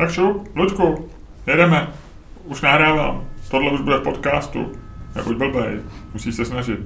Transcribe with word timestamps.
Tak 0.00 0.10
šup, 0.10 0.48
Luďku, 0.56 1.08
jedeme. 1.46 1.88
Už 2.44 2.60
nahrávám. 2.60 3.24
Tohle 3.50 3.70
už 3.70 3.80
bude 3.80 3.96
v 3.96 4.02
podcastu. 4.02 4.72
Nebuď 5.16 5.36
blbej, 5.36 5.80
musíš 6.12 6.34
se 6.34 6.44
snažit. 6.44 6.78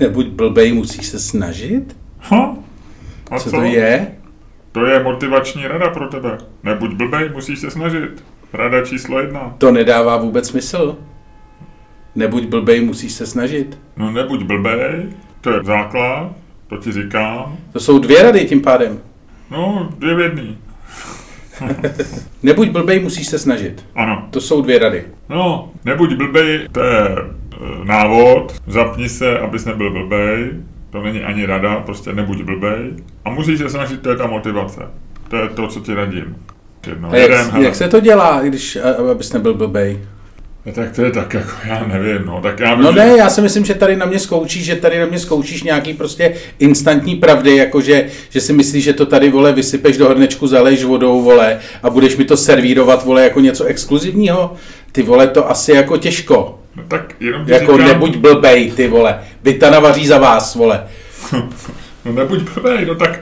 Nebuď 0.00 0.26
blbej, 0.26 0.72
musíš 0.72 1.06
se 1.06 1.18
snažit? 1.18 1.96
Ha? 2.20 2.56
A 3.30 3.38
Co 3.38 3.50
to 3.50 3.62
je? 3.62 4.14
To 4.72 4.86
je 4.86 5.02
motivační 5.02 5.66
rada 5.66 5.90
pro 5.90 6.08
tebe. 6.08 6.38
Nebuď 6.62 6.94
blbej, 6.94 7.30
musíš 7.32 7.58
se 7.58 7.70
snažit. 7.70 8.24
Rada 8.52 8.84
číslo 8.84 9.20
jedna. 9.20 9.54
To 9.58 9.72
nedává 9.72 10.16
vůbec 10.16 10.48
smysl. 10.48 10.96
Nebuď 12.14 12.46
blbej, 12.46 12.80
musíš 12.84 13.12
se 13.12 13.26
snažit. 13.26 13.78
No 13.96 14.10
nebuď 14.10 14.42
blbej, 14.42 15.06
to 15.40 15.50
je 15.50 15.64
základ, 15.64 16.32
to 16.66 16.76
ti 16.76 16.92
říkám. 16.92 17.56
To 17.72 17.80
jsou 17.80 17.98
dvě 17.98 18.22
rady 18.22 18.44
tím 18.44 18.60
pádem. 18.62 19.00
No, 19.50 19.88
dvě 19.98 20.14
v 20.14 20.20
jedný. 20.20 20.58
Nebuď 22.42 22.68
blbej, 22.68 23.00
musíš 23.00 23.26
se 23.26 23.38
snažit. 23.38 23.84
Ano. 23.94 24.26
To 24.30 24.40
jsou 24.40 24.62
dvě 24.62 24.78
rady. 24.78 25.04
No, 25.28 25.70
nebuď 25.84 26.14
blbej, 26.16 26.68
to 26.72 26.80
je 26.80 27.08
e, 27.08 27.84
návod. 27.84 28.54
Zapni 28.66 29.08
se, 29.08 29.38
abys 29.38 29.64
nebyl 29.64 29.90
blbej. 29.92 30.50
To 30.90 31.02
není 31.02 31.22
ani 31.22 31.46
rada, 31.46 31.76
prostě 31.80 32.12
nebuď 32.12 32.42
blbej. 32.42 32.90
A 33.24 33.30
musíš 33.30 33.58
se 33.58 33.68
snažit, 33.70 34.00
to 34.02 34.10
je 34.10 34.16
ta 34.16 34.26
motivace. 34.26 34.80
To 35.30 35.36
je 35.36 35.48
to, 35.48 35.66
co 35.68 35.80
ti 35.80 35.94
radím. 35.94 36.36
Jedno, 36.86 37.10
A 37.12 37.16
jak, 37.16 37.54
jak 37.54 37.74
se 37.74 37.88
to 37.88 38.00
dělá, 38.00 38.40
když 38.42 38.76
a- 38.76 39.10
abys 39.10 39.32
nebyl 39.32 39.54
blbej? 39.54 39.98
No, 40.66 40.72
tak 40.72 40.92
to 40.96 41.02
je 41.02 41.10
tak, 41.10 41.34
jako 41.34 41.50
já 41.64 41.86
nevím, 41.86 42.26
no. 42.26 42.40
Tak 42.42 42.60
já 42.60 42.74
No 42.74 42.88
vím, 42.88 42.96
ne, 42.98 43.16
já 43.16 43.30
si 43.30 43.40
myslím, 43.40 43.64
že 43.64 43.74
tady 43.74 43.96
na 43.96 44.06
mě 44.06 44.18
zkoučíš, 44.18 44.64
že 44.64 44.76
tady 44.76 44.98
na 44.98 45.06
mě 45.06 45.18
zkoučíš 45.18 45.62
nějaký 45.62 45.94
prostě 45.94 46.34
instantní 46.58 47.16
pravdy, 47.16 47.56
jakože, 47.56 48.06
že 48.30 48.40
si 48.40 48.52
myslíš, 48.52 48.84
že 48.84 48.92
to 48.92 49.06
tady, 49.06 49.30
vole, 49.30 49.52
vysypeš 49.52 49.96
do 49.96 50.08
hrnečku, 50.08 50.46
zaleješ 50.46 50.84
vodou, 50.84 51.22
vole, 51.22 51.58
a 51.82 51.90
budeš 51.90 52.16
mi 52.16 52.24
to 52.24 52.36
servírovat, 52.36 53.04
vole, 53.04 53.22
jako 53.24 53.40
něco 53.40 53.64
exkluzivního. 53.64 54.52
Ty 54.92 55.02
vole, 55.02 55.26
to 55.26 55.50
asi 55.50 55.72
jako 55.72 55.96
těžko. 55.96 56.58
No, 56.76 56.82
tak 56.88 57.14
jenom 57.20 57.44
ti 57.46 57.52
Jako 57.52 57.72
říkám, 57.72 57.88
nebuď 57.88 58.16
blbej, 58.16 58.72
ty 58.72 58.88
vole. 58.88 59.20
Vita 59.42 59.70
navaří 59.70 60.06
za 60.06 60.18
vás, 60.18 60.54
vole. 60.54 60.86
No 62.04 62.12
nebuď 62.12 62.40
blbej, 62.54 62.86
no 62.86 62.94
tak... 62.94 63.20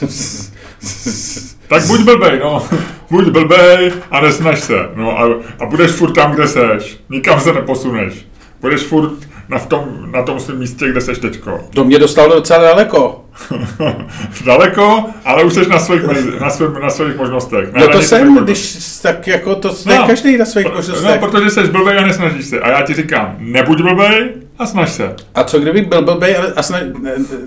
tak 1.68 1.86
buď 1.86 2.00
blbej, 2.00 2.38
no. 2.42 2.66
Buď 3.10 3.28
blbej 3.28 3.92
a 4.10 4.20
nesnaž 4.20 4.60
se. 4.60 4.74
No 4.94 5.18
a, 5.20 5.28
a 5.60 5.66
budeš 5.66 5.90
furt 5.90 6.12
tam, 6.12 6.32
kde 6.32 6.46
seš. 6.48 6.98
Nikam 7.10 7.40
se 7.40 7.52
neposuneš. 7.52 8.26
Budeš 8.60 8.80
furt 8.82 9.12
na, 9.48 9.58
v 9.58 9.66
tom, 9.66 9.84
na 10.12 10.22
tom 10.22 10.40
svém 10.40 10.58
místě, 10.58 10.88
kde 10.90 11.00
seš 11.00 11.18
teďko. 11.18 11.60
To 11.74 11.84
mě 11.84 11.98
dostalo 11.98 12.34
docela 12.34 12.62
daleko. 12.62 13.24
Daleko, 14.44 15.04
ale 15.24 15.44
už 15.44 15.52
jsi 15.54 15.68
na 15.68 15.78
svých, 15.78 16.02
na 16.40 16.50
svých, 16.50 16.68
na 16.82 16.90
svých 16.90 17.16
možnostech. 17.16 17.72
Na 17.72 17.80
No 17.80 17.88
to 17.88 18.02
jsem, 18.02 18.44
když 18.44 18.78
tak 19.02 19.26
jako 19.26 19.54
to 19.54 19.74
no, 19.86 20.04
každý 20.06 20.36
na 20.36 20.44
svých 20.44 20.66
No, 20.66 20.72
možnostech. 20.74 21.20
protože 21.20 21.50
jsi 21.50 21.62
blbej 21.62 21.98
a 21.98 22.06
nesnažíš 22.06 22.46
se. 22.46 22.60
A 22.60 22.70
já 22.70 22.82
ti 22.82 22.94
říkám, 22.94 23.36
nebuď 23.38 23.82
blbej 23.82 24.32
a 24.58 24.66
snaž 24.66 24.90
se. 24.90 25.14
A 25.34 25.44
co 25.44 25.58
kdybych 25.58 25.86
byl 25.88 26.02
blbej 26.02 26.36
a, 26.36 26.42
a 26.56 26.62
sna... 26.62 26.78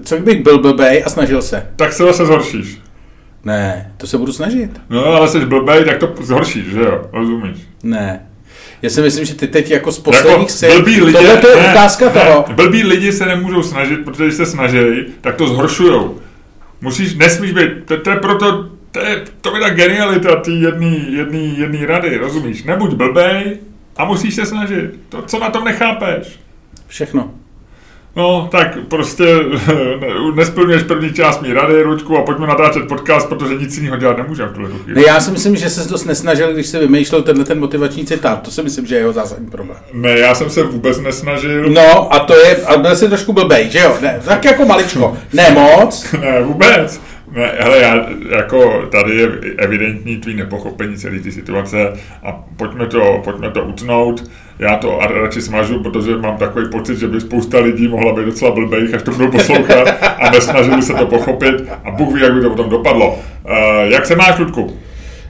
co 0.04 0.16
kdybych 0.16 0.44
byl 0.44 0.60
blbej 0.60 1.04
a 1.06 1.10
snažil 1.10 1.42
se? 1.42 1.68
Tak 1.76 1.94
se 1.94 2.04
zase 2.04 2.26
zhoršíš. 2.26 2.82
Ne, 3.46 3.92
to 3.98 4.08
se 4.08 4.18
budu 4.18 4.34
snažit. 4.34 4.82
No 4.90 5.06
ale 5.06 5.28
jsi 5.28 5.40
blbej, 5.46 5.86
tak 5.86 5.98
to 5.98 6.14
zhoršíš, 6.22 6.66
že 6.66 6.80
jo? 6.80 7.10
Rozumíš? 7.14 7.58
Ne. 7.84 8.26
Já 8.82 8.90
si 8.90 9.02
myslím, 9.02 9.26
že 9.26 9.36
ty 9.36 9.48
teď 9.48 9.72
jako 9.72 9.92
z 9.92 10.00
posledních 10.00 10.40
Jako 10.40 10.54
sil, 10.60 10.76
blbý 10.76 11.02
lidi, 11.02 11.18
tohle 11.18 11.38
to 11.38 11.48
je 11.48 11.56
ne, 11.56 11.70
ukázka 11.70 12.06
ne, 12.06 12.12
toho. 12.12 12.46
Blbí 12.56 12.84
lidi 12.84 13.14
se 13.14 13.26
nemůžou 13.26 13.64
snažit, 13.64 14.06
protože 14.06 14.24
když 14.24 14.36
se 14.36 14.46
snaží, 14.46 14.78
tak 15.22 15.36
to 15.36 15.48
zhoršujou. 15.48 16.20
Musíš, 16.82 17.16
nesmíš 17.16 17.52
být, 17.52 17.70
to, 17.86 17.98
to 17.98 18.10
je 18.10 18.16
proto, 18.16 18.70
to 18.92 19.00
je, 19.00 19.22
to 19.42 19.56
je 19.56 19.62
ta 19.62 19.70
genialita 19.70 20.36
té 20.36 20.52
jedný, 20.52 21.14
jedný, 21.14 21.60
jedný 21.60 21.86
rady, 21.86 22.18
rozumíš? 22.18 22.64
Nebuď 22.64 22.94
blbej 22.94 23.58
a 23.98 24.06
musíš 24.06 24.36
se 24.36 24.46
snažit. 24.46 24.92
To, 25.10 25.22
co 25.22 25.40
na 25.40 25.50
tom 25.50 25.66
nechápeš? 25.66 26.40
Všechno. 26.88 27.32
No, 28.16 28.48
tak 28.52 28.78
prostě 28.88 29.24
ne- 30.00 30.08
nesplňuješ 30.36 30.84
první 30.84 31.14
část 31.14 31.42
mý 31.42 31.54
rady, 31.54 31.82
Ruďku, 31.84 32.18
a 32.18 32.22
pojďme 32.22 32.48
natáčet 32.48 32.88
podcast, 32.88 33.30
protože 33.30 33.56
nic 33.56 33.78
jiného 33.78 33.98
dělat 33.98 34.18
nemůžeme 34.18 34.50
v 34.50 34.54
tuhle 34.54 34.70
chvíli. 34.70 35.02
Ne, 35.02 35.08
já 35.08 35.20
si 35.20 35.32
myslím, 35.32 35.56
že 35.56 35.70
se 35.70 35.90
dost 35.90 36.06
nesnažil, 36.06 36.54
když 36.54 36.68
se 36.68 36.80
vymýšlel 36.80 37.22
tenhle 37.22 37.46
ten 37.46 37.60
motivační 37.60 38.06
citát. 38.06 38.42
To 38.42 38.52
si 38.52 38.64
myslím, 38.64 38.86
že 38.86 38.96
je 38.96 39.00
jeho 39.00 39.14
zásadní 39.14 39.48
problém. 39.50 39.78
Ne, 39.94 40.20
já 40.20 40.36
jsem 40.36 40.50
se 40.50 40.64
vůbec 40.64 41.00
nesnažil. 41.00 41.70
No, 41.70 42.14
a 42.14 42.20
to 42.20 42.36
je, 42.38 42.56
a 42.66 42.78
byl 42.78 42.96
jsi 42.96 43.08
trošku 43.08 43.34
blbej, 43.34 43.70
že 43.70 43.80
jo? 43.80 43.98
Ne, 44.02 44.20
tak 44.26 44.46
jako 44.46 44.66
maličko. 44.66 45.18
Ne 45.34 45.50
moc. 45.52 46.06
Ne, 46.22 46.42
vůbec. 46.44 47.02
Ne, 47.32 47.52
hele, 47.60 47.80
já, 47.82 48.06
jako 48.30 48.88
tady 48.92 49.16
je 49.16 49.28
evidentní 49.58 50.18
tvý 50.18 50.34
nepochopení 50.34 50.98
celé 50.98 51.20
ty 51.20 51.32
situace 51.32 51.94
a 52.24 52.44
pojďme 52.58 52.88
to, 52.88 53.22
pojďme 53.24 53.52
to 53.52 53.64
utnout. 53.64 54.24
Já 54.60 54.76
to 54.76 55.00
radši 55.22 55.42
smažu, 55.42 55.84
protože 55.84 56.18
mám 56.18 56.38
takový 56.38 56.70
pocit, 56.70 56.98
že 56.98 57.08
by 57.08 57.22
spousta 57.22 57.60
lidí 57.60 57.88
mohla 57.88 58.14
být 58.14 58.26
docela 58.26 58.52
blbejch, 58.52 58.94
až 58.94 59.04
to 59.04 59.12
budou 59.12 59.32
poslouchat 59.32 59.88
a 60.20 60.32
nesnažili 60.32 60.82
se 60.82 60.94
to 60.94 61.06
pochopit 61.06 61.56
a 61.84 61.92
Bůh 61.92 62.14
ví, 62.14 62.22
jak 62.22 62.34
by 62.34 62.42
to 62.42 62.50
potom 62.50 62.70
dopadlo. 62.70 63.10
Uh, 63.10 63.56
jak 63.84 64.06
se 64.06 64.16
máš, 64.16 64.40
Ludku? 64.40 64.78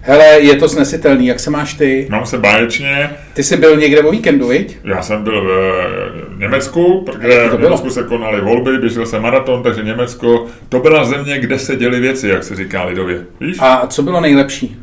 Hele, 0.04 0.26
je 0.40 0.56
to 0.56 0.70
snesitelný, 0.70 1.28
jak 1.28 1.40
se 1.40 1.50
máš 1.50 1.74
ty? 1.74 2.08
Mám 2.10 2.26
se 2.26 2.38
báječně. 2.38 3.10
Ty 3.34 3.44
jsi 3.44 3.58
byl 3.58 3.78
někde 3.78 4.02
o 4.02 4.12
víkendu, 4.12 4.48
viď? 4.48 4.78
Já 4.84 5.02
jsem 5.02 5.24
byl 5.24 5.42
v 5.44 6.40
Německu, 6.40 7.02
protože 7.06 7.50
v? 7.50 7.62
Německu 7.62 7.90
se 7.90 8.04
konaly 8.04 8.42
volby, 8.42 8.78
běžel 8.78 9.06
jsem 9.06 9.22
maraton, 9.22 9.64
takže 9.64 9.84
Německo, 9.84 10.48
to 10.70 10.80
byla 10.80 11.06
země, 11.06 11.40
kde 11.40 11.60
se 11.60 11.76
děly 11.76 12.00
věci, 12.00 12.28
jak 12.28 12.44
se 12.44 12.56
říká 12.56 12.84
lidově. 12.84 13.26
Víš? 13.40 13.58
A 13.60 13.88
co 13.88 14.04
bylo 14.04 14.22
nejlepší? 14.22 14.80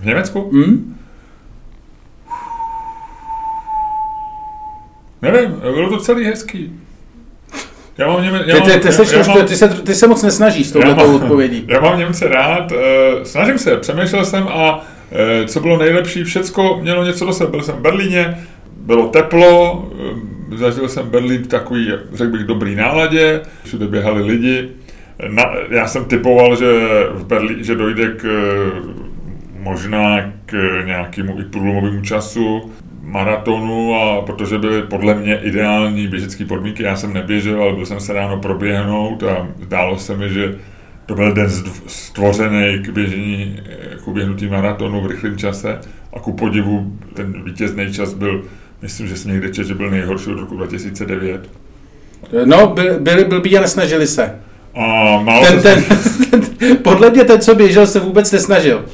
V 0.00 0.06
Německu? 0.06 0.50
Hm? 0.52 0.96
Nevím, 5.22 5.50
bylo 5.60 5.90
to 5.90 5.98
celý 5.98 6.24
hezký. 6.24 6.79
Já 8.00 8.06
mám 8.06 8.22
Něme, 8.22 8.42
já 8.46 8.54
Ty, 8.54 8.60
mám, 8.60 8.70
ty, 8.70 8.80
ty, 8.80 8.92
seš 8.92 9.12
já 9.12 9.34
mám, 9.34 9.46
ty, 9.46 9.56
se, 9.56 9.68
ty 9.68 9.94
se 9.94 10.06
moc 10.06 10.22
nesnažíš 10.22 10.66
s 10.66 10.72
touhletou 10.72 11.06
mám- 11.06 11.14
odpovědí. 11.14 11.64
Já 11.68 11.80
mám 11.80 11.98
Němce 11.98 12.28
rád, 12.28 12.72
eh, 12.72 13.24
snažím 13.24 13.58
se, 13.58 13.76
přemýšlel 13.76 14.24
jsem 14.24 14.48
a 14.48 14.84
eh, 15.12 15.46
co 15.46 15.60
bylo 15.60 15.78
nejlepší, 15.78 16.24
všecko 16.24 16.78
mělo 16.82 17.04
něco 17.04 17.26
do 17.26 17.32
sebe. 17.32 17.50
Byl 17.50 17.62
jsem 17.62 17.74
v 17.74 17.80
Berlíně, 17.80 18.38
bylo 18.76 19.08
teplo, 19.08 19.88
eh, 20.52 20.56
zažil 20.56 20.88
jsem 20.88 21.08
Berlín 21.10 21.42
v 21.42 21.46
takový, 21.46 21.92
řekl 22.12 22.32
bych, 22.32 22.44
dobrý 22.44 22.74
náladě, 22.74 23.40
všude 23.64 23.86
běhali 23.86 24.22
lidi. 24.22 24.68
Na, 25.28 25.44
já 25.70 25.86
jsem 25.86 26.04
typoval, 26.04 26.56
že 26.56 26.66
v 27.14 27.24
Berlí, 27.26 27.64
že 27.64 27.74
dojde 27.74 28.08
k 28.08 28.24
možná 29.58 30.32
k 30.46 30.82
nějakému 30.86 31.40
i 31.40 31.44
průlomovému 31.44 32.02
času 32.02 32.70
maratonu 33.02 33.94
a 33.94 34.22
protože 34.22 34.58
byly 34.58 34.82
podle 34.82 35.14
mě 35.14 35.38
ideální 35.42 36.08
běžecké 36.08 36.44
podmínky, 36.44 36.82
já 36.82 36.96
jsem 36.96 37.14
neběžel, 37.14 37.62
ale 37.62 37.72
byl 37.72 37.86
jsem 37.86 38.00
se 38.00 38.12
ráno 38.12 38.38
proběhnout 38.38 39.22
a 39.22 39.48
zdálo 39.62 39.98
se 39.98 40.16
mi, 40.16 40.28
že 40.28 40.54
to 41.06 41.14
byl 41.14 41.32
den 41.32 41.50
stvořený 41.86 42.78
k 42.82 42.88
běžení, 42.88 43.60
eh, 43.66 43.96
k 44.04 44.08
uběhnutí 44.08 44.46
maratonu 44.46 45.00
v 45.00 45.06
rychlém 45.06 45.36
čase 45.36 45.78
a 46.12 46.20
ku 46.20 46.32
podivu 46.32 46.92
ten 47.14 47.44
vítězný 47.44 47.92
čas 47.92 48.14
byl, 48.14 48.44
myslím, 48.82 49.06
že 49.06 49.16
jsem 49.16 49.32
někde 49.32 49.48
četl, 49.48 49.68
že 49.68 49.74
byl 49.74 49.90
nejhorší 49.90 50.30
od 50.30 50.38
roku 50.38 50.56
2009. 50.56 51.48
No, 52.44 52.76
byli, 52.98 53.24
blbí 53.24 53.58
a 53.58 53.60
nesnažili 53.60 54.06
se. 54.06 54.34
A 54.74 54.80
málo 55.22 55.46
Ten, 55.46 55.62
ten, 55.62 55.84
ten, 56.30 56.76
podle 56.76 57.10
mě 57.10 57.24
ten, 57.24 57.40
co 57.40 57.54
běžel, 57.54 57.86
se 57.86 58.00
vůbec 58.00 58.32
nesnažil. 58.32 58.84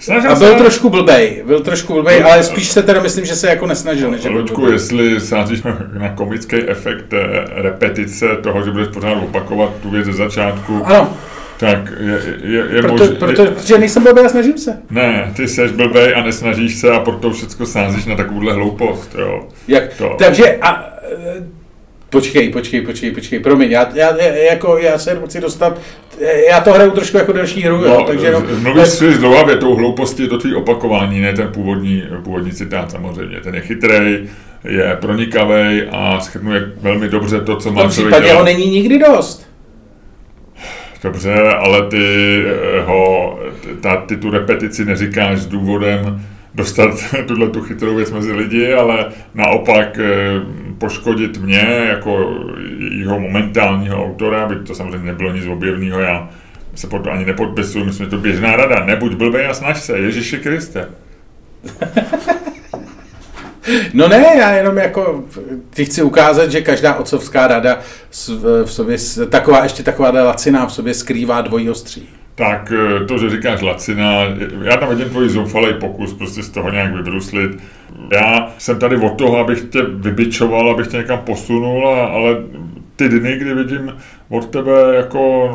Snažil 0.00 0.30
A 0.30 0.34
byl 0.34 0.52
se- 0.52 0.58
trošku 0.58 0.90
blbej, 0.90 1.42
byl 1.46 1.60
trošku 1.60 1.92
blbej, 1.94 2.24
ale 2.24 2.42
spíš 2.42 2.68
se 2.70 2.82
teda 2.82 3.02
myslím, 3.02 3.24
že 3.24 3.34
se 3.36 3.48
jako 3.48 3.66
nesnažil, 3.66 4.10
než 4.10 4.20
že 4.22 4.28
byl 4.30 4.72
jestli 4.72 5.20
sázíš 5.20 5.62
na 5.98 6.08
komický 6.08 6.56
efekt 6.68 7.12
eh, 7.12 7.44
repetice 7.62 8.26
toho, 8.42 8.62
že 8.64 8.70
budeš 8.70 8.88
pořád 8.88 9.14
opakovat 9.22 9.70
tu 9.82 9.90
věc 9.90 10.06
ze 10.06 10.12
začátku, 10.12 10.82
Ano, 10.84 11.16
tak 11.58 11.78
je, 12.00 12.22
je, 12.42 12.64
je 12.76 12.82
proto, 12.82 12.96
možné... 13.04 13.16
proto, 13.16 13.46
protože 13.46 13.78
nejsem 13.78 14.02
blbej 14.02 14.26
a 14.26 14.28
snažím 14.28 14.58
se. 14.58 14.76
Ne, 14.90 15.32
ty 15.36 15.48
seš 15.48 15.70
blbej 15.72 16.14
a 16.16 16.22
nesnažíš 16.22 16.76
se 16.78 16.90
a 16.90 17.00
proto 17.00 17.30
všechno 17.30 17.66
sázíš 17.66 18.04
na 18.06 18.16
takovouhle 18.16 18.52
hloupost, 18.52 19.14
jo. 19.18 19.48
Jak, 19.68 19.94
To. 19.94 20.14
takže 20.18 20.56
a, 20.62 20.84
e, 21.26 21.59
počkej, 22.10 22.48
počkej, 22.48 22.80
počkej, 22.80 23.10
počkej, 23.10 23.40
promiň, 23.40 23.70
já, 23.70 23.88
já, 23.94 24.16
jako, 24.22 24.78
já 24.78 24.98
se 24.98 25.20
chci 25.26 25.40
dostat, 25.40 25.80
já 26.48 26.60
to 26.60 26.72
hraju 26.72 26.90
trošku 26.90 27.16
jako 27.16 27.32
delší 27.32 27.62
hru, 27.62 27.76
jo, 27.84 28.04
takže 28.06 28.32
no, 28.32 28.42
mluvíš 28.62 28.88
si 28.88 29.18
dlouhavě, 29.18 29.56
tou 29.56 29.74
hlouposti 29.74 30.22
je 30.22 30.28
to 30.28 30.38
tvý 30.38 30.54
opakování, 30.54 31.20
ne 31.20 31.32
ten 31.32 31.48
původní, 31.48 32.02
původní 32.24 32.52
citát 32.52 32.90
samozřejmě. 32.90 33.40
Ten 33.40 33.54
je 33.54 33.60
chytrej, 33.60 34.28
je 34.64 34.96
pronikavý 35.00 35.82
a 35.90 36.20
schrnuje 36.20 36.72
velmi 36.80 37.08
dobře 37.08 37.40
to, 37.40 37.56
co 37.56 37.70
v 37.70 37.74
má 37.74 37.82
tom 37.82 37.90
člověk 37.90 38.14
případě 38.14 38.32
ho 38.32 38.34
dělat. 38.34 38.44
není 38.44 38.70
nikdy 38.70 38.98
dost. 38.98 39.50
Dobře, 41.02 41.34
ale 41.34 41.88
ty, 41.88 42.44
eh, 42.46 42.80
ho, 42.80 43.38
ta, 43.80 43.96
ty 43.96 44.16
tu 44.16 44.30
repetici 44.30 44.84
neříkáš 44.84 45.38
s 45.38 45.46
důvodem 45.46 46.22
dostat 46.54 46.90
tuhle 47.26 47.48
tu 47.48 47.62
chytrou 47.62 47.94
věc 47.94 48.10
mezi 48.10 48.32
lidi, 48.32 48.72
ale 48.72 49.06
naopak 49.34 49.98
eh, 49.98 50.69
poškodit 50.80 51.38
mě 51.38 51.86
jako 51.88 52.34
jeho 52.90 53.20
momentálního 53.20 54.04
autora, 54.04 54.48
byť 54.48 54.66
to 54.66 54.74
samozřejmě 54.74 55.06
nebylo 55.06 55.32
nic 55.32 55.46
objevného, 55.46 56.00
já 56.00 56.28
se 56.74 56.86
pod 56.86 56.98
to 56.98 57.10
ani 57.10 57.24
nepodpisuju, 57.24 57.84
myslím, 57.84 58.06
že 58.06 58.10
to 58.10 58.18
běžná 58.18 58.56
rada, 58.56 58.84
nebuď 58.84 59.12
blbej 59.12 59.46
a 59.46 59.54
snaž 59.54 59.80
se, 59.80 59.98
Ježíši 59.98 60.38
Kriste. 60.38 60.88
No 63.94 64.08
ne, 64.08 64.26
já 64.38 64.52
jenom 64.52 64.76
jako 64.76 65.24
ti 65.70 65.84
chci 65.84 66.02
ukázat, 66.02 66.50
že 66.50 66.60
každá 66.60 66.94
otcovská 66.94 67.46
rada 67.46 67.78
v 68.64 68.72
sobě, 68.72 68.96
taková 69.28 69.62
ještě 69.62 69.82
taková 69.82 70.10
laciná 70.10 70.66
v 70.66 70.72
sobě 70.72 70.94
skrývá 70.94 71.40
dvojí 71.40 71.70
ostří. 71.70 72.08
Tak 72.40 72.72
eh, 72.72 73.04
to, 73.04 73.18
že 73.18 73.30
říkáš 73.30 73.60
lacina, 73.62 74.22
já 74.62 74.76
tam 74.76 74.88
vidím 74.88 75.08
tvůj 75.08 75.28
zoufalý 75.28 75.74
pokus 75.80 76.14
prostě 76.14 76.42
z 76.42 76.50
toho 76.50 76.70
nějak 76.70 76.94
vybruslit. 76.94 77.50
Já 78.12 78.50
jsem 78.58 78.78
tady 78.78 78.96
od 78.96 79.18
toho, 79.18 79.38
abych 79.38 79.62
tě 79.62 79.82
vybičoval, 79.82 80.70
abych 80.70 80.86
tě 80.86 80.96
někam 80.96 81.18
posunul, 81.18 81.88
ale 81.88 82.36
ty 82.96 83.08
dny, 83.08 83.36
kdy 83.36 83.54
vidím 83.54 83.96
od 84.28 84.46
tebe 84.50 84.94
jako 84.96 85.50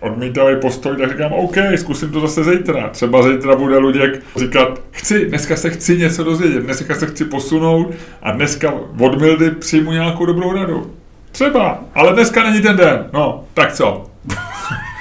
odmítavý 0.00 0.56
postoj, 0.60 0.96
tak 0.96 1.10
říkám, 1.10 1.32
OK, 1.32 1.56
zkusím 1.76 2.10
to 2.10 2.20
zase 2.20 2.44
zítra. 2.44 2.88
Třeba 2.88 3.22
zítra 3.22 3.56
bude 3.56 3.78
Luděk 3.78 4.22
říkat, 4.36 4.80
chci, 4.90 5.26
dneska 5.26 5.56
se 5.56 5.70
chci 5.70 5.98
něco 5.98 6.24
dozvědět, 6.24 6.60
dneska 6.60 6.94
se 6.94 7.06
chci 7.06 7.24
posunout 7.24 7.94
a 8.22 8.30
dneska 8.32 8.74
od 8.98 9.20
Mildy 9.20 9.50
přijmu 9.50 9.92
nějakou 9.92 10.26
dobrou 10.26 10.52
radu. 10.52 10.92
Třeba, 11.32 11.84
ale 11.94 12.12
dneska 12.12 12.50
není 12.50 12.62
ten 12.62 12.76
den. 12.76 13.06
No, 13.12 13.44
tak 13.54 13.72
co? 13.72 14.09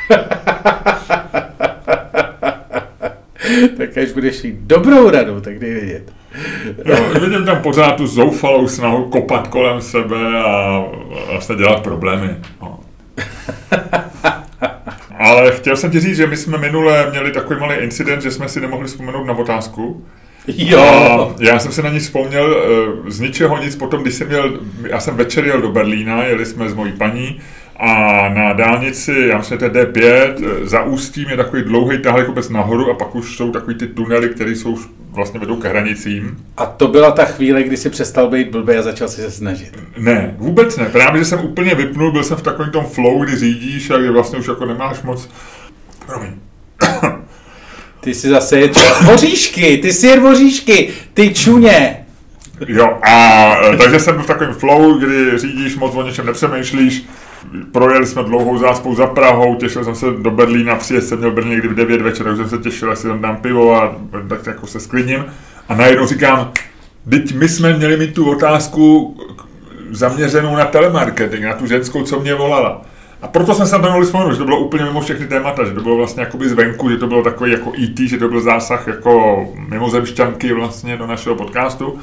tak 3.78 3.98
až 3.98 4.12
budeš 4.14 4.44
mít 4.44 4.56
dobrou 4.56 5.10
radu, 5.10 5.42
tak 5.42 5.60
dej 5.60 5.74
vědět. 5.74 6.12
jo, 6.86 6.96
vidím 7.22 7.46
tam 7.46 7.62
pořád 7.62 7.92
tu 7.92 8.08
zoufalou 8.08 8.68
snahu 8.68 9.10
kopat 9.10 9.48
kolem 9.48 9.82
sebe 9.82 10.44
a 10.44 10.84
vlastně 11.32 11.56
dělat 11.56 11.84
problémy. 11.84 12.36
No. 12.62 12.80
Ale 15.20 15.52
chtěl 15.52 15.78
jsem 15.78 15.92
ti 15.92 16.00
říct, 16.00 16.18
že 16.18 16.28
my 16.28 16.38
jsme 16.38 16.58
minule 16.58 17.10
měli 17.10 17.32
takový 17.32 17.60
malý 17.60 17.76
incident, 17.76 18.22
že 18.22 18.32
jsme 18.32 18.50
si 18.50 18.62
nemohli 18.62 18.88
vzpomenout 18.88 19.24
na 19.24 19.34
otázku. 19.34 20.06
Jo. 20.48 20.80
A 20.80 21.36
já 21.40 21.60
jsem 21.60 21.72
se 21.72 21.82
na 21.82 21.90
ní 21.90 22.00
vzpomněl 22.00 22.58
eh, 22.58 23.12
z 23.12 23.20
ničeho 23.20 23.58
nic 23.58 23.76
potom, 23.76 24.02
když 24.02 24.14
jsem 24.14 24.28
měl, 24.28 24.60
já 24.84 25.00
jsem 25.00 25.16
večer 25.16 25.46
jel 25.46 25.62
do 25.62 25.72
Berlína, 25.72 26.24
jeli 26.24 26.46
jsme 26.46 26.70
s 26.70 26.74
mojí 26.74 26.92
paní 26.92 27.40
a 27.80 28.30
na 28.30 28.54
dálnici, 28.54 29.14
já 29.30 29.38
myslím, 29.38 29.60
že 29.60 29.70
to 29.70 29.78
je 29.78 29.86
D5, 29.86 30.02
eh, 30.04 30.68
za 30.68 30.84
ústím 30.84 31.30
je 31.30 31.38
takový 31.38 31.64
dlouhý 31.64 31.98
tahly 32.02 32.26
kopec 32.26 32.50
nahoru 32.50 32.92
a 32.92 32.94
pak 32.94 33.16
už 33.16 33.38
jsou 33.38 33.52
takový 33.52 33.76
ty 33.76 33.88
tunely, 33.88 34.30
které 34.30 34.52
jsou 34.52 34.78
vlastně 35.12 35.40
vedou 35.40 35.56
ke 35.56 35.68
hranicím. 35.68 36.38
A 36.58 36.66
to 36.66 36.88
byla 36.88 37.12
ta 37.12 37.26
chvíle, 37.26 37.64
kdy 37.64 37.78
jsi 37.78 37.90
přestal 37.90 38.30
být 38.30 38.50
blbý 38.50 38.74
a 38.74 38.82
začal 38.82 39.08
si 39.08 39.22
se 39.22 39.32
snažit. 39.32 39.72
Ne, 39.98 40.36
vůbec 40.38 40.78
ne. 40.78 40.86
Právě, 40.86 41.20
že 41.20 41.26
jsem 41.26 41.40
úplně 41.40 41.76
vypnul, 41.76 42.12
byl 42.12 42.24
jsem 42.24 42.38
v 42.38 42.42
takovém 42.42 42.72
tom 42.72 42.86
flow, 42.86 43.24
kdy 43.24 43.36
řídíš 43.36 43.90
a 43.90 43.98
kdy 43.98 44.10
vlastně 44.10 44.40
už 44.40 44.48
jako 44.48 44.66
nemáš 44.66 45.02
moc... 45.02 45.30
Promiň. 46.06 46.30
Ty 48.02 48.14
si 48.14 48.30
zase 48.30 48.60
je 48.60 48.70
ty 49.78 49.94
si 49.94 50.08
je 50.08 50.20
voříšky, 50.20 50.90
ty 51.14 51.34
čuně. 51.34 52.06
Jo, 52.68 52.98
a 53.02 53.56
e, 53.74 53.78
takže 53.78 54.00
jsem 54.00 54.16
byl 54.16 54.24
v 54.24 54.28
takovém 54.28 54.54
flow, 54.54 54.98
kdy 54.98 55.38
řídíš, 55.38 55.76
moc 55.76 55.96
o 55.96 56.04
něčem 56.04 56.26
nepřemýšlíš, 56.26 57.06
projeli 57.72 58.06
jsme 58.06 58.24
dlouhou 58.24 58.58
záspou 58.58 58.96
za 58.96 59.08
Prahou, 59.08 59.56
těšil 59.56 59.84
jsem 59.84 59.96
se 59.96 60.06
do 60.12 60.32
Berlína, 60.32 60.76
přijet 60.76 61.04
jsem 61.04 61.18
měl 61.18 61.32
Brně 61.32 61.50
někdy 61.50 61.68
v 61.68 61.76
9 61.76 62.02
večer, 62.02 62.26
takže 62.26 62.42
jsem 62.42 62.50
se 62.50 62.64
těšil, 62.64 62.90
jestli 62.90 63.10
tam 63.10 63.22
dám 63.22 63.38
pivo 63.38 63.76
a 63.76 63.96
tak 64.28 64.48
jako 64.48 64.68
se 64.68 64.80
sklidním. 64.80 65.26
A 65.70 65.76
najednou 65.76 66.08
říkám, 66.08 66.52
teď 67.10 67.36
my 67.36 67.50
jsme 67.50 67.78
měli 67.78 67.98
mít 67.98 68.14
tu 68.14 68.32
otázku 68.32 69.18
zaměřenou 69.92 70.56
na 70.56 70.66
telemarketing, 70.66 71.44
na 71.44 71.54
tu 71.54 71.66
ženskou, 71.66 72.04
co 72.04 72.20
mě 72.20 72.36
volala. 72.36 72.82
A 73.22 73.28
proto 73.28 73.54
jsem 73.54 73.68
se 73.68 73.76
na 73.76 73.82
to 73.82 73.90
mohli 73.90 74.06
vzpomenout, 74.06 74.32
že 74.32 74.38
to 74.38 74.46
bylo 74.46 74.60
úplně 74.60 74.84
mimo 74.84 75.02
všechny 75.02 75.28
témata, 75.28 75.66
že 75.66 75.74
to 75.74 75.82
bylo 75.82 75.98
vlastně 75.98 76.24
jakoby 76.24 76.50
zvenku, 76.50 76.90
že 76.90 76.98
to 76.98 77.08
bylo 77.08 77.24
takový 77.24 77.52
jako 77.52 77.72
IT, 77.76 78.00
e 78.00 78.08
že 78.08 78.18
to 78.18 78.28
byl 78.28 78.42
zásah 78.42 78.88
jako 78.88 79.46
mimozemšťanky 79.70 80.54
vlastně 80.54 80.98
do 80.98 81.08
našeho 81.08 81.36
podcastu. 81.36 82.00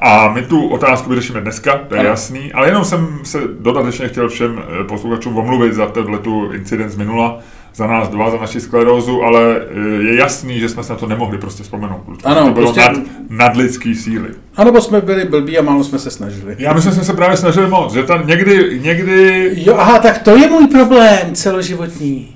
A 0.00 0.28
my 0.28 0.42
tu 0.42 0.68
otázku 0.68 1.10
vyřešíme 1.10 1.40
dneska, 1.40 1.80
to 1.88 1.94
je 1.94 2.00
ano. 2.00 2.08
jasný, 2.08 2.52
ale 2.52 2.68
jenom 2.68 2.84
jsem 2.84 3.18
se 3.22 3.38
dodatečně 3.60 4.08
chtěl 4.08 4.28
všem 4.28 4.62
eh, 4.80 4.84
posluchačům 4.84 5.36
omluvit 5.36 5.74
za 5.74 5.86
tu 6.22 6.52
incident 6.52 6.90
z 6.90 6.96
minula, 6.96 7.38
za 7.74 7.86
nás 7.86 8.08
dva, 8.08 8.30
za 8.30 8.36
naši 8.36 8.60
sklerózu, 8.60 9.22
ale 9.22 9.56
eh, 9.56 10.02
je 10.02 10.18
jasný, 10.18 10.60
že 10.60 10.68
jsme 10.68 10.84
se 10.84 10.92
na 10.92 10.98
to 10.98 11.06
nemohli 11.06 11.38
prostě 11.38 11.62
vzpomenout. 11.62 12.02
Ano, 12.24 12.46
to 12.46 12.50
bylo 12.50 12.72
prostě... 12.72 12.80
nad, 12.80 12.98
nadlidský 13.28 13.94
síly. 13.94 14.28
Ano, 14.56 14.72
bo 14.72 14.80
jsme 14.80 15.00
byli 15.00 15.24
blbí 15.24 15.58
a 15.58 15.62
málo 15.62 15.84
jsme 15.84 15.98
se 15.98 16.10
snažili. 16.10 16.56
Já 16.58 16.72
myslím, 16.72 16.90
že 16.90 16.94
jsme 16.94 17.04
se 17.04 17.12
právě 17.12 17.36
snažili 17.36 17.68
moc, 17.68 17.92
že 17.92 18.02
tam 18.02 18.26
někdy, 18.26 18.80
někdy... 18.82 19.50
Jo, 19.56 19.74
aha, 19.78 19.98
tak 19.98 20.18
to 20.18 20.36
je 20.36 20.50
můj 20.50 20.66
problém 20.66 21.34
celoživotní. 21.34 22.33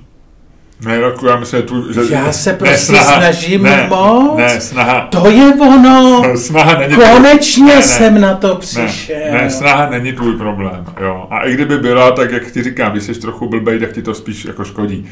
Ne, 0.85 0.99
Roku, 0.99 1.25
já 1.25 1.35
myslím, 1.35 1.59
že 1.59 1.65
tu, 1.65 1.93
že, 1.93 2.13
Já 2.13 2.31
se 2.31 2.53
prostě 2.53 2.91
ne, 2.91 2.99
snaha, 2.99 3.19
snažím 3.19 3.63
ne, 3.63 3.87
moc. 3.89 4.37
Ne, 4.37 4.61
snaha. 4.61 5.01
To 5.01 5.29
je 5.29 5.53
ono. 5.53 6.21
No, 6.27 6.37
snaha 6.37 6.79
není 6.79 6.95
Konečně 6.95 7.63
tvůj, 7.63 7.75
ne, 7.75 7.81
jsem 7.81 8.21
na 8.21 8.35
to 8.35 8.55
přišel. 8.55 9.15
Ne, 9.31 9.41
ne, 9.41 9.49
snaha 9.49 9.89
není 9.89 10.13
tvůj 10.13 10.37
problém. 10.37 10.85
Jo. 11.01 11.27
A 11.29 11.39
i 11.45 11.53
kdyby 11.53 11.77
byla, 11.77 12.11
tak 12.11 12.31
jak 12.31 12.51
ti 12.51 12.63
říkám, 12.63 12.91
když 12.91 13.03
jsi 13.03 13.13
trochu 13.13 13.49
blbej, 13.49 13.79
tak 13.79 13.91
ti 13.91 14.01
to 14.01 14.13
spíš 14.13 14.45
jako 14.45 14.63
škodí. 14.63 15.09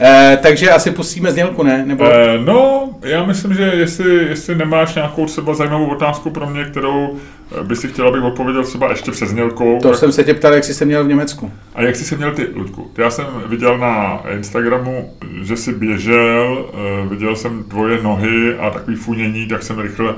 E, 0.00 0.38
takže 0.42 0.70
asi 0.70 0.90
pustíme 0.90 1.32
znělku, 1.32 1.62
ne? 1.62 1.84
Nebo... 1.86 2.04
E, 2.12 2.38
no, 2.44 2.90
já 3.02 3.24
myslím, 3.24 3.54
že 3.54 3.62
jestli, 3.62 4.14
jestli 4.28 4.54
nemáš 4.54 4.94
nějakou 4.94 5.26
třeba 5.26 5.54
zajímavou 5.54 5.86
otázku 5.86 6.30
pro 6.30 6.46
mě, 6.46 6.64
kterou 6.64 7.16
by 7.62 7.76
si 7.76 7.88
chtěla, 7.88 8.08
abych 8.08 8.22
odpověděl 8.22 8.64
třeba 8.64 8.90
ještě 8.90 9.10
přes 9.10 9.28
znělkou. 9.28 9.78
To 9.82 9.88
tak... 9.88 9.98
jsem 9.98 10.12
se 10.12 10.24
tě 10.24 10.34
ptal, 10.34 10.54
jak 10.54 10.64
jsi 10.64 10.74
se 10.74 10.84
měl 10.84 11.04
v 11.04 11.08
Německu. 11.08 11.52
A 11.74 11.82
jak 11.82 11.96
jsi 11.96 12.04
se 12.04 12.16
měl 12.16 12.32
ty, 12.32 12.48
Ludku? 12.54 12.90
Já 12.98 13.10
jsem 13.10 13.26
viděl 13.46 13.78
na 13.78 14.22
Instagramu, 14.36 15.16
že 15.42 15.56
jsi 15.56 15.72
běžel, 15.72 16.70
eh, 16.72 17.08
viděl 17.08 17.36
jsem 17.36 17.64
tvoje 17.64 18.02
nohy 18.02 18.58
a 18.58 18.70
takový 18.70 18.96
funění, 18.96 19.48
tak 19.48 19.62
jsem 19.62 19.78
rychle 19.78 20.14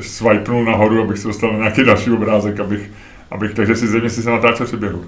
swipenul 0.00 0.64
nahoru, 0.64 1.02
abych 1.02 1.18
se 1.18 1.28
dostal 1.28 1.52
na 1.52 1.58
nějaký 1.58 1.84
další 1.84 2.10
obrázek, 2.10 2.60
abych, 2.60 2.90
abych 3.30 3.54
takže 3.54 3.76
si 3.76 3.86
země 3.86 4.10
si 4.10 4.22
se 4.22 4.30
natáčel 4.30 4.66
při 4.66 4.76
běhu. 4.76 5.04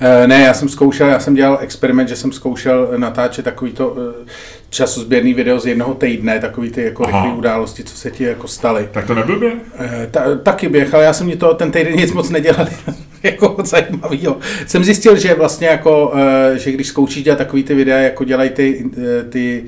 Eh, 0.00 0.26
ne, 0.26 0.40
já 0.40 0.54
jsem 0.54 0.68
zkoušel, 0.68 1.08
já 1.08 1.20
jsem 1.20 1.34
dělal 1.34 1.58
experiment, 1.60 2.08
že 2.08 2.16
jsem 2.16 2.32
zkoušel 2.32 2.88
natáčet 2.96 3.44
takovýto 3.44 3.96
eh, 3.96 4.26
časozběrný 4.74 5.34
video 5.34 5.60
z 5.60 5.66
jednoho 5.66 5.94
týdne, 5.94 6.38
takový 6.40 6.70
ty 6.70 6.82
jako 6.82 7.04
rychlé 7.04 7.32
události, 7.36 7.84
co 7.84 7.96
se 7.96 8.10
ti 8.10 8.24
jako 8.24 8.48
staly. 8.48 8.88
Tak 8.92 9.06
to 9.06 9.14
nebyl 9.14 9.38
běh? 9.38 9.54
Eh, 9.78 10.08
ta, 10.10 10.34
taky 10.42 10.68
běh, 10.68 10.94
ale 10.94 11.04
já 11.04 11.12
jsem 11.12 11.26
mi 11.26 11.36
to 11.36 11.54
ten 11.54 11.70
týden 11.70 11.96
nic 11.96 12.12
moc 12.12 12.30
nedělal, 12.30 12.66
jako 13.22 13.56
zajímavého. 13.64 14.36
Jsem 14.66 14.84
zjistil, 14.84 15.16
že 15.16 15.34
vlastně 15.34 15.66
jako, 15.66 16.14
že 16.54 16.72
když 16.72 16.86
zkoušíš 16.86 17.22
dělat 17.24 17.36
takový 17.36 17.62
ty 17.62 17.74
videa, 17.74 17.98
jako 17.98 18.24
dělají 18.24 18.50
ty, 18.50 18.84
ty 19.30 19.64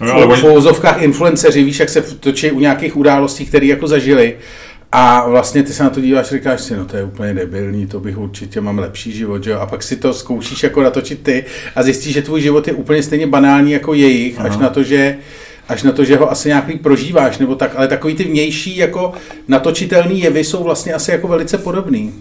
No, 0.00 0.36
v 0.36 0.40
pouzovkách 0.40 1.02
influenceři, 1.02 1.64
víš, 1.64 1.80
jak 1.80 1.88
se 1.88 2.02
točí 2.02 2.50
u 2.50 2.60
nějakých 2.60 2.96
událostí, 2.96 3.46
které 3.46 3.66
jako 3.66 3.86
zažili, 3.86 4.36
a 4.92 5.28
vlastně 5.28 5.62
ty 5.62 5.72
se 5.72 5.84
na 5.84 5.90
to 5.90 6.00
díváš 6.00 6.28
říkáš 6.28 6.60
si, 6.60 6.76
no 6.76 6.84
to 6.84 6.96
je 6.96 7.04
úplně 7.04 7.34
debilní, 7.34 7.86
to 7.86 8.00
bych 8.00 8.18
určitě 8.18 8.60
mám 8.60 8.78
lepší 8.78 9.12
život, 9.12 9.44
že 9.44 9.50
jo? 9.50 9.58
A 9.58 9.66
pak 9.66 9.82
si 9.82 9.96
to 9.96 10.12
zkoušíš 10.12 10.62
jako 10.62 10.82
natočit 10.82 11.22
ty 11.22 11.44
a 11.76 11.82
zjistíš, 11.82 12.14
že 12.14 12.22
tvůj 12.22 12.40
život 12.40 12.68
je 12.68 12.72
úplně 12.72 13.02
stejně 13.02 13.26
banální 13.26 13.72
jako 13.72 13.94
jejich, 13.94 14.38
Aha. 14.38 14.48
až 14.48 14.56
na 14.56 14.68
to, 14.68 14.82
že 14.82 15.18
až 15.68 15.82
na 15.82 15.92
to, 15.92 16.04
že 16.04 16.16
ho 16.16 16.30
asi 16.30 16.48
nějak 16.48 16.64
prožíváš, 16.82 17.38
nebo 17.38 17.54
tak, 17.54 17.72
ale 17.76 17.88
takový 17.88 18.14
ty 18.14 18.24
vnější 18.24 18.76
jako 18.76 19.12
natočitelný 19.48 20.20
jevy 20.20 20.44
jsou 20.44 20.64
vlastně 20.64 20.94
asi 20.94 21.10
jako 21.10 21.28
velice 21.28 21.58
podobný. 21.58 22.14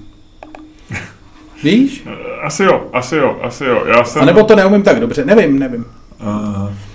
Víš? 1.63 2.03
Asi 2.41 2.63
jo, 2.63 2.89
asi 2.93 3.15
jo, 3.15 3.39
asi 3.41 3.65
jo. 3.65 3.83
Já 3.87 4.03
jsem... 4.03 4.21
A 4.21 4.25
nebo 4.25 4.43
to 4.43 4.55
neumím 4.55 4.83
tak 4.83 4.99
dobře, 4.99 5.25
nevím, 5.25 5.59
nevím. 5.59 5.85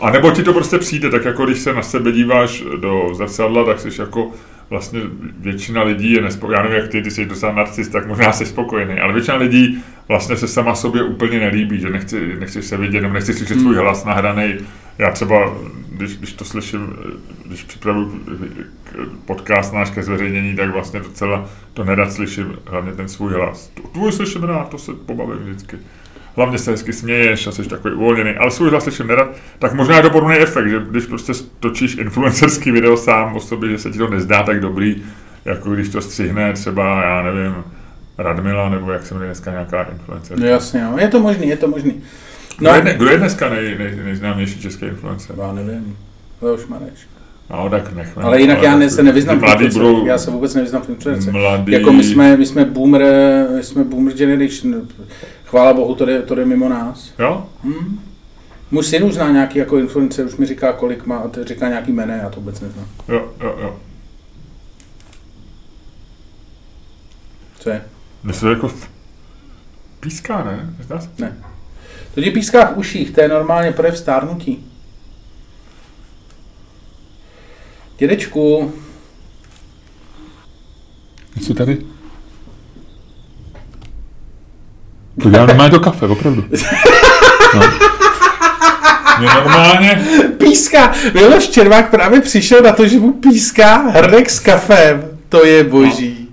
A 0.00 0.10
nebo 0.12 0.30
ti 0.30 0.42
to 0.42 0.52
prostě 0.52 0.78
přijde, 0.78 1.10
tak 1.10 1.24
jako 1.24 1.46
když 1.46 1.58
se 1.58 1.72
na 1.72 1.82
sebe 1.82 2.12
díváš 2.12 2.64
do 2.80 3.14
zrcadla, 3.14 3.64
tak 3.64 3.80
jsi 3.80 3.88
jako 4.00 4.30
vlastně 4.72 5.00
většina 5.38 5.82
lidí 5.82 6.12
je 6.12 6.20
nespokojená. 6.20 6.62
Já 6.62 6.68
nevím, 6.68 6.82
jak 6.82 6.90
ty, 6.90 7.02
ty 7.02 7.10
jsi 7.10 7.26
docela 7.26 7.52
narcist, 7.52 7.92
tak 7.92 8.06
možná 8.06 8.32
jsi 8.32 8.46
spokojený, 8.46 9.00
ale 9.00 9.12
většina 9.12 9.36
lidí 9.36 9.82
vlastně 10.08 10.36
se 10.36 10.48
sama 10.48 10.74
sobě 10.74 11.02
úplně 11.02 11.40
nelíbí, 11.40 11.80
že 11.80 11.90
nechci, 11.90 12.36
nechci 12.38 12.62
se 12.62 12.76
vidět, 12.76 13.00
nebo 13.00 13.14
nechci 13.14 13.34
slyšet 13.34 13.60
svůj 13.60 13.74
hmm. 13.74 13.82
hlas 13.82 14.04
nahraný. 14.04 14.54
Já 14.98 15.10
třeba, 15.10 15.54
když, 15.88 16.16
když 16.16 16.32
to 16.32 16.44
slyším, 16.44 16.94
když 17.46 17.62
připravuju 17.62 18.20
podcast 19.24 19.74
náš 19.74 19.90
ke 19.90 20.02
zveřejnění, 20.02 20.56
tak 20.56 20.70
vlastně 20.70 21.00
docela 21.00 21.48
to 21.74 21.84
nedat 21.84 22.12
slyším, 22.12 22.58
hlavně 22.66 22.92
ten 22.92 23.08
svůj 23.08 23.32
hlas. 23.32 23.72
Tvůj 23.92 24.12
slyším 24.12 24.42
rád, 24.42 24.68
to 24.68 24.78
se 24.78 24.92
pobavím 24.92 25.42
vždycky 25.44 25.76
hlavně 26.36 26.58
se 26.58 26.70
hezky 26.70 26.92
směješ 26.92 27.46
a 27.46 27.52
jsi 27.52 27.68
takový 27.68 27.94
uvolněný, 27.94 28.30
ale 28.30 28.50
svůj 28.50 28.70
hlas 28.70 28.82
slyším 28.82 29.06
nerad, 29.06 29.28
tak 29.58 29.74
možná 29.74 29.96
je 29.96 30.02
to 30.02 30.10
podobný 30.10 30.36
efekt, 30.36 30.68
že 30.68 30.82
když 30.90 31.06
prostě 31.06 31.32
točíš 31.60 31.96
influencerský 31.96 32.70
video 32.70 32.96
sám 32.96 33.36
o 33.36 33.40
sobě, 33.40 33.70
že 33.70 33.78
se 33.78 33.90
ti 33.90 33.98
to 33.98 34.08
nezdá 34.08 34.42
tak 34.42 34.60
dobrý, 34.60 35.02
jako 35.44 35.70
když 35.70 35.88
to 35.88 36.00
střihne 36.00 36.52
třeba, 36.52 37.02
já 37.02 37.22
nevím, 37.22 37.54
Radmila, 38.18 38.68
nebo 38.68 38.92
jak 38.92 39.06
se 39.06 39.14
jmenuje 39.14 39.28
dneska 39.28 39.50
nějaká 39.50 39.82
influencer. 39.82 40.38
No 40.38 40.46
jasně, 40.46 40.84
no. 40.84 40.98
je 40.98 41.08
to 41.08 41.20
možný, 41.20 41.48
je 41.48 41.56
to 41.56 41.68
možný. 41.68 42.02
No. 42.60 42.72
Kdo, 42.72 42.88
je, 42.88 42.94
kdo 42.94 43.10
je 43.10 43.18
dneska 43.18 43.48
nej, 43.48 43.76
nej, 43.78 43.98
nejznámější 44.04 44.60
český 44.60 44.86
influencer? 44.86 45.36
Já 45.38 45.52
nevím, 45.52 45.96
Leoš 46.40 46.66
Mareš. 46.66 47.08
No, 47.50 47.70
tak 47.70 47.92
nechme. 47.92 48.22
Ale 48.22 48.40
jinak 48.40 48.62
já 48.62 48.76
ne, 48.76 48.90
se 48.90 49.02
nevyznám 49.02 49.40
v. 49.40 49.72
Budou 49.72 50.06
já 50.06 50.18
se 50.18 50.30
vůbec 50.30 50.54
nevyznám 50.54 50.82
v. 50.82 51.32
Mladý... 51.32 51.72
Jako 51.72 51.92
my 51.92 52.04
jsme, 52.04 52.36
my 52.36 52.46
jsme 52.46 52.64
boomer, 52.64 53.02
my 53.56 53.62
jsme 53.62 53.84
boomer 53.84 54.14
generation. 54.14 54.88
Chvála 55.52 55.72
Bohu, 55.72 55.94
to 55.94 56.04
jde, 56.04 56.22
to 56.22 56.34
jde 56.34 56.44
mimo 56.44 56.68
nás. 56.68 57.12
Jo? 57.18 57.48
Hmm. 57.62 58.00
Můj 58.70 58.84
syn 58.84 59.04
už 59.04 59.14
zná 59.14 59.30
nějaký 59.30 59.58
jako 59.58 59.78
influencer, 59.78 60.26
už 60.26 60.36
mi 60.36 60.46
říká, 60.46 60.72
kolik 60.72 61.06
má, 61.06 61.16
a 61.16 61.28
to 61.28 61.44
říká 61.44 61.68
nějaký 61.68 61.92
jméno, 61.92 62.12
já 62.14 62.30
to 62.30 62.40
vůbec 62.40 62.60
neznám. 62.60 62.88
Jo, 63.08 63.32
jo, 63.40 63.56
jo. 63.60 63.80
Co 67.58 67.70
je? 67.70 67.84
Mně 68.22 68.34
se 68.34 68.48
jako 68.48 68.72
píská, 70.00 70.44
ne? 70.44 70.74
Nezdá 70.78 71.00
se? 71.00 71.08
Ne. 71.18 71.36
To 72.14 72.20
ti 72.20 72.30
píská 72.30 72.64
v 72.64 72.78
uších, 72.78 73.10
to 73.10 73.20
je 73.20 73.28
normálně 73.28 73.72
projev 73.72 73.98
stárnutí. 73.98 74.72
Dědečku, 77.98 78.72
Co 81.46 81.54
tady? 81.54 81.91
To 85.22 85.30
dělám 85.30 85.46
normálně 85.46 85.70
to 85.70 85.80
kafe, 85.80 86.06
opravdu. 86.06 86.44
No. 87.54 87.60
Mě 89.18 89.28
normálně, 89.34 90.02
píská. 90.38 90.92
Miloš 91.14 91.48
Červák 91.48 91.90
právě 91.90 92.20
přišel 92.20 92.60
na 92.62 92.72
to, 92.72 92.86
že 92.86 92.98
mu 92.98 93.12
píská 93.12 93.76
hrnek 93.76 94.30
s 94.30 94.40
kafem. 94.40 95.04
To 95.28 95.46
je 95.46 95.64
boží. 95.64 96.28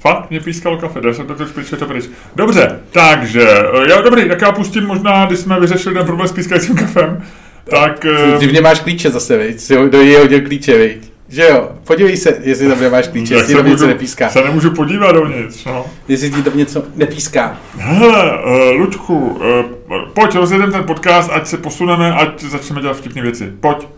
fakt 0.00 0.30
mě 0.30 0.40
pískalo 0.40 0.78
kafe, 0.78 1.00
dá 1.00 1.14
se 1.14 1.24
to 1.24 1.34
teď 1.34 1.48
pryč, 1.48 1.66
to 1.78 1.86
pryč. 1.86 2.04
Dobře, 2.36 2.78
takže, 2.90 3.48
eh, 3.50 3.90
jo, 3.90 4.02
dobrý, 4.02 4.28
tak 4.28 4.40
já 4.40 4.52
pustím 4.52 4.84
možná, 4.86 5.26
když 5.26 5.38
jsme 5.38 5.60
vyřešili 5.60 5.94
ten 5.94 6.06
problém 6.06 6.28
s 6.28 6.32
pískajícím 6.32 6.76
kafem, 6.76 7.22
tak... 7.70 8.04
eh, 8.04 8.38
Ty 8.38 8.46
v 8.46 8.52
něm 8.52 8.64
máš 8.64 8.80
klíče 8.80 9.10
zase, 9.10 9.38
viď? 9.38 9.68
Do 9.90 9.98
hodil 9.98 10.40
klíče, 10.40 10.78
viď? 10.78 11.09
Že 11.30 11.42
jo? 11.42 11.68
Podívej 11.84 12.16
se, 12.16 12.38
jestli 12.42 12.68
tam 12.68 12.80
nemáš 12.80 13.08
klíče, 13.08 13.34
jestli 13.34 13.54
tam 13.54 13.66
něco 13.66 13.86
nepíská. 13.86 14.28
se 14.28 14.44
nemůžu 14.44 14.70
podívat 14.70 15.12
dovnitř, 15.12 15.64
no. 15.64 15.86
Jestli 16.08 16.30
ti 16.30 16.42
tam 16.42 16.56
něco 16.56 16.82
nepíská. 16.96 17.58
Hele, 17.76 18.44
uh, 18.44 18.80
Luďku, 18.80 19.18
uh, 19.18 20.08
pojď, 20.14 20.34
rozjedeme 20.34 20.72
ten 20.72 20.84
podcast, 20.84 21.30
ať 21.32 21.46
se 21.46 21.56
posuneme, 21.56 22.14
ať 22.14 22.42
začneme 22.42 22.80
dělat 22.80 22.96
vtipné 22.96 23.22
věci. 23.22 23.52
Pojď. 23.60 23.88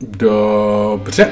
Dobře. 0.00 1.30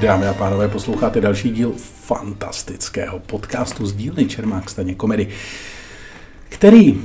Dámy 0.00 0.26
a 0.26 0.34
pánové, 0.34 0.68
posloucháte 0.68 1.20
další 1.20 1.50
díl 1.50 1.72
fantastického 2.04 3.18
podcastu 3.18 3.86
z 3.86 3.92
dílny 3.92 4.26
Čermák 4.26 4.70
Staně 4.70 4.94
komedy, 4.94 5.28
který, 6.48 7.00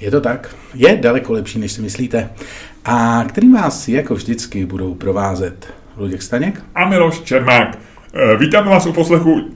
je 0.00 0.10
to 0.10 0.20
tak, 0.20 0.56
je 0.74 0.96
daleko 0.96 1.32
lepší, 1.32 1.58
než 1.58 1.72
si 1.72 1.82
myslíte, 1.82 2.30
a 2.84 3.24
který 3.28 3.52
vás 3.52 3.88
jako 3.88 4.14
vždycky 4.14 4.66
budou 4.66 4.94
provázet 4.94 5.74
Luděk 5.96 6.22
Staněk, 6.22 6.62
A 6.74 6.88
Miloš 6.88 7.20
Čermák. 7.20 7.78
Uh, 8.14 8.40
vítáme 8.40 8.70
vás 8.70 8.86
u 8.86 8.92
poslechu. 8.92 9.50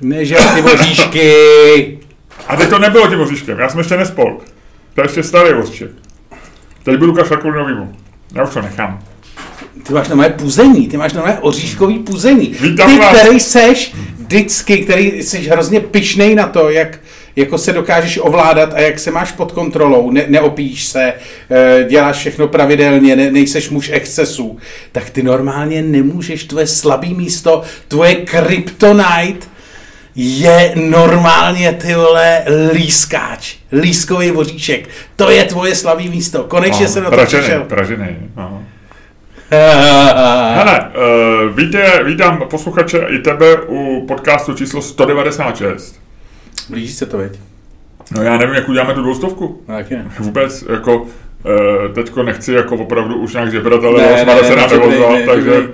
nežel 0.00 0.54
ty 0.54 0.60
voříšky, 0.62 1.98
A 2.48 2.56
teď 2.56 2.68
to 2.68 2.78
nebylo 2.78 3.08
tím 3.08 3.18
voříškem, 3.18 3.58
já 3.58 3.68
jsem 3.68 3.78
ještě 3.78 3.96
nespolk. 3.96 4.44
To 4.94 5.00
je 5.00 5.04
ještě 5.04 5.22
starý 5.22 5.54
voříšek. 5.54 5.90
Teď 6.82 6.98
budu 6.98 7.14
kašlat 7.14 7.40
kvůli 7.40 7.58
novýmu. 7.58 7.96
Já 8.34 8.44
už 8.44 8.54
to 8.54 8.62
nechám. 8.62 9.02
Ty 9.86 9.92
máš 9.94 10.08
moje 10.08 10.28
puzení, 10.30 10.88
ty 10.88 10.96
máš 10.96 11.12
moje 11.12 11.38
oříškový 11.40 11.98
puzení. 11.98 12.54
Vítám 12.60 12.90
Ty, 12.90 12.98
vás. 12.98 13.16
který 13.18 13.40
seš 13.40 13.94
vždycky, 14.18 14.78
který 14.78 15.22
jsi 15.22 15.38
hrozně 15.38 15.80
pišnej 15.80 16.34
na 16.34 16.46
to, 16.46 16.70
jak 16.70 16.98
jako 17.36 17.58
se 17.58 17.72
dokážeš 17.72 18.18
ovládat 18.22 18.72
a 18.74 18.80
jak 18.80 18.98
se 18.98 19.10
máš 19.10 19.32
pod 19.32 19.52
kontrolou, 19.52 20.10
ne, 20.10 20.24
neopíš 20.28 20.84
se, 20.86 21.12
eh, 21.50 21.84
děláš 21.88 22.16
všechno 22.16 22.48
pravidelně, 22.48 23.16
ne, 23.16 23.30
nejseš 23.30 23.70
muž 23.70 23.90
excesů, 23.92 24.58
tak 24.92 25.10
ty 25.10 25.22
normálně 25.22 25.82
nemůžeš, 25.82 26.44
tvoje 26.44 26.66
slabý 26.66 27.14
místo, 27.14 27.62
tvoje 27.88 28.14
kryptonite 28.14 29.46
je 30.14 30.72
normálně 30.74 31.72
ty 31.72 31.94
vole 31.94 32.42
lískáč, 32.72 33.54
lískový 33.72 34.30
voříšek. 34.30 34.88
To 35.16 35.30
je 35.30 35.44
tvoje 35.44 35.74
slabý 35.74 36.08
místo. 36.08 36.44
Konečně 36.44 36.88
se 36.88 37.00
na 37.00 37.10
to 37.10 37.16
Pražený, 37.16 37.42
přišel. 37.42 37.64
pražený. 37.64 38.06
No. 38.36 38.62
Hele, 40.54 40.80
uh, 40.80 41.56
vítě, 41.56 42.00
vítám 42.04 42.42
posluchače 42.50 43.06
i 43.08 43.18
tebe 43.18 43.56
u 43.66 44.04
podcastu 44.08 44.54
číslo 44.54 44.82
196. 44.82 46.00
Blíží 46.68 46.92
se 46.92 47.06
to, 47.06 47.18
veď? 47.18 47.38
No 48.16 48.22
já 48.22 48.38
nevím, 48.38 48.54
jak 48.54 48.68
uděláme 48.68 48.94
tu 48.94 49.02
dvoustovku. 49.02 49.62
No, 49.68 49.76
taky 49.76 49.94
ne. 49.94 50.10
Vůbec, 50.18 50.64
jako, 50.72 50.96
uh, 50.96 51.08
teďko 51.94 52.22
nechci 52.22 52.52
jako 52.52 52.76
opravdu 52.76 53.16
už 53.16 53.32
nějak 53.32 53.52
žebrat, 53.52 53.84
ale 53.84 54.02
Ne, 54.02 54.24
ne, 54.24 54.34
ne, 54.34 54.44
se 54.44 54.56
nám 54.56 54.70
nečekej, 54.70 54.78
nevozval, 54.78 55.12
ne, 55.12 55.26
takže 55.26 55.68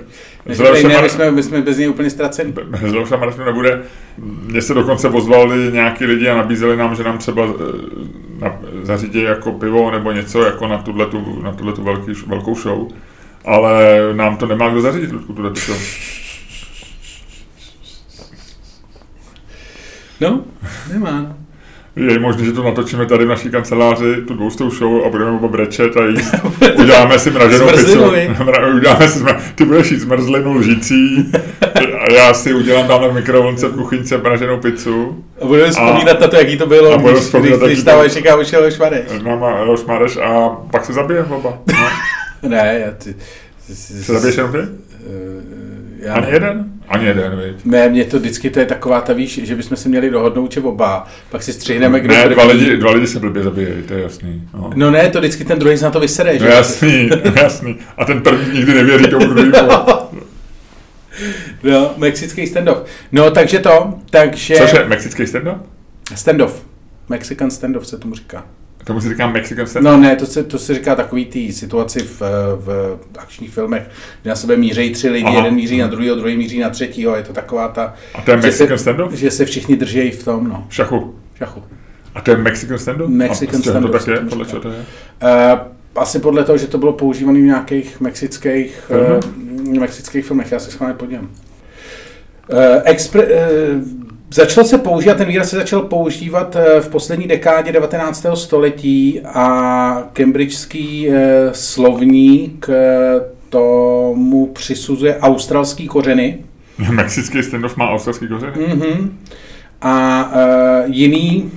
Ne, 0.45 0.55
Leošem 0.59 0.91
ne, 0.91 1.01
my 1.01 1.09
jsme, 1.09 1.31
my 1.31 1.43
jsme 1.43 1.61
bez 1.61 1.77
něj 1.77 1.89
úplně 1.89 2.09
ztraceni. 2.09 2.53
Leošem 2.81 3.19
Marešem 3.19 3.45
nebude. 3.45 3.81
Mně 4.17 4.61
se 4.61 4.73
dokonce 4.73 5.09
ozvali 5.09 5.71
nějaký 5.71 6.05
lidi 6.05 6.29
a 6.29 6.37
nabízeli 6.37 6.77
nám, 6.77 6.95
že 6.95 7.03
nám 7.03 7.17
třeba 7.17 7.43
eh, 7.43 7.49
na, 8.39 8.59
zařídí 8.83 9.21
jako 9.21 9.51
pivo 9.51 9.91
nebo 9.91 10.11
něco 10.11 10.43
jako 10.43 10.67
na 10.67 10.77
tuhle 10.77 11.05
tu, 11.05 11.41
na 11.41 11.51
tuhle 11.51 11.73
tu 11.73 11.83
velký, 11.83 12.11
velkou 12.27 12.55
show. 12.55 12.87
Ale 13.45 13.99
nám 14.13 14.37
to 14.37 14.45
nemá 14.45 14.69
kdo 14.69 14.81
zařídit, 14.81 15.11
Ludku, 15.11 15.33
tuhle 15.33 15.49
tu 15.49 15.59
show. 15.59 15.77
No, 20.21 20.41
nemá, 20.93 21.11
no. 21.11 21.35
Je 21.95 22.19
možné, 22.19 22.45
že 22.45 22.51
to 22.51 22.63
natočíme 22.63 23.05
tady 23.05 23.25
v 23.25 23.27
naší 23.27 23.49
kanceláři, 23.49 24.15
tu 24.27 24.33
dvoustou 24.33 24.69
show 24.69 25.05
a 25.05 25.09
budeme 25.09 25.31
oba 25.31 25.47
brečet 25.47 25.97
a 25.97 26.05
jíst. 26.05 26.35
Uděláme 26.75 27.19
si 27.19 27.31
mraženou 27.31 27.67
pizzu. 27.69 28.03
Uděláme 28.75 29.07
si, 29.07 29.19
zmra- 29.19 29.41
ty 29.55 29.65
budeš 29.65 29.91
jít 29.91 29.99
zmrzlinu 29.99 30.53
lžící 30.53 31.31
a 31.99 32.11
já 32.13 32.33
si 32.33 32.53
udělám 32.53 32.87
tam 32.87 33.09
v 33.09 33.13
mikrovlnce 33.13 33.67
v 33.67 33.75
kuchyňce 33.75 34.17
mraženou 34.17 34.59
pizzu. 34.59 35.23
A 35.41 35.45
budeme 35.45 35.71
vzpomínat 35.71 36.19
na 36.19 36.27
to, 36.27 36.35
jaký 36.35 36.57
to 36.57 36.67
bylo, 36.67 36.93
A 36.93 36.97
když, 36.97 37.31
když, 37.39 37.53
když 37.65 37.79
stáváš 37.79 38.15
už 38.41 38.51
jel 38.51 38.71
šmareš. 38.71 39.03
Máma 39.23 39.61
Leoš 39.61 39.85
Mareš 39.85 40.17
a 40.17 40.49
pak 40.71 40.85
se 40.85 40.93
zabijeme 40.93 41.27
oba. 41.35 41.57
No. 41.67 41.87
Ne, 42.47 42.81
já 42.85 42.91
ty... 42.91 43.15
jenom 44.35 44.51
ty? 44.51 44.57
eh, 44.59 46.05
Já 46.05 46.13
Ani 46.13 46.31
jeden? 46.31 46.65
Ani 46.87 47.05
jeden, 47.05 47.39
viď? 47.39 47.65
Ne, 47.65 47.89
mě 47.89 48.05
to 48.05 48.19
vždycky, 48.19 48.49
to 48.49 48.59
je 48.59 48.65
taková 48.65 49.01
ta, 49.01 49.13
víš, 49.13 49.39
že 49.43 49.55
bychom 49.55 49.77
se 49.77 49.89
měli 49.89 50.09
dohodnout, 50.09 50.51
že 50.51 50.61
oba, 50.61 51.07
pak 51.29 51.43
si 51.43 51.53
střihneme, 51.53 51.99
kdo 51.99 52.13
Ne, 52.13 52.29
dva 52.29 52.43
lidi, 52.43 52.77
dva 52.77 52.91
lidi 52.91 53.07
se 53.07 53.19
blbě 53.19 53.43
zabijejí, 53.43 53.83
to 53.83 53.93
je 53.93 54.03
jasný. 54.03 54.47
No. 54.53 54.71
No 54.75 54.91
ne, 54.91 55.09
to 55.09 55.19
vždycky 55.19 55.45
ten 55.45 55.59
druhý 55.59 55.77
se 55.77 55.85
na 55.85 55.91
to 55.91 55.99
vysere, 55.99 56.39
že? 56.39 56.45
No 56.45 56.51
jasný, 56.51 57.09
jasný. 57.35 57.77
A 57.97 58.05
ten 58.05 58.21
první 58.21 58.53
nikdy 58.53 58.73
nevěří 58.73 59.07
tomu 59.07 59.25
druhému. 59.27 59.69
No, 61.63 61.93
mexický 61.97 62.47
standoff. 62.47 62.83
No, 63.11 63.31
takže 63.31 63.59
to, 63.59 63.93
takže... 64.09 64.55
Cože, 64.55 64.85
mexický 64.87 65.23
stand-up? 65.23 65.57
Standoff. 66.15 66.65
Mexican 67.09 67.51
standoff 67.51 67.87
se 67.87 67.97
tomu 67.97 68.15
říká. 68.15 68.45
Tomu 68.83 69.01
si 69.01 69.09
říkám 69.09 69.33
Mexican 69.33 69.65
stand-up? 69.65 69.83
No 69.83 69.97
ne, 69.97 70.15
to 70.15 70.25
se, 70.25 70.43
to 70.43 70.59
se 70.59 70.73
říká 70.73 70.95
takový 70.95 71.25
tý 71.25 71.51
situaci 71.51 71.99
v, 71.99 72.21
v 72.59 72.97
akčních 73.17 73.53
filmech, 73.53 73.83
že 74.23 74.29
na 74.29 74.35
sebe 74.35 74.57
míří 74.57 74.91
tři 74.93 75.09
lidi, 75.09 75.27
Aha. 75.27 75.35
jeden 75.35 75.53
míří 75.55 75.77
na 75.77 75.87
druhého, 75.87 76.15
druhý 76.15 76.37
míří 76.37 76.59
na 76.59 76.69
třetího, 76.69 77.15
je 77.15 77.23
to 77.23 77.33
taková 77.33 77.67
ta, 77.67 77.93
A 78.15 78.21
to 78.21 78.31
je 78.31 78.37
že 78.37 78.41
Mexican 78.47 78.77
se, 78.77 78.91
stand-up? 78.91 79.11
že 79.11 79.31
se 79.31 79.45
všichni 79.45 79.75
drží 79.75 80.11
v 80.11 80.23
tom, 80.23 80.47
no, 80.49 80.65
Šachu. 80.69 81.15
šachu. 81.35 81.63
A 82.15 82.21
to 82.21 82.31
je 82.31 82.37
Mexican 82.37 82.77
stand-up? 82.77 83.07
Mexican 83.07 83.61
stand-up 83.61 83.91
To 83.91 83.99
se 83.99 84.05
tak 84.05 84.23
je, 84.23 84.29
podle 84.29 84.45
říká. 84.45 84.59
čeho 84.59 84.61
to 84.61 84.69
je? 84.69 84.75
Uh, 85.53 85.59
asi 85.95 86.19
podle 86.19 86.43
toho, 86.43 86.57
že 86.57 86.67
to 86.67 86.77
bylo 86.77 86.93
používané 86.93 87.39
v 87.39 87.43
nějakých 87.43 87.99
mexických, 88.01 88.91
uh, 89.15 89.79
mexických 89.79 90.25
filmech, 90.25 90.51
já 90.51 90.59
se 90.59 90.71
schválně 90.71 90.95
podívám. 90.95 91.29
Uh, 92.51 92.57
expre, 92.83 93.23
uh, 93.23 93.83
začal 94.33 94.63
se 94.63 94.77
používat, 94.77 95.17
ten 95.17 95.27
výraz 95.27 95.49
se 95.49 95.55
začal 95.55 95.81
používat 95.81 96.55
eh, 96.55 96.81
v 96.81 96.89
poslední 96.89 97.27
dekádě 97.27 97.71
19. 97.71 98.25
století 98.33 99.21
a 99.21 100.09
cambridgeský 100.13 101.09
uh, 101.09 101.15
slovník 101.51 102.69
uh, 102.69 102.75
tomu 103.49 104.47
přisuzuje 104.47 105.19
australský 105.19 105.87
kořeny. 105.87 106.39
Mexický 106.91 107.39
stand-up 107.39 107.77
má 107.77 107.89
australský 107.89 108.27
kořeny? 108.27 108.51
Mm-hmm. 108.51 109.09
A 109.81 110.25
uh, 110.25 110.93
jiný, 110.93 111.51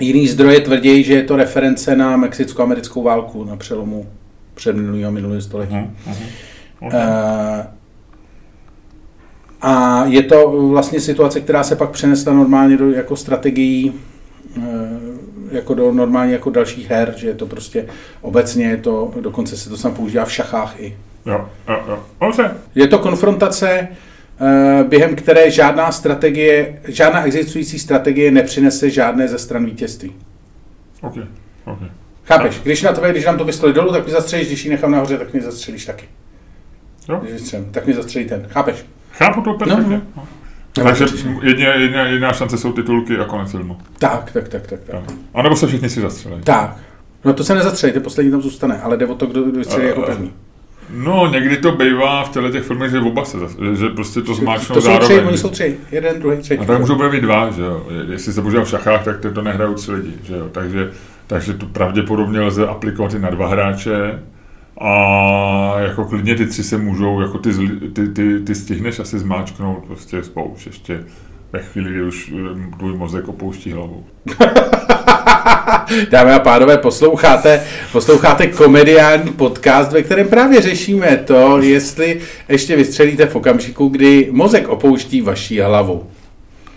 jiný 0.00 0.28
zdroje 0.28 0.60
tvrdí, 0.60 1.02
že 1.02 1.14
je 1.14 1.22
to 1.22 1.36
reference 1.36 1.96
na 1.96 2.16
mexicko-americkou 2.16 3.02
válku 3.02 3.44
na 3.44 3.56
přelomu 3.56 4.06
předminulého 4.54 5.08
a 5.08 5.10
minulého 5.10 5.42
století. 5.42 5.74
Mhm, 5.74 5.96
mhm. 6.06 6.24
Ok. 6.80 6.92
Uh, 6.92 7.00
a 9.62 10.04
je 10.04 10.22
to 10.22 10.50
vlastně 10.68 11.00
situace, 11.00 11.40
která 11.40 11.62
se 11.62 11.76
pak 11.76 11.90
přenesla 11.90 12.32
normálně 12.32 12.76
do 12.76 12.90
jako 12.90 13.16
strategií 13.16 14.00
eh, 14.56 14.60
jako 15.50 15.74
do 15.74 15.92
normálně 15.92 16.32
jako 16.32 16.50
dalších 16.50 16.90
her, 16.90 17.14
že 17.16 17.28
je 17.28 17.34
to 17.34 17.46
prostě 17.46 17.86
obecně 18.20 18.64
je 18.64 18.76
to, 18.76 19.12
dokonce 19.20 19.56
se 19.56 19.70
to 19.70 19.76
sam 19.76 19.94
používá 19.94 20.24
v 20.24 20.32
šachách 20.32 20.80
i. 20.80 20.96
Jo, 21.26 21.48
jo, 21.68 21.80
jo. 21.88 22.50
Je 22.74 22.88
to 22.88 22.98
konfrontace, 22.98 23.88
eh, 24.40 24.84
během 24.88 25.16
které 25.16 25.50
žádná 25.50 25.92
strategie, 25.92 26.80
žádná 26.84 27.24
existující 27.24 27.78
strategie 27.78 28.30
nepřinese 28.30 28.90
žádné 28.90 29.28
ze 29.28 29.38
stran 29.38 29.64
vítězství. 29.64 30.12
Ok. 31.02 31.16
Okay. 31.64 31.88
Chápeš? 32.24 32.60
Když 32.60 32.82
na 32.82 32.92
tebe, 32.92 33.10
když 33.10 33.24
nám 33.24 33.38
to 33.38 33.44
pistoli 33.44 33.72
dolů, 33.72 33.92
tak 33.92 34.06
mi 34.06 34.12
zastřelíš, 34.12 34.46
když 34.46 34.64
ji 34.64 34.70
nechám 34.70 34.90
nahoře, 34.90 35.18
tak 35.18 35.34
mi 35.34 35.40
zastřelíš 35.40 35.86
taky. 35.86 36.08
Jo? 37.08 37.18
Když 37.22 37.32
vystřelím, 37.32 37.64
tak 37.70 37.86
mi 37.86 37.94
zastřelí 37.94 38.24
ten. 38.24 38.46
Chápeš? 38.48 38.84
Chápu 39.24 39.40
to 39.40 39.54
perfektně. 39.54 40.00
No, 40.16 40.22
No, 40.78 40.84
Takže 40.84 41.04
jediná, 41.42 41.74
jediná, 41.74 42.02
jediná 42.02 42.32
šance 42.32 42.58
jsou 42.58 42.72
titulky 42.72 43.18
a 43.18 43.24
konec 43.24 43.50
filmu. 43.50 43.76
Tak, 43.98 44.30
tak, 44.32 44.48
tak, 44.48 44.66
tak. 44.66 44.80
tak. 44.80 45.00
A 45.34 45.42
nebo 45.42 45.56
se 45.56 45.66
všichni 45.66 45.88
si 45.90 46.00
zastřelí. 46.00 46.34
Tak. 46.44 46.76
No 47.24 47.32
to 47.32 47.44
se 47.44 47.54
nezastřelí, 47.54 47.92
ty 47.92 48.00
poslední 48.00 48.30
tam 48.32 48.42
zůstane, 48.42 48.80
ale 48.82 48.96
jde 48.96 49.06
o 49.06 49.14
to, 49.14 49.26
kdo 49.26 49.44
vystřelí 49.44 49.86
jako 49.86 50.02
Eh, 50.02 50.06
první. 50.06 50.32
No, 50.94 51.26
někdy 51.26 51.56
to 51.56 51.72
bývá 51.72 52.24
v 52.24 52.28
těchto 52.28 52.50
těch 52.50 52.62
filmech, 52.62 52.90
že 52.90 52.98
oba 53.00 53.24
se 53.24 53.38
že 53.72 53.88
prostě 53.88 54.20
to 54.22 54.34
zmáčknou 54.34 54.74
To 54.74 54.80
jsou 54.80 54.86
zároveň. 54.86 55.08
tři, 55.18 55.26
oni 55.28 55.38
jsou 55.38 55.48
tři. 55.48 55.76
Jeden, 55.90 56.20
druhý, 56.20 56.36
třetí. 56.36 56.62
A 56.62 56.64
tak 56.64 56.80
můžou 56.80 57.10
být 57.10 57.20
dva, 57.20 57.50
že 57.50 57.62
jo. 57.62 57.86
Jestli 58.10 58.32
se 58.32 58.42
používá 58.42 58.64
v 58.64 58.68
šachách, 58.68 59.04
tak 59.04 59.20
to, 59.20 59.30
to 59.30 59.42
nehrajou 59.42 59.74
tři 59.74 59.92
lidi, 59.92 60.12
že 60.24 60.36
jo. 60.36 60.48
Takže, 60.52 60.90
takže 61.26 61.54
to 61.54 61.66
pravděpodobně 61.66 62.40
lze 62.40 62.66
aplikovat 62.66 63.14
i 63.14 63.18
na 63.18 63.30
dva 63.30 63.48
hráče. 63.48 64.18
A 64.80 65.74
jako 65.80 66.04
klidně 66.04 66.34
ty 66.34 66.46
tři 66.46 66.62
se 66.62 66.78
můžou, 66.78 67.20
jako 67.20 67.38
ty, 67.38 67.50
ty, 67.92 68.08
ty, 68.08 68.40
ty 68.40 68.54
stihneš 68.54 68.98
asi 68.98 69.18
zmáčknout 69.18 69.84
prostě 69.86 70.22
spouš 70.22 70.66
ještě 70.66 71.04
ve 71.52 71.62
chvíli, 71.62 71.90
kdy 71.90 72.02
už 72.02 72.32
tvůj 72.78 72.96
mozek 72.96 73.28
opouští 73.28 73.72
hlavu. 73.72 74.04
Dámy 76.10 76.32
a 76.32 76.38
pánové, 76.38 76.78
posloucháte, 76.78 77.64
posloucháte 77.92 78.46
komediální 78.46 79.32
podcast, 79.32 79.92
ve 79.92 80.02
kterém 80.02 80.28
právě 80.28 80.60
řešíme 80.60 81.16
to, 81.16 81.58
jestli 81.60 82.20
ještě 82.48 82.76
vystřelíte 82.76 83.26
v 83.26 83.36
okamžiku, 83.36 83.88
kdy 83.88 84.28
mozek 84.32 84.68
opouští 84.68 85.20
vaší 85.20 85.60
hlavu. 85.60 86.06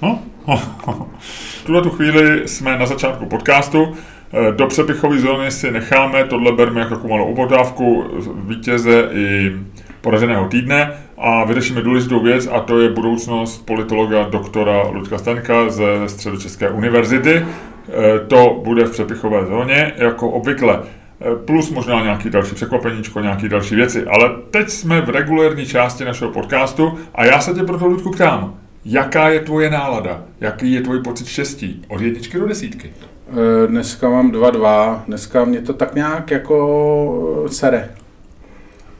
No, 0.01 0.19
v 0.47 1.63
tuhle 1.65 1.81
tu 1.81 1.89
chvíli 1.89 2.47
jsme 2.47 2.77
na 2.77 2.85
začátku 2.85 3.25
podcastu. 3.25 3.95
Eh, 4.33 4.51
Do 4.51 4.67
přepichové 4.67 5.19
zóny 5.19 5.51
si 5.51 5.71
necháme, 5.71 6.23
tohle 6.23 6.51
berme 6.51 6.79
jako 6.79 6.95
takovou 6.95 7.09
malou 7.13 7.25
upotávku 7.31 8.03
vítěze 8.47 9.09
i 9.13 9.51
poraženého 10.01 10.47
týdne 10.47 10.91
a 11.17 11.43
vyřešíme 11.45 11.81
důležitou 11.81 12.19
věc 12.23 12.47
a 12.51 12.59
to 12.59 12.79
je 12.79 12.89
budoucnost 12.89 13.65
politologa 13.65 14.23
doktora 14.23 14.83
Luďka 14.89 15.17
Staňka 15.17 15.69
ze 15.69 15.85
Středočeské 16.07 16.69
univerzity. 16.69 17.45
Eh, 17.45 18.19
To 18.27 18.61
bude 18.63 18.85
v 18.85 18.91
přepichové 18.91 19.45
zóně, 19.45 19.91
jako 19.95 20.29
obvykle. 20.29 20.79
Eh, 21.21 21.35
Plus 21.45 21.71
možná 21.71 22.03
nějaký 22.03 22.29
další 22.29 22.55
překvapeníčko, 22.55 23.19
nějaký 23.19 23.49
další 23.49 23.75
věci. 23.75 24.05
Ale 24.05 24.29
teď 24.51 24.69
jsme 24.69 25.01
v 25.01 25.09
regulérní 25.09 25.65
části 25.65 26.05
našeho 26.05 26.31
podcastu 26.31 26.97
a 27.15 27.25
já 27.25 27.39
se 27.39 27.53
tě 27.53 27.63
proto, 27.63 27.85
Ludku, 27.87 28.11
ptám. 28.11 28.55
Jaká 28.85 29.29
je 29.29 29.39
tvoje 29.39 29.69
nálada? 29.69 30.21
Jaký 30.41 30.73
je 30.73 30.81
tvůj 30.81 31.01
pocit 31.01 31.27
štěstí? 31.27 31.81
Od 31.87 32.01
jedničky 32.01 32.39
do 32.39 32.47
desítky. 32.47 32.93
E, 33.27 33.67
Dneska 33.67 34.09
mám 34.09 34.31
2-2, 34.31 35.01
dneska 35.07 35.45
mě 35.45 35.61
to 35.61 35.73
tak 35.73 35.95
nějak 35.95 36.31
jako 36.31 37.43
sere. 37.47 37.89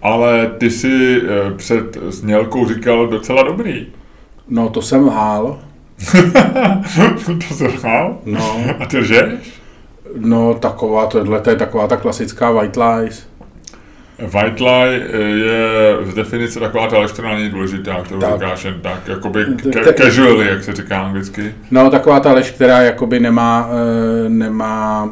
Ale 0.02 0.52
ty 0.58 0.70
si 0.72 1.22
eh, 1.22 1.54
před 1.54 1.98
znělkou 2.08 2.68
říkal 2.68 3.08
docela 3.08 3.44
dobrý. 3.44 3.88
No 4.50 4.70
to 4.70 4.82
jsem 4.82 5.06
lhál. 5.06 5.60
to 7.50 7.56
se 7.56 7.68
hrál? 7.68 8.18
No. 8.26 8.56
A 8.80 8.86
ty 8.86 8.98
lžeš? 8.98 9.60
No 10.18 10.54
taková, 10.54 11.06
tohle 11.06 11.40
to 11.42 11.50
je 11.50 11.56
taková 11.56 11.88
ta 11.88 11.98
klasická 11.98 12.52
white 12.52 12.78
lies. 12.78 13.28
White 14.20 14.60
lie 14.60 15.08
eh, 15.10 15.18
je 15.18 15.98
z 16.12 16.14
definice 16.14 16.60
taková 16.60 16.88
ta 16.88 16.98
není 17.36 17.50
důležitá, 17.50 18.02
kterou 18.04 18.20
Tak. 18.20 18.34
říkáš 18.34 18.66
jen 18.66 18.80
tak, 18.82 19.08
jakoby 19.08 19.46
ca- 19.46 19.94
casually, 19.94 20.48
jak 20.48 20.64
se 20.64 20.74
říká 20.74 21.02
anglicky. 21.02 21.56
No 21.72 21.90
taková 21.90 22.20
ta 22.20 22.32
lež, 22.34 22.52
která 22.52 22.82
jakoby 22.82 23.20
nemá, 23.20 23.70
eh, 24.26 24.30
nemá 24.30 25.10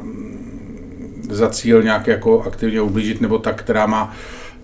za 1.29 1.49
cíl 1.49 1.83
nějak 1.83 2.07
jako 2.07 2.41
aktivně 2.47 2.81
ublížit, 2.81 3.21
nebo 3.21 3.37
tak, 3.37 3.59
která 3.59 3.85
má 3.85 4.13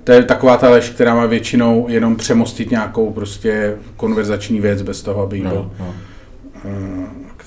to 0.04 0.12
je 0.14 0.24
taková 0.24 0.58
ta 0.58 0.70
lež, 0.70 0.90
která 0.90 1.16
má 1.16 1.26
většinou 1.26 1.86
jenom 1.90 2.16
přemostit 2.16 2.72
nějakou 2.72 3.12
prostě 3.14 3.76
konverzační 3.98 4.60
věc 4.62 4.82
bez 4.82 5.02
toho, 5.02 5.24
aby 5.24 5.38
jí 5.38 5.44
byl. 5.44 5.72
No, 5.80 5.86
no. 5.86 5.94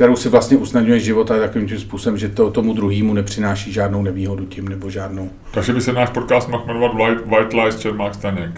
Kterou 0.00 0.16
si 0.16 0.28
vlastně 0.28 0.56
usnadňuje 0.56 1.00
život 1.00 1.30
a 1.30 1.38
takovým 1.38 1.68
tím 1.68 1.78
způsobem, 1.78 2.18
že 2.18 2.28
to 2.28 2.50
tomu 2.50 2.72
druhému 2.72 3.14
nepřináší 3.14 3.72
žádnou 3.72 4.02
nevýhodu 4.02 4.46
tím 4.46 4.68
nebo 4.68 4.90
žádnou. 4.90 5.30
Takže 5.50 5.72
by 5.72 5.80
se 5.80 5.92
náš 5.92 6.10
podcast 6.10 6.48
mohl 6.48 6.64
jmenovat 6.66 6.94
White, 6.94 7.26
White 7.26 7.52
Lies 7.52 7.78
Čermák 7.78 8.14
Staněk. 8.14 8.50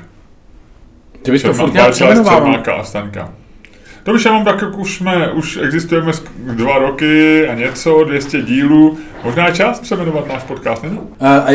Ty 1.22 1.31
bys 1.31 1.42
to 1.42 1.48
Čermák, 1.48 1.66
furt 1.66 1.74
nějak 1.74 1.88
White 1.88 2.09
Lies. 2.09 2.28
Čermáka 2.28 2.72
a 2.74 2.85
Staňka. 2.85 3.33
To 4.02 4.12
už 4.12 4.24
já 4.24 4.33
mám 4.33 4.44
tak, 4.44 4.62
jak 4.62 4.78
už 4.78 4.96
jsme, 4.96 5.33
už 5.33 5.59
existujeme 5.62 6.12
dva 6.37 6.78
roky 6.78 7.48
a 7.48 7.55
něco, 7.55 8.05
200 8.05 8.42
dílů. 8.42 8.98
Možná 9.24 9.46
je 9.46 9.55
čas 9.55 9.81
přeměnovat 9.81 10.28
náš 10.28 10.42
podcast, 10.42 10.83
není? 10.83 11.00
A, 11.20 11.46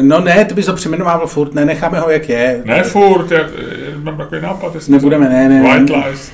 no 0.00 0.20
ne, 0.20 0.44
ty 0.44 0.54
bys 0.54 0.66
to 0.66 0.72
přejmenovával 0.72 1.26
furt, 1.26 1.54
ne, 1.54 1.64
necháme 1.64 2.00
ho 2.00 2.10
jak 2.10 2.28
je. 2.28 2.62
Ne 2.64 2.82
furt, 2.82 3.30
já, 3.30 3.38
já 3.38 3.46
mám 4.02 4.16
takový 4.16 4.40
nápad. 4.40 4.74
jestli 4.74 4.92
Nebudeme, 4.92 5.28
ne, 5.28 5.48
ne, 5.48 5.62
White 5.62 5.90
ne. 5.90 6.06
Lies, 6.08 6.32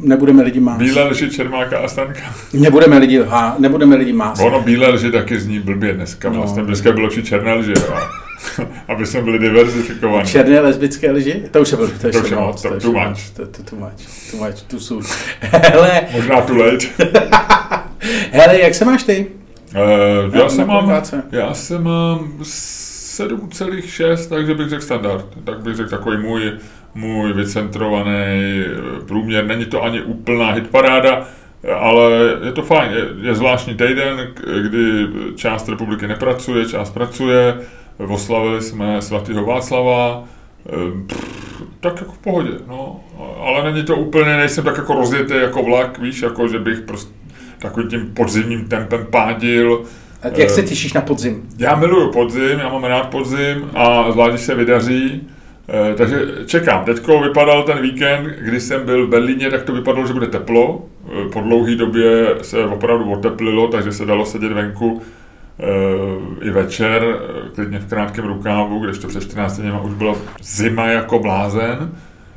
Nebudeme 0.00 0.42
lidi 0.42 0.60
mást. 0.60 0.78
bílé 0.78 1.04
lži 1.04 1.30
Čermáka 1.30 1.78
a 1.78 1.88
Staňka. 1.88 2.34
Nebudeme 2.52 2.98
lidi 2.98 3.20
lhát, 3.20 3.58
nebudeme 3.58 3.96
lidi 3.96 4.12
mást. 4.12 4.40
Ono 4.40 4.60
bílé 4.60 4.88
lži 4.88 5.10
taky 5.12 5.40
zní 5.40 5.60
blbě 5.60 5.92
dneska. 5.92 6.28
No. 6.30 6.34
Vlastně 6.34 6.62
dneska 6.62 6.92
bylo 6.92 7.08
či 7.10 7.22
černé 7.22 7.54
lži, 7.54 7.72
jo. 7.76 7.96
aby 8.88 9.06
jsme 9.06 9.22
byli 9.22 9.38
diverzifikovaní. 9.38 10.28
Černé 10.28 10.60
lesbické 10.60 11.10
lži? 11.10 11.42
To 11.50 11.60
už 11.60 11.70
je 11.70 11.76
bylo, 11.76 11.88
to, 11.88 12.10
To 12.10 12.18
už 12.18 12.30
je 12.30 12.36
moc, 12.36 12.62
to 12.62 12.80
too 12.80 12.92
much. 12.92 13.30
to, 13.36 13.46
to, 13.46 13.62
too 13.62 13.78
much, 13.78 14.30
too 14.30 14.44
much, 14.46 14.62
too 14.62 14.80
soon. 14.80 15.02
Hele, 15.40 16.00
Možná 16.12 16.40
tu 16.40 16.56
late. 16.56 16.86
hele, 18.32 18.60
jak 18.60 18.74
se 18.74 18.84
máš 18.84 19.02
ty? 19.02 19.26
Uh, 20.28 20.36
já, 20.36 20.48
se 20.48 20.64
mám, 20.64 21.02
já 21.32 21.54
se 21.54 21.78
mám 21.78 22.32
7,6, 22.42 24.28
takže 24.28 24.54
bych 24.54 24.68
řekl 24.68 24.82
standard. 24.82 25.26
Tak 25.44 25.60
bych 25.62 25.76
řekl 25.76 25.90
takový 25.90 26.18
můj, 26.18 26.52
můj 26.94 27.32
vycentrovaný 27.32 28.10
eh, 28.10 29.06
průměr. 29.06 29.46
Není 29.46 29.64
to 29.64 29.82
ani 29.82 30.02
úplná 30.02 30.50
hitparáda, 30.50 31.28
ale 31.78 32.10
je 32.44 32.52
to 32.52 32.62
fajn. 32.62 32.92
Je, 32.92 33.28
je 33.28 33.34
zvláštní 33.34 33.74
týden, 33.74 34.28
kdy 34.62 35.06
část 35.36 35.68
republiky 35.68 36.06
nepracuje, 36.08 36.66
část 36.68 36.90
pracuje. 36.90 37.54
Oslavili 37.98 38.62
jsme 38.62 39.02
svatého 39.02 39.44
Václava. 39.46 40.24
Eh, 40.68 40.72
pff, 41.06 41.44
Tak 41.80 42.00
jako 42.00 42.12
v 42.12 42.18
pohodě, 42.18 42.50
no. 42.68 43.00
Ale 43.46 43.72
není 43.72 43.84
to 43.86 43.96
úplně, 43.96 44.36
nejsem 44.36 44.64
tak 44.64 44.76
jako 44.76 44.94
rozjetý 44.94 45.34
jako 45.34 45.62
vlak, 45.62 45.98
víš, 45.98 46.22
jako 46.22 46.48
že 46.48 46.58
bych 46.58 46.80
prostě 46.80 47.12
takovým 47.58 47.88
tím 47.88 48.14
podzimním 48.14 48.68
tempem 48.68 49.06
pádil. 49.10 49.82
A 50.22 50.26
Jak 50.36 50.50
se 50.50 50.60
Eh, 50.60 50.64
těšíš 50.64 50.92
na 50.92 51.00
podzim? 51.00 51.42
Já 51.58 51.76
miluju 51.76 52.12
podzim, 52.12 52.58
já 52.58 52.68
mám 52.68 52.84
rád 52.84 53.10
podzim 53.10 53.70
a 53.74 54.12
zvlášť, 54.12 54.32
když 54.32 54.40
se 54.46 54.54
vydaří. 54.54 55.28
Eh, 55.68 55.94
Takže 55.94 56.20
čekám. 56.46 56.84
Teďko 56.84 57.20
vypadal 57.20 57.62
ten 57.62 57.78
víkend, 57.82 58.24
kdy 58.26 58.60
jsem 58.60 58.84
byl 58.84 59.06
v 59.06 59.10
Berlíně, 59.10 59.50
tak 59.50 59.62
to 59.62 59.72
vypadalo, 59.72 60.06
že 60.06 60.12
bude 60.12 60.26
teplo. 60.26 60.82
Eh, 61.08 61.28
Po 61.32 61.40
dlouhé 61.40 61.74
době 61.76 62.26
se 62.42 62.64
opravdu 62.64 63.12
oteplilo, 63.12 63.68
takže 63.68 63.92
se 63.92 64.04
dalo 64.06 64.26
sedět 64.26 64.52
venku 64.52 65.02
eh, 65.60 65.64
i 66.46 66.50
večer, 66.50 67.16
klidně 67.54 67.78
v 67.78 67.88
krátkém 67.88 68.24
rukávu, 68.24 68.78
kdežto 68.78 69.08
před 69.08 69.22
14 69.22 69.58
dněma 69.58 69.80
už 69.80 69.94
byla 69.94 70.14
zima 70.42 70.86
jako 70.86 71.18
blázen. 71.18 71.92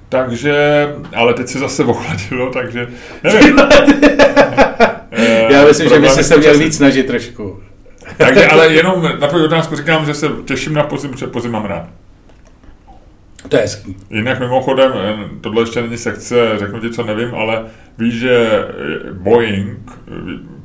Takže, 0.09 0.87
ale 1.15 1.33
teď 1.33 1.47
se 1.47 1.59
zase 1.59 1.83
ochladilo, 1.85 2.49
takže 2.51 2.87
nevím. 3.23 3.57
Já 5.49 5.65
myslím, 5.67 5.89
že 5.89 5.99
by 5.99 6.09
se 6.09 6.37
měl 6.37 6.57
víc 6.57 6.77
snažit 6.77 7.07
trošku. 7.07 7.59
Takže 8.17 8.45
ale 8.47 8.67
jenom 8.73 9.09
na 9.19 9.27
první 9.27 9.45
otázku 9.45 9.75
říkám, 9.75 10.05
že 10.05 10.13
se 10.13 10.27
těším 10.45 10.73
na 10.73 10.83
podzim, 10.83 11.11
protože 11.11 11.27
podzim 11.27 11.51
mám 11.51 11.65
rád. 11.65 11.87
To 13.49 13.55
je 13.55 13.61
hezký. 13.61 13.95
Jinak 14.09 14.39
mimochodem, 14.39 14.91
tohle 15.41 15.61
ještě 15.61 15.81
není 15.81 15.97
sekce, 15.97 16.51
řeknu 16.57 16.79
ti, 16.79 16.89
co 16.89 17.03
nevím, 17.03 17.35
ale 17.35 17.65
víš, 17.97 18.13
že 18.13 18.47
eh, 19.09 19.13
Boeing, 19.13 19.77
eh, 20.07 20.57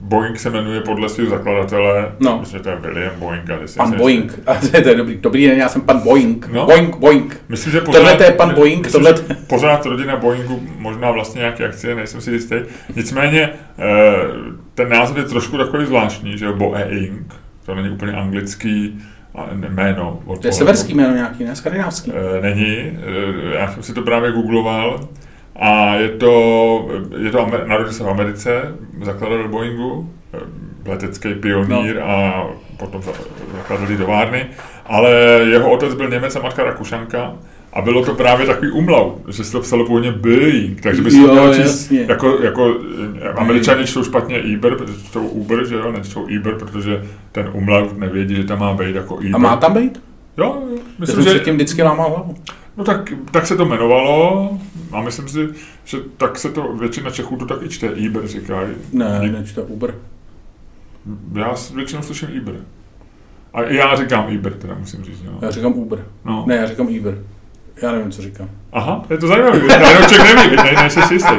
Boeing 0.00 0.38
se 0.38 0.50
jmenuje 0.50 0.80
podle 0.80 1.08
svého 1.08 1.30
zakladatele, 1.30 2.12
No. 2.20 2.38
myslím, 2.40 2.58
že 2.58 2.62
to 2.62 2.68
je 2.70 2.76
William 2.76 3.12
Boeing. 3.18 3.50
A 3.50 3.56
Pan 3.76 3.90
se- 3.90 3.96
Boeing. 3.96 4.40
A 4.46 4.54
to 4.54 4.66
je, 4.76 4.82
to 4.82 4.88
je 4.88 4.94
dobrý. 4.94 5.16
Dobrý 5.20 5.46
den, 5.46 5.58
já 5.58 5.68
jsem 5.68 5.80
pan 5.82 6.00
Boeing. 6.00 6.48
No. 6.52 6.66
Boeing, 6.66 6.96
Boeing. 6.96 7.40
Myslím, 7.48 7.72
že 7.72 7.80
Tohle 7.80 8.16
to 8.16 8.22
je 8.22 8.30
pan 8.32 8.54
Boeing, 8.54 8.84
myslím, 8.84 9.04
tohle- 9.04 9.16
že 9.28 9.34
pořád 9.46 9.86
rodina 9.86 10.16
Boeingu, 10.16 10.62
možná 10.78 11.10
vlastně 11.10 11.38
nějaké 11.38 11.66
akcie, 11.68 11.94
nejsem 11.94 12.20
si 12.20 12.30
jistý. 12.32 12.54
Nicméně 12.96 13.50
eh, 13.78 13.82
ten 14.74 14.88
název 14.88 15.16
je 15.16 15.24
trošku 15.24 15.58
takový 15.58 15.86
zvláštní, 15.86 16.38
že 16.38 16.44
jo, 16.44 16.52
Boeing, 16.52 17.34
to 17.66 17.74
není 17.74 17.90
úplně 17.90 18.12
anglický 18.12 18.98
jméno. 19.52 20.20
od 20.26 20.40
To 20.40 20.46
je 20.48 20.52
severský 20.52 20.94
jméno 20.94 21.14
nějaký, 21.14 21.44
ne? 21.44 21.56
Skandinávský. 21.56 22.12
Eh, 22.14 22.40
není, 22.42 22.76
eh, 22.76 23.58
já 23.58 23.72
jsem 23.72 23.82
si 23.82 23.94
to 23.94 24.02
právě 24.02 24.32
googloval 24.32 25.08
a 25.56 25.94
je 25.94 26.08
to, 26.08 26.88
je 27.18 27.30
to 27.30 27.46
Amer- 27.46 27.66
narodil 27.66 27.92
se 27.92 28.04
v 28.04 28.08
Americe, 28.08 28.62
zakladatel 29.02 29.48
Boeingu, 29.48 30.10
eh, 30.34 30.38
letecký 30.90 31.34
pionýr 31.34 31.96
no. 32.00 32.06
a 32.10 32.46
potom 32.76 33.02
za- 33.02 33.12
zakladali 33.56 33.96
továrny, 33.96 34.46
ale 34.86 35.10
jeho 35.50 35.70
otec 35.70 35.94
byl 35.94 36.08
Němec 36.08 36.36
a 36.36 36.40
matka 36.42 36.64
Rakušanka 36.64 37.32
A 37.76 37.80
bylo 37.80 38.04
to 38.04 38.14
právě 38.14 38.46
takový 38.46 38.70
umlaut, 38.70 39.22
že 39.28 39.44
se 39.44 39.52
to 39.52 39.60
psalo 39.60 39.86
původně 39.86 40.12
Boeing, 40.12 40.80
takže 40.80 41.02
by 41.02 41.10
se 41.10 41.16
to 41.16 41.32
mělo 41.32 41.54
číst 41.54 41.90
jako, 41.90 42.38
jako 42.42 42.76
eh, 43.20 43.28
američani 43.28 43.86
čtou 43.86 44.04
špatně 44.04 44.42
Uber, 44.56 44.76
protože 44.76 45.02
čtou 45.04 45.26
Uber, 45.26 45.66
že 45.66 45.74
jo, 45.74 45.92
nečtou 45.92 46.22
Uber, 46.22 46.54
protože 46.54 47.04
ten 47.32 47.50
umlaut 47.52 47.98
nevědí, 47.98 48.34
že 48.34 48.44
tam 48.44 48.58
má 48.58 48.74
být 48.74 48.96
jako 48.96 49.14
Uber. 49.14 49.34
A 49.34 49.38
má 49.38 49.56
tam 49.56 49.74
být? 49.74 50.02
Jo, 50.38 50.62
myslím, 50.98 51.24
že... 51.24 51.38
tím 51.38 51.54
vždycky 51.54 51.82
lámal 51.82 52.10
hlavu. 52.10 52.34
No 52.76 52.84
tak, 52.84 53.12
tak 53.30 53.46
se 53.46 53.56
to 53.56 53.64
jmenovalo 53.64 54.50
a 54.92 55.02
myslím 55.02 55.28
si, 55.28 55.48
že 55.84 55.98
tak 56.16 56.38
se 56.38 56.50
to, 56.50 56.72
většina 56.72 57.10
Čechů 57.10 57.36
to 57.36 57.46
tak 57.46 57.62
i 57.62 57.68
čte, 57.68 57.90
Uber 57.90 58.26
říkají. 58.26 58.68
Ne, 58.92 59.20
nečte 59.32 59.62
Uber. 59.62 59.94
Já 61.34 61.54
většinou 61.74 62.02
slyším 62.02 62.28
Uber. 62.42 62.54
A 63.54 63.62
i 63.62 63.76
já 63.76 63.96
říkám 63.96 64.34
Uber, 64.34 64.52
teda 64.52 64.76
musím 64.78 65.04
říct. 65.04 65.22
No. 65.24 65.38
Já 65.42 65.50
říkám 65.50 65.72
Uber. 65.72 66.06
No. 66.24 66.44
Ne, 66.46 66.56
já 66.56 66.66
říkám 66.66 66.86
Uber. 66.86 67.18
Já 67.82 67.92
nevím, 67.92 68.10
co 68.10 68.22
říkám. 68.22 68.50
Aha, 68.72 69.04
je 69.10 69.18
to 69.18 69.26
zajímavé. 69.26 69.60
Já 69.68 70.08
člověk 70.08 70.36
neví, 70.36 70.56
ne, 70.56 70.72
nejsi 70.82 71.02
si 71.02 71.14
jistý. 71.14 71.34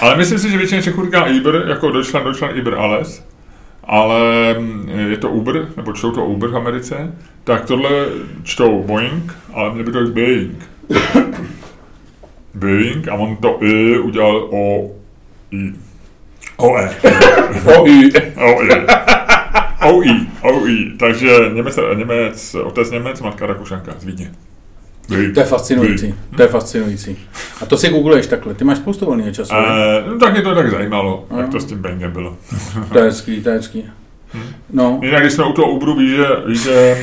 Ale 0.00 0.16
myslím 0.16 0.38
si, 0.38 0.50
že 0.50 0.58
většina 0.58 0.82
Čechů 0.82 1.04
říká 1.04 1.26
Uber, 1.40 1.64
jako 1.68 1.90
Deutschland, 1.90 2.26
Deutschland, 2.26 2.58
Uber, 2.58 2.74
alles. 2.74 3.24
Ale 3.84 4.18
mm, 4.58 4.88
je 4.88 5.16
to 5.16 5.30
Uber, 5.30 5.68
nebo 5.76 5.92
čtou 5.92 6.10
to 6.10 6.24
Uber 6.24 6.50
v 6.50 6.56
Americe, 6.56 7.14
tak 7.44 7.64
tohle 7.64 7.90
čtou 8.42 8.82
Boeing, 8.82 9.34
ale 9.54 9.72
měl 9.72 9.84
by 9.84 9.92
to 9.92 10.00
být 10.00 10.12
Boeing. 10.12 10.68
Boeing 12.54 13.08
a 13.08 13.14
on 13.14 13.36
to 13.36 13.62
I 13.62 13.98
udělal 13.98 14.48
O 14.50 14.90
I. 15.50 15.72
O 16.56 16.78
E. 16.78 16.90
O, 17.76 17.86
I. 17.86 18.12
O 18.36 18.62
I. 18.62 18.86
O 19.82 20.02
I. 20.02 20.26
O 20.42 20.66
I. 20.66 20.92
Takže 20.98 21.30
Němec, 21.52 21.78
Němec, 21.94 22.54
otec 22.54 22.90
Němec, 22.90 23.20
matka 23.20 23.46
Rakušanka 23.46 23.94
z 23.98 24.04
Vídně. 24.04 24.32
To 25.08 25.40
je 25.40 25.46
fascinující. 25.46 26.14
To 26.36 26.42
je 26.42 26.48
fascinující. 26.48 27.18
A 27.62 27.66
to 27.66 27.76
si 27.76 27.88
googluješ 27.88 28.26
takhle. 28.26 28.54
Ty 28.54 28.64
máš 28.64 28.78
spoustu 28.78 29.06
volného 29.06 29.30
času. 29.32 29.52
Uh, 29.54 30.12
no, 30.12 30.18
tak 30.18 30.32
mě 30.32 30.42
to 30.42 30.54
tak 30.54 30.70
zajímalo, 30.70 31.26
No. 31.30 31.38
jak 31.40 31.48
to 31.50 31.60
s 31.60 31.64
tím 31.64 31.78
Bangem 31.78 32.12
bylo. 32.12 32.36
To 32.92 32.98
je 32.98 33.04
hezký, 33.04 33.42
to 33.42 33.48
je 33.48 33.54
hezký. 33.56 33.84
No, 34.72 35.00
Jinak, 35.02 35.20
když 35.20 35.32
jsme 35.32 35.44
u 35.44 35.52
toho 35.52 35.70
Uberu, 35.70 35.94
víš, 35.96 36.10
že, 36.10 36.26
víš, 36.46 36.62
že 36.62 36.96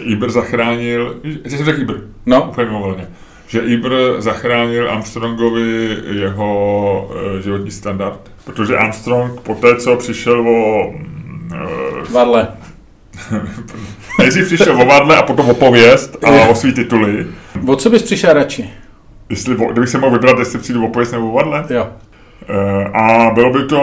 Uber 0.16 0.30
zachránil, 0.30 1.16
že 1.44 1.56
jsem 1.56 1.64
řekl 1.66 1.82
Uber, 1.82 1.96
no, 2.26 2.48
úplně 2.50 2.66
mimovolně, 2.66 3.08
že 3.48 3.62
Uber 3.62 3.92
zachránil 4.18 4.90
Armstrongovi 4.90 5.96
jeho 6.10 7.10
uh, 7.34 7.40
životní 7.40 7.70
standard, 7.70 8.20
protože 8.44 8.76
Armstrong 8.76 9.40
po 9.40 9.54
té, 9.54 9.76
co 9.76 9.96
přišel 9.96 10.40
o 10.48 10.86
uh, 10.88 10.94
vadle. 12.12 12.48
nejdřív 14.18 14.46
přišel 14.46 14.82
o 14.82 14.86
vadle 14.86 15.16
a 15.16 15.22
potom 15.22 15.50
o 15.50 15.54
pověst 15.54 16.24
a 16.24 16.30
o 16.48 16.54
svý 16.54 16.72
tituly. 16.72 17.26
O 17.66 17.76
co 17.76 17.90
bys 17.90 18.02
přišel 18.02 18.32
radši? 18.32 18.70
Jestli, 19.30 19.56
kdybych 19.70 19.88
se 19.88 19.98
mohl 19.98 20.12
vybrat, 20.12 20.38
jestli 20.38 20.58
přijdu 20.58 20.84
o 20.84 20.88
pověst 20.88 21.12
nebo 21.12 21.30
o 21.30 21.34
vadle, 21.36 21.64
Jo. 21.70 21.88
Eh, 22.48 22.84
A 22.94 23.30
bylo 23.34 23.52
by 23.52 23.64
to 23.64 23.82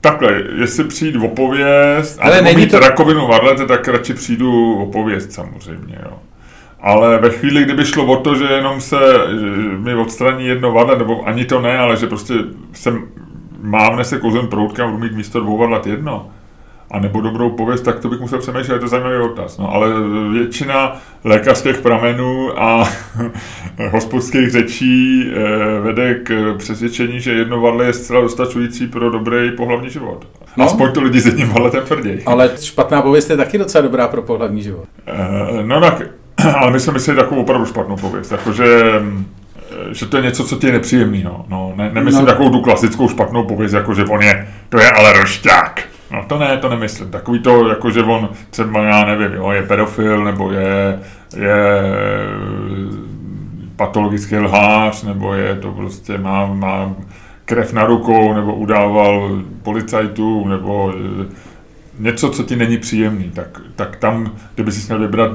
takhle, 0.00 0.42
jestli 0.60 0.84
přijít 0.84 1.16
o 1.16 1.28
pověst, 1.28 2.18
Ale 2.22 2.42
mít 2.42 2.70
to- 2.70 2.78
rakovinu 2.78 3.28
varlete, 3.28 3.66
tak 3.66 3.88
radši 3.88 4.14
přijdu 4.14 4.74
o 4.74 4.86
pověst 4.86 5.32
samozřejmě, 5.32 5.98
jo. 6.04 6.12
Ale 6.80 7.18
ve 7.18 7.30
chvíli, 7.30 7.64
kdyby 7.64 7.84
šlo 7.84 8.06
o 8.06 8.16
to, 8.16 8.34
že 8.34 8.44
jenom 8.44 8.80
se 8.80 8.96
že 9.40 9.46
mi 9.78 9.94
odstraní 9.94 10.46
jedno 10.46 10.72
varle, 10.72 10.98
nebo 10.98 11.28
ani 11.28 11.44
to 11.44 11.60
ne, 11.60 11.78
ale 11.78 11.96
že 11.96 12.06
prostě 12.06 12.34
jsem 12.72 13.02
mávne 13.62 14.04
se 14.04 14.18
kouzlem 14.18 14.46
proutkem 14.46 14.86
a 14.86 14.90
budu 14.90 15.02
mít 15.02 15.16
místo 15.16 15.40
dvou 15.40 15.58
varlat 15.58 15.86
jedno, 15.86 16.30
a 16.90 16.98
nebo 17.00 17.20
dobrou 17.20 17.50
pověst, 17.50 17.80
tak 17.80 17.98
to 18.00 18.08
bych 18.08 18.20
musel 18.20 18.38
přemýšlet, 18.38 18.74
je 18.74 18.80
to 18.80 18.88
zajímavý 18.88 19.16
otaz. 19.16 19.58
No, 19.58 19.72
ale 19.74 19.88
většina 20.32 21.00
lékařských 21.24 21.76
pramenů 21.78 22.62
a 22.62 22.88
hospodských 23.90 24.50
řečí 24.50 25.24
eh, 25.32 25.80
vede 25.80 26.14
k 26.14 26.54
přesvědčení, 26.58 27.20
že 27.20 27.32
jedno 27.32 27.60
varle 27.60 27.84
je 27.84 27.92
zcela 27.92 28.20
dostačující 28.20 28.86
pro 28.86 29.10
dobrý 29.10 29.50
pohlavní 29.56 29.90
život. 29.90 30.26
No. 30.40 30.44
No. 30.56 30.64
Aspoň 30.64 30.92
to 30.92 31.02
lidi 31.02 31.20
s 31.20 31.26
jedním 31.26 31.48
varletem 31.48 31.82
tvrdí. 31.84 32.10
Ale 32.26 32.50
špatná 32.62 33.02
pověst 33.02 33.30
je 33.30 33.36
taky 33.36 33.58
docela 33.58 33.82
dobrá 33.82 34.08
pro 34.08 34.22
pohlavní 34.22 34.62
život. 34.62 34.84
Eh, 35.06 35.62
No 35.62 35.80
tak, 35.80 36.02
ale 36.56 36.70
my 36.70 36.80
jsme 36.80 36.92
mysleli 36.92 37.20
takovou 37.20 37.40
opravdu 37.42 37.66
špatnou 37.66 37.96
pověst, 37.96 38.32
jakože 38.32 38.82
mm, 39.00 39.26
eh, 39.90 39.94
že 39.94 40.06
to 40.06 40.16
je 40.16 40.22
něco, 40.22 40.44
co 40.44 40.56
ti 40.56 40.66
je 40.66 40.72
nepříjemného. 40.72 41.44
No, 41.48 41.72
ne, 41.76 41.90
nemyslím 41.92 42.20
No. 42.24 42.26
no. 42.26 42.32
takovou 42.32 42.50
tu 42.50 42.60
klasickou 42.60 43.08
špatnou 43.08 43.44
pověst, 43.44 43.72
jako 43.72 43.94
že 43.94 44.04
on 44.04 44.22
je, 44.22 44.48
to 44.68 44.80
je 44.80 44.90
ale 44.90 45.12
rošťák. 45.12 45.82
No 46.14 46.24
to 46.26 46.38
ne, 46.38 46.56
to 46.56 46.68
nemyslím. 46.68 47.10
Takový 47.10 47.38
to, 47.38 47.68
jako 47.68 47.90
že 47.90 48.02
on 48.02 48.28
třeba, 48.50 48.82
já 48.82 49.04
nevím, 49.04 49.32
jo, 49.32 49.50
je 49.50 49.62
pedofil, 49.62 50.24
nebo 50.24 50.52
je, 50.52 51.00
je 51.36 51.82
patologický 53.76 54.36
lhář, 54.36 55.02
nebo 55.02 55.34
je 55.34 55.54
to 55.54 55.72
prostě, 55.72 56.18
má, 56.18 56.46
má 56.46 56.94
krev 57.44 57.72
na 57.72 57.84
rukou, 57.84 58.34
nebo 58.34 58.54
udával 58.54 59.42
policajtů, 59.62 60.48
nebo 60.48 60.94
eh, 60.96 61.26
něco, 61.98 62.30
co 62.30 62.42
ti 62.42 62.56
není 62.56 62.78
příjemný, 62.78 63.30
tak, 63.30 63.60
tak 63.76 63.96
tam, 63.96 64.32
kdyby 64.54 64.72
si 64.72 64.86
měl 64.86 64.98
vybrat, 64.98 65.30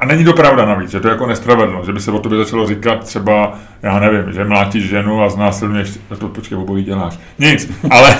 a 0.00 0.06
není 0.06 0.24
to 0.24 0.32
pravda 0.32 0.64
navíc, 0.64 0.90
že 0.90 1.00
to 1.00 1.08
je 1.08 1.12
jako 1.12 1.26
nespravedlnost, 1.26 1.86
že 1.86 1.92
by 1.92 2.00
se 2.00 2.10
o 2.10 2.18
tobě 2.18 2.38
začalo 2.38 2.66
říkat 2.66 3.04
třeba, 3.04 3.52
já 3.82 3.98
nevím, 3.98 4.32
že 4.32 4.44
mlátíš 4.44 4.88
ženu 4.88 5.22
a 5.22 5.28
znásilňuješ, 5.28 5.98
to 6.18 6.28
počkej, 6.28 6.58
obojí 6.58 6.84
děláš. 6.84 7.18
Nic, 7.38 7.72
ale 7.90 8.16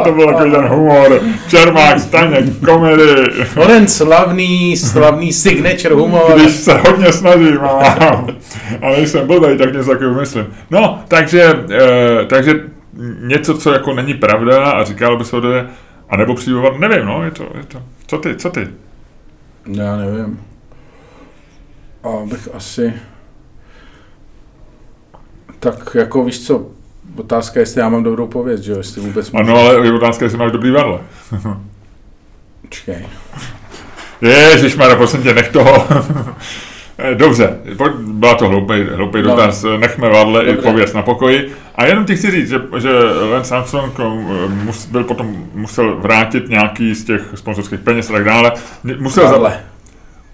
to 0.04 0.12
byl 0.12 0.26
takový 0.26 0.50
ten 0.50 0.64
humor, 0.64 1.20
Čermák, 1.48 2.00
Staněk, 2.00 2.44
komedy, 2.64 3.14
Onen 3.56 3.88
slavný, 3.88 4.76
slavný 4.76 5.32
signature 5.32 5.94
humor. 5.94 6.32
když 6.36 6.52
se 6.52 6.74
hodně 6.74 7.12
snažím 7.12 7.60
a, 7.60 7.78
a 8.82 8.90
nejsem 8.90 9.26
blbej, 9.26 9.58
tak 9.58 9.72
něco 9.72 9.90
takového 9.90 10.20
myslím. 10.20 10.46
No, 10.70 10.98
takže, 11.08 11.54
e, 11.70 12.24
takže 12.26 12.54
něco, 13.20 13.58
co 13.58 13.72
jako 13.72 13.94
není 13.94 14.14
pravda 14.14 14.70
a 14.70 14.84
říkalo 14.84 15.16
by 15.16 15.24
se 15.24 15.36
o 15.36 15.42
a 16.08 16.16
nebo 16.16 16.34
přijovat, 16.34 16.78
nevím, 16.78 17.06
no, 17.06 17.24
je 17.24 17.30
to, 17.30 17.42
je 17.42 17.64
to. 17.64 17.82
Co 18.06 18.18
ty, 18.18 18.36
co 18.36 18.50
ty? 18.50 18.68
Já 19.70 19.96
nevím. 19.96 20.40
A 22.02 22.08
bych 22.26 22.48
asi... 22.54 22.94
Tak 25.60 25.94
jako 25.94 26.24
víš 26.24 26.46
co, 26.46 26.66
otázka 27.16 27.60
je, 27.60 27.62
jestli 27.62 27.80
já 27.80 27.88
mám 27.88 28.02
dobrou 28.02 28.26
pověst, 28.26 28.60
že 28.60 28.72
jo, 28.72 28.78
jestli 28.78 29.00
vůbec 29.00 29.30
můžu. 29.30 29.44
Ano, 29.44 29.56
ale 29.56 29.86
je 29.86 29.92
otázka, 29.92 30.24
jestli 30.24 30.38
máš 30.38 30.52
dobrý 30.52 30.70
varle. 30.70 31.00
Počkej. 32.60 33.06
Ježišmarja, 34.20 34.96
prosím 34.96 35.22
tě, 35.22 35.34
nech 35.34 35.48
toho. 35.48 35.86
Eh, 37.02 37.14
Dobře, 37.14 37.58
byla 38.06 38.34
to 38.34 38.48
hloupý, 38.48 38.74
hloupý 38.94 39.22
No. 39.22 39.30
dotaz, 39.30 39.64
nechme 39.78 40.08
varle 40.08 40.44
i 40.44 40.56
pověst 40.56 40.94
na 40.94 41.02
pokoji. 41.02 41.52
A 41.74 41.86
jenom 41.86 42.04
ti 42.04 42.16
chci 42.16 42.30
říct, 42.30 42.48
že, 42.48 42.60
že 42.78 42.90
Lance 43.32 43.56
Armstrong 43.56 43.92
eh, 44.00 44.48
mus, 44.64 44.86
byl 44.86 45.04
potom, 45.04 45.36
musel 45.54 45.96
vrátit 45.96 46.48
nějaký 46.48 46.94
z 46.94 47.04
těch 47.04 47.22
sponsorských 47.34 47.80
peněz 47.80 48.10
a 48.10 48.12
tak 48.12 48.24
dále. 48.24 48.52
Musel, 48.98 49.28
za, 49.28 49.52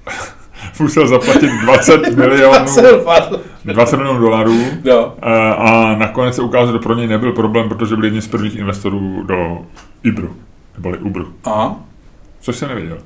musel 0.80 1.08
zaplatit 1.08 1.50
20 1.64 1.96
milionů, 2.16 2.66
Varle, 2.74 2.98
varle. 3.04 3.38
20 3.64 3.96
milionů 3.96 4.20
dolarů. 4.20 4.60
No. 4.84 5.14
Eh, 5.22 5.54
A 5.54 5.96
nakonec 5.98 6.34
se 6.34 6.42
ukázalo, 6.42 6.72
že 6.72 6.82
pro 6.82 6.94
něj 6.94 7.06
nebyl 7.06 7.32
problém, 7.32 7.68
protože 7.68 7.94
byl 7.96 8.04
jedním 8.04 8.22
z 8.22 8.28
prvních 8.28 8.56
investorů 8.56 9.22
do 9.22 9.58
Ibru, 10.04 10.36
neboli 10.76 10.98
Ubru, 10.98 11.26
Aha. 11.44 11.76
což 12.40 12.56
jsem 12.56 12.68
nevěděl. 12.68 12.98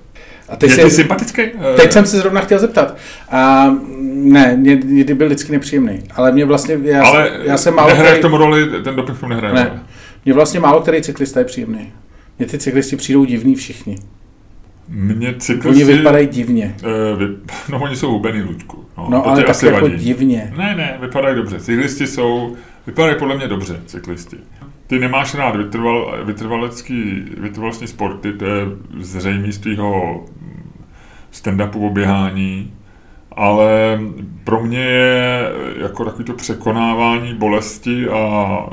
A 0.50 0.56
teď 0.56 0.70
Je 0.70 0.76
se, 0.76 0.82
ti 0.82 0.90
sympatický? 0.90 1.42
Eh, 1.42 1.76
Teď 1.76 1.92
jsem 1.92 2.06
se 2.06 2.16
zrovna 2.18 2.40
chtěl 2.40 2.58
zeptat. 2.58 2.96
A 3.30 3.66
ne, 4.14 4.56
mě, 4.56 4.76
mě 4.76 5.04
byl 5.14 5.26
vždycky 5.26 5.52
nepříjemný. 5.52 6.02
Ale 6.14 6.32
mě 6.32 6.44
vlastně, 6.44 6.78
já, 6.82 7.02
Ale 7.04 7.30
já 7.42 7.56
jsem 7.58 7.74
málo 7.74 7.88
nehraje 7.88 8.10
který, 8.10 8.18
v 8.20 8.22
tom 8.22 8.32
roli, 8.32 8.82
ten 8.84 8.96
doping 8.96 9.22
nehraje 9.22 9.54
ne, 9.54 9.82
mě 10.24 10.34
vlastně 10.34 10.60
málo 10.60 10.80
který 10.80 11.02
cyklista 11.02 11.40
je 11.40 11.44
příjemný. 11.46 11.92
Mně 12.38 12.46
ty 12.48 12.58
cyklisti 12.58 12.96
přijdou 12.96 13.24
divní 13.24 13.54
všichni. 13.54 13.96
Mně 14.88 15.28
Oni 15.28 15.38
cyklisti... 15.40 15.84
vypadají 15.84 16.26
divně. 16.26 16.74
eh, 16.82 17.16
vy, 17.16 17.24
no 17.68 17.78
oni 17.82 17.96
jsou 17.96 18.12
hubený, 18.12 18.42
Luďku. 18.42 18.84
No, 18.98 19.06
No 19.10 19.26
ale 19.26 19.36
tak 19.40 19.48
asi 19.50 19.66
jako 19.66 19.80
vadí. 19.80 19.96
divně. 20.04 20.52
Ne, 20.58 20.74
ne, 20.76 20.98
vypadají 21.00 21.36
dobře. 21.36 21.60
Cyklisti 21.60 22.06
jsou, 22.06 22.56
vypadají 22.86 23.16
podle 23.18 23.36
mě 23.36 23.48
dobře, 23.48 23.80
cyklisti. 23.86 24.36
Ty 24.90 24.98
nemáš 24.98 25.34
rád 25.34 25.56
vytrval, 25.56 26.18
vytrvalecký, 26.24 27.24
vytrvalostní 27.38 27.86
sporty, 27.86 28.32
to 28.32 28.44
je 28.44 28.66
zřejmé 29.00 29.52
z 29.52 29.58
tvýho 29.58 30.20
stand-upu 31.32 31.86
o 31.86 31.90
běhání, 31.90 32.74
ale 33.32 34.00
pro 34.44 34.62
mě 34.62 34.78
je 34.78 35.52
jako 35.80 36.04
takový 36.04 36.24
to 36.24 36.32
překonávání 36.32 37.34
bolesti 37.34 38.08
a 38.08 38.66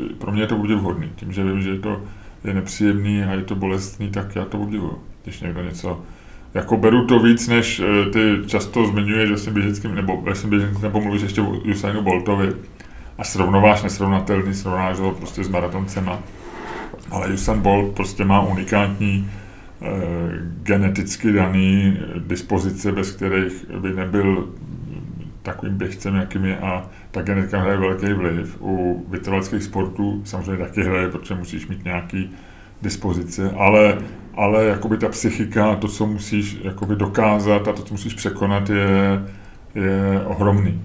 e, 0.00 0.14
pro 0.18 0.32
mě 0.32 0.42
je 0.42 0.46
to 0.46 0.56
obdivuhodný. 0.56 1.10
Tím, 1.16 1.32
že 1.32 1.44
vím, 1.44 1.62
že 1.62 1.78
to 1.78 2.00
je 2.44 2.54
nepříjemný 2.54 3.22
a 3.24 3.32
je 3.32 3.42
to 3.42 3.54
bolestný, 3.54 4.10
tak 4.10 4.36
já 4.36 4.44
to 4.44 4.58
obdivuju. 4.58 4.98
Když 5.24 5.40
někdo 5.40 5.62
něco 5.62 6.00
jako 6.54 6.76
beru 6.76 7.06
to 7.06 7.18
víc, 7.18 7.48
než 7.48 7.80
eh, 7.80 8.10
ty 8.10 8.46
často 8.46 8.86
zmiňuje, 8.86 9.26
že 9.26 9.38
jsem 9.38 9.54
běžeckým, 9.54 9.94
nebo 9.94 10.22
jsem 10.34 10.50
běžeckým 10.50 10.82
nebo 10.82 11.00
mluvíš 11.00 11.22
ještě 11.22 11.40
o 11.40 11.50
Usainu 11.50 12.02
Boltovi 12.02 12.52
a 13.18 13.24
srovnováš 13.24 13.82
nesrovnatelný, 13.82 14.54
srovnáš 14.54 14.98
ho 14.98 15.12
prostě 15.12 15.44
s 15.44 15.48
maratoncema. 15.48 16.18
Ale 17.10 17.28
Usain 17.28 17.60
Bolt 17.60 17.94
prostě 17.94 18.24
má 18.24 18.40
unikátní 18.40 19.30
geneticky 20.62 21.32
daný 21.32 21.98
dispozice, 22.18 22.92
bez 22.92 23.10
kterých 23.10 23.70
by 23.80 23.92
nebyl 23.92 24.48
takovým 25.42 25.76
běžcem, 25.76 26.14
jakým 26.14 26.44
je 26.44 26.58
a 26.58 26.86
ta 27.10 27.22
genetika 27.22 27.60
hraje 27.60 27.76
velký 27.76 28.12
vliv. 28.12 28.56
U 28.60 29.04
vytrvaleckých 29.10 29.62
sportů 29.62 30.22
samozřejmě 30.24 30.64
taky 30.64 30.82
hraje, 30.82 31.08
protože 31.08 31.34
musíš 31.34 31.66
mít 31.66 31.84
nějaký 31.84 32.30
dispozice, 32.82 33.50
ale, 33.50 33.98
ale 34.34 34.64
jakoby 34.64 34.96
ta 34.96 35.08
psychika, 35.08 35.76
to, 35.76 35.88
co 35.88 36.06
musíš 36.06 36.58
jakoby 36.62 36.96
dokázat 36.96 37.68
a 37.68 37.72
to, 37.72 37.82
co 37.82 37.94
musíš 37.94 38.14
překonat, 38.14 38.70
je, 38.70 39.22
je 39.74 40.20
ohromný. 40.24 40.80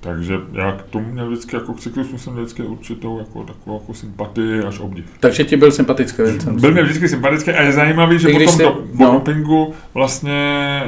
Takže 0.00 0.34
já 0.52 0.72
k 0.72 0.82
tomu 0.82 1.12
měl 1.12 1.28
vždycky, 1.30 1.56
jako 1.56 1.72
k 1.72 1.80
cyklismu 1.80 2.18
jsem 2.18 2.32
měl 2.32 2.44
vždycky 2.44 2.62
určitou 2.62 3.18
jako, 3.18 3.44
takovou 3.44 3.80
jako 3.80 3.94
sympatii 3.94 4.60
až 4.60 4.80
obdiv. 4.80 5.04
Takže 5.20 5.44
ti 5.44 5.56
byl 5.56 5.72
sympatický 5.72 6.22
Vincent? 6.22 6.60
Byl 6.60 6.72
mě 6.72 6.82
vždycky 6.82 7.08
sympatický 7.08 7.50
a 7.50 7.62
je 7.62 7.72
zajímavý, 7.72 8.18
že 8.18 8.28
potom 8.28 8.48
jsi, 8.48 8.62
do, 8.62 8.84
no. 8.94 9.12
dopingu 9.12 9.74
vlastně 9.94 10.82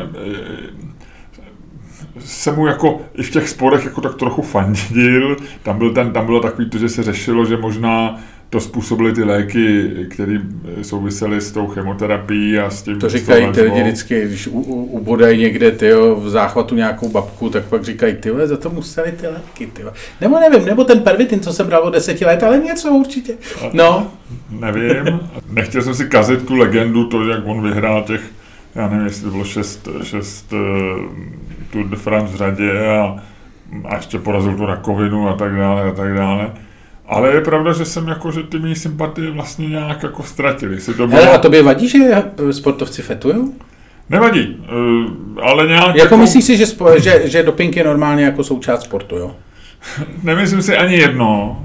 se 2.18 2.52
mu 2.52 2.66
jako 2.66 3.00
i 3.14 3.22
v 3.22 3.30
těch 3.30 3.48
sporech 3.48 3.84
jako 3.84 4.00
tak 4.00 4.14
trochu 4.14 4.42
fandil. 4.42 5.36
Tam, 5.62 5.78
byl 5.78 5.90
ten, 5.90 6.12
tam 6.12 6.26
bylo 6.26 6.40
takový 6.40 6.70
to, 6.70 6.78
že 6.78 6.88
se 6.88 7.02
řešilo, 7.02 7.44
že 7.44 7.56
možná 7.56 8.20
to 8.50 8.60
způsobily 8.60 9.12
ty 9.12 9.24
léky, 9.24 9.90
které 10.10 10.38
souvisely 10.82 11.40
s 11.40 11.52
tou 11.52 11.66
chemoterapií 11.66 12.58
a 12.58 12.70
s 12.70 12.82
tím... 12.82 12.98
To 12.98 13.08
říkají 13.08 13.52
ty 13.52 13.62
lidi 13.62 13.82
vždycky, 13.82 14.26
když 14.26 14.46
ubodají 14.46 15.40
někde 15.40 15.70
tyjo, 15.70 16.16
v 16.16 16.28
záchvatu 16.28 16.74
nějakou 16.74 17.08
babku, 17.08 17.50
tak 17.50 17.64
pak 17.64 17.84
říkají, 17.84 18.14
ty 18.14 18.30
za 18.44 18.56
to 18.56 18.70
museli 18.70 19.12
ty 19.12 19.26
léky, 19.26 19.66
ty 19.66 19.82
Nebo 20.20 20.38
nevím, 20.40 20.64
nebo 20.64 20.84
ten 20.84 21.00
pervitin, 21.00 21.40
co 21.40 21.52
jsem 21.52 21.66
bral 21.66 21.82
od 21.82 21.90
deseti 21.90 22.24
let, 22.24 22.42
ale 22.42 22.58
něco 22.58 22.90
určitě. 22.90 23.34
No. 23.72 24.10
Nevím, 24.50 25.20
nechtěl 25.50 25.82
jsem 25.82 25.94
si 25.94 26.08
kazit 26.08 26.46
tu 26.46 26.54
legendu, 26.54 27.04
to, 27.04 27.28
jak 27.28 27.46
on 27.46 27.62
vyhrál 27.62 28.02
těch, 28.02 28.22
já 28.74 28.88
nevím, 28.88 29.06
jestli 29.06 29.24
to 29.24 29.30
bylo 29.30 29.44
šest, 29.44 29.88
šest 30.02 30.52
uh, 30.52 30.58
Tour 31.72 31.88
de 31.88 31.96
France 31.96 32.34
v 32.34 32.36
řadě 32.36 32.88
a, 32.88 33.16
a 33.84 33.96
ještě 33.96 34.18
porazil 34.18 34.56
tu 34.56 34.66
rakovinu 34.66 35.28
a 35.28 35.36
tak 35.36 35.56
dále 35.56 35.82
a 35.82 35.92
tak 35.92 36.14
dále. 36.14 36.52
Ale 37.10 37.34
je 37.34 37.40
pravda, 37.40 37.72
že 37.72 37.84
jsem 37.84 38.08
jako, 38.08 38.32
že 38.32 38.42
ty 38.42 38.58
mý 38.58 38.74
sympatie 38.74 39.30
vlastně 39.30 39.68
nějak 39.68 40.02
jako 40.02 40.22
ztratili. 40.22 40.80
Si 40.80 40.94
to 40.94 41.06
bylo... 41.06 41.20
Hele, 41.20 41.34
a 41.34 41.38
tobě 41.38 41.62
vadí, 41.62 41.88
že 41.88 41.98
sportovci 42.50 43.02
fetují? 43.02 43.52
Nevadí, 44.08 44.56
eh, 44.64 45.40
ale 45.42 45.66
nějak... 45.66 45.86
Jako, 45.86 45.98
jako 45.98 46.16
myslíš 46.16 46.44
si, 46.44 46.56
že, 46.56 46.66
spo, 46.66 46.98
že, 46.98 47.22
že 47.24 47.42
doping 47.42 47.76
je 47.76 47.84
normálně 47.84 48.24
jako 48.24 48.44
součást 48.44 48.82
sportu, 48.82 49.16
jo? 49.16 49.36
Nemyslím 50.22 50.62
si 50.62 50.76
ani 50.76 50.96
jedno. 50.96 51.56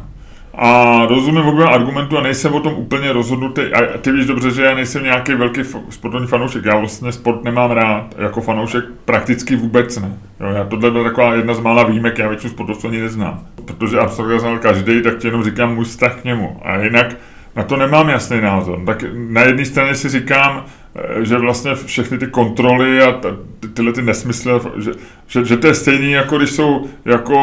A 0.58 1.02
rozumím 1.06 1.46
oběma 1.46 1.72
argumentu 1.72 2.18
a 2.18 2.22
nejsem 2.22 2.54
o 2.54 2.60
tom 2.60 2.74
úplně 2.74 3.14
rozhodnutý. 3.14 3.62
A 3.62 3.98
ty 3.98 4.12
víš 4.12 4.26
dobře, 4.26 4.52
že 4.52 4.64
já 4.64 4.76
nejsem 4.76 5.04
nějaký 5.04 5.34
velký 5.34 5.62
sportovní 5.90 6.28
fanoušek. 6.28 6.66
Já 6.66 6.78
vlastně 6.78 7.12
sport 7.12 7.44
nemám 7.44 7.72
rád. 7.72 8.16
Jako 8.18 8.42
fanoušek 8.42 8.86
prakticky 9.06 9.56
vůbec 9.56 10.00
ne. 10.00 10.18
Jo, 10.40 10.48
já 10.48 10.64
tohle 10.64 10.92
byla 10.92 11.04
taková 11.04 11.34
jedna 11.34 11.54
z 11.54 11.60
mála 11.60 11.84
výjimek, 11.84 12.20
já 12.20 12.28
většinu 12.28 12.54
sportovců 12.54 12.88
ani 12.88 13.02
neznám. 13.02 13.40
Protože 13.66 14.00
absolutně 14.00 14.40
znal 14.40 14.58
každý, 14.60 15.02
tak 15.02 15.18
ti 15.18 15.28
jenom 15.28 15.44
říkám 15.44 15.76
můj 15.76 15.86
vztah 15.86 16.22
k 16.22 16.24
němu. 16.24 16.62
A 16.64 16.78
jinak 16.78 17.16
na 17.56 17.64
to 17.64 17.78
nemám 17.78 18.10
jasný 18.10 18.42
názor. 18.42 18.82
Tak 18.86 19.04
na 19.14 19.42
jedné 19.42 19.66
straně 19.66 19.96
si 19.96 20.10
říkám, 20.10 20.66
Eh, 20.96 21.26
že 21.26 21.38
vlastně 21.38 21.76
všechny 21.76 22.18
ty 22.18 22.28
kontroly 22.28 23.02
a 23.02 23.12
ty, 23.12 23.68
tyhle 23.74 23.94
ty 23.94 24.02
nesmysly, 24.02 24.52
že, 24.78 24.92
že, 25.28 25.46
že 25.46 25.58
to 25.58 25.68
je 25.68 25.76
stejný, 25.76 26.12
jako 26.12 26.38
když 26.38 26.50
jsou 26.50 26.88
jako 27.06 27.36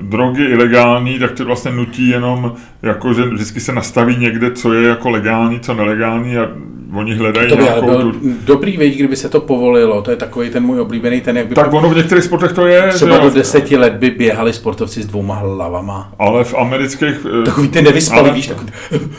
drogy 0.00 0.44
ilegální, 0.44 1.18
tak 1.18 1.32
to 1.32 1.44
vlastně 1.44 1.70
nutí 1.70 2.08
jenom, 2.08 2.54
jako, 2.82 3.14
že 3.14 3.22
vždycky 3.22 3.60
se 3.60 3.72
nastaví 3.72 4.16
někde, 4.16 4.50
co 4.50 4.72
je 4.72 4.88
jako 4.88 5.10
legální, 5.10 5.60
co 5.60 5.74
nelegální 5.74 6.36
a 6.36 6.48
oni 6.94 7.14
hledají 7.14 7.48
to 7.48 7.56
by 7.56 7.62
nějakou 7.62 7.86
byl 7.86 8.12
tu... 8.12 8.20
dobrý 8.44 8.76
věď, 8.76 8.96
kdyby 8.96 9.16
se 9.16 9.28
to 9.28 9.40
povolilo, 9.40 10.02
to 10.02 10.10
je 10.10 10.16
takový 10.16 10.50
ten 10.50 10.62
můj 10.62 10.80
oblíbený, 10.80 11.20
ten 11.20 11.36
jak 11.36 11.46
by... 11.46 11.54
Tak 11.54 11.72
ono 11.72 11.90
v 11.90 11.96
některých 11.96 12.24
sportech 12.24 12.52
to 12.52 12.66
je, 12.66 12.88
Třeba 12.92 13.18
do 13.18 13.30
deseti 13.30 13.76
let 13.76 13.92
by 13.92 14.10
běhali 14.10 14.52
sportovci 14.52 15.02
s 15.02 15.06
dvouma 15.06 15.34
hlavama. 15.34 16.12
Ale 16.18 16.44
v 16.44 16.54
amerických... 16.54 17.26
Eh, 17.40 17.44
takový 17.44 17.68
ty 17.68 17.82
nevyspalý, 17.82 18.20
ale... 18.20 18.32
víš, 18.32 18.46
takový... 18.46 18.70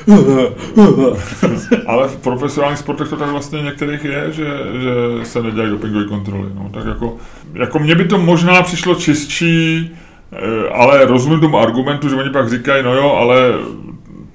ale 1.88 2.08
v 2.08 2.16
profesionálních 2.16 2.80
sportech 2.80 3.10
to 3.10 3.16
tak 3.16 3.30
vlastně 3.30 3.62
některých 3.62 4.06
je, 4.06 4.32
že, 4.32 4.46
že 4.82 5.26
se 5.26 5.44
nedělají 5.44 5.72
dopingové 5.72 6.06
kontroly, 6.06 6.50
no, 6.56 6.70
tak 6.74 6.86
jako, 6.86 7.18
jako 7.54 7.80
mně 7.80 7.96
by 7.96 8.06
to 8.06 8.18
možná 8.18 8.62
přišlo 8.62 8.96
čistší, 8.96 9.92
eh, 10.34 10.70
ale 10.70 11.06
rozumím 11.06 11.40
tomu 11.40 11.58
argumentu, 11.58 12.10
že 12.10 12.16
oni 12.16 12.30
pak 12.30 12.50
říkají, 12.50 12.84
no 12.84 12.96
jo, 12.96 13.12
ale 13.12 13.38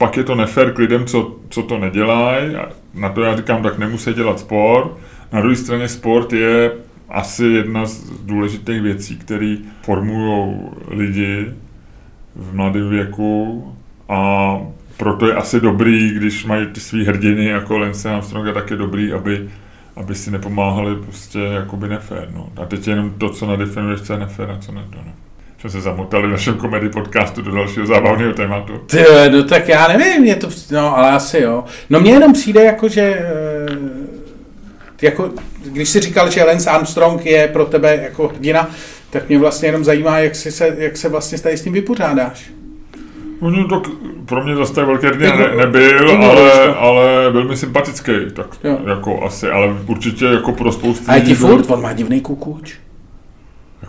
pak 0.01 0.17
je 0.17 0.25
to 0.25 0.35
nefér 0.35 0.73
k 0.73 0.79
lidem, 0.79 1.07
co, 1.07 1.37
co 1.49 1.63
to 1.63 1.79
nedělají. 1.79 2.57
Na 2.95 3.09
to 3.09 3.23
já 3.23 3.37
říkám, 3.37 3.63
tak 3.63 3.79
nemusí 3.79 4.13
dělat 4.13 4.41
sport. 4.41 4.91
Na 5.33 5.41
druhé 5.41 5.57
straně 5.57 5.89
sport 5.89 6.33
je 6.33 6.73
asi 7.09 7.45
jedna 7.45 7.87
z 7.87 8.11
důležitých 8.11 8.81
věcí, 8.81 9.17
které 9.17 9.57
formují 9.83 10.57
lidi 10.89 11.47
v 12.37 12.55
mladém 12.55 12.91
věku 12.91 13.65
a 14.09 14.59
proto 14.97 15.27
je 15.27 15.35
asi 15.35 15.61
dobrý, 15.61 16.11
když 16.11 16.45
mají 16.45 16.67
ty 16.67 16.81
svý 16.81 17.05
hrdiny 17.05 17.45
jako 17.45 17.79
Lance 17.79 18.11
Armstronga, 18.11 18.53
tak 18.53 18.71
je 18.71 18.77
dobrý, 18.77 19.13
aby, 19.13 19.49
aby 19.97 20.15
si 20.15 20.31
nepomáhali 20.31 20.97
prostě 20.97 21.39
jakoby 21.39 21.89
nefér. 21.89 22.29
No. 22.35 22.49
A 22.57 22.67
teď 22.67 22.89
jenom 22.89 23.11
to, 23.11 23.31
co 23.31 23.47
nadefinuje, 23.47 23.99
co 23.99 24.13
je 24.13 24.19
nefér 24.19 24.51
a 24.51 24.59
co 24.59 24.73
ne. 24.73 24.85
No 24.97 25.13
jsme 25.61 25.71
se 25.71 25.81
zamotali 25.81 26.29
v 26.29 26.31
našem 26.31 26.55
komedy 26.55 26.89
podcastu 26.89 27.43
do 27.43 27.51
dalšího 27.51 27.87
zábavného 27.87 28.33
tématu. 28.33 28.79
Ty, 28.87 29.05
no 29.31 29.45
tak 29.45 29.69
já 29.69 29.89
nevím, 29.89 30.25
je 30.25 30.37
to, 30.37 30.49
no 30.71 30.97
ale 30.97 31.11
asi 31.11 31.39
jo. 31.41 31.65
No 31.91 32.01
mně 32.01 32.13
jenom 32.13 32.33
přijde 32.33 32.65
jako, 32.65 32.89
že 32.89 33.03
eh, 33.03 33.77
jako, 35.03 35.31
když 35.65 35.89
jsi 35.89 36.01
říkal, 36.01 36.31
že 36.31 36.45
Lance 36.45 36.71
Armstrong 36.71 37.27
je 37.27 37.49
pro 37.49 37.65
tebe 37.65 38.01
jako 38.03 38.29
hrdina, 38.29 38.71
tak 39.11 39.29
mě 39.29 39.39
vlastně 39.39 39.69
jenom 39.69 39.85
zajímá, 39.85 40.19
jak, 40.19 40.37
si 40.37 40.53
se, 40.53 40.77
jak 40.79 40.97
se 40.97 41.09
vlastně 41.09 41.39
tady 41.39 41.57
s 41.57 41.63
tím 41.63 41.73
vypořádáš. 41.73 42.51
No, 43.41 43.69
tak 43.69 43.93
pro 44.27 44.45
mě 44.45 44.57
zase 44.57 44.75
tak 44.75 44.87
velký 44.87 45.07
hrdina 45.07 45.37
ne, 45.37 45.57
nebyl, 45.57 46.25
ale, 46.25 46.75
ale 46.75 47.31
byl 47.33 47.45
mi 47.45 47.57
sympatický, 47.57 48.13
tak 48.33 48.47
jo. 48.65 48.79
jako 48.87 49.25
asi, 49.25 49.51
ale 49.51 49.77
určitě 49.87 50.25
jako 50.25 50.53
pro 50.53 50.73
spoustu 50.73 51.05
A 51.09 51.15
je 51.15 51.21
ti 51.21 51.35
furt, 51.35 51.71
on 51.71 51.83
má 51.83 51.93
divný 51.93 52.21
kukuč. 52.21 52.75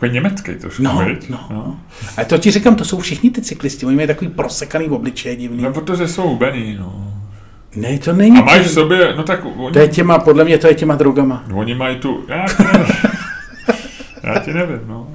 Jako 0.02 0.14
německý 0.14 0.52
trošku, 0.56 0.84
no, 0.84 1.06
no, 1.30 1.40
no. 1.50 1.80
A 2.18 2.24
to 2.24 2.38
ti 2.38 2.52
říkám, 2.52 2.76
to 2.76 2.86
jsou 2.86 3.00
všichni 3.00 3.32
ty 3.32 3.42
cyklisti, 3.42 3.86
oni 3.86 3.96
mají 3.96 4.08
takový 4.08 4.32
prosekaný 4.32 4.90
obličej 4.90 5.36
divný. 5.36 5.64
No, 5.64 5.74
protože 5.74 6.08
jsou 6.08 6.30
hubený, 6.30 6.78
no. 6.80 7.14
Ne, 7.76 7.98
to 7.98 8.14
není. 8.14 8.40
A 8.40 8.42
mají 8.42 8.64
v 8.64 8.70
sobě, 8.70 9.14
no 9.18 9.24
tak 9.24 9.46
oni... 9.58 9.74
To 9.74 9.80
je 9.80 9.88
těma, 9.88 10.20
podle 10.20 10.44
mě 10.44 10.58
to 10.58 10.68
je 10.68 10.74
těma 10.74 10.96
drogama. 10.96 11.44
Oni 11.54 11.76
mají 11.76 11.96
tu, 11.96 12.26
já 12.28 12.46
ti 12.48 12.64
nevím. 12.64 12.96
já 14.24 14.40
ti 14.40 14.54
nevím, 14.54 14.80
no. 14.88 15.08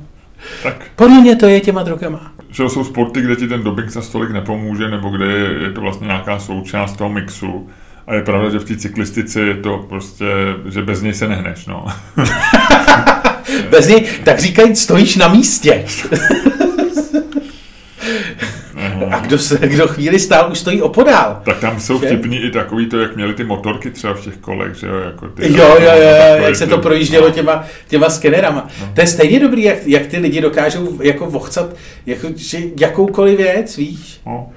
Tak. 0.63 0.85
Podle 0.97 1.21
mě 1.21 1.37
to 1.37 1.47
je 1.47 1.61
těma 1.61 1.83
drogama. 1.83 2.33
Že 2.51 2.69
jsou 2.69 2.85
sporty, 2.85 3.21
kde 3.21 3.37
ti 3.37 3.49
ten 3.49 3.63
doping 3.63 3.91
za 3.91 4.03
stolik 4.03 4.31
nepomůže, 4.31 4.89
nebo 4.89 5.09
kde 5.09 5.27
je, 5.27 5.63
je 5.63 5.71
to 5.71 5.81
vlastně 5.81 6.07
nějaká 6.07 6.39
součást 6.39 6.97
toho 6.97 7.11
mixu. 7.11 7.69
A 8.07 8.15
je 8.15 8.23
pravda, 8.23 8.51
že 8.51 8.59
v 8.59 8.65
té 8.65 8.77
cyklistice 8.77 9.41
je 9.41 9.55
to 9.55 9.79
prostě, 9.89 10.25
že 10.69 10.83
bez 10.83 11.03
něj 11.03 11.15
se 11.15 11.29
nehneš, 11.29 11.67
no. 11.67 11.87
Bez 13.71 13.89
něj, 13.89 14.05
tak 14.25 14.39
říkají, 14.39 14.77
stojíš 14.77 15.17
na 15.17 15.29
místě. 15.29 15.85
A 19.11 19.21
kdo, 19.21 19.39
se, 19.39 19.59
kdo 19.59 19.89
chvíli 19.89 20.19
stál, 20.19 20.51
už 20.53 20.59
stojí 20.59 20.83
opodál. 20.83 21.43
Tak 21.45 21.59
tam 21.61 21.81
jsou 21.81 22.01
že? 22.01 22.07
vtipní 22.07 22.39
i 22.39 22.51
takový 22.51 22.87
to, 22.87 22.99
jak 22.99 23.17
měli 23.17 23.35
ty 23.35 23.45
motorky 23.45 23.91
třeba 23.91 24.15
v 24.15 24.21
těch 24.21 24.37
kolech, 24.37 24.75
že 24.75 24.87
jo? 24.87 24.95
Jako 24.95 25.29
ty, 25.29 25.53
jo, 25.53 25.77
jo, 25.81 25.81
jo, 25.81 26.37
jo 26.39 26.45
jak 26.45 26.57
se 26.57 26.67
to 26.67 26.79
projíždělo 26.79 27.29
no. 27.29 27.35
těma, 27.35 27.65
těma 27.89 28.11
skenerama. 28.11 28.69
No. 28.81 28.91
To 28.95 29.01
je 29.01 29.07
stejně 29.07 29.41
dobrý, 29.41 29.63
jak, 29.63 29.87
jak 29.87 30.07
ty 30.07 30.19
lidi 30.19 30.41
dokážou 30.41 31.03
jako 31.03 31.27
vochcat 31.27 31.77
jako, 32.07 32.29
že 32.37 32.59
jakoukoliv 32.81 33.39
věc, 33.39 33.77
víš? 33.77 34.21
No. 34.27 34.51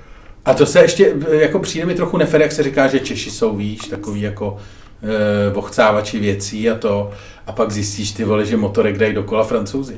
A 0.46 0.54
to 0.54 0.66
se 0.66 0.82
ještě, 0.82 1.14
jako 1.32 1.60
přijde 1.60 1.86
mi 1.86 1.96
trochu 1.96 2.18
nefer, 2.18 2.42
jak 2.42 2.52
se 2.52 2.64
říká, 2.64 2.88
že 2.88 3.00
Češi 3.00 3.32
jsou, 3.32 3.56
víš, 3.56 3.80
takový 3.80 4.22
jako 4.22 4.58
e, 5.04 5.54
vochcávači 5.54 6.20
věcí 6.20 6.70
a 6.70 6.76
to. 6.76 7.12
A 7.48 7.52
pak 7.52 7.72
zjistíš, 7.72 8.12
ty 8.12 8.24
vole, 8.24 8.46
že 8.46 8.58
motorek 8.58 8.98
dají 8.98 9.14
dokola 9.14 9.44
francouzi. 9.44 9.98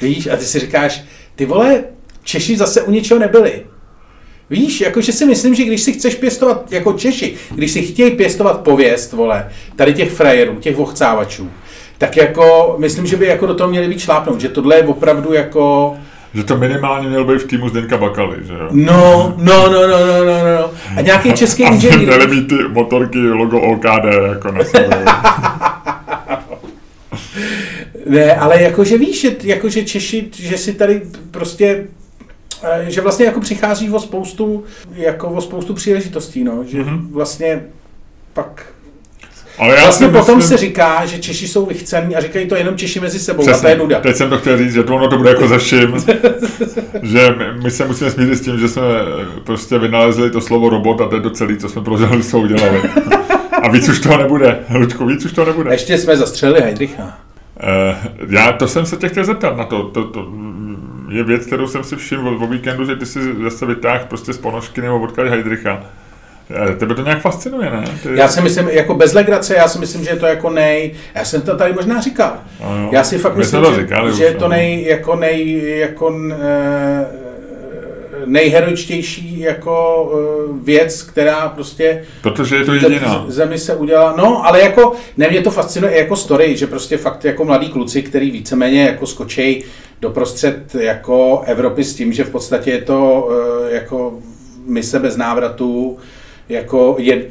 Víš, 0.00 0.26
a 0.26 0.36
ty 0.36 0.44
si 0.44 0.58
říkáš, 0.58 1.04
ty 1.34 1.46
vole, 1.46 1.84
Češi 2.24 2.56
zase 2.56 2.82
u 2.82 2.90
ničeho 2.90 3.20
nebyli. 3.20 3.66
Víš, 4.50 4.80
jakože 4.80 5.12
si 5.12 5.26
myslím, 5.26 5.54
že 5.54 5.64
když 5.64 5.82
si 5.82 5.92
chceš 5.92 6.14
pěstovat, 6.14 6.72
jako 6.72 6.92
Češi, 6.92 7.34
když 7.54 7.70
si 7.70 7.82
chtějí 7.82 8.10
pěstovat 8.10 8.60
pověst, 8.60 9.12
vole, 9.12 9.50
tady 9.76 9.94
těch 9.94 10.12
frajerů, 10.12 10.54
těch 10.54 10.76
vochcávačů, 10.76 11.50
tak 11.98 12.16
jako, 12.16 12.76
myslím, 12.78 13.06
že 13.06 13.16
by 13.16 13.26
jako 13.26 13.46
do 13.46 13.54
toho 13.54 13.70
měli 13.70 13.88
být 13.88 14.00
šlápnout, 14.00 14.40
že 14.40 14.48
tohle 14.48 14.76
je 14.76 14.86
opravdu 14.86 15.32
jako, 15.32 15.96
že 16.34 16.44
to 16.44 16.56
minimálně 16.56 17.08
měl 17.08 17.24
být 17.24 17.38
v 17.38 17.46
týmu 17.46 17.68
Zdenka 17.68 17.98
Bakaly, 17.98 18.36
že 18.46 18.52
jo? 18.52 18.68
No, 18.70 19.34
no, 19.36 19.68
no, 19.68 19.86
no, 19.86 19.98
no, 20.06 20.24
no, 20.24 20.58
no. 20.60 20.70
A 20.96 21.00
nějaký 21.00 21.32
český 21.32 21.62
inženýr. 21.62 22.12
A 22.12 22.16
měli 22.16 22.26
mít 22.34 22.48
ty 22.48 22.54
motorky 22.68 23.18
logo 23.18 23.60
OKD 23.60 24.04
jako 24.28 24.52
na 24.52 24.64
sebe. 24.64 25.04
ne, 28.06 28.36
ale 28.36 28.62
jakože 28.62 28.98
víš, 28.98 29.26
jakože 29.42 29.84
Češi, 29.84 30.28
že 30.32 30.58
si 30.58 30.74
tady 30.74 31.02
prostě 31.30 31.86
eh, 32.62 32.84
že 32.88 33.00
vlastně 33.00 33.26
jako 33.26 33.40
přichází 33.40 33.90
o 33.90 34.00
spoustu, 34.00 34.64
jako 34.92 35.28
o 35.28 35.40
spoustu 35.40 35.74
příležitostí, 35.74 36.44
no, 36.44 36.64
že 36.64 36.82
mm-hmm. 36.82 37.12
vlastně 37.12 37.62
pak 38.32 38.66
Ale 39.58 39.74
já 39.74 39.82
vlastně 39.82 40.08
potom 40.08 40.36
myslím... 40.36 40.58
se 40.58 40.64
říká, 40.64 41.06
že 41.06 41.18
Češi 41.18 41.48
jsou 41.48 41.66
vychcení 41.66 42.16
a 42.16 42.20
říkají 42.20 42.46
to 42.46 42.56
jenom 42.56 42.76
Češi 42.76 43.00
mezi 43.00 43.18
sebou 43.18 43.42
Přesně. 43.42 43.58
a 43.58 43.62
to 43.62 43.68
je 43.68 43.76
nuda. 43.76 44.00
Teď 44.00 44.16
jsem 44.16 44.30
to 44.30 44.38
chtěl 44.38 44.58
říct, 44.58 44.72
že 44.72 44.82
to 44.82 44.96
ono 44.96 45.08
to 45.08 45.16
bude 45.16 45.30
jako 45.30 45.48
ze 45.48 45.58
vším, 45.58 45.96
že 47.02 47.34
my 47.62 47.70
se 47.70 47.84
musíme 47.84 48.10
smířit 48.10 48.38
s 48.38 48.40
tím, 48.40 48.58
že 48.58 48.68
jsme 48.68 48.82
prostě 49.44 49.78
vynalezli 49.78 50.30
to 50.30 50.40
slovo 50.40 50.68
robot 50.68 51.00
a 51.00 51.08
to 51.08 51.16
je 51.16 51.22
to 51.22 51.30
celé, 51.30 51.56
co 51.56 51.68
jsme 51.68 51.82
pro 51.82 51.98
co 52.22 52.38
udělali. 52.38 52.82
A 53.62 53.68
víc 53.68 53.88
už 53.88 54.00
toho 54.00 54.16
nebude, 54.16 54.58
Ludku, 54.74 55.06
víc 55.06 55.24
už 55.24 55.32
toho 55.32 55.46
nebude. 55.46 55.72
Ještě 55.72 55.98
jsme 55.98 56.16
zastřelili 56.16 56.60
Heidricha. 56.60 57.18
Uh, 58.22 58.32
já 58.34 58.52
to 58.52 58.68
jsem 58.68 58.86
se 58.86 58.96
tě 58.96 59.08
chtěl 59.08 59.24
zeptat 59.24 59.56
na 59.56 59.64
to. 59.64 59.82
to, 59.82 60.04
to 60.04 60.28
je 61.08 61.24
věc, 61.24 61.46
kterou 61.46 61.66
jsem 61.66 61.84
si 61.84 61.96
všiml 61.96 62.38
o 62.42 62.46
víkendu, 62.46 62.84
že 62.84 62.96
ty 62.96 63.06
si 63.06 63.20
zase 63.42 63.66
vytáhl 63.66 64.04
prostě 64.08 64.32
z 64.32 64.38
ponožky 64.38 64.80
nebo 64.80 65.00
odkali 65.00 65.30
Heidricha. 65.30 65.82
Eh, 66.54 66.74
tebe 66.74 66.94
to 66.94 67.02
nějak 67.02 67.20
fascinuje, 67.20 67.70
ne? 67.70 67.84
Ty... 68.02 68.08
Já 68.14 68.28
si 68.28 68.40
myslím, 68.40 68.68
jako 68.68 68.94
bez 68.94 69.12
legrace, 69.12 69.54
já 69.54 69.68
si 69.68 69.78
myslím, 69.78 70.04
že 70.04 70.10
je 70.10 70.16
to 70.16 70.26
jako 70.26 70.50
nej... 70.50 70.94
Já 71.14 71.24
jsem 71.24 71.42
to 71.42 71.56
tady 71.56 71.72
možná 71.72 72.00
říkal. 72.00 72.38
No, 72.60 72.88
já 72.92 73.04
si 73.04 73.18
fakt 73.18 73.36
myslím, 73.36 73.64
že, 73.64 73.80
říkali 73.80 74.16
že 74.16 74.24
je 74.24 74.34
to 74.34 74.44
no. 74.44 74.48
nej, 74.48 74.84
jako 74.84 75.16
nej, 75.16 75.62
jako 75.78 76.14
eh, 76.32 77.06
nejheroičtější 78.26 79.40
jako 79.40 80.08
eh, 80.14 80.52
věc, 80.64 81.02
která 81.02 81.48
prostě... 81.48 82.04
Protože 82.22 82.56
je 82.56 82.64
to 82.64 82.74
jediná. 82.74 83.24
Zemi 83.28 83.58
se 83.58 83.74
udělá, 83.74 84.14
no, 84.16 84.46
ale 84.46 84.60
jako, 84.60 84.92
ne, 85.16 85.28
mě 85.30 85.40
to 85.40 85.50
fascinuje 85.50 85.98
jako 85.98 86.16
story, 86.16 86.56
že 86.56 86.66
prostě 86.66 86.96
fakt 86.96 87.24
jako 87.24 87.44
mladí 87.44 87.68
kluci, 87.68 88.02
který 88.02 88.30
víceméně 88.30 88.84
jako 88.84 89.06
skočej 89.06 89.64
doprostřed 90.00 90.74
jako 90.74 91.42
Evropy 91.46 91.84
s 91.84 91.94
tím, 91.94 92.12
že 92.12 92.24
v 92.24 92.30
podstatě 92.30 92.70
je 92.70 92.82
to 92.82 93.28
jako 93.70 94.18
mise 94.66 94.98
bez 94.98 95.16
návratu, 95.16 95.98
jako 96.48 96.96
je, 96.98 97.22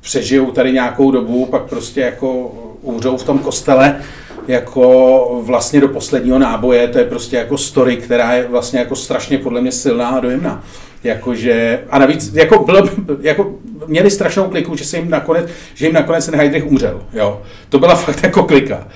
přežijou 0.00 0.50
tady 0.50 0.72
nějakou 0.72 1.10
dobu, 1.10 1.46
pak 1.46 1.62
prostě 1.62 2.00
jako 2.00 2.52
umřou 2.82 3.16
v 3.16 3.24
tom 3.24 3.38
kostele 3.38 4.00
jako 4.48 5.40
vlastně 5.42 5.80
do 5.80 5.88
posledního 5.88 6.38
náboje, 6.38 6.88
to 6.88 6.98
je 6.98 7.04
prostě 7.04 7.36
jako 7.36 7.58
story, 7.58 7.96
která 7.96 8.32
je 8.32 8.48
vlastně 8.48 8.78
jako 8.78 8.96
strašně 8.96 9.38
podle 9.38 9.60
mě 9.60 9.72
silná 9.72 10.08
a 10.08 10.20
dojemná. 10.20 10.64
Jakože, 11.04 11.80
a 11.90 11.98
navíc, 11.98 12.34
jako, 12.34 12.64
bylo, 12.64 12.88
jako 13.20 13.54
měli 13.86 14.10
strašnou 14.10 14.44
kliku, 14.44 14.76
že, 14.76 14.84
se 14.84 14.96
jim 14.96 15.10
nakonec, 15.10 15.46
že 15.74 15.86
jim 15.86 15.94
nakonec 15.94 16.26
ten 16.26 16.36
Heidrich 16.36 16.66
umřel. 16.66 17.02
Jo. 17.12 17.42
To 17.68 17.78
byla 17.78 17.94
fakt 17.94 18.22
jako 18.22 18.42
klika. 18.42 18.88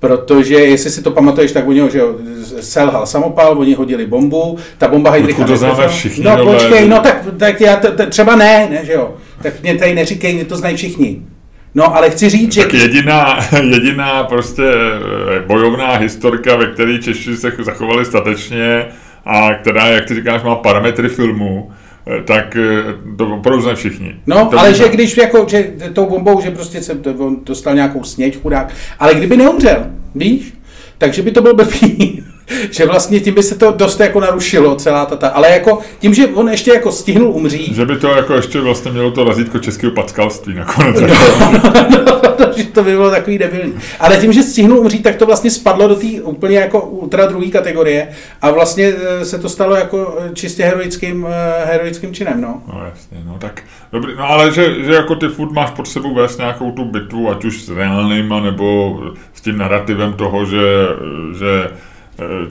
Protože, 0.00 0.54
jestli 0.54 0.90
si 0.90 1.02
to 1.02 1.10
pamatuješ, 1.10 1.52
tak 1.52 1.68
u 1.68 1.72
něho, 1.72 1.90
že 1.90 2.00
selhal 2.60 3.06
samopal, 3.06 3.58
oni 3.58 3.74
hodili 3.74 4.06
bombu, 4.06 4.58
ta 4.78 4.88
bomba 4.88 5.10
Heidricha 5.10 5.44
to 5.44 5.56
známe 5.56 5.88
všichni. 5.88 6.24
No 6.24 6.44
počkej, 6.44 6.88
no 6.88 7.00
tak, 7.00 7.24
tak 7.38 7.60
já 7.60 7.76
t, 7.76 7.90
t, 7.90 8.06
třeba 8.06 8.36
ne, 8.36 8.68
ne, 8.70 8.84
že 8.84 8.92
jo. 8.92 9.14
Tak 9.42 9.62
mě 9.62 9.74
tady 9.74 9.94
neříkej, 9.94 10.34
mě 10.34 10.44
to 10.44 10.56
znají 10.56 10.76
všichni. 10.76 11.22
No, 11.74 11.96
ale 11.96 12.10
chci 12.10 12.28
říct, 12.28 12.52
že... 12.52 12.62
Tak 12.62 12.74
jediná, 12.74 13.38
jediná 13.62 14.24
prostě 14.24 14.62
eh, 14.62 15.40
bojovná 15.46 15.96
historka, 15.96 16.56
ve 16.56 16.66
které 16.66 16.98
Češi 16.98 17.36
se 17.36 17.52
zachovali 17.58 18.04
statečně 18.04 18.86
a 19.24 19.54
která, 19.54 19.86
jak 19.86 20.04
ty 20.04 20.14
říkáš, 20.14 20.42
má 20.42 20.54
parametry 20.54 21.08
filmu, 21.08 21.70
tak 22.24 22.56
eh, 22.56 23.16
to 23.16 23.34
opravdu 23.34 23.62
znají 23.62 23.76
všichni. 23.76 24.14
No, 24.26 24.46
to 24.46 24.58
ale 24.58 24.74
že 24.74 24.88
když 24.88 25.16
jako, 25.16 25.46
že 25.48 25.72
tou 25.92 26.06
bombou, 26.06 26.40
že 26.40 26.50
prostě 26.50 26.82
se 26.82 27.00
dostal 27.44 27.74
nějakou 27.74 28.04
sněť, 28.04 28.42
chudák, 28.42 28.74
ale 28.98 29.14
kdyby 29.14 29.36
neumřel, 29.36 29.86
víš, 30.14 30.54
takže 30.98 31.22
by 31.22 31.30
to 31.30 31.42
byl 31.42 31.54
blbý. 31.54 32.24
že 32.70 32.86
vlastně 32.86 33.20
tím 33.20 33.34
by 33.34 33.42
se 33.42 33.58
to 33.58 33.72
dost 33.72 34.00
jako 34.00 34.20
narušilo 34.20 34.74
celá 34.74 35.06
ta, 35.06 35.28
ale 35.28 35.50
jako 35.50 35.78
tím, 35.98 36.14
že 36.14 36.26
on 36.26 36.48
ještě 36.48 36.70
jako 36.70 36.92
stihnul 36.92 37.30
umřít. 37.30 37.74
Že 37.74 37.86
by 37.86 37.96
to 37.96 38.08
jako 38.08 38.34
ještě 38.34 38.60
vlastně 38.60 38.90
mělo 38.90 39.10
to 39.10 39.24
razítko 39.24 39.58
českého 39.58 39.92
packalství 39.92 40.54
nakonec. 40.54 41.00
No, 41.00 41.06
no, 41.52 41.60
no, 41.90 42.36
no, 42.40 42.52
že 42.56 42.64
to 42.64 42.84
by 42.84 42.90
bylo 42.90 43.10
takový 43.10 43.38
debilní. 43.38 43.74
Ale 44.00 44.16
tím, 44.16 44.32
že 44.32 44.42
stihnul 44.42 44.78
umřít, 44.78 45.02
tak 45.02 45.16
to 45.16 45.26
vlastně 45.26 45.50
spadlo 45.50 45.88
do 45.88 45.94
té 45.94 46.06
úplně 46.22 46.58
jako 46.58 46.80
ultra 46.80 47.26
druhé 47.26 47.46
kategorie 47.46 48.08
a 48.42 48.50
vlastně 48.50 48.92
e, 49.20 49.24
se 49.24 49.38
to 49.38 49.48
stalo 49.48 49.74
jako 49.74 50.18
e, 50.20 50.34
čistě 50.34 50.64
heroickým, 50.64 51.26
e, 51.30 51.66
heroickým 51.66 52.14
činem, 52.14 52.40
no. 52.40 52.62
No 52.72 52.82
jasně, 52.90 53.18
no 53.26 53.36
tak 53.38 53.62
dobrý, 53.92 54.12
no 54.18 54.30
ale 54.30 54.52
že, 54.52 54.84
že 54.84 54.94
jako 54.94 55.14
ty 55.14 55.28
furt 55.28 55.52
máš 55.52 55.70
pod 55.70 55.88
sebou 55.88 56.14
vést 56.14 56.38
nějakou 56.38 56.70
tu 56.70 56.84
bitvu, 56.84 57.30
ať 57.30 57.44
už 57.44 57.62
s 57.62 57.70
reálným, 57.70 58.28
nebo 58.44 58.98
s 59.34 59.40
tím 59.40 59.58
narrativem 59.58 60.12
toho, 60.12 60.44
že, 60.44 60.62
že 61.38 61.68
Eh, 61.68 61.95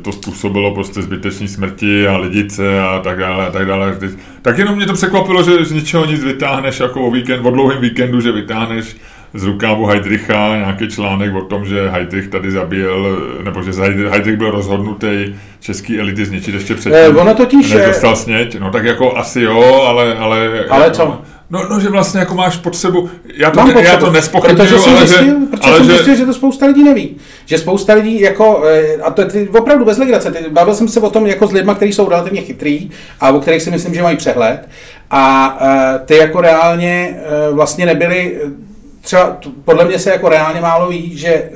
to 0.01 0.11
způsobilo 0.11 0.73
prostě 0.73 1.01
zbytečné 1.01 1.47
smrti 1.47 2.07
a 2.07 2.17
lidice 2.17 2.81
a 2.81 2.99
tak 2.99 3.19
dále 3.19 3.47
a 3.47 3.51
tak 3.51 3.67
dále. 3.67 3.97
Tak 4.41 4.57
jenom 4.57 4.75
mě 4.75 4.85
to 4.85 4.93
překvapilo, 4.93 5.43
že 5.43 5.65
z 5.65 5.71
ničeho 5.71 6.05
nic 6.05 6.23
vytáhneš 6.23 6.79
jako 6.79 7.01
o 7.01 7.11
víkend, 7.11 7.45
o 7.45 7.51
dlouhém 7.51 7.81
víkendu, 7.81 8.21
že 8.21 8.31
vytáhneš 8.31 8.95
z 9.33 9.43
rukávu 9.43 9.85
Heidricha 9.85 10.57
nějaký 10.57 10.87
článek 10.87 11.35
o 11.35 11.41
tom, 11.41 11.65
že 11.65 11.89
Heidrich 11.89 12.27
tady 12.27 12.51
zabil, 12.51 13.19
nebo 13.43 13.63
že 13.63 13.71
Heidrich 14.09 14.37
byl 14.37 14.51
rozhodnutý 14.51 15.35
český 15.59 15.99
elity 15.99 16.25
zničit 16.25 16.53
ještě 16.53 16.75
předtím, 16.75 17.01
eh, 17.01 17.09
ono 17.09 17.33
totiž, 17.33 17.71
než 17.71 17.85
dostal 17.85 18.15
sněť. 18.15 18.59
No 18.59 18.71
tak 18.71 18.85
jako 18.85 19.17
asi 19.17 19.41
jo, 19.41 19.83
ale... 19.87 20.15
Ale, 20.15 20.65
ale 20.69 20.91
co? 20.91 21.21
No, 21.49 21.69
no, 21.69 21.79
že 21.79 21.89
vlastně 21.89 22.19
jako 22.19 22.35
máš 22.35 22.57
potřebu, 22.57 23.09
já 23.37 23.51
to, 23.51 23.63
ne, 23.63 23.83
já 23.83 23.97
to 23.97 24.11
nespochybnuju, 24.11 24.83
ale, 24.87 25.07
že, 25.07 25.15
protože 25.51 25.61
ale 25.61 25.77
jsem 25.77 25.85
že... 25.85 25.91
zjistil, 25.91 26.15
že 26.15 26.25
to 26.25 26.33
spousta 26.33 26.65
lidí 26.65 26.83
neví. 26.83 27.17
Že 27.45 27.57
spousta 27.57 27.93
lidí, 27.93 28.21
jako, 28.21 28.63
eh, 28.65 28.97
a 29.01 29.11
to 29.11 29.21
je 29.21 29.27
ty, 29.27 29.49
opravdu 29.49 29.85
bez 29.85 29.97
legrace, 29.97 30.31
ty, 30.31 30.49
bavil 30.49 30.75
jsem 30.75 30.87
se 30.87 30.99
o 30.99 31.09
tom 31.09 31.27
jako 31.27 31.47
s 31.47 31.51
lidmi, 31.51 31.71
kteří 31.75 31.93
jsou 31.93 32.09
relativně 32.09 32.41
chytrý 32.41 32.89
a 33.19 33.31
o 33.31 33.39
kterých 33.39 33.61
si 33.61 33.71
myslím, 33.71 33.93
že 33.93 34.03
mají 34.03 34.17
přehled. 34.17 34.69
A 35.11 35.57
uh, 35.61 36.05
ty 36.05 36.15
jako 36.17 36.41
reálně 36.41 37.15
uh, 37.49 37.55
vlastně 37.55 37.85
nebyli, 37.85 38.41
třeba 39.01 39.37
podle 39.65 39.85
mě 39.85 39.99
se 39.99 40.09
jako 40.09 40.29
reálně 40.29 40.61
málo 40.61 40.89
ví, 40.89 41.17
že 41.17 41.49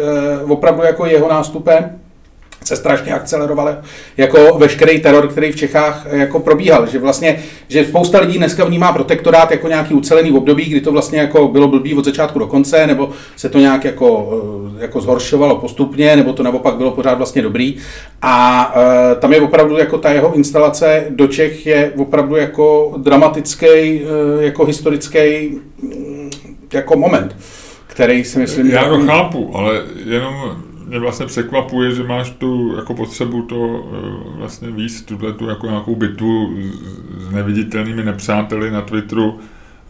opravdu 0.48 0.84
jako 0.84 1.06
jeho 1.06 1.30
nástupem 1.30 2.00
se 2.64 2.76
strašně 2.76 3.14
akcelerovaly 3.14 3.74
jako 4.18 4.58
veškerý 4.58 5.00
teror, 5.00 5.28
který 5.28 5.52
v 5.52 5.56
Čechách 5.56 6.08
jako 6.12 6.40
probíhal. 6.40 6.88
Že 6.88 7.00
vlastně, 7.00 7.40
že 7.68 7.86
spousta 7.86 8.20
lidí 8.20 8.38
dneska 8.38 8.66
vnímá 8.66 8.92
protektorát 8.94 9.52
jako 9.52 9.68
nějaký 9.68 9.94
ucelený 9.94 10.32
období, 10.32 10.66
kdy 10.66 10.82
to 10.82 10.92
vlastně 10.92 11.20
jako 11.20 11.48
bylo 11.48 11.68
blbý 11.68 11.94
od 11.94 12.06
začátku 12.06 12.40
do 12.40 12.48
konce, 12.48 12.88
nebo 12.88 13.10
se 13.36 13.50
to 13.50 13.60
nějak 13.60 13.86
jako, 13.86 14.40
eh, 14.78 14.82
jako 14.82 15.02
zhoršovalo 15.02 15.56
postupně, 15.56 16.16
nebo 16.16 16.34
to 16.34 16.44
naopak 16.44 16.76
bylo 16.76 16.92
pořád 16.92 17.18
vlastně 17.18 17.42
dobrý. 17.42 17.78
A 18.22 18.74
e, 18.76 19.16
tam 19.16 19.34
je 19.34 19.42
opravdu 19.42 19.78
jako 19.78 19.98
ta 19.98 20.12
jeho 20.12 20.34
instalace 20.34 21.06
do 21.10 21.28
Čech 21.28 21.66
je 21.66 21.92
opravdu 21.98 22.36
jako 22.36 22.94
dramatický, 22.98 23.68
e, 23.68 24.02
jako 24.40 24.66
historický 24.66 25.60
mm, 25.82 26.30
jako 26.74 26.98
moment, 26.98 27.36
který 27.88 28.24
si 28.24 28.40
myslím... 28.40 28.68
Já 28.68 28.90
to 28.90 29.00
chápu, 29.00 29.52
ale 29.56 29.82
jenom 30.06 30.34
mě 30.90 31.00
vlastně 31.00 31.26
překvapuje, 31.26 31.92
že 31.92 32.04
máš 32.04 32.30
tu 32.30 32.76
jako 32.76 32.94
potřebu 32.94 33.42
to 33.42 33.84
eh, 33.94 34.38
vlastně 34.38 34.72
víc, 34.72 35.02
tuhle 35.02 35.34
tu 35.34 35.48
jako 35.48 35.68
nějakou 35.68 35.96
bitvu 35.96 36.50
s 37.18 37.32
neviditelnými 37.32 38.04
nepřáteli 38.04 38.72
na 38.72 38.82
Twitteru. 38.82 39.40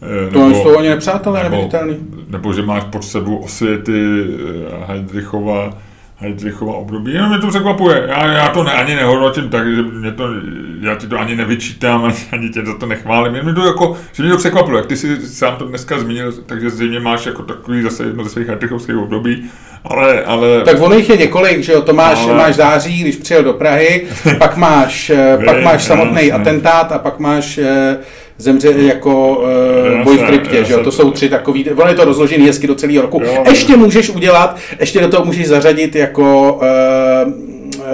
Eh, 0.02 0.30
to 0.30 0.48
nebo, 0.48 0.62
jsou 0.62 0.76
oni 0.76 0.88
nepřátelé 0.88 1.42
nebo, 1.42 1.56
neviditelný. 1.56 1.96
Nebo 2.28 2.52
že 2.52 2.62
máš 2.62 2.84
potřebu 2.84 3.38
osvěty 3.38 4.24
eh, 4.24 4.84
Heidrichova, 4.86 5.78
Heidrichova 6.20 6.74
období. 6.74 7.12
Jenom 7.12 7.30
mě 7.30 7.38
to 7.38 7.48
překvapuje. 7.48 8.04
Já, 8.08 8.26
já 8.26 8.48
to 8.48 8.64
ne, 8.64 8.72
ani 8.72 8.94
nehodnotím 8.94 9.48
tak, 9.48 9.74
že 9.74 9.82
mě 9.82 10.12
to, 10.12 10.28
já 10.80 10.94
ti 10.94 11.06
to 11.06 11.18
ani 11.18 11.36
nevyčítám, 11.36 12.04
ani, 12.04 12.16
ani 12.32 12.48
tě 12.48 12.66
za 12.66 12.78
to 12.78 12.86
nechválím. 12.86 13.44
Mě 13.44 13.54
to 13.54 13.66
jako, 13.66 13.96
že 14.12 14.22
mě 14.22 14.32
to 14.32 14.38
překvapilo, 14.38 14.76
jak 14.76 14.86
ty 14.86 14.96
si 14.96 15.26
sám 15.26 15.56
to 15.56 15.66
dneska 15.66 15.98
zmínil, 15.98 16.32
takže 16.46 16.70
zřejmě 16.70 17.00
máš 17.00 17.26
jako 17.26 17.42
takový 17.42 17.82
zase 17.82 18.04
jedno 18.04 18.24
ze 18.24 18.30
svých 18.30 18.48
Heidrichovských 18.48 18.96
období 18.96 19.50
ale, 19.84 20.24
ale... 20.24 20.62
Tak 20.64 20.80
ono 20.80 20.94
jich 20.94 21.08
je 21.08 21.16
několik, 21.16 21.62
že 21.62 21.72
jo, 21.72 21.82
to 21.82 21.92
máš, 21.92 22.18
ale... 22.18 22.34
máš 22.34 22.54
září, 22.54 23.00
když 23.00 23.16
přijel 23.16 23.42
do 23.42 23.52
Prahy, 23.52 24.06
pak 24.38 24.56
máš, 24.56 25.10
eh, 25.10 25.38
pak 25.44 25.62
máš 25.62 25.84
samotný 25.84 26.32
atentát 26.32 26.92
a 26.92 26.98
pak 26.98 27.18
máš 27.18 27.58
eh, 27.58 27.96
zemře 28.40 28.72
jako 28.76 29.36
uh, 29.36 30.04
boj 30.04 30.16
v 30.16 30.26
kryptě, 30.26 30.64
že 30.64 30.72
jo? 30.72 30.84
To 30.84 30.92
jsou 30.92 31.10
tři 31.10 31.28
takový, 31.28 31.70
ono 31.70 31.88
je 31.88 31.94
to 31.94 32.04
rozložený 32.04 32.46
hezky 32.46 32.66
do 32.66 32.74
celého 32.74 33.02
roku. 33.02 33.22
Jo, 33.24 33.44
ještě 33.48 33.76
můžeš 33.76 34.10
udělat, 34.10 34.58
ještě 34.80 35.00
do 35.00 35.08
toho 35.08 35.24
můžeš 35.24 35.48
zařadit 35.48 35.96
jako 35.96 36.52
uh, 36.52 37.32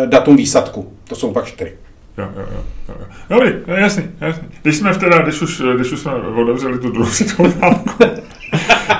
datum 0.07 0.37
výsadku. 0.37 0.93
To 1.09 1.17
jsou 1.17 1.33
pak 1.33 1.47
čtyři. 1.47 1.73
Jo, 2.19 2.29
jo, 2.37 2.47
jo. 2.53 2.63
jo. 2.89 2.95
Dobrý, 3.31 3.53
jasný, 3.67 4.11
jasný. 4.21 4.49
Když 4.63 4.77
jsme 4.77 4.93
vteda, 4.93 5.19
když 5.19 5.43
už, 5.43 5.63
když 5.77 5.93
už 5.93 6.01
jsme 6.01 6.13
otevřeli 6.13 6.79
tu 6.79 6.91
druhou 6.91 7.11
světovou 7.11 7.53
válku, 7.61 8.05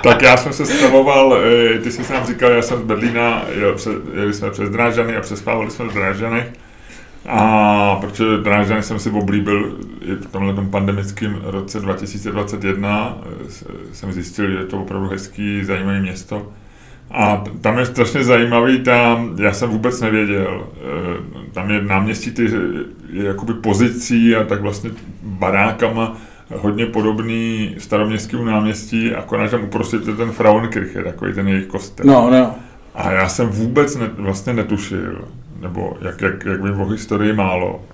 tak 0.03 0.23
já 0.23 0.37
jsem 0.37 0.53
se 0.53 0.67
stavoval, 0.67 1.39
eh, 1.75 1.79
ty 1.79 1.93
jsi 1.93 2.13
nám 2.13 2.27
říkal, 2.27 2.51
já 2.51 2.63
jsem 2.63 2.79
z 2.79 2.83
Berlína, 2.83 3.45
jel, 3.55 3.77
jeli 4.15 4.35
jsme 4.35 4.51
přes 4.51 4.71
Drážany 4.71 5.17
a 5.17 5.21
přespávali 5.21 5.71
jsme 5.71 5.85
v 5.85 5.95
Drážanech. 5.95 6.47
A 7.29 7.99
protože 8.01 8.37
Drážany 8.37 8.83
jsem 8.83 8.99
si 8.99 9.11
oblíbil 9.11 9.79
i 10.01 10.15
v 10.15 10.27
tomhle 10.27 10.65
pandemickém 10.71 11.41
roce 11.43 11.81
2021, 11.81 13.19
eh, 13.23 13.65
jsem 13.93 14.13
zjistil, 14.13 14.51
že 14.51 14.59
je 14.59 14.65
to 14.65 14.81
opravdu 14.81 15.09
hezký, 15.09 15.65
zajímavé 15.65 16.01
město. 16.01 16.53
A 17.11 17.45
tam 17.61 17.79
je 17.79 17.87
strašně 17.87 18.25
zajímavý, 18.25 18.79
tam, 18.79 19.37
já 19.39 19.53
jsem 19.53 19.71
vůbec 19.71 20.01
nevěděl, 20.01 20.67
eh, 20.77 21.51
tam 21.53 21.71
je 21.71 21.83
náměstí 21.83 22.31
ty, 22.31 22.51
je 23.13 23.25
jakoby 23.25 23.55
pozicí 23.55 24.37
a 24.37 24.45
tak 24.45 24.61
vlastně 24.61 24.91
barákama 25.23 26.17
hodně 26.55 26.87
podobný 26.87 27.75
staroměstskému 27.79 28.45
náměstí, 28.45 29.15
akorát 29.15 29.51
tam 29.51 29.65
uprostřed 29.65 30.07
je 30.07 30.15
ten 30.15 30.33
Frauenkirche, 30.33 31.03
takový 31.03 31.33
ten 31.33 31.49
jejich 31.49 31.67
kostel. 31.67 32.07
No, 32.07 32.31
no. 32.31 32.55
A 32.95 33.13
já 33.13 33.29
jsem 33.29 33.49
vůbec 33.49 33.97
ne, 33.97 34.11
vlastně 34.17 34.53
netušil, 34.53 35.25
nebo 35.61 35.97
jak, 36.01 36.23
jak, 36.23 36.45
jak 36.45 36.63
vím 36.63 36.81
o 36.81 36.87
historii 36.87 37.33
málo, 37.33 37.85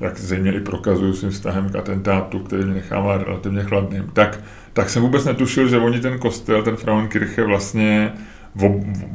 jak 0.00 0.18
zřejmě 0.18 0.52
i 0.52 0.60
prokazuju 0.60 1.12
svým 1.12 1.30
vztahem 1.30 1.70
k 1.70 1.76
atentátu, 1.76 2.38
který 2.38 2.64
mě 2.64 2.74
nechává 2.74 3.18
relativně 3.18 3.62
chladným, 3.62 4.10
tak, 4.12 4.40
tak 4.72 4.90
jsem 4.90 5.02
vůbec 5.02 5.24
netušil, 5.24 5.68
že 5.68 5.78
oni 5.78 6.00
ten 6.00 6.18
kostel, 6.18 6.62
ten 6.62 6.76
Frauenkirche 6.76 7.44
vlastně 7.44 8.12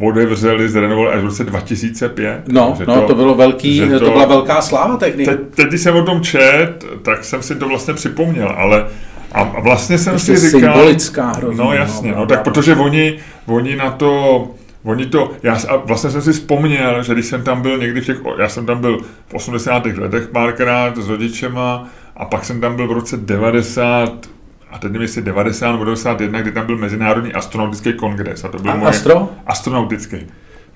otevřeli, 0.02 0.70
zrenovali 0.70 1.08
až 1.08 1.22
v 1.22 1.26
roce 1.26 1.44
2005. 1.44 2.42
No, 2.48 2.78
no 2.88 3.02
to, 3.02 3.08
to 3.08 3.16
bylo 3.16 3.36
velký, 3.36 3.80
to, 3.80 4.00
to 4.00 4.12
byla 4.12 4.26
velká 4.26 4.62
sláva 4.62 4.98
tehdy. 4.98 5.26
Teď, 5.26 5.40
teď, 5.56 5.68
když 5.68 5.82
jsem 5.82 5.96
o 5.96 6.04
tom 6.04 6.22
čet, 6.22 6.86
tak 7.02 7.24
jsem 7.24 7.42
si 7.42 7.56
to 7.56 7.68
vlastně 7.68 7.94
připomněl, 7.94 8.50
ale 8.58 8.86
a 9.32 9.44
vlastně 9.44 9.98
jsem 9.98 10.14
Ještě 10.14 10.38
si 10.38 10.50
říkal... 10.50 10.74
symbolická 10.74 11.32
hrozně. 11.32 11.64
No 11.64 11.74
jasně, 11.74 12.12
no, 12.12 12.18
no 12.18 12.26
tak 12.26 12.44
protože 12.44 12.76
oni, 12.76 13.20
oni 13.46 13.76
na 13.76 13.92
to 13.92 14.48
Oni 14.84 15.06
to, 15.06 15.32
já 15.44 15.58
a 15.68 15.76
vlastně 15.76 16.10
jsem 16.10 16.22
si 16.22 16.34
vzpomněl, 16.34 17.04
že 17.04 17.14
když 17.14 17.26
jsem 17.26 17.44
tam 17.44 17.62
byl 17.62 17.78
někdy 17.78 18.02
v 18.02 18.06
těch, 18.06 18.18
já 18.40 18.50
jsem 18.50 18.66
tam 18.66 18.82
byl 18.82 19.02
v 19.28 19.34
80. 19.34 19.86
letech 19.86 20.28
párkrát 20.28 20.98
s 20.98 21.10
rodičema 21.10 21.88
a 22.18 22.26
pak 22.26 22.46
jsem 22.46 22.62
tam 22.62 22.76
byl 22.76 22.88
v 22.88 22.92
roce 22.92 23.18
90, 23.18 24.30
a 24.72 24.78
teď 24.78 24.92
nevím, 24.92 25.02
jestli 25.02 25.22
90 25.22 25.72
nebo 25.72 25.84
91, 25.84 26.42
kdy 26.42 26.52
tam 26.52 26.66
byl 26.66 26.78
Mezinárodní 26.78 27.34
astronautický 27.34 27.94
kongres. 27.94 28.44
A 28.44 28.48
to 28.48 28.58
byl 28.58 28.72
a 28.72 28.76
moje, 28.76 28.90
astro? 28.90 29.30
Astronautický. 29.48 30.28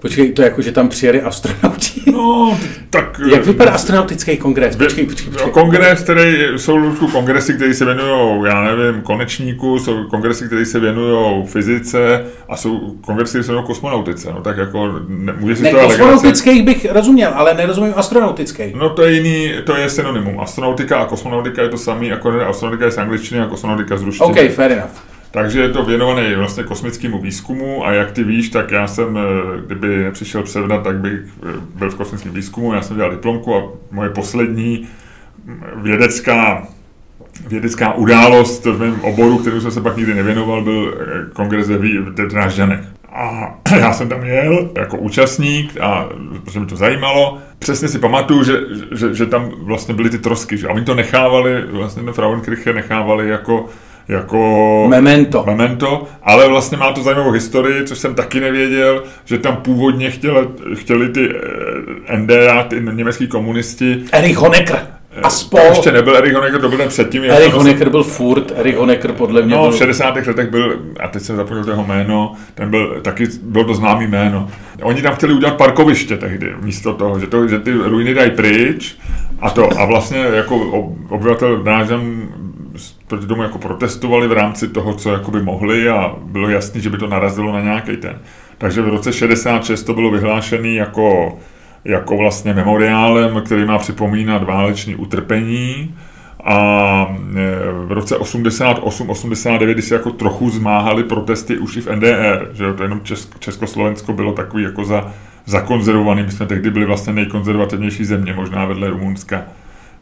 Počkej, 0.04 0.32
to 0.32 0.42
je 0.42 0.44
jako, 0.44 0.62
že 0.62 0.72
tam 0.72 0.90
přijeli 0.90 1.22
astronauti. 1.22 2.02
No, 2.12 2.60
tak... 2.90 3.22
Jak 3.34 3.46
vypadá 3.46 3.72
astronautický 3.72 4.38
kongres? 4.38 4.76
Počkej, 4.76 5.06
počkej, 5.06 5.32
počkej. 5.32 5.52
Kongres, 5.52 6.04
který 6.04 6.38
jsou 6.58 6.92
kongresy, 7.12 7.54
které 7.54 7.74
se 7.74 7.86
věnují, 7.86 8.44
já 8.46 8.64
nevím, 8.64 9.02
konečníku, 9.02 9.80
jsou 9.80 10.04
kongresy, 10.04 10.46
které 10.46 10.66
se 10.66 10.80
věnují 10.80 11.46
fyzice 11.46 12.26
a 12.50 12.58
jsou 12.58 12.96
kongresy, 13.02 13.30
které 13.30 13.44
se 13.44 13.52
věnují 13.52 13.68
kosmonautice. 13.68 14.32
No 14.34 14.42
tak 14.42 14.58
jako, 14.58 15.00
ne, 15.08 15.34
může 15.40 15.56
si 15.56 15.64
ne, 15.64 15.72
to 15.72 15.80
kosmonautický 15.80 16.62
bych 16.62 16.92
rozuměl, 16.92 17.32
ale 17.36 17.54
nerozumím 17.54 17.94
astronautický. 17.96 18.64
No 18.76 18.90
to 18.90 19.04
je 19.04 19.14
jiný, 19.14 19.52
to 19.66 19.76
je 19.76 19.90
synonymum. 19.90 20.40
Astronautika 20.40 20.98
a 20.98 21.06
kosmonautika 21.06 21.62
je 21.62 21.70
to 21.70 21.78
samý, 21.78 22.08
jako 22.08 22.30
astronautika 22.48 22.86
je 22.86 22.92
z 22.92 22.98
angličtiny 22.98 23.42
a 23.42 23.48
kosmonautika 23.48 23.98
z 23.98 24.02
ruštiny. 24.02 24.30
OK, 24.30 24.56
fair 24.56 24.72
enough. 24.72 25.13
Takže 25.34 25.62
je 25.62 25.70
to 25.70 25.86
věnované 25.86 26.36
vlastně 26.36 26.64
kosmickému 26.64 27.22
výzkumu 27.22 27.86
a 27.86 27.92
jak 27.92 28.12
ty 28.12 28.24
víš, 28.24 28.50
tak 28.50 28.72
já 28.72 28.88
jsem, 28.88 29.18
eh, 29.18 29.62
kdyby 29.66 30.04
nepřišel 30.04 30.44
převrat, 30.44 30.84
tak 30.84 30.98
bych 30.98 31.20
eh, 31.22 31.54
byl 31.76 31.90
v 31.90 31.96
kosmickém 31.96 32.34
výzkumu, 32.34 32.74
já 32.74 32.82
jsem 32.82 32.96
dělal 32.96 33.12
diplomku 33.12 33.56
a 33.56 33.64
moje 33.92 34.10
poslední 34.10 34.88
mm, 35.46 35.64
vědecká 35.76 36.68
vědecká 37.48 37.94
událost 37.94 38.66
v 38.66 38.80
mém 38.80 39.02
oboru, 39.02 39.38
kterou 39.38 39.62
jsem 39.62 39.72
se 39.72 39.82
pak 39.82 39.98
nikdy 39.98 40.14
nevěnoval, 40.14 40.64
byl 40.64 40.94
eh, 41.00 41.34
kongres 41.34 41.68
ve 41.68 42.26
Drážďanech. 42.30 42.80
A 43.10 43.56
já 43.78 43.94
jsem 43.94 44.10
tam 44.10 44.24
jel 44.24 44.70
jako 44.78 44.98
účastník 44.98 45.78
a 45.82 46.10
protože 46.46 46.60
mě 46.60 46.68
to 46.68 46.76
zajímalo. 46.76 47.38
Přesně 47.60 47.88
si 47.88 48.00
pamatuju, 48.00 48.44
že, 48.44 48.60
že, 48.92 49.14
že 49.14 49.26
tam 49.26 49.52
vlastně 49.58 49.94
byly 49.94 50.10
ty 50.10 50.20
trosky, 50.20 50.58
že 50.58 50.68
a 50.68 50.74
oni 50.74 50.86
to 50.86 50.96
nechávali, 50.96 51.64
vlastně 51.72 52.04
ten 52.04 52.14
Frauenkirche 52.14 52.74
nechávali 52.74 53.30
jako 53.30 53.70
jako 54.08 54.86
memento. 54.90 55.44
memento, 55.48 56.08
ale 56.24 56.48
vlastně 56.50 56.78
má 56.78 56.92
to 56.92 57.04
zajímavou 57.04 57.32
historii, 57.32 57.84
což 57.86 57.98
jsem 57.98 58.16
taky 58.16 58.40
nevěděl, 58.40 59.04
že 59.26 59.38
tam 59.38 59.56
původně 59.58 60.12
chtěli, 60.12 60.48
chtěli 60.74 61.10
ty 61.10 61.30
eh, 62.10 62.18
NDA, 62.18 62.64
ty 62.64 62.82
německý 62.94 63.28
komunisti. 63.28 64.00
Erich 64.12 64.38
Honecker. 64.38 64.88
A 65.24 65.30
spol. 65.30 65.60
ještě 65.70 65.92
nebyl 65.92 66.18
Erich 66.18 66.34
Honecker, 66.34 66.62
to 66.62 66.70
byl 66.70 66.78
ten 66.78 66.88
předtím. 66.88 67.24
Erich 67.24 67.54
Honecker 67.54 67.90
byl 67.90 68.04
furt, 68.04 68.52
Erich 68.56 68.78
Honecker 68.78 69.12
podle 69.12 69.42
mě 69.42 69.56
No, 69.56 69.62
byl... 69.62 69.72
v 69.72 69.78
60. 69.78 70.16
letech 70.28 70.50
byl, 70.50 70.80
a 71.00 71.08
teď 71.08 71.24
jsem 71.24 71.36
zapomněl 71.36 71.70
jeho 71.70 71.84
jméno, 71.86 72.34
ten 72.56 72.70
byl 72.70 73.00
taky, 73.02 73.28
byl 73.44 73.64
to 73.64 73.74
známý 73.76 74.08
jméno. 74.08 74.48
Oni 74.82 75.02
tam 75.02 75.16
chtěli 75.16 75.34
udělat 75.34 75.58
parkoviště 75.58 76.18
tehdy, 76.18 76.54
místo 76.62 76.94
toho, 76.94 77.20
že, 77.20 77.28
to, 77.28 77.48
že 77.48 77.60
ty 77.60 77.72
ruiny 77.72 78.14
dají 78.14 78.32
pryč 78.32 78.96
a 79.40 79.50
to, 79.50 79.80
a 79.80 79.86
vlastně 79.86 80.18
jako 80.20 80.56
obyvatel 81.10 81.58
Drážďan 81.64 82.22
proti 83.08 83.28
tomu 83.28 83.44
jako 83.44 83.58
protestovali 83.58 84.28
v 84.28 84.32
rámci 84.32 84.68
toho, 84.68 84.94
co 84.94 85.12
jakoby 85.12 85.42
mohli 85.42 85.90
a 85.90 86.16
bylo 86.26 86.50
jasné, 86.50 86.82
že 86.82 86.90
by 86.90 86.98
to 86.98 87.08
narazilo 87.08 87.54
na 87.54 87.62
nějaký 87.62 87.98
ten. 87.98 88.20
Takže 88.58 88.82
v 88.82 88.88
roce 88.88 89.14
66 89.14 89.84
to 89.84 89.94
bylo 89.94 90.12
vyhlášené 90.12 90.70
jako, 90.70 91.38
jako 91.86 92.18
vlastně 92.18 92.54
memoriálem, 92.54 93.42
který 93.46 93.66
má 93.66 93.78
připomínat 93.78 94.44
váleční 94.44 94.96
utrpení. 94.96 95.96
A 96.46 97.16
e, 97.36 97.86
v 97.86 97.92
roce 97.92 98.18
88-89, 98.18 99.66
když 99.74 99.86
se 99.86 99.96
jako 99.96 100.12
trochu 100.12 100.50
zmáhaly 100.50 101.04
protesty 101.04 101.58
už 101.58 101.78
i 101.78 101.82
v 101.82 101.96
NDR, 101.96 102.50
že 102.54 102.74
to 102.74 102.84
jenom 102.84 103.00
Česk- 103.00 103.40
Československo 103.40 104.14
bylo 104.14 104.34
takový 104.34 104.64
jako 104.64 104.86
za, 104.86 105.12
zakonzervovaný, 105.46 106.24
my 106.24 106.32
jsme 106.32 106.46
tehdy 106.46 106.72
byli 106.72 106.86
vlastně 106.86 107.14
nejkonzervativnější 107.14 108.06
země, 108.06 108.34
možná 108.34 108.66
vedle 108.66 108.90
Rumunska 108.90 109.44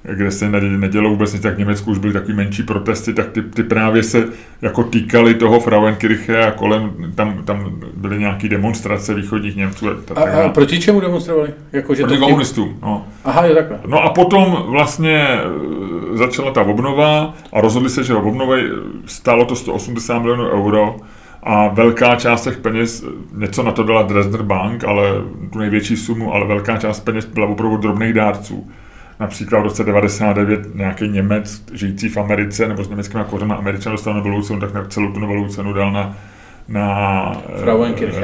kde 0.04 0.32
se 0.32 0.50
nedělo 0.50 1.10
vůbec 1.10 1.34
nic, 1.34 1.42
tak 1.42 1.56
v 1.56 1.60
Německu 1.60 1.92
už 1.92 1.98
byly 1.98 2.14
takový 2.14 2.34
menší 2.34 2.64
protesty, 2.64 3.14
tak 3.14 3.32
ty, 3.32 3.42
ty 3.42 3.64
právě 3.64 4.04
se 4.04 4.28
jako 4.62 4.84
týkaly 4.84 5.34
toho 5.34 5.60
Frauenkirche 5.60 6.46
a 6.46 6.52
kolem, 6.52 6.92
tam, 7.16 7.44
tam 7.44 7.80
byly 7.96 8.20
nějaké 8.20 8.50
demonstrace 8.50 9.14
východních 9.14 9.56
Němců. 9.56 9.88
A, 9.90 10.22
a, 10.22 10.44
a 10.46 10.50
proti 10.50 10.80
čemu 10.80 11.00
demonstrovali? 11.00 11.54
Jako, 11.72 11.96
že 11.96 12.04
proti 12.04 12.18
tím... 12.18 12.24
komunistům. 12.24 12.78
No. 12.82 13.08
Aha, 13.26 13.46
je 13.46 13.56
takhle. 13.56 13.80
No 13.88 14.04
a 14.04 14.10
potom 14.10 14.64
vlastně 14.68 15.18
e, 15.18 16.18
začala 16.18 16.52
ta 16.52 16.62
obnova 16.62 17.34
a 17.54 17.62
rozhodli 17.62 17.90
se, 17.90 18.04
že 18.04 18.16
obnova 18.16 18.56
stálo 19.06 19.46
to 19.46 19.56
180 19.56 20.20
milionů 20.20 20.50
euro 20.50 20.96
a 21.44 21.68
velká 21.68 22.16
část 22.16 22.44
těch 22.44 22.58
peněz, 22.58 23.06
něco 23.34 23.64
na 23.64 23.72
to 23.72 23.84
dala 23.84 24.02
Dresdner 24.02 24.44
Bank, 24.44 24.84
ale 24.84 25.12
tu 25.54 25.60
největší 25.60 25.98
sumu, 25.98 26.34
ale 26.34 26.48
velká 26.48 26.78
část 26.78 27.00
peněz 27.00 27.26
byla 27.26 27.48
opravdu 27.48 27.78
drobných 27.78 28.14
dárců 28.14 28.68
například 29.22 29.60
v 29.60 29.64
roce 29.64 29.84
99 29.84 30.76
nějaký 30.76 31.08
Němec 31.08 31.64
žijící 31.74 32.10
v 32.10 32.18
Americe 32.18 32.68
nebo 32.68 32.84
s 32.84 32.90
německými 32.90 33.24
kořeny 33.30 33.54
Američan 33.54 33.92
dostal 33.92 34.14
Nobelovu 34.14 34.42
cenu, 34.42 34.60
tak 34.60 34.88
celou 34.88 35.12
tu 35.12 35.20
Nobelovu 35.20 35.48
cenu 35.48 35.74
dal 35.74 35.92
na, 35.92 36.16
na, 36.68 37.42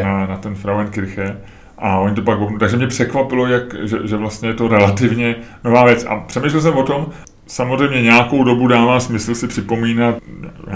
na, 0.04 0.26
na 0.28 0.38
ten 0.38 0.56
Frauenkirche. 0.56 1.38
A 1.78 1.98
oni 1.98 2.16
to 2.16 2.22
pak, 2.22 2.40
takže 2.60 2.78
mě 2.78 2.88
překvapilo, 2.88 3.48
jak, 3.48 3.76
že, 3.84 3.98
že 4.04 4.18
vlastně 4.18 4.50
je 4.50 4.54
to 4.54 4.68
relativně 4.68 5.36
nová 5.64 5.86
věc. 5.86 6.06
A 6.10 6.16
přemýšlel 6.16 6.62
jsem 6.62 6.78
o 6.78 6.84
tom, 6.84 7.06
samozřejmě 7.48 8.02
nějakou 8.02 8.44
dobu 8.44 8.68
dává 8.68 9.00
smysl 9.00 9.36
si 9.36 9.48
připomínat 9.48 10.16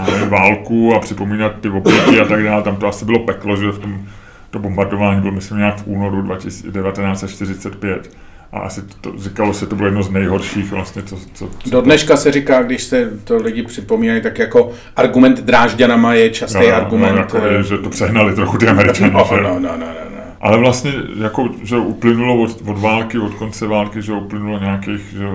nevím, 0.06 0.28
válku 0.28 0.94
a 0.94 1.00
připomínat 1.00 1.52
ty 1.60 1.68
oběti 1.68 2.20
a 2.20 2.24
tak 2.24 2.44
dále. 2.44 2.62
Tam 2.62 2.76
to 2.76 2.86
asi 2.86 3.04
bylo 3.04 3.18
peklo, 3.18 3.56
že 3.56 3.70
v 3.70 3.78
tom 3.78 4.06
to 4.50 4.58
bombardování 4.58 5.20
bylo, 5.20 5.32
myslím, 5.32 5.58
nějak 5.58 5.76
v 5.76 5.86
únoru 5.86 6.36
1945 6.36 8.10
a 8.52 8.58
asi 8.58 8.82
to, 9.00 9.12
říkalo 9.18 9.54
se, 9.54 9.66
to 9.66 9.76
bylo 9.76 9.88
jedno 9.88 10.02
z 10.02 10.10
nejhorších 10.10 10.70
vlastně, 10.70 11.02
co, 11.02 11.16
co, 11.34 11.48
co 11.58 11.70
Do 11.70 11.80
dneška 11.80 12.16
se 12.16 12.32
říká, 12.32 12.62
když 12.62 12.82
se 12.82 13.10
to 13.24 13.36
lidi 13.36 13.62
připomínají, 13.62 14.22
tak 14.22 14.38
jako 14.38 14.72
argument 14.96 15.40
Drážďanama 15.40 16.14
je 16.14 16.30
častý 16.30 16.58
no, 16.58 16.68
no, 16.68 16.74
argument. 16.74 17.12
No, 17.12 17.18
jako 17.18 17.38
je, 17.38 17.62
že 17.62 17.78
to 17.78 17.90
přehnali 17.90 18.34
trochu 18.34 18.58
ty 18.58 18.68
američané. 18.68 19.12
No, 19.12 19.26
no, 19.30 19.42
no, 19.42 19.58
no, 19.60 19.76
no, 19.78 19.86
no. 20.10 20.22
Ale 20.40 20.58
vlastně, 20.58 20.92
jako, 21.22 21.48
že 21.62 21.76
uplynulo 21.76 22.42
od, 22.42 22.62
od 22.66 22.78
války, 22.78 23.18
od 23.18 23.34
konce 23.34 23.66
války, 23.66 24.02
že 24.02 24.12
uplynulo 24.12 24.58
nějakých 24.58 25.00
že, 25.00 25.26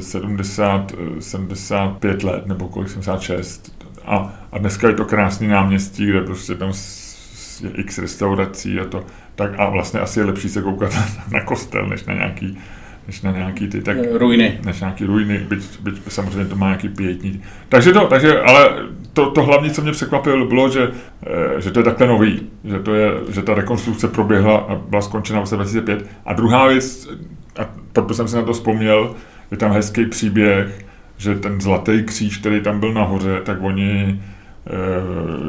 70, 0.00 0.92
75 1.18 2.22
let, 2.22 2.46
nebo 2.46 2.68
kolik, 2.68 2.88
76. 2.88 3.72
A, 4.04 4.34
a 4.52 4.58
dneska 4.58 4.88
je 4.88 4.94
to 4.94 5.04
krásný 5.04 5.48
náměstí, 5.48 6.06
kde 6.06 6.20
prostě 6.20 6.54
tam 6.54 6.72
je 7.62 7.70
x 7.70 7.98
restaurací 7.98 8.80
a 8.80 8.84
to 8.84 9.04
tak 9.38 9.50
a 9.58 9.70
vlastně 9.70 10.00
asi 10.00 10.20
je 10.20 10.24
lepší 10.24 10.48
se 10.48 10.62
koukat 10.62 10.92
na 11.30 11.44
kostel, 11.44 11.86
než 11.86 12.04
na 12.04 12.14
nějaký 12.14 12.58
než 13.06 13.22
na 13.22 13.30
nějaký 13.30 13.68
ty 13.68 13.82
tak, 13.82 13.96
ruiny. 14.12 14.58
Než 14.64 14.80
nějaký 14.80 15.04
ruiny, 15.04 15.38
byť, 15.38 15.80
byť 15.80 16.02
samozřejmě 16.08 16.44
to 16.44 16.56
má 16.56 16.66
nějaký 16.66 16.88
pětní. 16.88 17.42
Takže 17.68 17.92
to, 17.92 18.06
takže, 18.06 18.40
ale 18.40 18.70
to, 19.12 19.30
to 19.30 19.42
hlavní, 19.42 19.70
co 19.70 19.82
mě 19.82 19.92
překvapilo, 19.92 20.46
bylo, 20.46 20.68
že, 20.68 20.90
eh, 21.26 21.60
že 21.60 21.70
to 21.70 21.80
je 21.80 21.84
takhle 21.84 22.06
nový, 22.06 22.40
že, 22.64 22.78
to 22.78 22.94
je, 22.94 23.10
že 23.28 23.42
ta 23.42 23.54
rekonstrukce 23.54 24.08
proběhla 24.08 24.56
a 24.56 24.74
byla 24.74 25.02
skončena 25.02 25.38
v 25.38 25.42
roce 25.42 25.56
2005. 25.56 26.06
A 26.24 26.32
druhá 26.32 26.66
věc, 26.66 27.08
a 27.58 27.70
proto 27.92 28.14
jsem 28.14 28.28
si 28.28 28.36
na 28.36 28.42
to 28.42 28.52
vzpomněl, 28.52 29.14
je 29.50 29.56
tam 29.56 29.72
hezký 29.72 30.06
příběh, 30.06 30.84
že 31.16 31.34
ten 31.34 31.60
zlatý 31.60 32.02
kříž, 32.02 32.38
který 32.38 32.60
tam 32.60 32.80
byl 32.80 32.92
nahoře, 32.92 33.40
tak 33.44 33.62
oni 33.62 34.20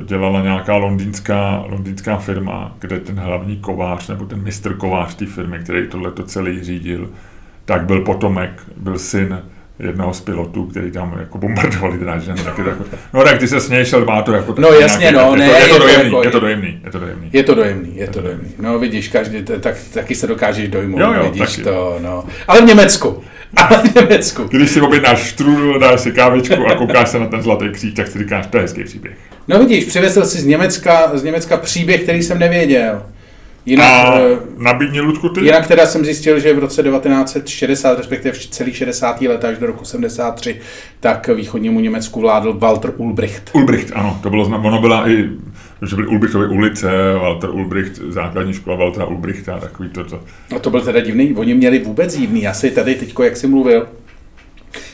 dělala 0.06 0.42
nějaká 0.42 0.76
londýnská, 0.76 1.64
londýnská 1.68 2.18
firma, 2.18 2.76
kde 2.80 3.00
ten 3.00 3.20
hlavní 3.20 3.58
kovář 3.58 4.08
nebo 4.08 4.26
ten 4.26 4.44
mistr 4.44 4.74
kovář 4.74 5.16
té 5.16 5.26
firmy, 5.26 5.60
který 5.60 5.88
tohle 5.88 6.12
to 6.12 6.24
celý 6.24 6.64
řídil, 6.64 7.10
tak 7.66 7.86
byl 7.86 8.02
potomek, 8.02 8.64
byl 8.78 9.00
syn 9.00 9.42
jednoho 9.80 10.14
z 10.14 10.22
pilotů, 10.22 10.66
který 10.66 10.92
tam 10.92 11.16
jako 11.20 11.38
bombardovali 11.38 11.98
dráž, 11.98 12.28
no, 12.28 12.36
taky 12.44 12.64
tak, 12.64 12.74
no 13.14 13.24
tak 13.24 13.38
ty 13.40 13.48
se 13.48 13.60
směješ, 13.62 13.94
ale 13.94 14.06
má 14.06 14.22
to 14.22 14.32
jako 14.34 14.56
No 14.58 14.68
jasně, 14.68 15.12
no, 15.12 15.32
je, 15.36 15.40
ne, 15.40 15.50
to, 15.50 15.54
je, 15.56 15.60
to 15.60 15.64
je 15.68 15.70
to 15.70 15.80
dojemný, 15.80 16.06
jako- 16.12 16.24
je 16.24 16.32
to 16.32 16.40
dojemný, 16.40 16.80
je 16.86 16.92
to 16.92 17.00
dojemný. 17.00 17.30
Je 17.34 17.44
to 17.44 17.56
dojemný, 17.56 17.96
je 17.98 18.08
to 18.08 18.22
dojemný. 18.22 18.50
No 18.60 18.80
vidíš, 18.80 19.08
každý, 19.08 19.44
tak, 19.60 19.76
taky 19.94 20.16
se 20.16 20.28
dokážeš 20.28 20.68
dojmout, 20.68 21.00
Jo, 21.00 21.14
jo, 21.14 21.24
vidíš 21.24 21.50
taky. 21.50 21.62
to, 21.64 21.98
no. 22.02 22.24
Ale 22.48 22.62
v 22.62 22.66
Německu, 22.66 23.24
ale 23.56 23.78
v 23.88 23.96
Německu. 23.96 24.44
Když 24.44 24.70
si 24.72 24.82
objednáš 24.82 25.20
štrudl, 25.20 25.80
dáš 25.80 26.00
si 26.02 26.12
kávičku 26.12 26.68
a 26.68 26.76
koukáš 26.76 27.10
se 27.10 27.20
na 27.20 27.26
ten 27.26 27.42
zlatý 27.42 27.70
kříž, 27.72 27.94
tak 27.94 28.08
si 28.08 28.20
říkáš, 28.20 28.48
to 28.48 28.58
je 28.58 28.62
hezký 28.62 28.84
příběh. 28.84 29.14
No 29.48 29.60
vidíš, 29.60 29.86
přivezl 29.86 30.26
si 30.26 30.38
z 30.38 30.46
Německa, 30.46 31.12
z 31.18 31.24
Německa 31.24 31.58
příběh, 31.58 32.02
který 32.04 32.24
jsem 32.24 32.40
nevěděl. 32.40 33.04
Jinak, 33.70 33.88
A 33.88 34.20
eh, 34.20 34.38
nabídni 34.58 35.02
Ludku 35.02 35.30
ty? 35.30 35.42
Jinak 35.42 35.68
teda 35.68 35.86
jsem 35.86 36.06
zjistil, 36.06 36.40
že 36.40 36.54
v 36.54 36.60
roce 36.60 36.84
1960, 36.84 37.98
respektive 37.98 38.34
v 38.34 38.48
celých 38.48 38.78
60. 38.78 39.22
let 39.22 39.46
až 39.46 39.58
do 39.58 39.68
roku 39.68 39.86
73, 39.86 40.60
tak 41.00 41.28
východnímu 41.28 41.80
Německu 41.80 42.22
vládl 42.22 42.54
Walter 42.54 42.94
Ulbricht. 42.98 43.50
Ulbricht, 43.54 43.92
ano, 43.96 44.20
to 44.24 44.30
bylo 44.30 44.46
znám, 44.46 44.66
ono 44.66 44.82
byla 44.82 45.10
i, 45.10 45.30
že 45.88 45.96
byly 45.96 46.08
Ulbrichtovy 46.08 46.48
ulice, 46.48 46.90
Walter 47.22 47.50
Ulbricht, 47.50 48.02
základní 48.10 48.54
škola 48.54 48.76
Waltera 48.76 49.06
Ulbrichta, 49.06 49.60
takový 49.60 49.90
to, 49.90 50.04
to. 50.04 50.24
A 50.56 50.60
to 50.60 50.70
byl 50.70 50.82
teda 50.82 51.00
divný, 51.00 51.34
oni 51.34 51.54
měli 51.54 51.80
vůbec 51.80 52.18
divný. 52.18 52.42
Já 52.42 52.54
si 52.54 52.72
tady 52.72 52.96
teďko, 52.96 53.24
jak 53.24 53.38
jsi 53.38 53.48
mluvil, 53.48 53.88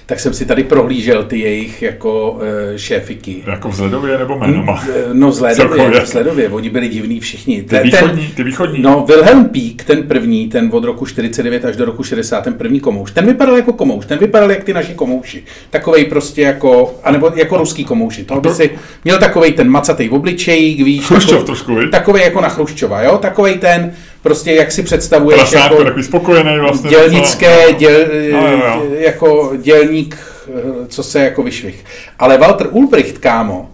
tak 0.05 0.19
jsem 0.19 0.33
si 0.33 0.45
tady 0.45 0.63
prohlížel 0.63 1.23
ty 1.23 1.39
jejich 1.39 1.81
jako 1.81 2.39
e, 2.73 2.79
šéfiky. 2.79 3.43
Jako 3.47 3.69
vzhledově 3.69 4.17
nebo 4.17 4.35
jménama? 4.35 4.83
Eh, 4.95 5.03
No 5.13 5.29
vzhledově, 5.29 5.99
vzhledově, 6.01 6.49
oni 6.49 6.69
byli 6.69 6.89
divní 6.89 7.19
všichni. 7.19 7.63
Ty 7.63 7.79
východní, 7.83 8.27
ty 8.27 8.43
východní. 8.43 8.81
No, 8.81 9.05
Wilhelm 9.07 9.45
Pík, 9.45 9.83
ten 9.83 10.03
první, 10.03 10.47
ten 10.47 10.69
od 10.73 10.83
roku 10.83 11.05
49 11.05 11.65
až 11.65 11.75
do 11.75 11.85
roku 11.85 12.03
60, 12.03 12.41
ten 12.41 12.53
první 12.53 12.79
komouš, 12.79 13.11
ten 13.11 13.25
vypadal 13.25 13.55
jako 13.55 13.73
komouš, 13.73 14.05
ten 14.05 14.17
vypadal 14.17 14.51
jak 14.51 14.63
ty 14.63 14.73
naši 14.73 14.93
komouši. 14.93 15.43
Takovej 15.69 16.05
prostě 16.05 16.41
jako, 16.41 16.93
anebo 17.03 17.31
jako 17.35 17.57
ruský 17.57 17.85
komouši. 17.85 18.23
To 18.23 18.41
by 18.41 18.49
si 18.49 18.69
měl 19.03 19.17
takovej 19.17 19.51
ten 19.51 19.69
macatej 19.69 20.09
v 20.09 20.13
obličeji, 20.13 20.83
víš. 20.83 21.05
Chruščov 21.05 21.43
trošku? 21.43 21.75
Takovej 21.91 22.23
jako 22.23 22.41
na 22.41 22.49
Chruščova, 22.49 23.01
jo? 23.01 23.17
Takovej 23.17 23.57
ten, 23.57 23.93
prostě 24.25 24.51
jak 24.51 24.71
si 24.71 24.83
představuješ 24.83 25.39
Prasátko, 25.39 25.73
jako 25.73 25.83
takový 25.83 26.03
spokojený 26.03 26.59
vlastně. 26.59 26.89
dělnické, 26.89 27.57
docela. 27.61 27.77
děl, 27.79 27.99
No, 28.31 28.47
jo, 28.47 28.57
jo. 28.67 28.83
jako 28.97 29.51
dělník, 29.57 30.17
eh, 30.47 30.61
co 30.87 31.03
se 31.03 31.19
jako 31.19 31.43
vyšvih. 31.43 31.85
Ale 32.19 32.37
Walter 32.37 32.67
Ulbricht, 32.71 33.17
kámo, 33.17 33.69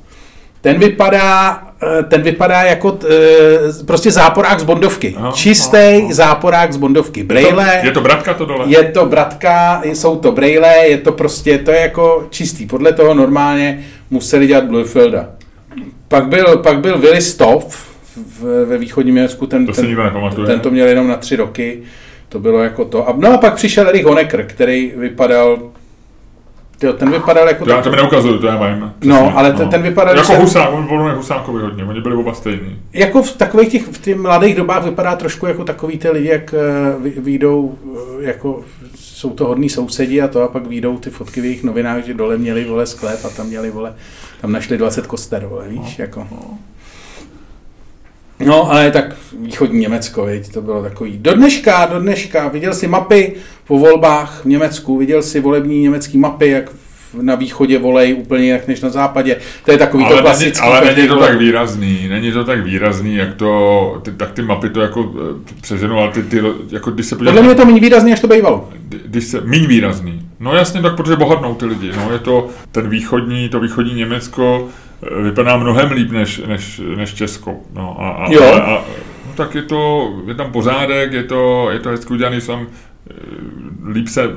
ten 0.61 0.79
vypadá, 0.79 1.61
eh, 1.99 2.03
ten 2.03 2.21
vypadá 2.21 2.61
jako 2.61 2.97
eh, 3.09 3.83
prostě 3.85 4.11
záporák 4.11 4.59
z 4.59 4.63
Bondovky. 4.63 5.15
Aha, 5.17 5.31
Čistý 5.31 5.77
aha. 5.77 6.07
záporák 6.13 6.73
z 6.73 6.77
Bondovky. 6.77 7.19
Je 7.35 7.53
to, 7.53 7.61
je 7.83 7.91
to 7.91 8.01
bratka 8.01 8.33
to 8.33 8.45
dole? 8.45 8.65
je 8.67 8.83
to 8.83 9.05
bratka, 9.05 9.81
jsou 9.85 10.15
to 10.15 10.31
brejle, 10.31 10.73
je 10.87 10.97
to 10.97 11.11
prostě, 11.11 11.57
to 11.57 11.71
je 11.71 11.79
jako 11.79 12.27
čistý. 12.29 12.65
Podle 12.65 12.93
toho 12.93 13.13
normálně 13.13 13.85
museli 14.09 14.47
dělat 14.47 14.63
Bluefielda. 14.63 15.29
Pak 16.07 16.27
byl, 16.27 16.57
pak 16.57 16.79
byl 16.79 16.97
Willy 16.97 17.21
Stoff 17.21 17.90
v, 18.17 18.65
ve 18.65 18.77
východním 18.77 19.15
Německu, 19.15 19.47
ten, 19.47 19.65
To 19.65 19.81
nepamatuje. 19.81 20.47
ten 20.47 20.59
to 20.59 20.71
měl 20.71 20.87
jenom 20.87 21.07
na 21.07 21.15
tři 21.17 21.35
roky. 21.35 21.79
To 22.29 22.39
bylo 22.39 22.63
jako 22.63 22.85
to. 22.85 23.09
A, 23.09 23.13
no 23.17 23.33
a 23.33 23.37
pak 23.37 23.55
přišel 23.55 23.87
Erich 23.87 24.05
Honecker, 24.05 24.45
který 24.45 24.93
vypadal, 24.97 25.59
tyjo, 26.77 26.93
ten 26.93 27.11
vypadal 27.11 27.47
jako... 27.47 27.65
To 27.65 27.71
já 27.71 27.81
to 27.81 27.89
mi 27.89 27.95
neukazuju, 27.95 28.39
to 28.39 28.47
já 28.47 28.67
vím. 28.67 28.91
No, 29.03 29.37
ale 29.37 29.53
ten- 29.53 29.69
ten 29.69 29.81
vypadal, 29.81 30.17
Jako 30.17 30.33
Husák, 30.35 30.73
on 30.73 30.87
byl 30.87 31.15
Husákovi 31.15 31.61
hodně, 31.61 31.83
oni 31.85 32.01
byli 32.01 32.15
oba 32.15 32.33
stejní. 32.33 32.79
Jako 32.93 33.23
v 33.23 33.31
takových 33.37 33.69
těch, 33.69 33.87
v 33.87 34.01
těch 34.01 34.15
mladých 34.17 34.55
dobách 34.55 34.83
vypadá 34.85 35.15
trošku 35.15 35.45
jako 35.45 35.63
takový 35.63 35.97
ty 35.97 36.09
lidi, 36.09 36.27
jak 36.27 36.53
eh, 36.53 36.57
vy- 36.99 37.13
vyjdou, 37.21 37.77
eh, 38.19 38.23
jako 38.23 38.63
jsou 38.95 39.29
to 39.29 39.45
hodní 39.45 39.69
sousedí 39.69 40.21
a 40.21 40.27
to 40.27 40.41
a 40.43 40.47
pak 40.47 40.67
vyjdou 40.67 40.97
ty 40.97 41.09
fotky 41.09 41.41
v 41.41 41.45
jejich 41.45 41.63
novinách, 41.63 42.03
že 42.05 42.13
dole 42.13 42.37
měli 42.37 42.65
vole 42.65 42.85
sklep 42.85 43.25
a 43.25 43.29
tam 43.29 43.47
měli 43.47 43.69
vole, 43.69 43.93
tam 44.41 44.51
našli 44.51 44.77
20 44.77 45.07
koster, 45.07 45.45
vole, 45.45 45.67
víš, 45.67 45.99
jako. 45.99 46.27
No, 46.31 46.57
ale 48.71 48.91
tak 48.91 49.15
východní 49.39 49.79
Německo, 49.79 50.25
viď, 50.25 50.51
to 50.51 50.61
bylo 50.61 50.83
takový. 50.83 51.17
Do 51.17 51.33
dneška, 51.33 51.85
do 51.85 51.99
dneška, 51.99 52.47
viděl 52.47 52.73
si 52.73 52.87
mapy 52.87 53.33
po 53.67 53.79
volbách 53.79 54.41
v 54.43 54.45
Německu, 54.45 54.97
viděl 54.97 55.23
si 55.23 55.39
volební 55.39 55.81
německý 55.81 56.17
mapy, 56.17 56.49
jak 56.49 56.71
na 57.21 57.35
východě 57.35 57.79
volej 57.79 58.13
úplně 58.13 58.45
jinak 58.45 58.67
než 58.67 58.81
na 58.81 58.89
západě. 58.89 59.37
To 59.65 59.71
je 59.71 59.77
takový 59.77 60.03
to 60.03 60.07
Ale, 60.07 60.15
není, 60.15 60.25
klasický. 60.25 60.61
ale 60.61 60.93
není 60.95 61.07
to 61.07 61.19
tak 61.19 61.37
výrazný, 61.37 62.07
není 62.09 62.31
to 62.31 62.43
tak 62.43 62.63
výrazný, 62.63 63.15
jak 63.15 63.33
to, 63.35 63.99
ty, 64.03 64.11
tak 64.11 64.31
ty 64.31 64.41
mapy 64.41 64.69
to 64.69 64.81
jako 64.81 65.13
eh, 65.15 65.53
přeženou, 65.61 65.97
ale 65.99 66.11
ty, 66.11 66.23
ty, 66.23 66.41
jako 66.71 66.91
když 66.91 67.05
se 67.05 67.15
podíváš, 67.15 67.31
Podle 67.33 67.41
mě 67.41 67.51
je 67.51 67.55
to 67.55 67.65
méně 67.65 67.79
výrazný, 67.79 68.11
než 68.11 68.19
to 68.19 68.27
bývalo. 68.27 68.69
když 69.05 69.23
se, 69.23 69.41
míň 69.41 69.67
výrazný. 69.67 70.21
No 70.39 70.53
jasně, 70.55 70.81
tak 70.81 70.95
protože 70.95 71.15
bohatnou 71.15 71.55
ty 71.55 71.65
lidi, 71.65 71.91
no 71.97 72.11
je 72.13 72.19
to 72.19 72.47
ten 72.71 72.89
východní, 72.89 73.49
to 73.49 73.59
východní 73.59 73.93
Německo 73.93 74.67
eh, 75.19 75.21
vypadá 75.23 75.57
mnohem 75.57 75.91
líp 75.91 76.11
než, 76.11 76.41
než, 76.47 76.81
než 76.95 77.13
Česko, 77.13 77.55
no 77.73 77.95
a, 77.99 78.09
a, 78.09 78.31
Jo. 78.33 78.43
a, 78.43 78.59
a 78.59 78.71
no, 79.27 79.33
tak 79.35 79.55
je 79.55 79.61
to, 79.61 80.09
je 80.27 80.35
tam 80.35 80.51
pořádek, 80.51 81.13
je 81.13 81.23
to, 81.23 81.69
je 81.71 81.79
to 81.79 81.89
hezky 81.89 82.13
udělaný, 82.13 82.41
jsem 82.41 82.67
líp 83.91 84.07
se 84.07 84.29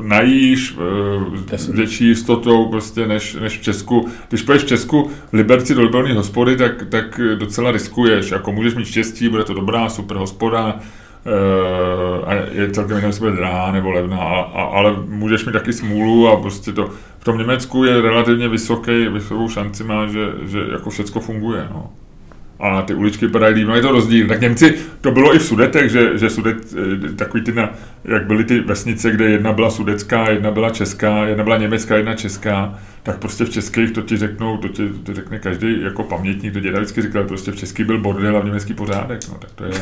najíš, 0.00 0.76
eh, 1.52 1.58
s 1.58 1.68
větší 1.68 2.06
jistotou 2.06 2.66
prostě 2.66 3.06
než, 3.06 3.34
než 3.34 3.58
v 3.58 3.62
Česku. 3.62 4.08
Když 4.28 4.42
půjdeš 4.42 4.62
v 4.62 4.66
Česku 4.66 5.10
v 5.30 5.32
Liberci 5.32 5.74
do 5.74 5.82
liberální 5.82 6.16
hospody, 6.16 6.56
tak, 6.56 6.84
tak 6.88 7.20
docela 7.34 7.72
riskuješ. 7.72 8.30
Jako 8.30 8.52
můžeš 8.52 8.74
mít 8.74 8.84
štěstí, 8.84 9.28
bude 9.28 9.44
to 9.44 9.54
dobrá, 9.54 9.88
super 9.88 10.16
hospoda, 10.16 10.76
eh, 11.26 12.24
a 12.26 12.34
je 12.34 12.70
celkem 12.70 13.04
jestli 13.04 13.20
bude 13.20 13.36
drahá 13.36 13.72
nebo 13.72 13.90
levná, 13.90 14.18
a, 14.18 14.40
a, 14.40 14.62
ale 14.62 14.96
můžeš 15.06 15.44
mít 15.44 15.52
taky 15.52 15.72
smůlu 15.72 16.28
a 16.28 16.36
prostě 16.36 16.72
to 16.72 16.90
v 17.18 17.24
tom 17.24 17.38
Německu 17.38 17.84
je 17.84 18.00
relativně 18.00 18.48
vysoký, 18.48 19.08
vysokou 19.08 19.48
šanci 19.48 19.84
má, 19.84 20.06
že, 20.06 20.32
že 20.46 20.58
jako 20.72 20.90
všecko 20.90 21.20
funguje. 21.20 21.68
No. 21.70 21.90
A 22.60 22.82
ty 22.82 22.94
uličky 22.94 23.26
vypadají 23.26 23.54
líp, 23.54 23.68
no 23.68 23.76
je 23.76 23.82
to 23.82 23.92
rozdíl. 23.92 24.28
Tak 24.28 24.40
Němci, 24.40 24.74
to 25.00 25.10
bylo 25.10 25.34
i 25.34 25.38
v 25.38 25.42
Sudetech, 25.42 25.90
že, 25.90 26.18
že 26.18 26.30
Sudet, 26.30 26.56
eh, 27.08 27.12
takový 27.12 27.42
ty, 27.42 27.52
na, 27.52 27.70
jak 28.04 28.26
byly 28.26 28.44
ty 28.44 28.60
vesnice, 28.60 29.10
kde 29.10 29.24
jedna 29.24 29.52
byla 29.52 29.70
sudecká, 29.70 30.30
jedna 30.30 30.50
byla 30.50 30.70
česká, 30.70 31.26
jedna 31.26 31.44
byla 31.44 31.56
německá, 31.56 31.96
jedna 31.96 32.14
česká, 32.14 32.78
tak 33.02 33.18
prostě 33.18 33.44
v 33.44 33.50
českých 33.50 33.90
to 33.90 34.02
ti 34.02 34.16
řeknou, 34.16 34.56
to 34.56 34.68
ti 34.68 34.88
to 35.04 35.14
řekne 35.14 35.38
každý 35.38 35.82
jako 35.82 36.02
pamětník, 36.02 36.52
to 36.52 36.60
děda 36.60 36.78
vždycky 36.78 37.02
říkal, 37.02 37.24
prostě 37.24 37.50
v 37.50 37.56
český 37.56 37.84
byl 37.84 37.98
bordel 37.98 38.36
a 38.36 38.40
v 38.40 38.44
německý 38.44 38.74
pořádek, 38.74 39.20
no 39.28 39.38
tak 39.38 39.50
to 39.54 39.64
je, 39.64 39.72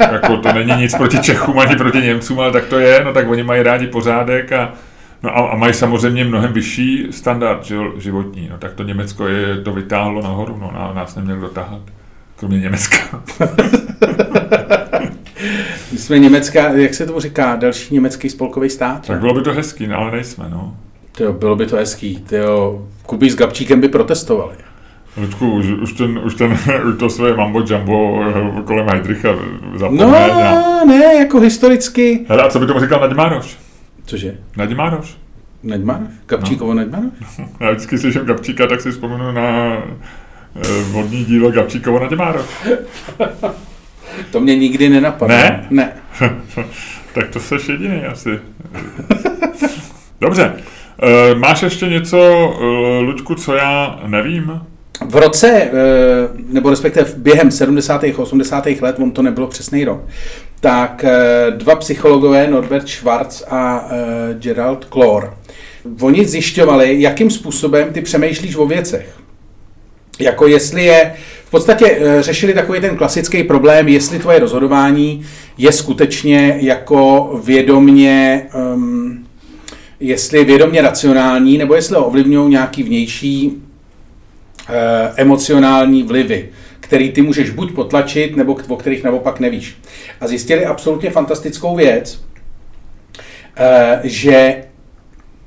jako 0.12 0.36
to 0.36 0.52
není 0.52 0.72
nic 0.76 0.94
proti 0.94 1.18
Čechům 1.18 1.58
ani 1.58 1.76
proti 1.76 1.98
Němcům, 1.98 2.40
ale 2.40 2.52
tak 2.52 2.64
to 2.66 2.78
je, 2.78 3.04
no 3.04 3.12
tak 3.12 3.28
oni 3.28 3.42
mají 3.42 3.62
rádi 3.62 3.86
pořádek 3.86 4.52
a 4.52 4.72
No 5.26 5.36
a, 5.36 5.48
a 5.50 5.56
mají 5.56 5.74
samozřejmě 5.74 6.24
mnohem 6.24 6.52
vyšší 6.52 7.06
standard 7.10 7.72
životní, 7.98 8.48
no 8.50 8.58
tak 8.58 8.74
to 8.74 8.82
Německo 8.82 9.26
je, 9.26 9.56
to 9.56 9.72
vytáhlo 9.72 10.22
nahoru, 10.22 10.58
no 10.60 10.70
a 10.74 10.94
nás 10.94 11.16
neměl 11.16 11.36
dotáhat, 11.40 11.80
kromě 12.36 12.60
Německa. 12.60 12.96
My 15.92 15.98
jsme 15.98 16.18
německá, 16.18 16.68
jak 16.72 16.94
se 16.94 17.06
tomu 17.06 17.20
říká, 17.20 17.56
další 17.56 17.94
německý 17.94 18.30
spolkový 18.30 18.70
stát. 18.70 19.06
tak 19.06 19.20
bylo 19.20 19.34
by 19.34 19.42
to 19.42 19.52
hezký, 19.54 19.86
no, 19.86 19.96
ale 19.98 20.10
nejsme, 20.10 20.44
no. 20.50 20.76
Tyjo, 21.16 21.32
bylo 21.32 21.56
by 21.56 21.66
to 21.66 21.76
hezký. 21.76 22.16
Tyjo, 22.26 22.86
Kuby 23.06 23.30
s 23.30 23.36
Gabčíkem 23.36 23.80
by 23.80 23.88
protestovali. 23.88 24.54
Ludku, 25.16 25.52
už, 25.52 25.66
už, 25.66 25.92
ten, 25.92 26.20
už, 26.24 26.34
ten, 26.34 26.52
už 26.88 26.98
to 26.98 27.10
své 27.10 27.36
mambo 27.36 27.60
jumbo 27.60 28.20
eh, 28.28 28.62
kolem 28.64 28.86
Heidricha 28.88 29.28
No, 29.72 29.78
zapomeň. 29.78 30.04
a- 30.12 30.84
ne, 30.84 31.14
jako 31.14 31.40
historicky. 31.40 32.26
Hele, 32.28 32.42
a 32.42 32.48
co 32.48 32.58
by 32.58 32.66
tomu 32.66 32.80
říkal 32.80 33.00
Naďmároš? 33.00 33.56
Cože? 34.06 34.36
Naďmároš? 34.56 35.18
Neďmaroš? 35.62 36.08
Gabčíkovo 36.26 36.74
no. 36.74 36.80
Neďmaroš? 36.80 37.12
Já 37.60 37.70
vždycky 37.70 37.98
slyším 37.98 38.22
Gabčíka, 38.22 38.66
tak 38.66 38.80
si 38.80 38.90
vzpomenu 38.90 39.32
na 39.32 39.76
eh, 40.56 40.82
vodní 40.90 41.24
dílo 41.24 41.50
Gabčíkovo 41.50 41.98
Naďmároš. 41.98 42.46
To 44.30 44.40
mě 44.40 44.56
nikdy 44.56 44.88
nenapadlo. 44.88 45.36
Ne? 45.36 45.66
Ne. 45.70 45.92
tak 47.14 47.28
to 47.28 47.40
seš 47.40 47.68
jediný 47.68 48.04
asi. 48.04 48.40
Dobře. 50.20 50.52
Eh, 51.02 51.34
Máš 51.34 51.62
ještě 51.62 51.86
něco, 51.86 52.18
eh, 52.60 53.00
Luďku, 53.00 53.34
co 53.34 53.54
já 53.54 54.00
nevím? 54.06 54.60
V 55.08 55.16
roce, 55.16 55.48
eh, 55.48 55.70
nebo 56.48 56.70
respektive 56.70 57.06
během 57.16 57.50
70. 57.50 58.04
a 58.04 58.18
80. 58.18 58.80
let, 58.80 58.96
on 58.98 59.10
to 59.10 59.22
nebylo 59.22 59.46
přesný 59.46 59.84
rok, 59.84 60.00
tak 60.60 61.04
eh, 61.04 61.50
dva 61.50 61.76
psychologové, 61.76 62.46
Norbert 62.46 62.88
Schwarz 62.88 63.42
a 63.48 63.88
eh, 63.90 64.34
Gerald 64.34 64.84
Klor, 64.84 65.36
oni 66.00 66.24
zjišťovali, 66.24 67.00
jakým 67.00 67.30
způsobem 67.30 67.92
ty 67.92 68.00
přemýšlíš 68.00 68.56
o 68.56 68.66
věcech. 68.66 69.16
Jako 70.18 70.46
jestli 70.46 70.84
je, 70.84 71.14
v 71.44 71.50
podstatě 71.50 71.98
eh, 72.00 72.22
řešili 72.22 72.54
takový 72.54 72.80
ten 72.80 72.96
klasický 72.96 73.42
problém, 73.42 73.88
jestli 73.88 74.18
tvoje 74.18 74.38
rozhodování 74.38 75.26
je 75.58 75.72
skutečně 75.72 76.58
jako 76.60 77.30
vědomně, 77.44 78.46
um, 78.74 79.26
jestli 80.00 80.38
je 80.38 80.44
vědomně 80.44 80.82
racionální, 80.82 81.58
nebo 81.58 81.74
jestli 81.74 81.96
ho 81.96 82.06
ovlivňují 82.06 82.50
nějaký 82.50 82.82
vnější 82.82 83.62
eh, 84.68 85.12
emocionální 85.16 86.02
vlivy, 86.02 86.48
který 86.86 87.12
ty 87.12 87.22
můžeš 87.22 87.50
buď 87.50 87.72
potlačit, 87.72 88.36
nebo 88.36 88.56
o 88.68 88.76
kterých 88.76 89.04
naopak 89.04 89.40
nevíš. 89.40 89.76
A 90.20 90.26
zjistili 90.26 90.66
absolutně 90.66 91.10
fantastickou 91.10 91.76
věc, 91.76 92.20
eh, 93.56 94.00
že 94.04 94.64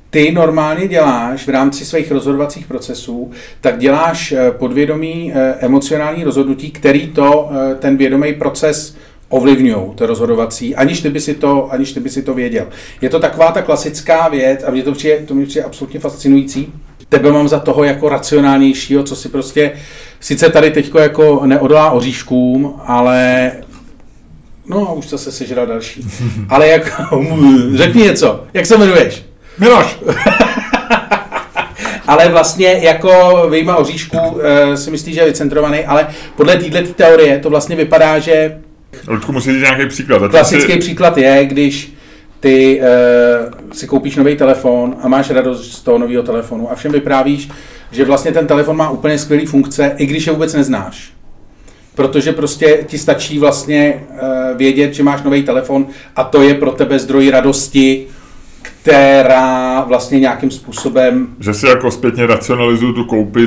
ty 0.09 0.31
normálně 0.31 0.87
děláš 0.87 1.47
v 1.47 1.49
rámci 1.49 1.85
svých 1.85 2.11
rozhodovacích 2.11 2.67
procesů, 2.67 3.31
tak 3.61 3.77
děláš 3.77 4.31
eh, 4.31 4.51
podvědomý 4.51 5.33
eh, 5.33 5.55
emocionální 5.59 6.23
rozhodnutí, 6.23 6.71
který 6.71 7.07
to, 7.07 7.49
ten 7.79 7.97
vědomý 7.97 8.33
proces 8.33 8.97
ovlivňují, 9.29 9.95
to 9.95 10.05
rozhodovací, 10.05 10.75
aniž 10.75 11.01
ty, 11.01 11.09
by 11.09 11.19
si 11.19 11.35
to, 11.35 11.71
aniž 11.71 11.93
ty 11.93 11.99
by 11.99 12.09
si 12.09 12.21
to 12.21 12.33
věděl. 12.33 12.67
Je 13.01 13.09
to 13.09 13.19
taková 13.19 13.51
ta 13.51 13.61
klasická 13.61 14.27
věc 14.27 14.63
a 14.63 14.71
mě 14.71 14.83
to 14.83 14.91
přijde, 14.91 15.17
to 15.17 15.33
mě 15.33 15.45
přijde 15.45 15.65
absolutně 15.65 15.99
fascinující. 15.99 16.73
Tebe 17.09 17.31
mám 17.31 17.47
za 17.47 17.59
toho 17.59 17.83
jako 17.83 18.09
racionálnějšího, 18.09 19.03
co 19.03 19.15
si 19.15 19.29
prostě, 19.29 19.71
sice 20.19 20.49
tady 20.49 20.71
teďko 20.71 20.99
jako 20.99 21.41
neodolá 21.45 21.91
oříškům, 21.91 22.73
ale 22.85 23.51
No, 24.69 24.95
už 24.95 25.05
se 25.05 25.31
sežral 25.31 25.67
další. 25.67 26.07
Ale 26.49 26.67
jak, 26.67 27.01
řekni 27.73 28.03
něco, 28.03 28.43
jak 28.53 28.65
se 28.65 28.75
jmenuješ? 28.75 29.23
Miloš! 29.59 29.97
ale 32.07 32.29
vlastně 32.29 32.79
jako 32.81 33.43
vyjma 33.49 33.75
oříšku 33.75 34.17
e, 34.41 34.77
si 34.77 34.91
myslí, 34.91 35.13
že 35.13 35.19
je 35.19 35.25
vycentrovaný, 35.25 35.85
ale 35.85 36.07
podle 36.35 36.57
této 36.57 36.93
teorie 36.93 37.39
to 37.39 37.49
vlastně 37.49 37.75
vypadá, 37.75 38.19
že... 38.19 38.57
Ludku, 39.07 39.31
musíš 39.31 39.53
říct 39.53 39.61
nějaký 39.61 39.85
příklad. 39.85 40.31
Klasický 40.31 40.71
si... 40.71 40.79
příklad 40.79 41.17
je, 41.17 41.45
když 41.45 41.93
ty 42.39 42.81
e, 42.81 42.87
si 43.73 43.87
koupíš 43.87 44.15
nový 44.15 44.35
telefon 44.35 44.95
a 45.01 45.07
máš 45.07 45.29
radost 45.29 45.71
z 45.71 45.81
toho 45.81 45.97
nového 45.97 46.23
telefonu 46.23 46.71
a 46.71 46.75
všem 46.75 46.91
vyprávíš, 46.91 47.49
že 47.91 48.05
vlastně 48.05 48.31
ten 48.31 48.47
telefon 48.47 48.77
má 48.77 48.89
úplně 48.89 49.17
skvělé 49.17 49.45
funkce, 49.45 49.93
i 49.97 50.05
když 50.05 50.27
je 50.27 50.33
vůbec 50.33 50.53
neznáš 50.53 51.19
protože 51.99 52.33
prostě 52.33 52.83
ti 52.87 52.97
stačí 52.97 53.39
vlastně 53.39 53.93
uh, 54.11 54.57
vědět, 54.57 54.93
že 54.93 55.03
máš 55.03 55.23
nový 55.23 55.43
telefon 55.43 55.87
a 56.15 56.23
to 56.23 56.41
je 56.41 56.53
pro 56.53 56.71
tebe 56.71 56.99
zdroj 56.99 57.29
radosti, 57.29 58.07
která 58.61 59.81
vlastně 59.81 60.19
nějakým 60.19 60.51
způsobem... 60.51 61.27
Že 61.39 61.53
si 61.53 61.67
jako 61.67 61.91
zpětně 61.91 62.27
racionalizuju 62.27 62.93
tu 62.93 63.03
koupi, 63.03 63.45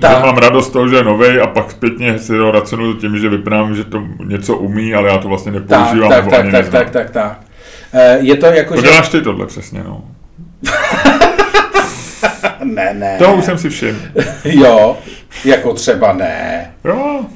tak. 0.00 0.16
že 0.16 0.22
mám 0.22 0.36
radost 0.36 0.70
toho, 0.70 0.88
že 0.88 0.96
je 0.96 1.04
nový 1.04 1.38
a 1.38 1.46
pak 1.46 1.70
zpětně 1.70 2.18
si 2.18 2.36
ho 2.36 2.50
racionalizuju 2.50 3.00
tím, 3.00 3.18
že 3.18 3.28
vypadám, 3.28 3.76
že 3.76 3.84
to 3.84 4.02
něco 4.24 4.56
umí, 4.56 4.94
ale 4.94 5.08
já 5.08 5.18
to 5.18 5.28
vlastně 5.28 5.52
nepoužívám. 5.52 6.10
Tak, 6.10 6.28
tak, 6.28 6.30
tak, 6.30 6.50
tak, 6.50 6.68
tak, 6.68 6.90
tak, 6.90 7.10
tak. 7.10 7.38
Uh, 7.38 7.43
je 8.18 8.36
to 8.36 8.46
jako, 8.46 8.76
že... 8.76 8.82
děláš 8.82 9.08
ty 9.08 9.22
tohle 9.22 9.46
přesně, 9.46 9.84
no. 9.84 10.04
ne, 12.64 12.94
ne. 12.94 13.16
To 13.18 13.34
už 13.34 13.44
jsem 13.44 13.58
si 13.58 13.70
všiml. 13.70 13.98
jo, 14.44 14.98
jako 15.44 15.74
třeba 15.74 16.12
ne. 16.12 16.70
Jo. 16.84 17.26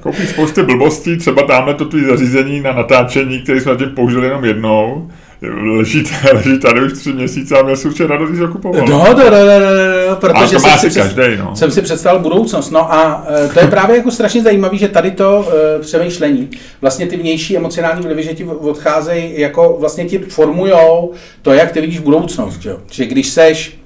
Koupíš 0.00 0.28
spousty 0.28 0.62
blbostí, 0.62 1.16
třeba 1.16 1.42
dáme 1.42 1.74
to 1.74 1.84
tvý 1.84 2.04
zařízení 2.04 2.60
na 2.60 2.72
natáčení, 2.72 3.42
který 3.42 3.60
jsme 3.60 3.76
tím 3.76 3.90
použili 3.90 4.26
jenom 4.26 4.44
jednou. 4.44 5.10
Leží, 5.42 6.04
leží 6.32 6.58
tady 6.58 6.82
už 6.82 6.92
tři 6.92 7.12
měsíce 7.12 7.58
a 7.58 7.62
měl 7.62 7.76
si 7.76 7.88
určitě 7.88 8.06
radost, 8.06 8.28
když 8.28 8.40
ho 8.40 8.48
kupoval. 8.48 8.86
No, 8.86 8.98
no, 8.98 9.14
no, 9.14 9.30
no, 9.30 9.60
no, 9.60 10.08
no 10.10 10.16
protože 10.16 10.56
a 10.56 10.60
to 10.60 10.68
má 10.68 10.76
jsem, 10.78 10.90
si 10.90 11.00
každý, 11.00 11.36
no. 11.38 11.56
jsem 11.56 11.70
si 11.70 11.82
představil 11.82 12.20
budoucnost. 12.20 12.70
No 12.70 12.92
a 12.92 13.26
e, 13.44 13.48
to 13.48 13.60
je 13.60 13.66
právě 13.66 13.96
jako 13.96 14.10
strašně 14.10 14.42
zajímavé, 14.42 14.76
že 14.76 14.88
tady 14.88 15.10
to 15.10 15.48
e, 15.76 15.78
přemýšlení, 15.78 16.50
vlastně 16.80 17.06
ty 17.06 17.16
vnější 17.16 17.56
emocionální 17.56 18.02
vlivy, 18.02 18.22
že 18.22 18.34
ti 18.34 18.44
odcházejí, 18.44 19.40
jako 19.40 19.76
vlastně 19.80 20.04
ti 20.04 20.18
formujou 20.18 21.12
to, 21.42 21.52
jak 21.52 21.72
ty 21.72 21.80
vidíš 21.80 21.98
budoucnost. 21.98 22.62
Že, 22.62 22.76
že 22.90 23.06
když 23.06 23.28
seš, 23.28 23.78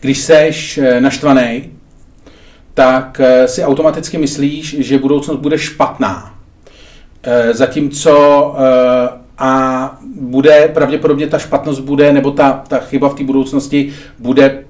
když 0.00 0.18
seš 0.18 0.78
e, 0.78 1.00
naštvaný, 1.00 1.70
tak 2.74 3.20
eh, 3.20 3.48
si 3.48 3.64
automaticky 3.64 4.18
myslíš, 4.18 4.76
že 4.78 4.98
budoucnost 4.98 5.38
bude 5.38 5.58
špatná. 5.58 6.34
Eh, 7.22 7.54
zatímco 7.54 8.54
eh, 8.58 9.21
a 9.38 9.98
bude, 10.20 10.70
pravděpodobně 10.74 11.26
ta 11.26 11.38
špatnost 11.38 11.80
bude, 11.80 12.12
nebo 12.12 12.30
ta, 12.30 12.62
ta 12.68 12.78
chyba 12.78 13.08
v 13.08 13.14
té 13.14 13.24
budoucnosti 13.24 13.92
bude 14.18 14.64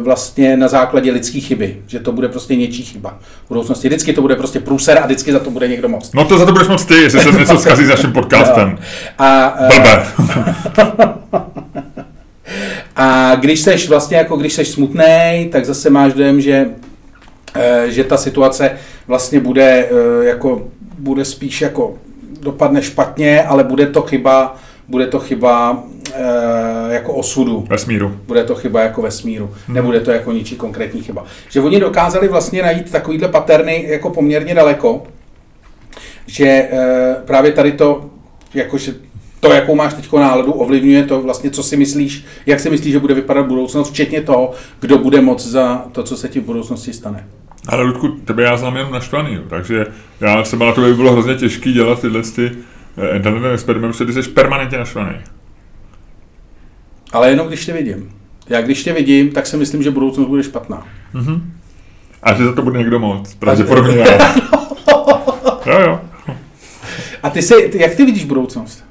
vlastně 0.00 0.56
na 0.56 0.68
základě 0.68 1.12
lidské 1.12 1.40
chyby, 1.40 1.76
že 1.86 2.00
to 2.00 2.12
bude 2.12 2.28
prostě 2.28 2.56
něčí 2.56 2.82
chyba. 2.82 3.18
V 3.44 3.48
budoucnosti 3.48 3.88
vždycky 3.88 4.12
to 4.12 4.22
bude 4.22 4.36
prostě 4.36 4.60
průser 4.60 4.98
a 4.98 5.06
vždycky 5.06 5.32
za 5.32 5.38
to 5.38 5.50
bude 5.50 5.68
někdo 5.68 5.88
moc. 5.88 6.12
No 6.12 6.24
to 6.24 6.38
za 6.38 6.46
to 6.46 6.52
budeš 6.52 6.68
moc 6.68 6.84
ty, 6.84 6.94
jestli 6.94 7.20
se 7.20 7.32
něco 7.32 7.58
zkazí 7.58 7.84
s 7.84 7.88
naším 7.88 8.12
podcastem. 8.12 8.78
A, 9.18 9.54
Blbe. 9.68 10.06
a 12.96 13.34
když 13.34 13.60
seš 13.60 13.88
vlastně 13.88 14.16
jako 14.16 14.36
když 14.36 14.52
seš 14.52 14.68
smutný, 14.68 15.48
tak 15.52 15.64
zase 15.64 15.90
máš 15.90 16.12
dojem, 16.12 16.40
že 16.40 16.66
Eh, 17.54 17.90
že 17.90 18.04
ta 18.04 18.16
situace 18.16 18.70
vlastně 19.06 19.40
bude 19.40 19.88
eh, 19.90 20.24
jako 20.24 20.68
bude 20.98 21.24
spíš 21.24 21.60
jako 21.60 21.98
dopadne 22.40 22.82
špatně, 22.82 23.42
ale 23.42 23.64
bude 23.64 23.86
to 23.86 24.02
chyba, 24.02 24.56
bude 24.88 25.06
to 25.06 25.20
chyba 25.20 25.84
e, 26.14 26.94
jako 26.94 27.14
osudu. 27.14 27.64
Vesmíru. 27.68 28.16
Bude 28.26 28.44
to 28.44 28.54
chyba 28.54 28.80
jako 28.80 29.02
vesmíru. 29.02 29.50
Hmm. 29.66 29.76
Nebude 29.76 30.00
to 30.00 30.10
jako 30.10 30.32
ničí 30.32 30.56
konkrétní 30.56 31.02
chyba. 31.02 31.24
Že 31.50 31.60
oni 31.60 31.80
dokázali 31.80 32.28
vlastně 32.28 32.62
najít 32.62 32.92
takovýhle 32.92 33.28
paterny 33.28 33.84
jako 33.88 34.10
poměrně 34.10 34.54
daleko, 34.54 35.02
že 36.26 36.46
e, 36.46 36.68
právě 37.24 37.52
tady 37.52 37.72
to, 37.72 38.10
jakože 38.54 38.94
to, 39.40 39.52
jakou 39.52 39.74
máš 39.74 39.94
teď 39.94 40.12
náladu, 40.12 40.52
ovlivňuje 40.52 41.04
to 41.04 41.22
vlastně, 41.22 41.50
co 41.50 41.62
si 41.62 41.76
myslíš, 41.76 42.24
jak 42.46 42.60
si 42.60 42.70
myslíš, 42.70 42.92
že 42.92 42.98
bude 42.98 43.14
vypadat 43.14 43.46
budoucnost, 43.46 43.90
včetně 43.90 44.20
toho, 44.20 44.52
kdo 44.80 44.98
bude 44.98 45.20
moc 45.20 45.46
za 45.46 45.84
to, 45.92 46.02
co 46.02 46.16
se 46.16 46.28
ti 46.28 46.40
v 46.40 46.44
budoucnosti 46.44 46.92
stane. 46.92 47.26
Ale 47.68 47.82
Ludku, 47.82 48.08
tebe 48.08 48.42
já 48.42 48.56
znám 48.56 48.76
jenom 48.76 48.92
naštvaný, 48.92 49.34
jo. 49.34 49.42
takže 49.48 49.86
já 50.20 50.42
třeba 50.42 50.66
na 50.66 50.72
to 50.72 50.80
by 50.80 50.94
bylo 50.94 51.12
hrozně 51.12 51.34
těžké 51.34 51.72
dělat 51.72 52.00
tyhle 52.00 52.22
ty 52.22 52.52
eh, 52.96 53.16
internetové 53.16 53.52
experimenty, 53.52 53.98
protože 53.98 54.12
ty 54.12 54.22
jsi 54.22 54.30
permanentně 54.30 54.78
naštvaný. 54.78 55.16
Ale 57.12 57.30
jenom 57.30 57.48
když 57.48 57.66
tě 57.66 57.72
vidím. 57.72 58.10
Já 58.48 58.60
když 58.60 58.84
tě 58.84 58.92
vidím, 58.92 59.30
tak 59.30 59.46
si 59.46 59.56
myslím, 59.56 59.82
že 59.82 59.90
budoucnost 59.90 60.28
bude 60.28 60.42
špatná. 60.42 60.86
Mm-hmm. 61.14 61.40
A 62.22 62.34
že 62.34 62.44
za 62.44 62.52
to 62.52 62.62
bude 62.62 62.78
někdo 62.78 62.98
moc. 62.98 63.34
Pravděpodobně 63.34 63.96
já. 63.98 64.34
jo, 65.66 65.80
jo. 65.80 66.00
A 67.22 67.30
ty 67.30 67.42
si, 67.42 67.70
jak 67.74 67.94
ty 67.94 68.04
vidíš 68.04 68.24
budoucnost? 68.24 68.84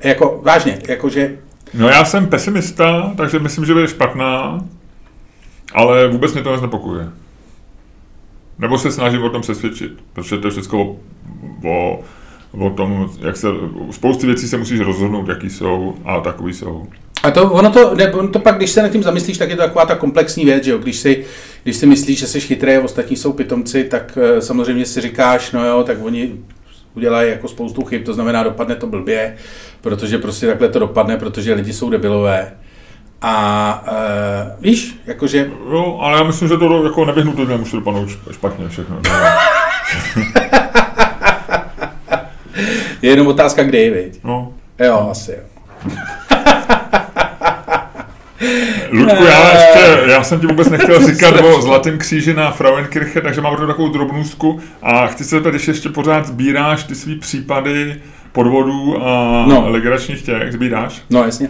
Jako, 0.00 0.40
vážně, 0.44 0.78
jakože... 0.88 1.36
No 1.74 1.88
já 1.88 2.04
jsem 2.04 2.26
pesimista, 2.26 3.12
takže 3.16 3.38
myslím, 3.38 3.64
že 3.64 3.72
bude 3.72 3.88
špatná, 3.88 4.64
ale 5.74 6.08
vůbec 6.08 6.32
mě 6.32 6.42
to 6.42 6.52
neznepokuje. 6.52 7.08
Nebo 8.60 8.78
se 8.78 8.92
snažím 8.92 9.22
o 9.22 9.30
tom 9.30 9.42
přesvědčit, 9.42 9.92
protože 10.12 10.38
to 10.38 10.46
je 10.46 10.50
všechno 10.50 10.96
o, 11.64 12.00
o, 12.52 12.70
tom, 12.70 13.10
jak 13.20 13.36
se, 13.36 13.46
spousty 13.90 14.26
věcí 14.26 14.48
se 14.48 14.56
musíš 14.56 14.80
rozhodnout, 14.80 15.28
jaký 15.28 15.50
jsou 15.50 15.94
a 16.04 16.20
takový 16.20 16.54
jsou. 16.54 16.86
A 17.22 17.30
to, 17.30 17.50
ono 17.52 17.70
to, 17.70 17.94
ne, 17.94 18.12
ono 18.12 18.28
to 18.28 18.38
pak, 18.38 18.56
když 18.56 18.70
se 18.70 18.82
nad 18.82 18.88
tím 18.88 19.02
zamyslíš, 19.02 19.38
tak 19.38 19.50
je 19.50 19.56
to 19.56 19.62
taková 19.62 19.86
ta 19.86 19.94
komplexní 19.94 20.44
věc, 20.44 20.64
že 20.64 20.70
jo? 20.70 20.78
Když 20.78 20.96
si, 20.96 21.24
když 21.62 21.76
si 21.76 21.86
myslíš, 21.86 22.18
že 22.18 22.26
jsi 22.26 22.40
chytrý 22.40 22.76
a 22.76 22.80
ostatní 22.80 23.16
jsou 23.16 23.32
pitomci, 23.32 23.84
tak 23.84 24.18
uh, 24.32 24.38
samozřejmě 24.38 24.86
si 24.86 25.00
říkáš, 25.00 25.52
no 25.52 25.66
jo, 25.66 25.82
tak 25.84 25.98
oni 26.02 26.32
udělají 26.94 27.30
jako 27.30 27.48
spoustu 27.48 27.84
chyb, 27.84 28.04
to 28.04 28.14
znamená, 28.14 28.42
dopadne 28.42 28.74
to 28.74 28.86
blbě, 28.86 29.36
protože 29.80 30.18
prostě 30.18 30.46
takhle 30.46 30.68
to 30.68 30.78
dopadne, 30.78 31.16
protože 31.16 31.54
lidi 31.54 31.72
jsou 31.72 31.90
debilové. 31.90 32.52
A 33.22 33.84
uh, 33.88 34.64
víš, 34.64 34.96
jakože... 35.06 35.50
Jo, 35.70 35.98
ale 36.00 36.18
já 36.18 36.24
myslím, 36.24 36.48
že 36.48 36.56
to 36.56 36.84
jako 36.84 37.04
nevyhnutelně 37.04 37.50
nemůže 37.50 37.76
dopadnout 37.76 38.08
špatně 38.30 38.68
všechno. 38.68 39.00
je 43.02 43.10
jenom 43.10 43.26
otázka, 43.26 43.62
kdy, 43.62 43.90
viď? 43.90 44.20
No. 44.24 44.52
Jo, 44.78 45.08
asi 45.10 45.32
jo. 45.32 45.38
Ludku, 48.90 49.24
já, 49.24 49.50
ještě, 49.52 49.98
já 50.06 50.24
jsem 50.24 50.40
ti 50.40 50.46
vůbec 50.46 50.68
nechtěl 50.68 51.06
říkat 51.06 51.40
o 51.40 51.62
Zlatém 51.62 51.98
kříži 51.98 52.34
na 52.34 52.50
Frauenkirche, 52.50 53.20
takže 53.20 53.40
mám 53.40 53.56
takovou 53.56 53.88
drobnůstku 53.88 54.60
a 54.82 55.06
chci 55.06 55.24
se 55.24 55.30
zeptat, 55.30 55.50
když 55.50 55.68
ještě 55.68 55.88
pořád 55.88 56.26
sbíráš 56.26 56.84
ty 56.84 56.94
svý 56.94 57.18
případy 57.18 58.02
podvodů 58.32 59.06
a 59.06 59.44
no. 59.48 59.70
legračních 59.70 60.22
těch, 60.22 60.52
sbíráš? 60.52 61.02
No, 61.10 61.24
jasně. 61.24 61.48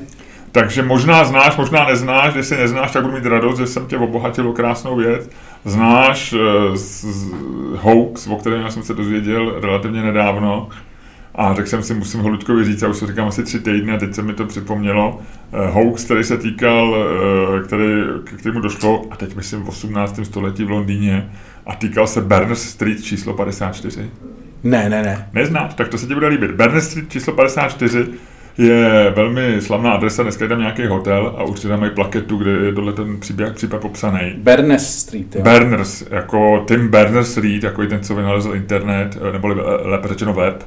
Takže 0.53 0.83
možná 0.83 1.25
znáš, 1.25 1.57
možná 1.57 1.87
neznáš, 1.89 2.35
jestli 2.35 2.57
neznáš, 2.57 2.91
tak 2.91 3.03
budu 3.03 3.15
mít 3.15 3.27
radost, 3.27 3.59
že 3.59 3.67
jsem 3.67 3.87
tě 3.87 3.97
obohatil 3.97 4.49
o 4.49 4.53
krásnou 4.53 4.97
věc. 4.97 5.31
Znáš 5.65 6.33
uh, 6.33 6.41
z, 6.75 7.05
z, 7.05 7.33
hoax, 7.77 8.27
o 8.27 8.37
kterém 8.37 8.71
jsem 8.71 8.83
se 8.83 8.95
dozvěděl 8.95 9.61
relativně 9.61 10.03
nedávno, 10.03 10.69
a 11.35 11.55
řekl 11.55 11.69
jsem 11.69 11.83
si, 11.83 11.95
musím 11.95 12.21
ho 12.21 12.29
Ludkovi 12.29 12.65
říct, 12.65 12.83
já 12.83 12.89
už 12.89 13.01
to 13.01 13.07
říkám 13.07 13.29
asi 13.29 13.43
tři 13.43 13.61
týdny 13.61 13.93
a 13.93 13.97
teď 13.97 14.15
se 14.15 14.23
mi 14.23 14.35
to 14.35 14.47
připomnělo. 14.47 15.21
Uh, 15.53 15.75
hoax, 15.75 16.05
který 16.05 16.25
se 16.25 16.39
týkal, 16.39 16.91
uh, 16.91 17.67
který, 17.67 17.85
k 18.25 18.33
kterému 18.39 18.61
došlo, 18.61 19.05
a 19.11 19.17
teď 19.17 19.37
myslím 19.37 19.63
v 19.63 19.69
18. 19.69 20.21
století 20.23 20.65
v 20.65 20.71
Londýně, 20.71 21.31
a 21.67 21.75
týkal 21.75 22.07
se 22.07 22.21
Berners 22.21 22.63
Street 22.63 23.05
číslo 23.05 23.35
54. 23.35 24.11
Ne, 24.65 24.89
ne, 24.89 25.03
ne. 25.03 25.29
Neznáš, 25.33 25.75
tak 25.75 25.89
to 25.89 25.99
se 25.99 26.07
ti 26.07 26.15
bude 26.15 26.27
líbit. 26.27 26.51
Berners 26.51 26.91
Street 26.91 27.13
číslo 27.13 27.33
54 27.33 28.09
je 28.59 29.13
velmi 29.17 29.61
slavná 29.61 29.93
adresa, 29.93 30.23
dneska 30.23 30.45
je 30.45 30.49
tam 30.49 30.61
nějaký 30.61 30.87
hotel 30.87 31.35
a 31.39 31.45
určitě 31.45 31.69
tam 31.69 31.81
mají 31.81 31.93
plaketu, 31.93 32.37
kde 32.37 32.51
je 32.51 32.73
tohle 32.73 32.93
ten 32.93 33.21
příběh, 33.21 33.53
případ 33.53 33.81
popsaný. 33.81 34.33
Berners 34.37 34.99
Street, 34.99 35.37
jo. 35.37 35.43
Berners, 35.43 36.05
jako 36.11 36.65
Tim 36.69 36.89
Berners 36.89 37.31
Street, 37.31 37.63
jako 37.63 37.87
ten, 37.87 38.03
co 38.03 38.15
vynalezl 38.15 38.55
internet, 38.55 39.19
nebo 39.33 39.49
lépe 39.83 40.09
řečeno 40.09 40.33
web. 40.33 40.65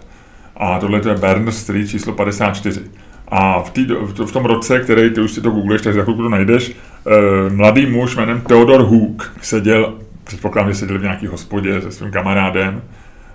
A 0.57 0.79
tohle 0.79 1.01
je 1.09 1.15
Berners 1.15 1.57
Street 1.57 1.89
číslo 1.89 2.13
54. 2.13 2.81
A 3.27 3.61
v, 3.63 3.69
tý, 3.69 3.87
v 4.25 4.31
tom 4.31 4.45
roce, 4.45 4.79
který 4.79 5.09
ty 5.09 5.21
už 5.21 5.31
si 5.31 5.41
to 5.41 5.49
googleš, 5.49 5.81
tak 5.81 5.93
za 5.93 6.03
chvilku 6.03 6.21
to 6.21 6.29
najdeš, 6.29 6.71
eh, 6.71 7.49
mladý 7.49 7.85
muž 7.85 8.15
jménem 8.15 8.41
Theodor 8.41 8.81
Hook 8.81 9.33
seděl, 9.41 9.93
předpokládám, 10.23 10.71
že 10.71 10.79
seděl 10.79 10.99
v 10.99 11.01
nějaký 11.01 11.27
hospodě 11.27 11.81
se 11.81 11.91
svým 11.91 12.11
kamarádem 12.11 12.81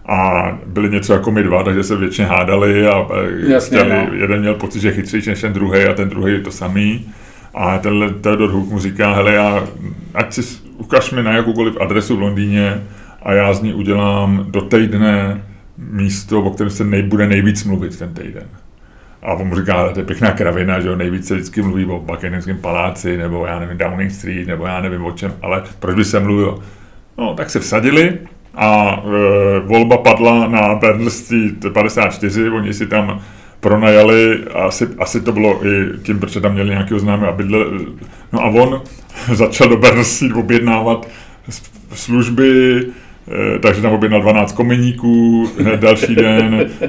a 0.09 0.53
byli 0.67 0.91
něco 0.91 1.13
jako 1.13 1.31
my 1.31 1.43
dva, 1.43 1.63
takže 1.63 1.83
se 1.83 1.97
většině 1.97 2.29
hádali 2.29 2.87
a 2.87 3.07
eh, 3.15 3.53
Jasně, 3.53 3.79
chtěli, 3.79 4.07
no. 4.07 4.15
jeden 4.15 4.41
měl 4.41 4.55
pocit, 4.55 4.81
že 4.81 4.89
je 4.89 4.95
chytřejší 4.95 5.31
než 5.31 5.41
ten 5.41 5.53
druhý 5.53 5.85
a 5.85 5.95
ten 5.95 6.09
druhý 6.09 6.43
to 6.43 6.51
samý. 6.51 7.09
A 7.55 7.79
tenhle 7.79 8.11
Theodor 8.11 8.51
Hook 8.51 8.71
mu 8.71 8.79
říká, 8.79 9.15
hele, 9.15 9.33
já, 9.33 9.65
ať 10.15 10.33
si 10.33 10.43
ukaž 10.77 11.11
mi 11.11 11.23
na 11.23 11.33
jakoukoliv 11.33 11.81
adresu 11.81 12.17
v 12.17 12.21
Londýně 12.21 12.83
a 13.23 13.33
já 13.33 13.55
z 13.55 13.63
ní 13.63 13.75
udělám 13.75 14.47
do 14.49 14.61
týdne 14.61 15.43
místo, 15.79 16.43
o 16.43 16.51
kterém 16.51 16.71
se 16.71 16.85
nej, 16.85 17.03
bude 17.03 17.27
nejvíc 17.27 17.65
mluvit 17.65 17.99
ten 17.99 18.15
týden. 18.15 18.47
A 19.23 19.33
on 19.33 19.49
mu 19.49 19.57
říká, 19.57 19.89
to 19.89 20.01
je 20.01 20.07
pěkná 20.07 20.31
kravina, 20.31 20.81
že 20.81 20.89
jo, 20.89 20.97
nejvíc 20.97 21.27
se 21.27 21.35
vždycky 21.35 21.63
mluví 21.63 21.85
o 21.85 22.01
Buckinghamském 22.01 22.59
paláci, 22.59 23.17
nebo 23.17 23.47
já 23.47 23.59
nevím, 23.59 23.79
Downing 23.79 24.11
Street, 24.11 24.47
nebo 24.47 24.67
já 24.67 24.81
nevím 24.81 25.05
o 25.05 25.13
čem, 25.13 25.35
ale 25.43 25.63
proč 25.79 25.97
by 25.97 26.05
se 26.05 26.21
mluvilo? 26.21 26.63
No, 27.19 27.35
tak 27.35 27.51
se 27.51 27.61
vsadili 27.61 28.19
a 28.59 29.03
e, 29.05 29.61
volba 29.61 29.97
padla 29.97 30.49
na 30.49 30.81
Street 31.09 31.73
54, 31.73 32.51
oni 32.51 32.75
si 32.75 32.87
tam 32.87 33.21
pronajali, 33.61 34.45
asi, 34.55 34.89
asi 34.99 35.21
to 35.21 35.33
bylo 35.33 35.67
i 35.67 35.99
tím, 36.03 36.19
protože 36.19 36.41
tam 36.41 36.53
měli 36.53 36.69
nějakého 36.69 37.01
známého 37.01 37.33
bydle, 37.33 37.65
no 38.33 38.41
a 38.41 38.45
on 38.45 38.83
začal 39.35 39.69
do 39.69 40.05
Street 40.05 40.37
objednávat 40.37 41.09
služby, 41.95 42.83
eh, 43.29 43.59
takže 43.59 43.83
tam 43.83 43.93
objednal 43.93 44.21
12 44.21 44.53
kominíků, 44.53 45.49
hned 45.59 45.81
další 45.81 46.15
den, 46.15 46.67
eh, 46.81 46.89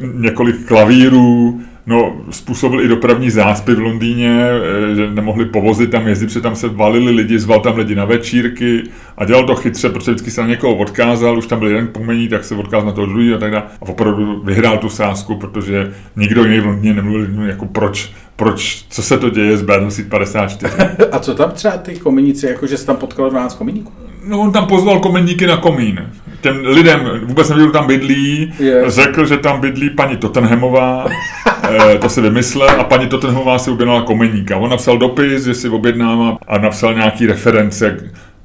několik 0.00 0.66
klavírů, 0.66 1.60
no, 1.86 2.16
způsobil 2.30 2.80
i 2.80 2.88
dopravní 2.88 3.30
záspy 3.30 3.74
v 3.74 3.80
Londýně, 3.80 4.40
eh, 4.40 4.94
že 4.94 5.10
nemohli 5.10 5.44
povozit 5.44 5.90
tam 5.90 6.08
jezdit, 6.08 6.26
protože 6.26 6.40
tam 6.40 6.56
se 6.56 6.68
valili 6.68 7.12
lidi, 7.12 7.38
zval 7.38 7.60
tam 7.60 7.76
lidi 7.76 7.94
na 7.94 8.04
večírky 8.04 8.82
a 9.16 9.24
dělal 9.24 9.44
to 9.44 9.54
chytře, 9.54 9.88
protože 9.88 10.10
vždycky 10.10 10.30
se 10.30 10.40
na 10.40 10.46
někoho 10.46 10.76
odkázal, 10.76 11.38
už 11.38 11.46
tam 11.46 11.58
byl 11.58 11.68
jeden 11.68 11.88
pomení, 11.88 12.28
tak 12.28 12.44
se 12.44 12.54
odkázal 12.54 12.86
na 12.86 12.92
toho 12.92 13.06
druhého 13.06 13.36
a 13.36 13.38
tak 13.38 13.50
dále. 13.50 13.64
A 13.82 13.88
opravdu 13.88 14.42
vyhrál 14.44 14.78
tu 14.78 14.88
sázku, 14.88 15.36
protože 15.36 15.92
nikdo 16.16 16.44
jiný 16.44 16.60
v 16.60 16.66
Londýně 16.66 16.94
nemluvil, 16.94 17.46
jako 17.46 17.66
proč, 17.66 18.12
proč, 18.36 18.84
co 18.88 19.02
se 19.02 19.18
to 19.18 19.30
děje 19.30 19.56
s 19.56 19.64
Street 19.88 20.08
54. 20.08 20.74
A 21.12 21.18
co 21.18 21.34
tam 21.34 21.50
třeba 21.50 21.76
ty 21.76 21.94
kominíci, 21.94 22.46
jako 22.46 22.66
že 22.66 22.76
jsi 22.76 22.86
tam 22.86 22.96
potkal 22.96 23.30
12 23.30 23.54
kominíků? 23.54 23.92
No, 24.24 24.40
on 24.40 24.52
tam 24.52 24.66
pozval 24.66 25.00
komeníky 25.00 25.46
na 25.46 25.56
komín. 25.56 26.10
Těm 26.40 26.60
lidem 26.64 27.00
vůbec 27.24 27.48
nevěděl, 27.48 27.70
kdo 27.70 27.78
tam 27.78 27.86
bydlí, 27.86 28.52
Yes. 28.58 28.94
řekl, 28.94 29.26
že 29.26 29.36
tam 29.36 29.60
bydlí 29.60 29.90
paní 29.90 30.16
Tottenhamová, 30.16 31.06
eh, 31.94 31.98
to 31.98 32.08
si 32.08 32.20
vymyslel 32.20 32.70
a 32.80 32.84
paní 32.84 33.06
Tottenhamová 33.06 33.58
si 33.58 33.70
objednala 33.70 34.02
komeníka. 34.02 34.56
On 34.56 34.70
napsal 34.70 34.98
dopis, 34.98 35.44
že 35.44 35.54
si 35.54 35.68
objednává 35.68 36.38
a 36.48 36.58
napsal 36.58 36.94
nějaký 36.94 37.26
reference, 37.26 37.96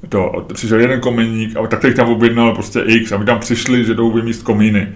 to, 0.08 0.46
přišel 0.54 0.80
jeden 0.80 1.00
komeník 1.00 1.56
a 1.56 1.66
tak 1.66 1.80
těch 1.80 1.94
tam 1.94 2.08
objednal 2.08 2.54
prostě 2.54 2.80
X 2.80 3.12
a 3.12 3.18
my 3.18 3.24
tam 3.24 3.38
přišli, 3.38 3.84
že 3.84 3.94
jdou 3.94 4.12
vymíst 4.12 4.42
komíny. 4.42 4.88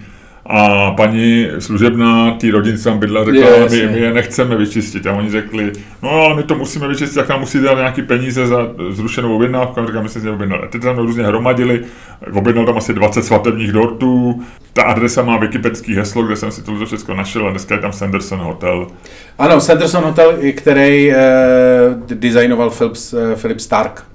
A 0.45 0.91
paní 0.91 1.47
služebná, 1.59 2.31
tý 2.31 2.51
rodince 2.51 2.83
tam 2.83 2.99
bydla, 2.99 3.25
řekla, 3.25 3.49
Je, 3.49 3.69
my, 3.69 3.93
my 3.93 3.99
je 3.99 4.13
nechceme 4.13 4.57
vyčistit. 4.57 5.07
A 5.07 5.13
oni 5.13 5.31
řekli, 5.31 5.71
no 6.01 6.09
ale 6.09 6.35
my 6.35 6.43
to 6.43 6.55
musíme 6.55 6.87
vyčistit, 6.87 7.15
tak 7.15 7.29
nám 7.29 7.39
musí 7.39 7.61
dát 7.61 7.77
nějaký 7.77 8.01
peníze 8.01 8.47
za 8.47 8.57
zrušenou 8.89 9.35
objednávku. 9.35 9.79
A 9.79 9.85
říkám, 9.85 10.03
my 10.03 10.09
jsme 10.09 10.21
si 10.21 10.29
objednali. 10.29 10.63
A 10.63 10.67
teď 10.67 10.81
tam 10.81 10.97
různě 10.97 11.23
hromadili, 11.23 11.81
objednal 12.33 12.65
tam 12.65 12.77
asi 12.77 12.93
20 12.93 13.23
svatebních 13.23 13.71
dortů. 13.71 14.41
Ta 14.73 14.83
adresa 14.83 15.23
má 15.23 15.37
wikipedský 15.37 15.95
heslo, 15.95 16.23
kde 16.23 16.35
jsem 16.35 16.51
si 16.51 16.63
to 16.63 16.85
všechno 16.85 17.15
našel 17.15 17.47
a 17.47 17.49
dneska 17.49 17.75
je 17.75 17.81
tam 17.81 17.93
Sanderson 17.93 18.39
Hotel. 18.39 18.87
Ano, 19.39 19.61
Sanderson 19.61 20.03
Hotel, 20.03 20.33
který 20.55 21.11
eh, 21.11 21.17
designoval 22.07 22.69
Philip, 22.69 22.93
eh, 23.13 23.35
Philip 23.35 23.59
Stark. 23.59 24.10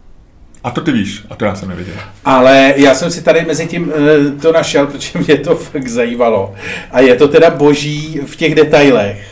A 0.67 0.71
to 0.71 0.81
ty 0.81 0.93
víš, 0.93 1.23
a 1.31 1.37
to 1.37 1.45
já 1.45 1.55
jsem 1.55 1.69
nevěděl. 1.69 1.95
Ale 2.25 2.75
já 2.77 2.95
jsem 2.95 3.11
si 3.11 3.23
tady 3.23 3.45
mezi 3.45 3.67
tím 3.67 3.93
eh, 3.95 4.41
to 4.41 4.53
našel, 4.53 4.87
protože 4.93 5.19
mě 5.19 5.37
to 5.37 5.57
fakt 5.57 5.89
zajímalo. 5.89 6.55
A 6.91 7.01
je 7.01 7.17
to 7.17 7.29
teda 7.29 7.51
boží 7.51 8.21
v 8.27 8.37
těch 8.37 8.55
detailech. 8.55 9.27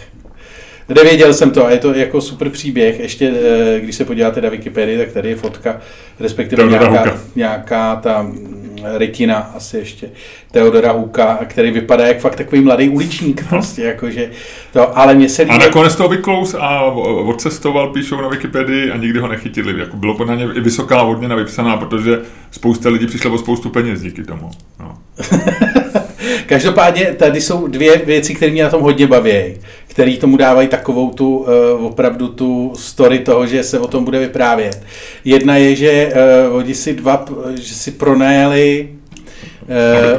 Nevěděl 0.89 1.35
jsem 1.35 1.51
to 1.51 1.67
a 1.67 1.71
je 1.71 1.79
to 1.79 1.95
jako 1.95 2.21
super 2.21 2.51
příběh. 2.51 3.01
Ještě, 3.01 3.33
eh, 3.77 3.81
když 3.81 3.97
se 3.97 4.05
podíváte 4.05 4.41
na 4.41 4.49
Wikipedii, 4.49 4.99
tak 4.99 5.13
tady 5.13 5.29
je 5.29 5.37
fotka, 5.37 5.81
respektive 6.21 6.65
nějaká, 6.67 7.19
nějaká 7.37 7.97
ta 7.97 8.23
mm, 8.23 8.64
rytina 8.95 9.53
asi 9.57 9.77
ještě 9.77 10.11
Teodora 10.51 10.93
Huka, 10.93 11.39
který 11.47 11.71
vypadá 11.71 12.07
jak 12.07 12.21
fakt 12.21 12.37
takový 12.37 12.61
mladý 12.61 12.89
uličník 12.89 13.49
prostě, 13.49 13.83
jakože 13.83 14.31
to, 14.73 14.99
ale 14.99 15.15
mně 15.15 15.29
se 15.29 15.43
A 15.43 15.53
líbí, 15.53 15.65
nakonec 15.65 15.97
to 15.97 16.09
vyklous 16.09 16.55
a 16.55 16.83
odcestoval, 16.83 17.93
píšou 17.93 18.17
na 18.17 18.29
Wikipedii 18.29 18.91
a 18.91 18.97
nikdy 18.97 19.19
ho 19.19 19.29
nechytili. 19.29 19.81
Jako 19.81 19.97
bylo 19.97 20.15
pod 20.15 20.29
na 20.29 20.35
ně 20.35 20.45
i 20.55 20.61
vysoká 20.61 21.03
odměna 21.03 21.37
vypsaná, 21.37 21.77
protože 21.77 22.21
spousta 22.51 22.89
lidí 22.89 23.07
přišlo 23.07 23.33
o 23.33 23.39
spoustu 23.39 23.71
peněz 23.71 24.01
díky 24.01 24.25
tomu. 24.25 24.51
No. 24.81 24.99
Každopádně 26.47 27.05
tady 27.05 27.41
jsou 27.41 27.67
dvě 27.67 27.97
věci, 27.97 28.35
které 28.35 28.53
mě 28.53 28.65
na 28.65 28.71
tom 28.71 28.83
hodně 28.83 29.07
baví, 29.07 29.55
které 29.95 30.17
tomu 30.17 30.37
dávají 30.37 30.69
takovou 30.69 31.11
tu 31.11 31.37
uh, 31.37 31.47
opravdu 31.87 32.29
tu 32.29 32.73
story 32.77 33.19
toho, 33.19 33.47
že 33.47 33.63
se 33.63 33.79
o 33.79 33.87
tom 33.87 34.05
bude 34.05 34.19
vyprávět. 34.19 34.83
Jedna 35.25 35.57
je, 35.57 35.77
že 35.77 36.13
uh, 36.49 36.57
oni 36.57 36.75
si 36.75 36.95
dva, 36.95 37.25
že 37.55 37.75
si 37.75 37.91
pronajali 37.91 38.89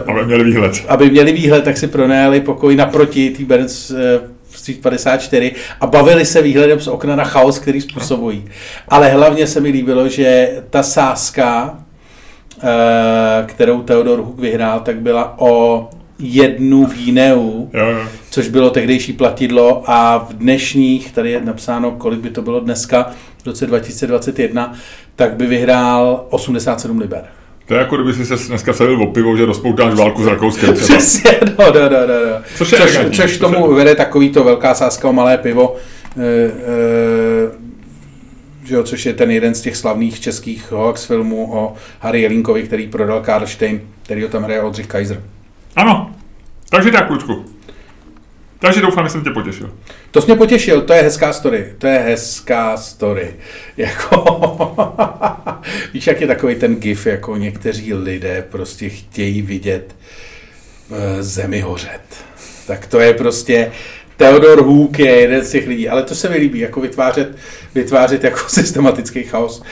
uh, 0.06 0.12
Aby 0.12 0.26
měli 0.26 0.44
výhled. 0.44 0.84
aby 0.88 1.10
měli 1.10 1.32
výhled, 1.32 1.64
tak 1.64 1.78
si 1.78 1.88
pronajali 1.88 2.42
pokoj 2.42 2.76
naproti 2.76 3.30
té 3.30 3.44
Burns 3.44 3.92
eh, 3.92 3.96
Street 4.52 4.82
54 4.82 5.52
a 5.82 5.88
bavili 5.88 6.26
se 6.26 6.42
výhledem 6.42 6.80
z 6.80 6.88
okna 6.88 7.16
na 7.16 7.24
chaos, 7.24 7.60
který 7.60 7.82
způsobují. 7.82 8.46
Ale 8.88 9.10
hlavně 9.10 9.48
se 9.48 9.60
mi 9.62 9.70
líbilo, 9.70 10.10
že 10.10 10.50
ta 10.70 10.84
sázka, 10.84 11.80
eh, 12.64 13.46
kterou 13.46 13.82
Theodor 13.82 14.20
Hook 14.20 14.40
vyhrál, 14.40 14.80
tak 14.80 14.96
byla 14.96 15.36
o 15.40 15.90
jednu 16.20 16.90
Jo, 17.74 17.86
jo. 17.90 18.08
což 18.30 18.48
bylo 18.48 18.70
tehdejší 18.70 19.14
platidlo 19.14 19.84
a 19.86 20.18
v 20.18 20.34
dnešních, 20.34 21.12
tady 21.12 21.32
je 21.32 21.42
napsáno, 21.42 21.92
kolik 21.92 22.20
by 22.20 22.30
to 22.30 22.42
bylo 22.42 22.60
dneska, 22.60 23.12
v 23.44 23.46
roce 23.46 23.66
2021, 23.68 24.74
tak 25.16 25.36
by 25.36 25.46
vyhrál 25.48 26.26
87 26.30 27.00
liber. 27.00 27.24
To 27.68 27.74
je 27.74 27.80
jako 27.80 27.96
kdyby 27.96 28.14
si 28.14 28.26
se 28.26 28.48
dneska 28.48 28.74
sadil 28.74 29.04
o 29.04 29.08
pivo, 29.08 29.38
že 29.38 29.46
rozpoutáš 29.46 29.94
válku 29.94 30.24
s 30.24 30.28
Rakouskem. 30.28 30.74
Přesně, 30.74 31.32
no, 31.60 31.66
no, 31.74 31.74
no, 31.74 31.90
no. 31.90 32.26
no. 32.32 32.42
Což 32.58 32.72
je 32.72 32.78
což, 32.78 32.88
elegantní, 32.96 33.18
což 33.18 33.32
což 33.32 33.38
tomu 33.38 33.70
je- 33.72 33.76
vede 33.76 33.96
takový 33.96 34.30
to 34.30 34.44
velká 34.44 34.74
sázka 34.76 35.10
o 35.10 35.14
malé 35.14 35.38
pivo, 35.38 35.76
e, 36.18 36.22
e, 36.24 37.66
že 38.68 38.76
jo, 38.76 38.84
což 38.84 39.06
je 39.06 39.14
ten 39.14 39.32
jeden 39.32 39.56
z 39.56 39.62
těch 39.62 39.76
slavných 39.78 40.20
českých 40.20 40.72
hoax 40.72 41.06
filmů 41.06 41.54
o 41.54 41.74
Harry 42.00 42.22
Jelinkovi, 42.22 42.64
který 42.64 42.88
prodal 42.88 43.22
Karlštejn, 43.22 43.82
který 44.04 44.22
ho 44.24 44.28
tam 44.30 44.44
hraje 44.44 44.62
Oldřich 44.62 44.88
Kaiser. 44.88 45.22
Ano, 45.76 46.16
takže 46.70 46.92
tak, 46.92 47.08
klučku. 47.08 47.46
Takže 48.60 48.82
doufám, 48.82 49.06
že 49.06 49.10
jsem 49.10 49.24
tě 49.24 49.30
potěšil. 49.30 49.74
To 50.12 50.22
jsi 50.22 50.28
mě 50.28 50.36
potěšil, 50.36 50.82
to 50.82 50.94
je 50.94 51.02
hezká 51.02 51.34
story, 51.34 51.74
to 51.78 51.88
je 51.88 52.00
hezká 52.00 52.78
story. 52.78 53.36
Jako, 53.78 54.76
víš, 55.94 56.08
jak 56.08 56.22
je 56.22 56.28
takový 56.28 56.56
ten 56.56 56.76
gif, 56.76 57.06
jako 57.06 57.38
někteří 57.38 57.94
lidé 57.94 58.46
prostě 58.50 58.90
chtějí 58.90 59.42
vidět 59.42 59.96
eh, 60.92 61.24
zemi 61.24 61.62
hořet. 61.62 62.26
Tak 62.68 62.88
to 62.88 63.00
je 63.00 63.14
prostě, 63.14 63.72
Theodor 64.18 64.64
Hook 64.64 65.00
je 65.00 65.12
jeden 65.12 65.44
z 65.46 65.52
těch 65.52 65.68
lidí, 65.68 65.90
ale 65.90 66.04
to 66.04 66.16
se 66.16 66.30
mi 66.30 66.38
líbí, 66.38 66.60
jako 66.60 66.82
vytvářet, 66.82 67.38
vytvářet 67.76 68.24
jako 68.24 68.40
systematický 68.48 69.24
chaos. 69.24 69.64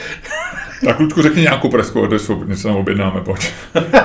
Tak, 0.84 0.96
klučku, 0.96 1.22
řekni 1.22 1.42
nějakou 1.42 1.68
preskou 1.68 2.04
adresu, 2.04 2.44
něco 2.46 2.68
nám 2.68 2.76
objednáme, 2.76 3.20
pojď. 3.20 3.46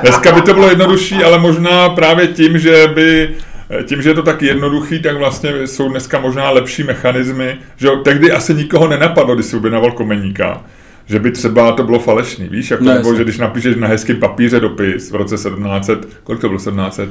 Dneska 0.01 0.31
by 0.31 0.41
to 0.41 0.53
bylo 0.53 0.69
jednodušší, 0.69 1.15
ale 1.15 1.39
možná 1.39 1.89
právě 1.89 2.27
tím, 2.27 2.57
že 2.57 2.87
by 2.93 3.35
tím, 3.85 4.01
že 4.01 4.09
je 4.09 4.13
to 4.13 4.23
tak 4.23 4.41
jednoduchý, 4.41 5.01
tak 5.01 5.17
vlastně 5.17 5.67
jsou 5.67 5.89
dneska 5.89 6.19
možná 6.19 6.49
lepší 6.49 6.83
mechanismy, 6.83 7.57
že 7.77 7.89
tehdy 8.03 8.31
asi 8.31 8.53
nikoho 8.53 8.87
nenapadlo, 8.87 9.35
když 9.35 9.45
si 9.45 9.57
objednával 9.57 9.91
komeníka, 9.91 10.61
že 11.05 11.19
by 11.19 11.31
třeba 11.31 11.71
to 11.71 11.83
bylo 11.83 11.99
falešný, 11.99 12.47
víš, 12.49 12.71
jako, 12.71 12.83
No, 12.83 12.93
nebo 12.93 13.15
že 13.15 13.23
když 13.23 13.37
napíšeš 13.37 13.75
na 13.75 13.87
hezkým 13.87 14.19
papíře 14.19 14.59
dopis 14.59 15.11
v 15.11 15.15
roce 15.15 15.35
1700, 15.35 16.07
kolik 16.23 16.41
to 16.41 16.47
bylo 16.47 16.59
1700? 16.59 17.09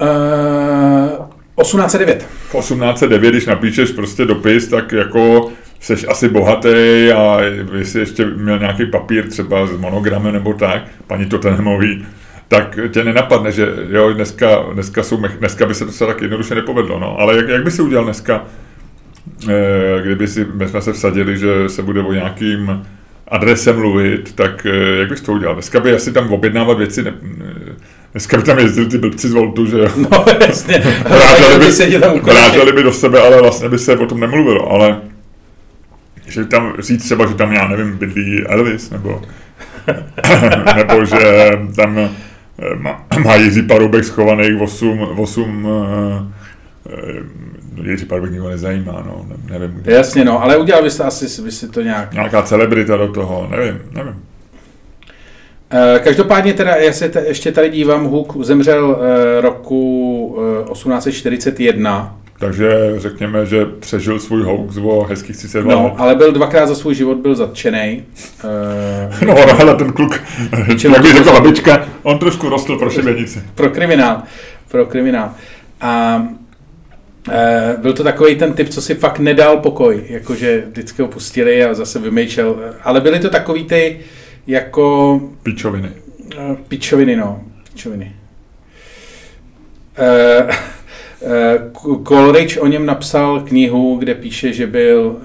Uh, 0.00 1.26
1809. 1.56 2.22
v 2.22 2.52
1809, 2.52 3.30
když 3.30 3.46
napíšeš 3.46 3.92
prostě 3.92 4.24
dopis, 4.24 4.68
tak 4.68 4.92
jako 4.92 5.52
seš 5.80 6.06
asi 6.08 6.28
bohatý 6.28 7.10
a 7.16 7.40
jestli 7.78 8.00
ještě 8.00 8.26
měl 8.26 8.58
nějaký 8.58 8.86
papír 8.86 9.28
třeba 9.28 9.66
s 9.66 9.72
monogramem 9.72 10.32
nebo 10.32 10.54
tak, 10.54 10.82
paní 11.06 11.26
Tottenhamový, 11.26 12.06
tak 12.48 12.78
tě 12.90 13.04
nenapadne, 13.04 13.52
že 13.52 13.68
jo, 13.88 14.12
dneska, 14.12 14.64
dneska, 14.72 15.02
jsou, 15.02 15.16
dneska 15.16 15.66
by 15.66 15.74
se 15.74 15.86
to 15.86 16.06
tak 16.06 16.22
jednoduše 16.22 16.54
nepovedlo, 16.54 16.98
no. 16.98 17.20
Ale 17.20 17.36
jak, 17.36 17.48
jak 17.48 17.64
by 17.64 17.70
si 17.70 17.82
udělal 17.82 18.04
dneska, 18.04 18.44
eh, 19.48 20.02
kdyby 20.02 20.28
si, 20.28 20.46
my 20.54 20.68
jsme 20.68 20.82
se 20.82 20.92
vsadili, 20.92 21.38
že 21.38 21.68
se 21.68 21.82
bude 21.82 22.00
o 22.00 22.12
nějakým 22.12 22.86
adrese 23.28 23.72
mluvit, 23.72 24.34
tak 24.34 24.66
eh, 24.66 24.96
jak 24.98 25.08
bys 25.08 25.20
to 25.20 25.32
udělal? 25.32 25.54
Dneska 25.54 25.80
by 25.80 25.94
asi 25.94 26.12
tam 26.12 26.32
objednávat 26.32 26.78
věci 26.78 27.02
ne, 27.02 27.14
Dneska 28.12 28.36
by 28.36 28.42
tam 28.42 28.58
jezdili 28.58 28.86
ty 28.86 28.98
blbci 28.98 29.28
z 29.28 29.32
Voltu, 29.32 29.66
že 29.66 29.78
jo. 29.78 29.88
No, 29.96 30.24
jasně. 30.40 30.78
Vráželi 31.08 31.58
by, 31.58 32.20
vráželi 32.20 32.72
by 32.72 32.82
do 32.82 32.92
sebe, 32.92 33.20
ale 33.20 33.42
vlastně 33.42 33.68
by 33.68 33.78
se 33.78 33.96
o 33.96 34.06
tom 34.06 34.20
nemluvilo, 34.20 34.72
ale 34.72 35.00
že 36.26 36.44
tam 36.44 36.74
říct 36.78 37.04
třeba, 37.04 37.26
že 37.26 37.34
tam, 37.34 37.52
já 37.52 37.68
nevím, 37.68 37.98
bydlí 37.98 38.46
Elvis, 38.46 38.90
nebo, 38.90 39.22
nebo 40.76 41.04
že 41.04 41.50
tam 41.76 41.98
eh, 41.98 42.10
má, 42.76 43.06
má 43.24 43.34
Jiří 43.34 43.62
Paroubek 43.62 44.04
schovaných 44.04 44.60
8, 44.60 45.00
8 45.00 45.68
Jiří 47.82 48.06
Paroubek 48.06 48.32
nikdo 48.32 48.48
nezajímá, 48.48 48.92
no, 49.06 49.26
ne- 49.28 49.58
nevím. 49.58 49.76
kde. 49.76 49.92
Jasně, 49.92 50.24
no, 50.24 50.42
ale 50.42 50.56
udělal 50.56 50.82
byste 50.82 51.04
asi 51.04 51.42
by 51.42 51.52
si 51.52 51.68
to 51.68 51.82
nějak. 51.82 52.12
Nějaká 52.12 52.42
celebrita 52.42 52.96
do 52.96 53.08
toho, 53.08 53.48
nevím, 53.50 53.78
nevím. 53.90 54.14
Eh, 55.72 55.98
Každopádně 56.04 56.52
teda, 56.54 56.76
já 56.76 56.92
se 56.92 57.08
te, 57.08 57.24
ještě 57.26 57.52
tady 57.52 57.70
dívám, 57.70 58.04
Huk 58.04 58.44
zemřel 58.44 58.98
eh, 59.02 59.40
roku 59.40 60.38
eh, 60.68 60.72
1841, 60.72 62.16
Takže 62.38 62.70
řekněme, 62.96 63.46
že 63.46 63.64
přežil 63.66 64.18
svůj 64.20 64.42
hoax 64.42 64.76
o 64.76 65.02
hezkých 65.04 65.36
32 65.36 65.74
no, 65.74 65.84
let. 65.84 65.92
ale 65.96 66.14
byl 66.14 66.32
dvakrát 66.32 66.66
za 66.66 66.74
svůj 66.74 66.94
život 66.94 67.16
byl 67.18 67.34
zatčený. 67.34 68.04
Eh, 68.44 69.26
No, 69.26 69.34
ale 69.60 69.74
ten 69.76 69.92
kluk, 69.92 70.20
jak 70.84 71.02
by 71.02 71.12
řekla 71.12 71.32
babička, 71.32 71.88
on 72.02 72.18
trošku 72.18 72.48
rostl 72.48 72.78
pro 72.78 72.90
šibenici. 72.90 73.42
pro 73.54 73.70
kriminál. 73.70 74.22
Pro 74.70 74.86
kriminál. 74.86 75.30
A 75.80 76.22
e, 77.30 77.76
byl 77.82 77.92
to 77.92 78.04
takový 78.04 78.36
ten 78.36 78.52
typ, 78.52 78.68
co 78.68 78.82
si 78.82 78.94
fakt 78.94 79.18
nedal 79.18 79.56
pokoj, 79.56 80.02
jakože 80.08 80.62
vždycky 80.70 81.02
ho 81.02 81.08
pustili 81.08 81.64
a 81.64 81.74
zase 81.74 81.98
vymýšlel. 81.98 82.56
Ale 82.84 83.00
byly 83.00 83.18
to 83.20 83.30
takový 83.30 83.64
ty 83.64 83.98
jako 84.50 85.20
Pičoviny. 85.42 85.88
e, 86.38 86.56
pičoviny, 86.68 87.16
no. 87.16 87.40
Pičoviny. 87.72 88.12
E, 89.98 90.48
e, 91.22 91.58
K- 91.72 92.08
Coleridge 92.08 92.56
o 92.60 92.66
něm 92.66 92.86
napsal 92.86 93.40
knihu, 93.40 93.96
kde 93.96 94.14
píše, 94.14 94.52
že 94.52 94.66
byl 94.66 95.16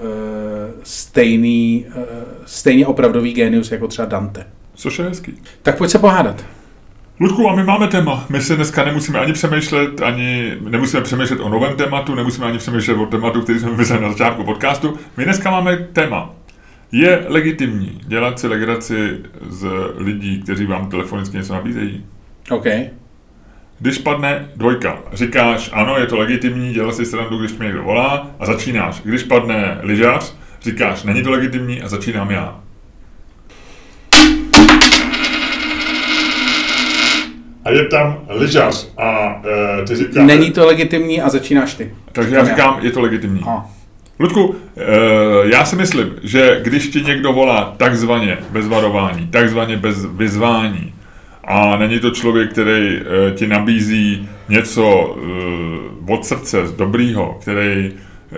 stejný, 0.82 1.86
stejně 2.46 2.86
opravdový 2.86 3.32
genius 3.32 3.72
jako 3.72 3.88
třeba 3.88 4.08
Dante. 4.08 4.46
Což 4.74 4.98
je 4.98 5.04
hezký. 5.04 5.34
Tak 5.62 5.78
pojď 5.78 5.90
se 5.90 5.98
pohádat. 5.98 6.44
Ludku, 7.20 7.48
a 7.48 7.54
my 7.56 7.64
máme 7.64 7.88
téma. 7.88 8.26
My 8.28 8.40
si 8.40 8.56
dneska 8.56 8.84
nemusíme 8.84 9.18
ani 9.18 9.32
přemýšlet, 9.32 10.02
ani 10.02 10.52
nemusíme 10.68 11.02
přemýšlet 11.02 11.40
o 11.40 11.48
novém 11.48 11.76
tématu, 11.76 12.14
nemusíme 12.14 12.46
ani 12.46 12.58
přemýšlet 12.58 12.94
o 12.94 13.06
tématu, 13.06 13.42
který 13.42 13.58
jsme 13.58 13.70
vymysleli 13.70 14.02
na 14.02 14.12
začátku 14.12 14.44
podcastu. 14.44 14.98
My 15.16 15.24
dneska 15.24 15.50
máme 15.50 15.76
téma. 15.76 16.34
Je 16.92 17.24
legitimní 17.28 18.00
dělat 18.06 18.40
si 18.40 18.46
legraci 18.48 19.18
z 19.48 19.68
lidí, 19.96 20.42
kteří 20.42 20.66
vám 20.66 20.90
telefonicky 20.90 21.36
něco 21.36 21.52
nabízejí? 21.54 22.04
OK. 22.50 22.66
Když 23.80 23.98
padne 23.98 24.48
dvojka, 24.56 24.98
říkáš, 25.12 25.70
ano, 25.72 25.96
je 25.98 26.06
to 26.06 26.16
legitimní, 26.18 26.72
dělat 26.72 26.94
si 26.94 27.06
srandu, 27.06 27.38
když 27.38 27.52
mě 27.52 27.66
někdo 27.66 27.82
volá 27.82 28.30
a 28.38 28.46
začínáš. 28.46 29.00
Když 29.04 29.22
padne 29.22 29.78
lyžař, 29.82 30.34
říkáš, 30.62 31.02
není 31.02 31.22
to 31.22 31.30
legitimní 31.30 31.82
a 31.82 31.88
začínám 31.88 32.30
já. 32.30 32.60
A 37.64 37.70
je 37.70 37.84
tam 37.84 38.18
lyžař 38.28 38.88
a 38.96 39.40
e, 39.80 39.84
ty 39.86 39.96
říkáš... 39.96 40.26
Není 40.26 40.50
to 40.50 40.66
legitimní 40.66 41.22
a 41.22 41.28
začínáš 41.28 41.74
ty. 41.74 41.94
Takže 42.12 42.34
já 42.34 42.44
Říkám 42.44 42.58
já. 42.58 42.66
říkám, 42.66 42.84
je 42.84 42.90
to 42.90 43.00
legitimní. 43.00 43.40
A. 43.46 43.66
Ludku, 44.18 44.54
e, 44.76 44.82
já 45.44 45.64
si 45.64 45.76
myslím, 45.76 46.14
že 46.22 46.60
když 46.64 46.88
ti 46.88 47.02
někdo 47.02 47.32
volá 47.32 47.74
takzvaně 47.76 48.38
bez 48.50 48.68
varování, 48.68 49.26
takzvaně 49.26 49.76
bez 49.76 50.04
vyzvání, 50.04 50.94
a 51.44 51.76
není 51.76 52.00
to 52.00 52.10
člověk, 52.10 52.50
který 52.50 52.96
e, 52.96 53.02
ti 53.34 53.46
nabízí 53.46 54.28
něco 54.48 55.16
e, 56.08 56.12
od 56.12 56.26
srdce, 56.26 56.66
z 56.66 56.72
dobrýho, 56.72 57.38
který 57.40 57.92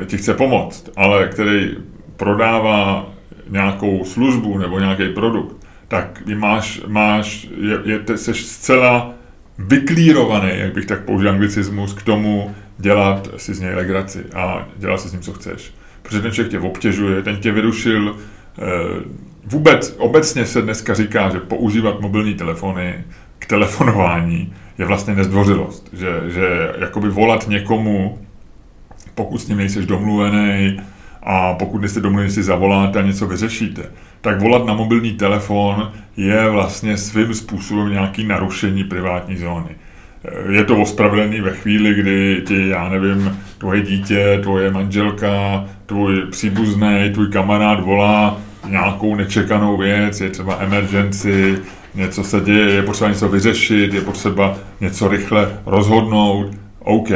ti 0.06 0.16
chce 0.16 0.34
pomoct, 0.34 0.90
ale 0.96 1.28
který 1.28 1.70
prodává 2.16 3.06
nějakou 3.48 4.04
službu 4.04 4.58
nebo 4.58 4.78
nějaký 4.78 5.08
produkt, 5.08 5.56
tak 5.88 6.22
máš, 6.34 6.80
máš 6.86 7.48
je, 7.60 7.78
je, 7.84 8.18
seš 8.18 8.44
zcela 8.44 9.14
vyklírovaný, 9.58 10.50
jak 10.54 10.74
bych 10.74 10.86
tak 10.86 11.04
použil 11.04 11.30
anglicismus, 11.30 11.94
k 11.94 12.02
tomu 12.02 12.54
dělat 12.78 13.28
si 13.36 13.54
z 13.54 13.60
něj 13.60 13.74
legraci 13.74 14.24
a 14.34 14.68
dělat 14.76 15.00
si 15.00 15.08
s 15.08 15.12
ním, 15.12 15.20
co 15.20 15.32
chceš. 15.32 15.74
Protože 16.02 16.20
ten 16.22 16.32
člověk 16.32 16.50
tě 16.50 16.58
obtěžuje, 16.60 17.22
ten 17.22 17.36
tě 17.36 17.52
vyrušil. 17.52 18.16
eh, 18.58 19.18
Vůbec, 19.44 19.94
obecně 19.98 20.46
se 20.46 20.62
dneska 20.62 20.94
říká, 20.94 21.28
že 21.28 21.40
používat 21.40 22.00
mobilní 22.00 22.34
telefony 22.34 23.04
k 23.38 23.46
telefonování 23.46 24.54
je 24.78 24.84
vlastně 24.84 25.14
nezdvořilost. 25.14 25.88
Že, 25.92 26.20
že 26.26 26.72
jakoby 26.78 27.08
volat 27.08 27.48
někomu, 27.48 28.18
pokud 29.14 29.38
s 29.38 29.48
ním 29.48 29.58
nejseš 29.58 29.86
domluvený 29.86 30.80
a 31.22 31.54
pokud 31.54 31.80
nejste 31.80 32.00
domluveni, 32.00 32.30
si 32.30 32.42
zavoláte 32.42 32.98
a 32.98 33.02
něco 33.02 33.26
vyřešíte, 33.26 33.82
tak 34.20 34.40
volat 34.40 34.66
na 34.66 34.74
mobilní 34.74 35.12
telefon 35.12 35.92
je 36.16 36.50
vlastně 36.50 36.96
svým 36.96 37.34
způsobem 37.34 37.90
nějaký 37.90 38.24
narušení 38.26 38.84
privátní 38.84 39.36
zóny. 39.36 39.70
Eh, 40.24 40.52
Je 40.52 40.64
to 40.64 40.80
ospravedlněný 40.80 41.40
ve 41.40 41.50
chvíli, 41.50 41.94
kdy 41.94 42.42
ti, 42.46 42.68
já 42.68 42.88
nevím, 42.88 43.38
tvoje 43.58 43.82
dítě, 43.82 44.38
tvoje 44.42 44.70
manželka, 44.70 45.64
tvůj 45.86 46.26
příbuzný, 46.30 47.10
tvůj 47.14 47.28
kamarád 47.28 47.80
volá 47.80 48.40
nějakou 48.68 49.14
nečekanou 49.14 49.76
věc, 49.76 50.20
je 50.20 50.30
třeba 50.30 50.56
emergency, 50.60 51.58
něco 51.94 52.24
se 52.24 52.40
děje, 52.40 52.70
je 52.70 52.82
potřeba 52.82 53.10
něco 53.10 53.28
vyřešit, 53.28 53.94
je 53.94 54.00
potřeba 54.00 54.56
něco 54.80 55.08
rychle 55.08 55.58
rozhodnout, 55.66 56.50
OK. 56.80 57.08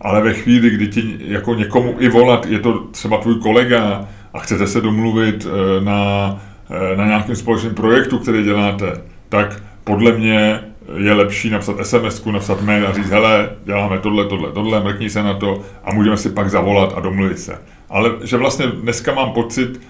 Ale 0.00 0.22
ve 0.22 0.34
chvíli, 0.34 0.70
kdy 0.70 0.86
ti 0.88 1.16
jako 1.20 1.54
někomu 1.54 1.94
i 1.98 2.08
volat, 2.08 2.46
je 2.46 2.58
to 2.58 2.78
třeba 2.78 3.18
tvůj 3.18 3.40
kolega 3.40 4.08
a 4.34 4.38
chcete 4.38 4.66
se 4.66 4.80
domluvit 4.80 5.46
eh, 5.46 5.84
na, 5.84 6.36
eh, 6.70 6.96
na 6.96 7.06
nějakém 7.06 7.36
společném 7.36 7.74
projektu, 7.74 8.18
který 8.18 8.42
děláte, 8.44 8.92
tak 9.28 9.62
podle 9.84 10.12
mě 10.12 10.60
je 10.96 11.12
lepší 11.12 11.50
napsat 11.50 11.76
sms 11.82 12.24
napsat 12.24 12.62
mail 12.62 12.88
a 12.88 12.92
říct, 12.92 13.10
hele, 13.10 13.50
děláme 13.64 13.98
tohle, 13.98 14.24
tohle, 14.24 14.52
tohle, 14.52 14.84
mrkni 14.84 15.10
se 15.10 15.22
na 15.22 15.34
to 15.34 15.62
a 15.84 15.94
můžeme 15.94 16.16
si 16.16 16.30
pak 16.30 16.50
zavolat 16.50 16.92
a 16.96 17.00
domluvit 17.00 17.38
se. 17.38 17.58
Ale 17.90 18.10
že 18.24 18.36
vlastně 18.36 18.66
dneska 18.66 19.14
mám 19.14 19.32
pocit, 19.32 19.80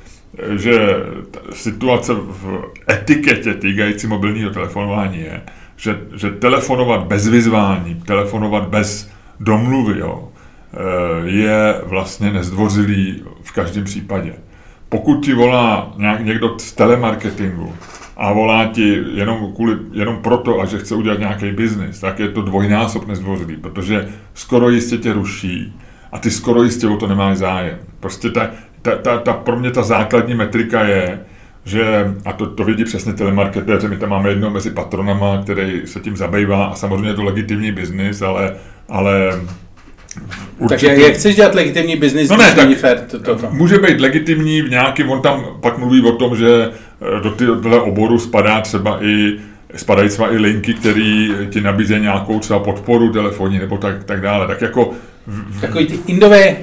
že 0.57 0.97
situace 1.53 2.15
v 2.15 2.63
etiketě 2.91 3.55
týkající 3.55 4.07
mobilního 4.07 4.51
telefonování 4.51 5.19
je, 5.19 5.43
že, 5.77 5.99
že 6.15 6.31
telefonovat 6.31 7.07
bez 7.07 7.29
vyzvání, 7.29 7.95
telefonovat 7.95 8.69
bez 8.69 9.11
domluvy, 9.41 9.99
jo, 9.99 10.29
eh, 10.29 11.29
je 11.29 11.81
vlastně 11.85 12.33
nezdvořilý 12.33 13.25
v 13.43 13.53
každém 13.53 13.85
případě. 13.85 14.33
Pokud 14.89 15.25
ti 15.25 15.35
volá 15.35 15.95
někdo 16.19 16.59
z 16.59 16.73
telemarketingu 16.73 17.75
a 18.19 18.33
volá 18.33 18.67
ti 18.67 19.03
jenom, 19.15 19.53
kvůli, 19.55 19.77
jenom 19.93 20.17
proto, 20.23 20.61
a 20.61 20.65
že 20.65 20.79
chce 20.79 20.95
udělat 20.95 21.19
nějaký 21.19 21.51
biznis, 21.51 22.01
tak 22.01 22.19
je 22.19 22.29
to 22.29 22.43
dvojnásob 22.43 23.07
nezdvořilý, 23.07 23.57
protože 23.57 24.09
skoro 24.35 24.71
jistě 24.71 24.97
tě 24.97 25.13
ruší 25.13 25.73
a 26.13 26.19
ty 26.19 26.31
skoro 26.31 26.63
jistě 26.63 26.89
o 26.89 26.97
to 26.97 27.07
nemáš 27.07 27.37
zájem. 27.37 27.79
Prostě 28.01 28.31
ta, 28.31 28.51
ta, 28.83 28.97
ta, 28.97 29.19
ta, 29.19 29.33
pro 29.33 29.59
mě 29.59 29.71
ta 29.71 29.83
základní 29.83 30.35
metrika 30.35 30.85
je, 30.85 31.21
že, 31.65 32.15
a 32.25 32.33
to, 32.33 32.47
to 32.47 32.65
vidí 32.65 32.85
přesně 32.85 33.13
telemarketéři, 33.13 33.89
my 33.89 33.97
tam 33.97 34.11
máme 34.11 34.29
jedno 34.29 34.51
mezi 34.51 34.71
patronama, 34.71 35.43
který 35.43 35.83
se 35.85 36.01
tím 36.01 36.17
zabývá 36.17 36.67
a 36.67 36.75
samozřejmě 36.75 37.09
je 37.09 37.15
to 37.15 37.25
legitimní 37.25 37.73
biznis, 37.73 38.23
ale, 38.23 38.55
ale 38.89 39.41
Takže 40.69 40.87
jak 40.87 41.13
chceš 41.15 41.37
dělat 41.37 41.55
legitimní 41.55 41.97
biznis, 41.97 42.31
No 42.31 42.37
ne, 42.37 42.53
tak- 42.55 42.69
to, 43.11 43.19
to, 43.19 43.37
to. 43.37 43.49
Může 43.51 43.79
být 43.79 44.01
legitimní 44.01 44.63
v 44.63 44.71
nějakým, 44.71 45.11
on 45.11 45.23
tam 45.23 45.47
pak 45.61 45.79
mluví 45.79 46.03
o 46.03 46.13
tom, 46.13 46.37
že 46.37 46.71
eh, 47.19 47.21
do 47.23 47.31
tohle 47.31 47.81
oboru 47.81 48.19
spadá 48.19 48.61
třeba 48.61 49.05
i 49.05 49.33
spadají 49.77 50.09
třeba 50.09 50.33
i 50.33 50.37
linky, 50.37 50.75
které 50.75 51.29
ti 51.51 51.61
nabízejí 51.61 52.01
nějakou 52.03 52.39
třeba 52.39 52.59
podporu 52.59 53.13
telefonní 53.13 53.59
nebo 53.59 53.79
tak, 53.79 54.05
tak 54.05 54.21
dále. 54.21 54.47
Tak 54.47 54.61
jako 54.61 54.91
v- 55.27 55.61
Takový 55.61 55.87
ty 55.87 55.99
indové, 56.07 56.51
uh, 56.51 56.57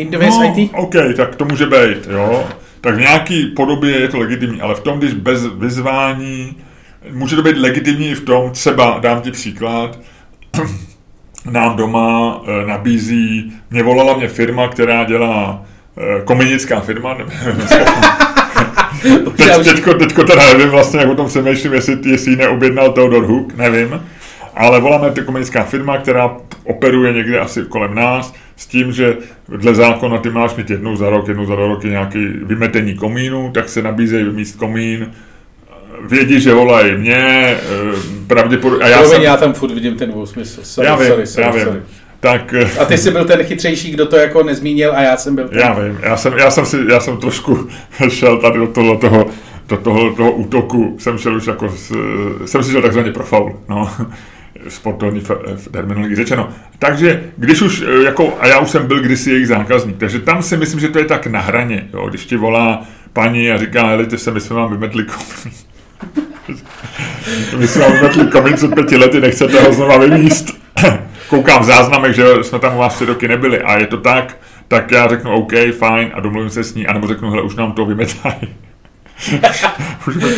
indové 0.00 0.26
no, 0.26 0.54
IT? 0.56 0.70
OK, 0.74 0.94
tak 1.16 1.34
to 1.36 1.44
může 1.44 1.66
být, 1.66 2.08
jo. 2.10 2.44
Tak 2.80 2.94
v 2.94 3.00
nějaký 3.00 3.46
podobě 3.46 4.00
je 4.00 4.08
to 4.08 4.18
legitimní, 4.18 4.60
ale 4.60 4.74
v 4.74 4.80
tom, 4.80 4.98
když 4.98 5.12
bez 5.14 5.46
vyzvání, 5.58 6.56
může 7.10 7.36
to 7.36 7.42
být 7.42 7.56
legitimní 7.56 8.10
i 8.10 8.14
v 8.14 8.20
tom, 8.24 8.50
třeba, 8.50 8.98
dám 9.02 9.20
ti 9.20 9.30
příklad, 9.30 9.98
nám 11.50 11.76
doma 11.76 12.40
e, 12.46 12.66
nabízí, 12.66 13.52
mě 13.70 13.82
volala 13.82 14.16
mě 14.16 14.28
firma, 14.28 14.68
která 14.68 15.04
dělá 15.04 15.62
e, 15.96 16.22
komenická 16.22 16.80
firma, 16.80 17.16
Teď, 19.36 19.64
teďko, 19.64 19.94
teďko 19.94 20.24
teda 20.24 20.52
nevím 20.52 20.68
vlastně, 20.68 21.00
jak 21.00 21.08
o 21.08 21.14
tom 21.14 21.26
přemýšlím, 21.26 21.72
jestli, 21.72 21.98
jestli 22.04 22.30
ji 22.30 22.36
neobjednal 22.36 22.92
Theodor 22.92 23.24
Hook, 23.24 23.56
nevím. 23.56 24.02
Ale 24.54 24.80
voláme 24.80 25.10
to 25.10 25.24
komunická 25.24 25.62
firma, 25.62 25.98
která 25.98 26.36
operuje 26.64 27.12
někde 27.12 27.40
asi 27.40 27.62
kolem 27.62 27.94
nás, 27.94 28.34
s 28.56 28.66
tím, 28.66 28.92
že 28.92 29.16
dle 29.48 29.74
zákona 29.74 30.18
ty 30.18 30.30
máš 30.30 30.54
mít 30.54 30.70
jednou 30.70 30.96
za 30.96 31.10
rok, 31.10 31.28
jednou 31.28 31.46
za 31.46 31.56
dva 31.56 31.66
roky 31.66 31.88
nějaký 31.88 32.26
vymetení 32.26 32.94
komínu, 32.94 33.50
tak 33.54 33.68
se 33.68 33.82
nabízejí 33.82 34.24
vymíst 34.24 34.58
komín 34.58 35.12
vědí, 36.08 36.40
že 36.40 36.54
volají 36.54 36.96
mě, 36.96 37.16
eh, 37.16 37.58
pravděpodobně... 38.26 38.84
A 38.84 38.88
já, 38.88 39.04
jsem... 39.04 39.22
já 39.22 39.36
tam 39.36 39.52
furt 39.52 39.74
vidím 39.74 39.96
ten 39.96 40.10
dvousmysl. 40.10 40.60
Sorry, 40.64 40.88
já 40.88 40.96
vím, 40.96 41.08
sorry, 41.08 41.26
sorry, 41.26 41.46
já 41.46 41.52
vím. 41.52 41.64
Sorry. 41.64 41.80
Tak, 42.20 42.54
eh, 42.54 42.78
a 42.78 42.84
ty 42.84 42.98
jsi 42.98 43.10
byl 43.10 43.24
ten 43.24 43.42
chytřejší, 43.42 43.90
kdo 43.90 44.06
to 44.06 44.16
jako 44.16 44.42
nezmínil 44.42 44.92
a 44.96 45.02
já 45.02 45.16
jsem 45.16 45.34
byl 45.34 45.48
ten... 45.48 45.58
Já 45.58 45.72
vím, 45.72 45.98
já 46.02 46.16
jsem, 46.16 46.32
já 46.32 46.50
jsem, 46.50 46.66
si, 46.66 46.76
já 46.88 47.00
jsem 47.00 47.16
trošku 47.16 47.68
šel 48.08 48.38
tady 48.38 48.58
do 48.58 48.66
toho, 48.66 48.98
toho 48.98 49.26
do 49.68 49.76
toho, 49.76 50.14
toho 50.14 50.32
útoku, 50.32 50.96
jsem 50.98 51.18
šel 51.18 51.36
už 51.36 51.46
jako, 51.46 51.74
jsem 52.46 52.62
si 52.62 52.70
šel 52.70 52.82
takzvaně 52.82 53.12
pro 53.12 53.24
faul, 53.24 53.60
no 53.68 53.90
sportovní 54.68 55.22
terminologii 55.70 56.16
řečeno. 56.16 56.48
Takže 56.78 57.22
když 57.36 57.62
už, 57.62 57.82
eh, 57.82 58.04
jako, 58.04 58.36
a 58.40 58.46
já 58.46 58.58
už 58.58 58.70
jsem 58.70 58.86
byl 58.86 59.00
kdysi 59.00 59.30
jejich 59.30 59.48
zákazník, 59.48 59.96
takže 59.98 60.18
tam 60.18 60.42
si 60.42 60.56
myslím, 60.56 60.80
že 60.80 60.88
to 60.88 60.98
je 60.98 61.04
tak 61.04 61.26
na 61.26 61.40
hraně, 61.40 61.88
jo, 61.92 62.08
když 62.08 62.26
ti 62.26 62.36
volá 62.36 62.82
paní 63.12 63.50
a 63.50 63.58
říká, 63.58 63.86
helejte 63.86 64.18
se, 64.18 64.30
my 64.30 64.40
jsme 64.40 64.56
vám 64.56 64.70
vymetli 64.70 65.04
komín. 65.04 65.58
My 67.56 67.68
jsme 67.68 67.82
vám 67.82 67.92
vymetli 67.92 68.26
komín 68.26 68.54
před 68.54 68.74
pěti 68.74 68.96
lety, 68.96 69.20
nechcete 69.20 69.62
ho 69.62 69.72
znova 69.72 69.98
vymíst. 69.98 70.46
Koukám 71.28 71.62
v 71.62 71.66
záznamech, 71.66 72.14
že 72.14 72.24
jsme 72.42 72.58
tam 72.58 72.74
u 72.74 72.78
vás 72.78 72.94
tři 72.94 73.04
roky 73.04 73.28
nebyli 73.28 73.60
a 73.60 73.78
je 73.78 73.86
to 73.86 73.96
tak, 73.96 74.36
tak 74.68 74.90
já 74.90 75.08
řeknu 75.08 75.34
OK, 75.34 75.52
fajn 75.78 76.10
a 76.14 76.20
domluvím 76.20 76.50
se 76.50 76.64
s 76.64 76.74
ní, 76.74 76.86
anebo 76.86 77.06
řeknu, 77.06 77.30
hele, 77.30 77.42
už 77.42 77.56
nám 77.56 77.72
to 77.72 77.86
vymetají 77.86 78.48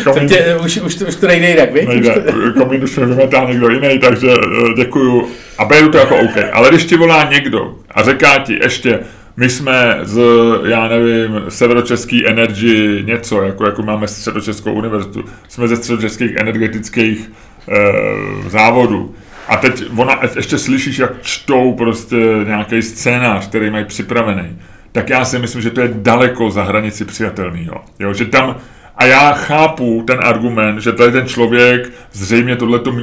komín, 0.03 0.27
tě, 0.29 0.55
už, 0.65 0.77
už, 0.77 0.95
už 1.01 1.15
to 1.15 1.27
nejde 1.27 1.49
jinak, 1.49 1.73
víš? 1.73 1.85
Nejde, 1.87 2.23
komín 2.57 2.83
už 2.83 2.97
mi 2.97 3.05
vymetá 3.05 3.45
někdo 3.45 3.69
jiný, 3.69 3.99
takže 3.99 4.31
eh, 4.31 4.73
děkuju. 4.75 5.27
A 5.57 5.65
beru 5.65 5.89
to 5.89 5.97
jako 5.97 6.15
OK. 6.15 6.37
Ale 6.53 6.69
když 6.69 6.85
ti 6.85 6.97
volá 6.97 7.23
někdo 7.23 7.75
a 7.91 8.03
říká 8.03 8.39
ti 8.39 8.59
ještě, 8.61 8.99
my 9.37 9.49
jsme 9.49 9.99
z, 10.03 10.21
já 10.65 10.87
nevím, 10.87 11.41
Severočeský 11.49 12.27
Energy 12.27 13.03
něco, 13.05 13.41
jako, 13.41 13.65
jako 13.65 13.83
máme 13.83 14.07
Středočeskou 14.07 14.73
univerzitu, 14.73 15.25
jsme 15.47 15.67
ze 15.67 15.75
středočeských 15.75 16.35
energetických 16.35 17.31
e, 17.69 18.49
závodů. 18.49 19.15
A 19.47 19.57
teď 19.57 19.83
ona, 19.97 20.19
ještě 20.35 20.57
slyšíš, 20.57 20.97
jak 20.97 21.21
čtou 21.21 21.73
prostě 21.73 22.15
nějaký 22.45 22.81
scénář, 22.81 23.47
který 23.47 23.69
mají 23.69 23.85
připravený 23.85 24.57
tak 24.95 25.09
já 25.09 25.25
si 25.25 25.39
myslím, 25.39 25.61
že 25.61 25.71
to 25.71 25.81
je 25.81 25.91
daleko 25.93 26.51
za 26.51 26.63
hranici 26.63 27.05
přijatelného. 27.05 27.83
Jo, 27.99 28.13
že 28.13 28.25
tam, 28.25 28.55
a 28.97 29.05
já 29.05 29.33
chápu 29.33 30.03
ten 30.07 30.19
argument, 30.23 30.79
že 30.79 30.91
tady 30.91 31.11
ten 31.11 31.27
člověk 31.27 31.91
zřejmě 32.11 32.55
tohleto 32.55 32.93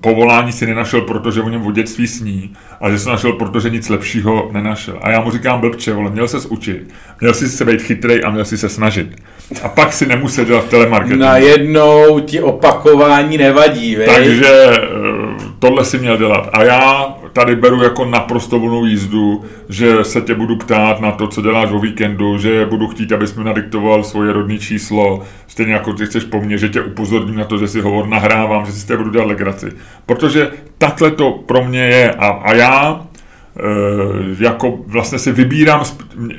povolání 0.00 0.52
si 0.52 0.66
nenašel, 0.66 1.00
protože 1.00 1.40
o 1.40 1.48
něm 1.48 1.62
v 1.62 1.72
dětství 1.72 2.06
sní, 2.06 2.52
a 2.80 2.90
že 2.90 2.98
se 2.98 3.10
našel, 3.10 3.32
protože 3.32 3.70
nic 3.70 3.88
lepšího 3.88 4.50
nenašel. 4.52 4.98
A 5.02 5.10
já 5.10 5.20
mu 5.20 5.30
říkám, 5.30 5.60
blbče, 5.60 5.94
ale 5.94 6.10
měl 6.10 6.28
se 6.28 6.48
učit, 6.48 6.94
měl 7.20 7.34
si 7.34 7.48
se 7.48 7.64
být 7.64 7.82
chytrý 7.82 8.24
a 8.24 8.30
měl 8.30 8.44
si 8.44 8.58
se 8.58 8.68
snažit. 8.68 9.16
A 9.62 9.68
pak 9.68 9.92
si 9.92 10.06
nemusel 10.06 10.44
dělat 10.44 10.68
telemarketing. 10.68 11.20
Najednou 11.20 12.20
ti 12.20 12.40
opakování 12.40 13.38
nevadí, 13.38 13.96
vej? 13.96 14.06
Takže 14.06 14.48
eh, 14.72 14.78
tohle 15.58 15.84
si 15.84 15.98
měl 15.98 16.16
dělat. 16.16 16.50
A 16.52 16.62
já 16.62 17.14
tady 17.32 17.56
beru 17.56 17.82
jako 17.82 18.04
naprosto 18.04 18.58
volnou 18.58 18.84
jízdu, 18.84 19.44
že 19.68 20.04
se 20.04 20.20
tě 20.20 20.34
budu 20.34 20.56
ptát 20.56 21.00
na 21.00 21.12
to, 21.12 21.28
co 21.28 21.42
děláš 21.42 21.70
o 21.72 21.78
víkendu, 21.78 22.38
že 22.38 22.66
budu 22.66 22.88
chtít, 22.88 23.12
abys 23.12 23.34
mi 23.34 23.44
nadiktoval 23.44 24.04
svoje 24.04 24.32
rodné 24.32 24.58
číslo, 24.58 25.22
stejně 25.46 25.72
jako 25.72 25.92
ty 25.92 26.06
chceš 26.06 26.24
po 26.24 26.40
mně, 26.40 26.58
že 26.58 26.68
tě 26.68 26.80
upozorním 26.80 27.36
na 27.36 27.44
to, 27.44 27.58
že 27.58 27.68
si 27.68 27.80
hovor 27.80 28.06
nahrávám, 28.06 28.66
že 28.66 28.72
si 28.72 28.86
té 28.86 28.96
budu 28.96 29.10
dělat 29.10 29.26
legraci. 29.26 29.72
Protože 30.06 30.50
takhle 30.78 31.10
to 31.10 31.30
pro 31.30 31.64
mě 31.64 31.80
je 31.80 32.10
a, 32.10 32.28
a 32.28 32.54
já 32.54 33.06
e, 33.56 34.44
jako 34.44 34.78
vlastně 34.86 35.18
si 35.18 35.32
vybírám, 35.32 35.84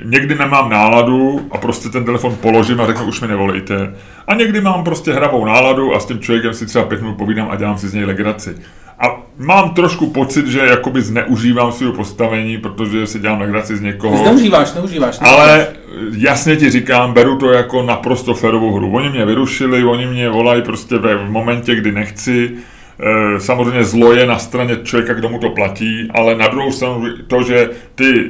někdy 0.06 0.36
nemám 0.36 0.70
náladu 0.70 1.42
a 1.52 1.58
prostě 1.58 1.90
ten 1.90 2.06
telefon 2.06 2.36
položím 2.42 2.82
a 2.82 2.88
řeknu, 2.88 3.06
už 3.06 3.22
mi 3.22 3.28
nevolejte. 3.28 3.96
A 4.28 4.36
někdy 4.36 4.62
mám 4.62 4.84
prostě 4.84 5.14
hravou 5.14 5.46
náladu 5.46 5.96
a 5.96 6.00
s 6.00 6.06
tím 6.06 6.20
člověkem 6.20 6.54
si 6.54 6.66
třeba 6.66 6.86
pět 6.86 7.02
minut 7.02 7.18
povídám 7.18 7.48
a 7.52 7.56
dělám 7.56 7.78
si 7.78 7.88
z 7.88 7.94
něj 7.94 8.06
legraci. 8.06 8.56
A 9.02 9.22
mám 9.38 9.70
trošku 9.70 10.10
pocit, 10.10 10.48
že 10.48 10.60
jakoby 10.60 11.02
zneužívám 11.02 11.72
svého 11.72 11.94
postavení, 11.94 12.58
protože 12.58 13.08
si 13.08 13.20
dělám 13.20 13.42
legraci 13.42 13.78
z 13.78 13.82
někoho. 13.82 14.18
Zneužíváš, 14.18 14.74
neužíváš. 14.74 15.18
Ale 15.22 15.68
jasně 16.18 16.56
ti 16.56 16.72
říkám, 16.72 17.14
beru 17.14 17.38
to 17.38 17.52
jako 17.52 17.84
naprosto 17.84 18.34
férovou 18.34 18.76
hru. 18.76 18.92
Oni 18.94 19.10
mě 19.10 19.26
vyrušili, 19.26 19.84
oni 19.84 20.06
mě 20.06 20.30
volají 20.30 20.62
prostě 20.62 20.98
ve 20.98 21.26
momentě, 21.26 21.76
kdy 21.76 21.92
nechci. 21.92 22.52
E, 23.00 23.40
samozřejmě 23.40 23.84
zlo 23.84 24.14
je 24.14 24.26
na 24.26 24.40
straně 24.40 24.78
člověka, 24.84 25.14
kdo 25.14 25.30
mu 25.30 25.40
to 25.40 25.50
platí, 25.50 26.08
ale 26.14 26.36
na 26.36 26.48
druhou 26.48 26.72
stranu 26.72 27.06
to, 27.28 27.44
že 27.44 27.70
ty 27.96 28.10
e, 28.10 28.30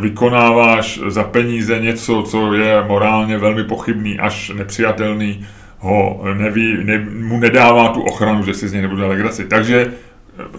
vykonáváš 0.00 1.00
za 1.06 1.24
peníze 1.24 1.80
něco, 1.80 2.22
co 2.22 2.54
je 2.54 2.84
morálně 2.88 3.38
velmi 3.38 3.64
pochybný 3.64 4.18
až 4.18 4.52
nepřijatelný, 4.54 5.46
ho 5.78 6.20
neví, 6.34 6.76
ne, 6.82 7.06
mu 7.18 7.38
nedává 7.38 7.88
tu 7.88 8.00
ochranu, 8.00 8.44
že 8.44 8.54
si 8.54 8.68
z 8.68 8.72
něj 8.72 8.82
nebude 8.82 9.06
legraci. 9.06 9.44
Takže 9.44 9.92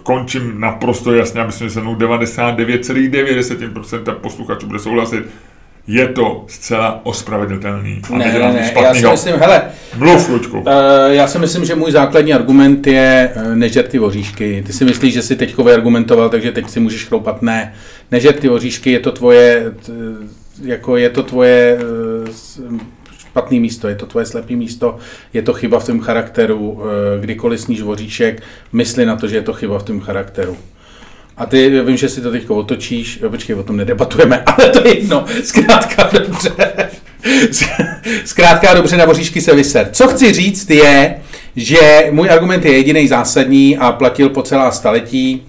končím 0.02 0.60
naprosto 0.60 1.12
jasně 1.12 1.40
a 1.40 1.46
myslím, 1.46 1.68
že 1.68 1.74
se 1.74 1.80
mnou 1.80 1.94
99,9% 1.94 4.14
posluchačů 4.14 4.66
bude 4.66 4.78
souhlasit, 4.78 5.24
je 5.86 6.08
to 6.08 6.44
zcela 6.48 7.00
ospravedlitelný. 7.02 8.02
A 8.12 8.18
ne, 8.18 8.32
ne, 8.32 8.52
ne, 8.52 8.72
já 8.82 8.94
si 8.94 9.06
myslím, 9.06 9.36
hele, 9.36 9.62
Mluv, 9.96 10.28
Luďku. 10.28 10.58
Uh, 10.58 10.64
já 11.08 11.26
si 11.26 11.38
myslím, 11.38 11.64
že 11.64 11.74
můj 11.74 11.92
základní 11.92 12.34
argument 12.34 12.86
je 12.86 13.30
uh, 13.36 13.54
nežer 13.54 13.86
ty 13.86 13.98
oříšky. 13.98 14.62
Ty 14.66 14.72
si 14.72 14.84
myslíš, 14.84 15.14
že 15.14 15.22
jsi 15.22 15.36
teď 15.36 15.54
argumentoval, 15.74 16.28
takže 16.28 16.52
teď 16.52 16.70
si 16.70 16.80
můžeš 16.80 17.04
chloupat. 17.04 17.42
Ne, 17.42 17.74
nežer 18.10 18.34
ty 18.34 18.48
oříšky, 18.48 18.90
je 18.90 19.00
to 19.00 19.12
tvoje, 19.12 19.72
t, 19.86 19.92
jako 20.62 20.96
je 20.96 21.10
to 21.10 21.22
tvoje 21.22 21.78
uh, 22.70 22.78
špatný 23.34 23.60
místo, 23.60 23.88
je 23.88 23.94
to 23.94 24.06
tvoje 24.06 24.26
slepý 24.26 24.56
místo, 24.56 24.96
je 25.32 25.42
to 25.42 25.52
chyba 25.52 25.78
v 25.80 25.86
tom 25.86 26.00
charakteru, 26.00 26.82
eh, 26.82 27.20
kdykoliv 27.20 27.60
sníš 27.60 27.82
voříšek, 27.82 28.42
mysli 28.72 29.06
na 29.06 29.16
to, 29.16 29.28
že 29.28 29.36
je 29.36 29.42
to 29.42 29.52
chyba 29.52 29.78
v 29.78 29.82
tom 29.82 30.00
charakteru. 30.00 30.56
A 31.36 31.46
ty, 31.46 31.82
vím, 31.82 31.96
že 31.96 32.08
si 32.08 32.20
to 32.20 32.30
teď 32.30 32.50
otočíš, 32.50 33.18
jo, 33.22 33.30
počkej, 33.30 33.56
o 33.56 33.62
tom 33.62 33.76
nedebatujeme, 33.76 34.42
ale 34.46 34.68
to 34.68 34.88
je 34.88 34.98
jedno, 34.98 35.24
zkrátka 35.44 36.10
dobře. 36.18 36.52
Zkrátka 38.24 38.74
dobře, 38.74 38.96
na 38.96 39.04
voříšky 39.04 39.40
se 39.40 39.54
vyser. 39.54 39.88
Co 39.92 40.08
chci 40.08 40.32
říct 40.32 40.70
je, 40.70 41.22
že 41.56 42.08
můj 42.10 42.30
argument 42.30 42.64
je 42.64 42.72
jediný 42.72 43.08
zásadní 43.08 43.78
a 43.78 43.92
platil 43.92 44.28
po 44.28 44.42
celá 44.42 44.70
staletí. 44.70 45.42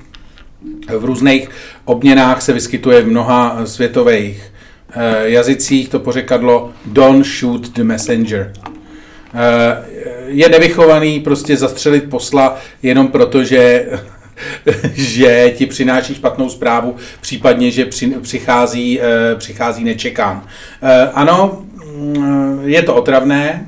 V 1.00 1.06
různých 1.06 1.50
obměnách 1.86 2.42
se 2.42 2.54
vyskytuje 2.54 3.02
v 3.02 3.08
mnoha 3.08 3.66
světových 3.66 4.42
Eh, 4.44 4.55
jazycích 5.24 5.90
to 5.90 6.00
pořekadlo 6.00 6.72
don't 6.86 7.26
shoot 7.26 7.70
the 7.70 7.84
messenger. 7.84 8.54
Eh, 9.36 9.84
je 10.28 10.50
nevychovaný 10.50 11.20
prostě 11.20 11.58
zastřelit 11.58 12.10
posla 12.10 12.58
jenom 12.84 13.08
proto, 13.08 13.44
že 13.44 13.90
že 14.94 15.54
ti 15.56 15.66
přináší 15.66 16.16
špatnou 16.16 16.50
zprávu, 16.50 16.96
případně, 17.22 17.72
že 17.72 17.88
přichází, 18.22 19.02
eh, 19.02 19.36
přichází 19.36 19.84
nečekán. 19.84 20.44
Ano, 21.14 21.66
mm, 21.96 22.62
je 22.66 22.82
to 22.82 22.96
otravné, 22.96 23.68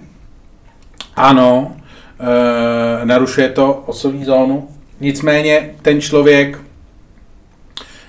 ano, 1.16 1.76
narušuje 3.04 3.50
to 3.50 3.84
osovní 3.86 4.26
zónu, 4.26 4.68
nicméně 5.00 5.70
ten 5.82 6.02
člověk 6.02 6.60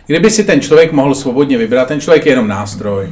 Kdyby 0.09 0.31
si 0.31 0.45
ten 0.45 0.61
člověk 0.61 0.93
mohl 0.93 1.15
svobodně 1.15 1.59
vybrat, 1.59 1.89
ten 1.89 2.01
člověk 2.01 2.27
je 2.27 2.33
jenom 2.33 2.49
nástroj. 2.49 3.09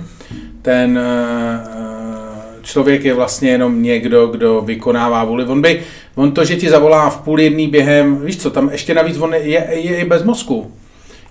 Ten 0.62 0.98
eh, 0.98 2.62
člověk 2.62 3.04
je 3.04 3.14
vlastně 3.14 3.50
jenom 3.50 3.82
někdo, 3.82 4.26
kdo 4.26 4.60
vykonává 4.60 5.24
vůli. 5.24 5.44
On, 5.44 5.62
by, 5.62 5.82
on 6.14 6.32
to, 6.32 6.44
že 6.44 6.56
ti 6.56 6.70
zavolá 6.70 7.10
v 7.10 7.20
půl 7.20 7.40
jedný 7.40 7.68
během, 7.68 8.20
víš 8.20 8.36
co, 8.36 8.50
tam 8.50 8.68
ještě 8.72 8.94
navíc 8.94 9.18
on 9.18 9.34
je, 9.34 9.66
je 9.70 9.96
i 9.96 10.04
bez 10.04 10.22
mozku. 10.22 10.72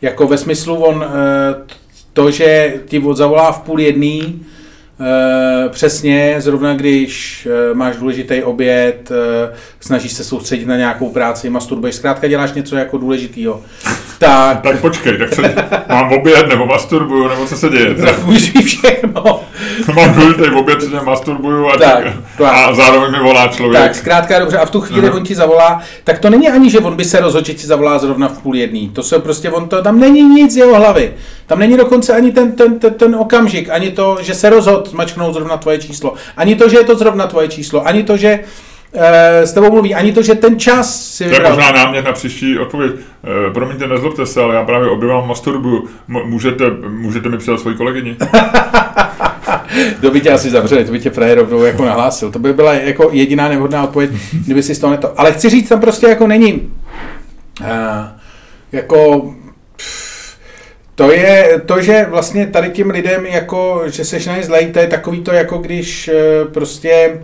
Jako 0.02 0.28
ve 0.28 0.38
smyslu 0.38 0.76
on, 0.76 1.06
eh, 1.08 1.56
to, 2.14 2.32
že 2.32 2.74
ti 2.86 3.04
zavolá 3.14 3.52
v 3.52 3.62
půl 3.62 3.80
jedný, 3.80 4.46
Eh, 5.00 5.70
přesně, 5.70 6.36
zrovna 6.40 6.74
když 6.74 7.48
máš 7.74 7.96
důležitý 7.96 8.44
oběd, 8.44 9.12
snažíš 9.80 10.12
se 10.12 10.24
soustředit 10.24 10.66
na 10.66 10.78
nějakou 10.78 11.10
práci, 11.10 11.50
masturbuješ, 11.50 11.96
zkrátka 11.96 12.28
děláš 12.28 12.54
něco 12.54 12.76
jako 12.76 12.98
důležitýho. 12.98 13.64
Tak, 14.20 14.62
tak 14.62 14.82
počkej, 14.82 15.18
tak 15.18 15.34
se, 15.34 15.56
mám 15.90 16.14
oběd, 16.14 16.48
nebo 16.48 16.66
masturbuju, 16.66 17.28
nebo 17.28 17.46
co 17.46 17.58
se 17.58 17.70
děje? 17.70 17.96
Tak 17.96 18.24
můžeš 18.24 18.54
mít 18.54 18.66
všechno. 18.66 19.42
mám 19.96 20.14
důležitý 20.14 20.50
oběd, 20.50 20.82
že 20.82 21.00
masturbuju 21.06 21.70
a, 21.70 21.78
tak, 21.78 22.04
tak, 22.38 22.54
a 22.54 22.74
zároveň 22.74 23.12
mi 23.12 23.20
volá 23.20 23.48
člověk. 23.48 23.84
Tak, 23.84 23.96
zkrátka 23.96 24.40
dobře, 24.40 24.58
a 24.58 24.66
v 24.66 24.72
tu 24.72 24.82
chvíli 24.82 25.10
uh-huh. 25.10 25.16
on 25.16 25.24
ti 25.24 25.36
zavolá, 25.36 25.82
tak 26.04 26.20
to 26.20 26.30
není 26.30 26.50
ani, 26.50 26.70
že 26.70 26.80
on 26.80 26.96
by 26.96 27.06
se 27.06 27.20
rozhodl, 27.20 27.46
že 27.48 27.54
ti 27.54 27.68
zavolá 27.68 28.00
zrovna 28.00 28.28
v 28.28 28.38
půl 28.38 28.56
jedný. 28.56 28.90
To 28.90 29.04
se 29.04 29.20
prostě, 29.20 29.52
on 29.52 29.70
to, 29.70 29.82
tam 29.82 30.00
není 30.00 30.24
nic 30.24 30.54
z 30.54 30.58
jeho 30.58 30.76
hlavy. 30.76 31.14
Tam 31.48 31.60
není 31.60 31.78
dokonce 31.78 32.14
ani 32.14 32.32
ten, 32.32 32.52
ten, 32.52 32.80
ten, 32.80 32.94
ten 32.94 33.16
okamžik, 33.16 33.70
ani 33.70 33.92
to, 33.92 34.18
že 34.22 34.34
se 34.34 34.50
rozhodl 34.50 34.90
zmačknout 34.90 35.34
zrovna 35.34 35.58
tvoje 35.58 35.78
číslo, 35.78 36.14
ani 36.38 36.56
to, 36.56 36.70
že 36.70 36.78
je 36.78 36.84
to 36.84 36.96
zrovna 36.96 37.28
tvoje 37.28 37.48
číslo, 37.48 37.88
ani 37.88 38.04
to, 38.04 38.18
že 38.18 38.40
s 39.42 39.54
tebou 39.54 39.72
mluví, 39.72 39.96
ani 39.96 40.14
to, 40.14 40.22
že 40.22 40.36
ten 40.36 40.60
čas 40.60 41.06
si 41.06 41.24
vybral. 41.24 41.42
To 41.42 41.48
je 41.48 41.56
možná 41.56 41.72
námět 41.72 42.06
na 42.06 42.12
příští 42.12 42.60
odpověď. 42.60 42.92
E, 43.50 43.54
promiňte, 43.54 43.88
nezlobte 43.88 44.26
se, 44.26 44.42
ale 44.42 44.56
já 44.56 44.64
právě 44.64 44.90
objevám 44.90 45.28
masturbu. 45.28 45.88
můžete, 46.08 46.66
můžete 46.88 47.30
mi 47.30 47.38
přidat 47.38 47.60
svoji 47.60 47.76
kolegyni? 47.76 48.16
to 50.02 50.12
by 50.12 50.22
tě 50.22 50.32
asi 50.32 50.50
zavřeli, 50.50 50.86
to 50.86 50.92
by 50.92 51.00
tě 51.00 51.10
frajer 51.10 51.38
rovnou 51.38 51.64
jako 51.64 51.86
nahlásil. 51.86 52.32
To 52.32 52.40
by 52.40 52.54
byla 52.54 52.74
jako 52.74 53.10
jediná 53.12 53.50
nevhodná 53.50 53.84
odpověď, 53.84 54.12
kdyby 54.46 54.64
si 54.64 54.76
z 54.76 54.80
toho 54.80 54.92
neto... 54.92 55.20
Ale 55.20 55.32
chci 55.32 55.50
říct, 55.50 55.70
tam 55.70 55.82
prostě 55.82 56.08
jako 56.08 56.28
není 56.28 56.72
uh, 57.62 57.68
jako 58.72 59.32
to 60.96 61.12
je 61.12 61.62
to, 61.66 61.82
že 61.82 62.06
vlastně 62.10 62.48
tady 62.48 62.70
těm 62.70 62.90
lidem, 62.90 63.26
jako, 63.26 63.84
že 63.86 64.06
seš 64.06 64.26
na 64.26 64.38
ně 64.38 64.44
zlej, 64.44 64.66
to 64.66 64.80
je 64.80 64.88
takový 64.88 65.22
to, 65.22 65.32
jako 65.32 65.58
když 65.58 66.10
prostě 66.54 67.22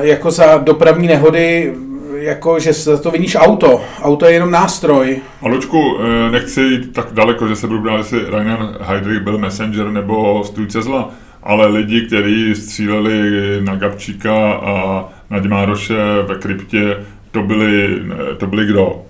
jako 0.00 0.30
za 0.30 0.56
dopravní 0.56 1.06
nehody 1.08 1.74
jako, 2.14 2.58
že 2.60 2.72
za 2.72 2.98
to 2.98 3.10
viníš 3.10 3.36
auto. 3.40 3.80
Auto 4.02 4.26
je 4.26 4.32
jenom 4.32 4.50
nástroj. 4.50 5.20
A 5.42 5.48
Lučku, 5.48 5.98
nechci 6.30 6.60
jít 6.60 6.92
tak 6.92 7.06
daleko, 7.12 7.48
že 7.48 7.56
se 7.56 7.66
budu 7.66 7.80
brát, 7.80 7.96
jestli 7.96 8.30
Rainer 8.30 8.58
Heydrich 8.80 9.20
byl 9.20 9.38
messenger 9.38 9.86
nebo 9.90 10.44
strůjce 10.44 10.82
zla, 10.82 11.10
ale 11.42 11.66
lidi, 11.68 12.06
kteří 12.06 12.54
stříleli 12.54 13.20
na 13.60 13.76
Gabčíka 13.76 14.52
a 14.52 15.04
na 15.30 15.38
Dimároše 15.38 15.94
ve 16.26 16.34
kryptě, 16.34 16.96
to 17.30 17.42
byli, 17.42 18.02
to 18.38 18.46
byli 18.46 18.66
kdo? 18.66 19.02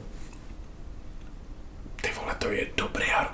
Ty 2.00 2.08
vole, 2.20 2.34
to 2.38 2.48
je 2.48 2.66
dobrý 2.76 3.04
argument. 3.04 3.33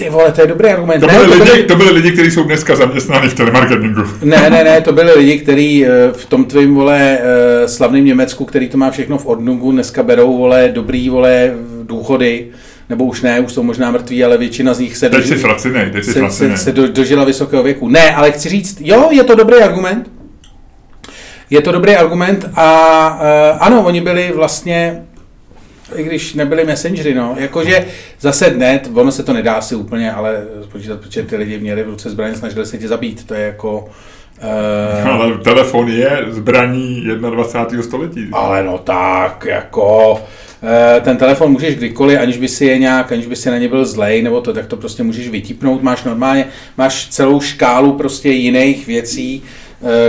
Ty 0.00 0.10
vole, 0.10 0.32
to 0.32 0.40
je 0.40 0.46
dobrý 0.46 0.68
argument. 0.68 1.00
To 1.00 1.06
byli, 1.06 1.18
ne, 1.18 1.26
to 1.26 1.32
lidi, 1.32 1.44
byli, 1.44 1.62
to 1.62 1.76
byli 1.76 1.90
lidi, 1.90 2.10
kteří 2.10 2.30
jsou 2.30 2.44
dneska 2.44 2.76
zaměstnáni 2.76 3.28
v 3.28 3.34
telemarketingu. 3.34 4.02
Ne, 4.22 4.50
ne, 4.50 4.64
ne, 4.64 4.80
to 4.80 4.92
byli 4.92 5.14
lidi, 5.14 5.38
kteří 5.38 5.86
eh, 5.86 5.88
v 6.12 6.26
tom 6.26 6.44
tvým, 6.44 6.74
vole, 6.74 7.18
eh, 7.20 7.68
slavném 7.68 8.04
Německu, 8.04 8.44
který 8.44 8.68
to 8.68 8.78
má 8.78 8.90
všechno 8.90 9.18
v 9.18 9.26
Ordnungu, 9.26 9.72
dneska 9.72 10.02
berou, 10.02 10.38
vole, 10.38 10.70
dobrý, 10.72 11.08
vole, 11.08 11.54
důchody 11.82 12.46
nebo 12.88 13.04
už 13.04 13.22
ne, 13.22 13.40
už 13.40 13.52
jsou 13.52 13.62
možná 13.62 13.90
mrtví, 13.90 14.24
ale 14.24 14.38
většina 14.38 14.74
z 14.74 14.78
nich 14.78 14.96
se, 14.96 15.08
doži- 15.08 15.36
fracinej, 15.36 15.92
se, 16.02 16.30
se, 16.30 16.56
se 16.56 16.72
do, 16.72 16.88
dožila 16.88 17.24
vysokého 17.24 17.62
věku. 17.62 17.88
Ne, 17.88 18.14
ale 18.14 18.32
chci 18.32 18.48
říct, 18.48 18.80
jo, 18.80 19.08
je 19.10 19.24
to 19.24 19.34
dobrý 19.34 19.56
argument. 19.56 20.10
Je 21.50 21.60
to 21.60 21.72
dobrý 21.72 21.96
argument 21.96 22.50
a 22.56 23.18
uh, 23.52 23.66
ano, 23.66 23.82
oni 23.82 24.00
byli 24.00 24.32
vlastně 24.34 25.02
i 25.94 26.02
když 26.02 26.34
nebyli 26.34 26.64
messengery, 26.64 27.14
no, 27.14 27.34
jakože 27.38 27.86
zase 28.20 28.50
ne, 28.50 28.80
ono 28.94 29.12
se 29.12 29.22
to 29.22 29.32
nedá 29.32 29.60
si 29.60 29.74
úplně, 29.74 30.12
ale 30.12 30.44
spočítat, 30.64 31.00
protože 31.00 31.22
ty 31.22 31.36
lidi 31.36 31.58
měli 31.58 31.82
v 31.82 31.88
ruce 31.88 32.10
zbraně, 32.10 32.34
snažili 32.34 32.66
se 32.66 32.78
tě 32.78 32.88
zabít, 32.88 33.26
to 33.26 33.34
je 33.34 33.40
jako... 33.40 33.88
Uh, 35.02 35.08
ale 35.08 35.38
telefon 35.38 35.88
je 35.88 36.24
zbraní 36.28 37.04
21. 37.30 37.82
století. 37.82 38.28
Ale 38.32 38.64
no 38.64 38.78
tak, 38.78 39.46
jako 39.50 40.20
ten 41.00 41.16
telefon 41.16 41.52
můžeš 41.52 41.76
kdykoliv, 41.76 42.20
aniž 42.20 42.36
by 42.38 42.48
si 42.48 42.64
je 42.64 42.78
nějak, 42.78 43.12
aniž 43.12 43.26
by 43.26 43.36
si 43.36 43.50
na 43.50 43.58
ně 43.58 43.68
byl 43.68 43.84
zlej, 43.84 44.22
nebo 44.22 44.40
to, 44.40 44.52
tak 44.52 44.66
to 44.66 44.76
prostě 44.76 45.02
můžeš 45.02 45.28
vytipnout, 45.28 45.82
máš 45.82 46.04
normálně, 46.04 46.46
máš 46.76 47.08
celou 47.08 47.40
škálu 47.40 47.92
prostě 47.92 48.28
jiných 48.28 48.86
věcí, 48.86 49.42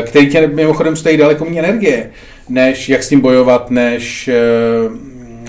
které 0.06 0.26
tě 0.26 0.48
mimochodem 0.48 0.96
stojí 0.96 1.18
daleko 1.18 1.46
méně 1.46 1.60
energie, 1.60 2.10
než 2.50 2.90
jak 2.90 3.04
s 3.04 3.10
tím 3.10 3.22
bojovat, 3.22 3.72
než 3.72 4.30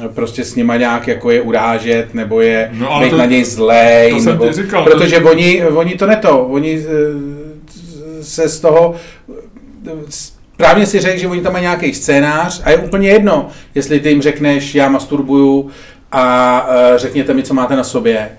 prostě 0.09 0.45
s 0.45 0.55
nima 0.55 0.77
nějak 0.77 1.09
jako 1.09 1.31
je 1.31 1.41
urážet, 1.41 2.15
nebo 2.15 2.41
je 2.41 2.71
no, 2.73 3.01
být 3.01 3.11
to, 3.11 3.17
na 3.17 3.25
něj 3.25 3.45
zlej, 3.45 4.25
to 4.25 4.31
nebo, 4.31 4.53
říkal, 4.53 4.85
protože 4.85 5.21
to... 5.21 5.31
oni, 5.31 5.65
oni 5.65 5.95
to 5.95 6.07
neto, 6.07 6.47
oni 6.47 6.85
se 8.23 8.49
z 8.49 8.61
toho 8.61 8.95
Právě 10.57 10.87
si 10.87 11.01
řekl, 11.01 11.19
že 11.19 11.29
oni 11.29 11.41
tam 11.41 11.53
mají 11.53 11.63
nějaký 11.63 11.95
scénář 11.95 12.63
a 12.65 12.71
je 12.71 12.77
úplně 12.77 13.09
jedno, 13.09 13.49
jestli 13.75 14.01
ty 14.01 14.09
jim 14.09 14.23
řekneš, 14.23 14.75
já 14.75 14.89
masturbuju 14.89 15.71
a 16.13 16.67
řekněte 16.97 17.35
mi, 17.35 17.43
co 17.43 17.55
máte 17.55 17.77
na 17.77 17.85
sobě 17.85 18.31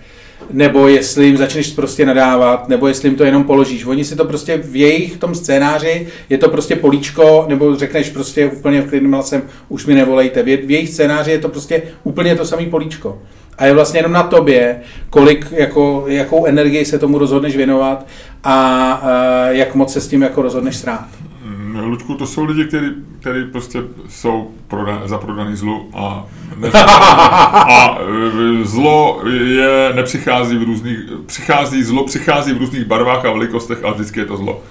nebo 0.51 0.87
jestli 0.87 1.25
jim 1.25 1.37
začneš 1.37 1.71
prostě 1.71 2.05
nadávat, 2.05 2.69
nebo 2.69 2.87
jestli 2.87 3.09
jim 3.09 3.15
to 3.15 3.23
jenom 3.23 3.43
položíš. 3.43 3.85
Oni 3.85 4.05
si 4.05 4.15
to 4.15 4.25
prostě 4.25 4.57
v 4.57 4.75
jejich 4.75 5.17
tom 5.17 5.35
scénáři, 5.35 6.07
je 6.29 6.37
to 6.37 6.49
prostě 6.49 6.75
políčko, 6.75 7.45
nebo 7.47 7.75
řekneš 7.75 8.09
prostě 8.09 8.45
úplně 8.45 8.81
v 8.81 8.89
klidným 8.89 9.13
hlasem, 9.13 9.41
už 9.69 9.85
mi 9.85 9.93
nevolejte. 9.93 10.43
V 10.43 10.71
jejich 10.71 10.89
scénáři 10.89 11.31
je 11.31 11.39
to 11.39 11.49
prostě 11.49 11.81
úplně 12.03 12.35
to 12.35 12.45
samé 12.45 12.65
políčko. 12.65 13.21
A 13.57 13.65
je 13.65 13.73
vlastně 13.73 13.99
jenom 13.99 14.11
na 14.11 14.23
tobě, 14.23 14.81
kolik, 15.09 15.45
jako, 15.51 16.05
jakou 16.07 16.45
energii 16.45 16.85
se 16.85 16.99
tomu 16.99 17.17
rozhodneš 17.17 17.57
věnovat 17.57 18.05
a, 18.43 18.91
a 18.91 19.47
jak 19.49 19.75
moc 19.75 19.93
se 19.93 20.01
s 20.01 20.07
tím 20.07 20.21
jako 20.21 20.41
rozhodneš 20.41 20.75
strát. 20.75 21.07
Ludku, 21.81 22.15
to 22.15 22.27
jsou 22.27 22.43
lidi, 22.43 22.65
kteří, 23.19 23.43
prostě 23.51 23.79
jsou 24.09 24.51
proda, 24.67 25.01
zaprodaný 25.05 25.55
zlu 25.55 25.89
a, 25.93 26.25
a 26.73 27.97
e, 28.61 28.65
zlo 28.65 29.21
je, 29.29 29.93
nepřichází 29.95 30.57
v 30.57 30.63
různých, 30.63 30.97
přichází 31.25 31.83
zlo, 31.83 32.03
přichází 32.05 32.53
v 32.53 32.57
různých 32.57 32.85
barvách 32.85 33.25
a 33.25 33.31
velikostech, 33.31 33.83
ale 33.83 33.93
vždycky 33.93 34.19
je 34.19 34.25
to 34.25 34.37
zlo. 34.37 34.61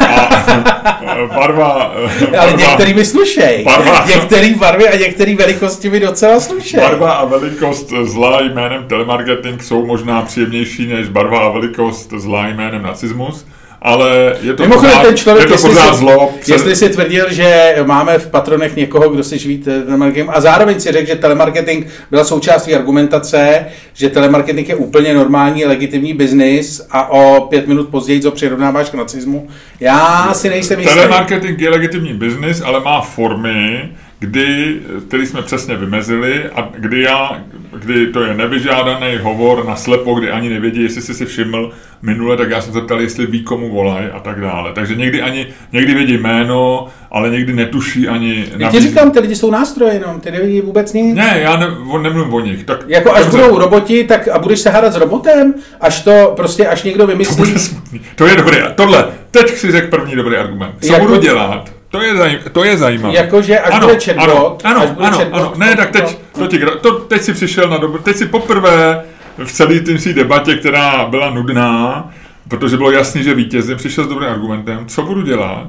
A 0.00 1.26
barva... 1.36 1.92
Ale 2.40 2.52
některý 2.52 2.94
mi 2.94 3.04
slušej. 3.04 3.64
Barva, 3.64 4.04
některý 4.06 4.54
barvy 4.54 4.88
a 4.88 4.96
některý 4.96 5.34
velikosti 5.34 5.90
mi 5.90 6.00
docela 6.00 6.40
slušej. 6.40 6.80
Barva 6.80 7.12
a 7.12 7.24
velikost 7.24 7.92
zla 8.02 8.40
jménem 8.40 8.84
telemarketing 8.84 9.62
jsou 9.62 9.86
možná 9.86 10.22
příjemnější 10.22 10.86
než 10.86 11.08
barva 11.08 11.38
a 11.38 11.48
velikost 11.48 12.10
zla 12.16 12.48
jménem 12.48 12.82
nacismus 12.82 13.46
ale 13.82 14.36
je 14.42 14.54
to 14.54 14.62
Mimochodem, 14.62 14.90
pořád, 14.90 15.06
ten 15.06 15.16
člověk, 15.16 15.44
je 15.44 15.48
to 15.48 15.54
jestli, 15.54 15.68
pořád 15.68 15.94
si, 15.94 15.98
zlo. 15.98 16.32
Před... 16.40 16.52
Jestli 16.52 16.76
si 16.76 16.88
tvrdil, 16.88 17.32
že 17.32 17.76
máme 17.86 18.18
v 18.18 18.30
patronech 18.30 18.76
někoho, 18.76 19.08
kdo 19.08 19.24
si 19.24 19.38
živí 19.38 19.58
telemarketing 19.58 20.30
a 20.32 20.40
zároveň 20.40 20.80
si 20.80 20.92
řekl, 20.92 21.06
že 21.06 21.16
telemarketing 21.16 21.86
byla 22.10 22.24
součástí 22.24 22.74
argumentace, 22.74 23.66
že 23.94 24.08
telemarketing 24.08 24.68
je 24.68 24.74
úplně 24.74 25.14
normální, 25.14 25.64
legitimní 25.64 26.14
biznis 26.14 26.86
a 26.90 27.10
o 27.10 27.46
pět 27.50 27.66
minut 27.66 27.88
později 27.88 28.20
co 28.20 28.30
přirovnáváš 28.30 28.90
k 28.90 28.94
nacismu. 28.94 29.48
Já 29.80 30.34
si 30.34 30.48
nejsem 30.48 30.80
jistý. 30.80 30.94
Telemarketing 30.94 31.60
je 31.60 31.70
legitimní 31.70 32.12
biznis, 32.12 32.62
ale 32.64 32.80
má 32.80 33.00
formy, 33.00 33.90
kdy, 34.20 34.76
který 35.08 35.26
jsme 35.26 35.42
přesně 35.42 35.76
vymezili 35.76 36.44
a 36.54 36.68
kdy, 36.76 37.02
já, 37.02 37.42
kdy 37.72 38.06
to 38.06 38.22
je 38.22 38.34
nevyžádaný 38.34 39.18
hovor 39.22 39.64
na 39.66 39.76
slepo, 39.76 40.14
kdy 40.14 40.30
ani 40.30 40.48
nevědí, 40.48 40.82
jestli 40.82 41.02
jsi 41.02 41.14
si 41.14 41.26
všiml 41.26 41.72
minule, 42.02 42.36
tak 42.36 42.50
já 42.50 42.60
jsem 42.60 42.72
se 42.72 42.80
ptal, 42.80 43.00
jestli 43.00 43.26
ví, 43.26 43.42
komu 43.42 43.70
volají 43.70 44.06
a 44.06 44.20
tak 44.20 44.40
dále. 44.40 44.72
Takže 44.72 44.94
někdy 44.94 45.22
ani, 45.22 45.46
někdy 45.72 45.94
vědí 45.94 46.18
jméno, 46.18 46.86
ale 47.10 47.30
někdy 47.30 47.52
netuší 47.52 48.08
ani... 48.08 48.46
Já 48.56 48.70
ti 48.70 48.80
říkám, 48.80 49.10
ty 49.10 49.20
lidi 49.20 49.36
jsou 49.36 49.50
nástroje 49.50 49.94
jenom, 49.94 50.20
ty 50.20 50.30
nevidí 50.30 50.60
vůbec 50.60 50.92
nic. 50.92 51.16
Ne, 51.16 51.38
já 51.42 51.56
ne, 51.56 51.66
nemluvím 52.02 52.34
o 52.34 52.40
nich. 52.40 52.64
Tak, 52.64 52.84
jako 52.88 53.12
až 53.14 53.26
budou 53.26 53.58
roboti, 53.58 54.04
tak 54.04 54.28
a 54.28 54.38
budeš 54.38 54.60
se 54.60 54.70
hádat 54.70 54.92
s 54.92 54.96
robotem, 54.96 55.54
až 55.80 56.02
to 56.02 56.32
prostě, 56.36 56.66
až 56.66 56.82
někdo 56.82 57.06
vymyslí. 57.06 57.54
To, 57.54 57.98
to 58.14 58.26
je 58.26 58.36
dobré. 58.36 58.72
Tohle, 58.74 59.04
teď 59.30 59.50
si 59.50 59.70
řekl 59.70 59.96
první 59.96 60.16
dobrý 60.16 60.36
argument. 60.36 60.74
Co 60.80 60.92
jako... 60.92 61.06
budu 61.06 61.20
dělat? 61.20 61.79
To 61.90 62.02
je, 62.02 62.16
zajím, 62.16 62.38
to 62.52 62.64
je 62.64 62.76
zajímavé. 62.76 63.14
Jakože 63.14 63.58
až 63.58 63.74
ano, 63.74 63.86
bude 63.86 64.00
chatbot, 64.00 64.62
ano, 64.64 64.80
až 64.80 64.90
bude 64.90 65.06
ano, 65.06 65.18
chatbot, 65.18 65.40
ano. 65.40 65.52
Ne, 65.56 65.76
tak 65.76 65.90
teď, 65.90 66.18
to, 66.38 66.46
ti, 66.46 66.60
to, 66.80 66.92
teď 66.92 67.22
si 67.22 67.32
přišel 67.32 67.68
na 67.68 67.76
dobu, 67.76 67.98
teď 67.98 68.16
si 68.16 68.26
poprvé 68.26 69.04
v 69.44 69.52
celé 69.52 69.80
té 69.80 70.12
debatě, 70.12 70.56
která 70.56 71.04
byla 71.04 71.30
nudná, 71.30 72.10
protože 72.48 72.76
bylo 72.76 72.90
jasné, 72.90 73.22
že 73.22 73.34
vítězem 73.34 73.78
přišel 73.78 74.04
s 74.04 74.08
dobrým 74.08 74.30
argumentem, 74.30 74.86
co 74.86 75.02
budu 75.02 75.22
dělat, 75.22 75.68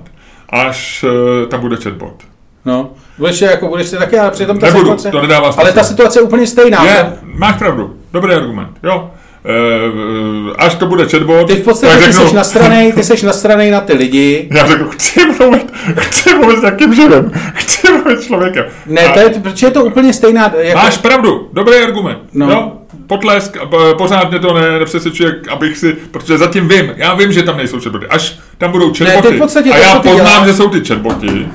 až 0.50 1.04
uh, 1.04 1.50
tam 1.50 1.60
bude 1.60 1.76
chatbot. 1.76 2.24
No, 2.66 2.90
budeš 3.18 3.42
jako 3.42 3.68
budeš 3.68 3.88
si 3.88 3.98
taky, 3.98 4.20
ale 4.20 4.32
přitom 4.32 4.60
ta 4.60 4.66
Nebudu, 4.66 4.84
situace... 4.84 5.12
to 5.12 5.22
nedává 5.22 5.50
Ale 5.58 5.72
ta 5.72 5.84
situace 5.84 6.20
je 6.20 6.24
úplně 6.24 6.48
stejná. 6.48 6.86
Je, 6.86 7.14
máš 7.24 7.56
pravdu, 7.56 7.96
dobrý 8.14 8.34
argument, 8.34 8.78
jo. 8.84 9.12
Uh, 9.44 10.54
až 10.58 10.76
to 10.76 10.86
bude 10.86 11.06
chatbot, 11.06 11.48
Ty 11.48 11.56
v 11.56 11.64
podstatě 11.64 11.98
ty 11.98 12.12
řeknu, 12.12 12.30
jsi 12.30 12.36
na 12.36 12.44
straně, 12.44 12.94
ty 12.94 13.04
jsi 13.04 13.26
na 13.26 13.34
straně 13.34 13.72
na 13.72 13.82
ty 13.82 13.94
lidi. 13.94 14.48
Já 14.56 14.68
řeknu, 14.68 14.90
chci 14.90 15.20
mluvit, 15.26 15.74
chci 15.98 16.36
mluvit 16.36 16.58
s 16.58 16.62
takým 16.62 16.94
živem, 16.94 17.32
chci 17.54 17.92
mluvit 17.92 18.22
s 18.22 18.26
člověkem. 18.26 18.66
Ne, 18.86 19.10
to 19.14 19.20
je, 19.20 19.30
protože 19.30 19.68
je 19.68 19.72
to 19.72 19.86
úplně 19.86 20.14
stejná. 20.14 20.54
Jako... 20.58 20.78
Máš 20.78 20.98
pravdu, 20.98 21.50
dobrý 21.54 21.76
argument. 21.76 22.20
No. 22.34 22.52
Jo? 22.52 22.72
potlesk, 23.08 23.58
pořád 23.98 24.30
mě 24.30 24.40
to 24.40 24.54
ne, 24.54 24.80
nepřesvědčuje, 24.80 25.42
abych 25.50 25.78
si, 25.78 25.94
protože 26.12 26.38
zatím 26.38 26.68
vím, 26.68 26.94
já 26.96 27.14
vím, 27.14 27.32
že 27.32 27.44
tam 27.44 27.58
nejsou 27.58 27.80
chatboty. 27.80 28.08
Až 28.08 28.40
tam 28.58 28.72
budou 28.72 28.94
chatboty 28.94 29.70
ne, 29.70 29.72
a 29.72 29.78
já 29.78 30.00
poznám, 30.00 30.48
že 30.48 30.54
jsou 30.54 30.70
ty 30.70 30.86
chatboty, 30.86 31.48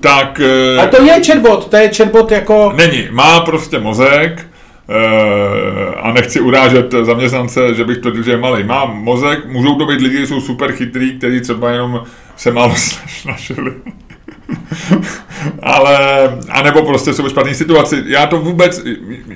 tak... 0.00 0.40
Eh, 0.76 0.80
a 0.80 0.86
to 0.86 1.02
je 1.02 1.20
chatbot, 1.26 1.70
to 1.70 1.76
je 1.76 1.90
chatbot 1.96 2.30
jako... 2.30 2.72
Není, 2.76 3.08
má 3.10 3.40
prostě 3.40 3.78
mozek, 3.78 4.40
eh, 4.40 4.45
a 5.96 6.12
nechci 6.12 6.40
urážet 6.40 6.94
zaměstnance, 7.02 7.74
že 7.74 7.84
bych 7.84 7.98
to 7.98 8.22
že 8.22 8.30
je 8.30 8.36
malý. 8.36 8.64
Má 8.64 8.84
mozek, 8.84 9.46
můžou 9.46 9.74
to 9.74 9.86
být 9.86 10.00
lidi, 10.00 10.26
jsou 10.26 10.40
super 10.40 10.72
chytrý, 10.72 11.18
kteří 11.18 11.40
třeba 11.40 11.70
jenom 11.70 12.02
se 12.36 12.50
málo 12.50 12.74
snažili. 13.20 13.72
ale, 15.62 15.98
anebo 16.50 16.82
prostě 16.82 17.12
jsou 17.12 17.22
v 17.22 17.30
špatné 17.30 17.54
situaci. 17.54 18.02
Já 18.06 18.26
to 18.26 18.38
vůbec, 18.38 18.84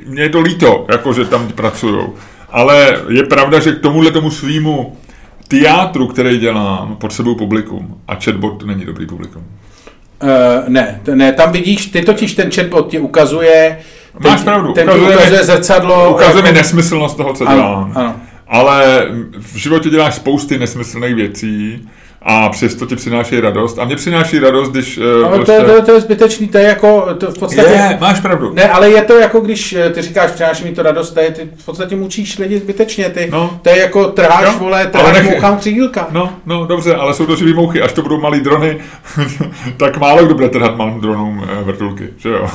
mě 0.06 0.22
je 0.22 0.28
to 0.28 0.40
líto, 0.40 0.86
jako 0.88 1.12
že 1.12 1.24
tam 1.24 1.48
pracují. 1.48 2.06
Ale 2.50 3.02
je 3.08 3.22
pravda, 3.22 3.60
že 3.60 3.72
k 3.72 3.80
tomuhle 3.80 4.10
tomu 4.10 4.30
svýmu 4.30 4.96
teátru, 5.48 6.06
který 6.06 6.38
dělám, 6.38 6.96
potřebuju 6.96 7.36
publikum. 7.36 8.00
A 8.08 8.14
chatbot 8.14 8.66
není 8.66 8.84
dobrý 8.84 9.06
publikum. 9.06 9.44
Uh, 10.22 10.28
ne, 10.68 11.00
ne, 11.14 11.32
tam 11.32 11.52
vidíš, 11.52 11.86
ty 11.86 12.02
totiž 12.02 12.34
ten 12.34 12.50
chatbot 12.50 12.90
ti 12.90 12.98
ukazuje, 12.98 13.78
Máš 14.18 14.42
pravdu, 14.42 14.72
ten 14.72 14.90
ukazuje, 14.90 15.16
ukazuje 15.16 15.44
zrcadlo. 15.44 16.10
Ukazuje 16.10 16.36
jako... 16.36 16.48
mi 16.48 16.52
nesmyslnost 16.52 17.16
toho, 17.16 17.32
co 17.32 17.48
ano, 17.48 17.56
dělám. 17.56 17.92
Ano. 17.94 18.16
ale 18.48 19.06
v 19.38 19.56
životě 19.56 19.90
děláš 19.90 20.14
spousty 20.14 20.58
nesmyslných 20.58 21.14
věcí, 21.14 21.88
a 22.22 22.48
přesto 22.48 22.86
ti 22.86 22.96
přináší 22.96 23.40
radost. 23.40 23.78
A 23.78 23.84
mě 23.84 23.96
přináší 23.96 24.38
radost, 24.38 24.70
když... 24.70 24.98
Uh, 24.98 25.26
ale 25.26 25.36
prostě... 25.36 25.52
to, 25.64 25.70
je, 25.70 25.76
to, 25.76 25.86
to 25.86 25.92
je 25.92 26.00
zbytečný, 26.00 26.48
to 26.48 26.58
je 26.58 26.64
jako 26.64 27.14
to 27.14 27.30
v 27.30 27.38
podstatě... 27.38 27.70
Je, 27.70 27.98
máš 28.00 28.20
pravdu. 28.20 28.52
Ne, 28.54 28.70
ale 28.70 28.90
je 28.90 29.02
to 29.02 29.18
jako 29.18 29.40
když 29.40 29.72
eh, 29.72 29.90
ty 29.90 30.02
říkáš, 30.02 30.30
přináší 30.30 30.64
mi 30.64 30.72
to 30.72 30.82
radost, 30.82 31.10
to 31.10 31.20
je, 31.20 31.30
ty 31.30 31.48
v 31.56 31.64
podstatě 31.64 31.96
mučíš 31.96 32.38
lidi 32.38 32.58
zbytečně, 32.58 33.10
ty, 33.10 33.28
no. 33.32 33.60
to 33.62 33.70
je 33.70 33.78
jako 33.78 34.06
trháš, 34.06 34.52
no, 34.52 34.58
vole, 34.58 34.86
trháš 34.86 35.12
nech... 35.12 35.30
mouchám 35.30 35.58
křídílka. 35.58 36.08
No, 36.10 36.32
no, 36.46 36.66
dobře, 36.66 36.94
ale 36.94 37.14
jsou 37.14 37.26
to 37.26 37.36
živý 37.36 37.54
mouchy, 37.54 37.82
až 37.82 37.92
to 37.92 38.02
budou 38.02 38.20
malý 38.20 38.40
drony, 38.40 38.78
tak 39.76 39.98
málo 39.98 40.24
kdo 40.24 40.34
bude 40.34 40.48
trhat 40.48 40.76
malým 40.76 41.00
dronům 41.00 41.44
eh, 41.48 41.62
vrtulky, 41.62 42.08
že 42.16 42.28
jo? 42.28 42.46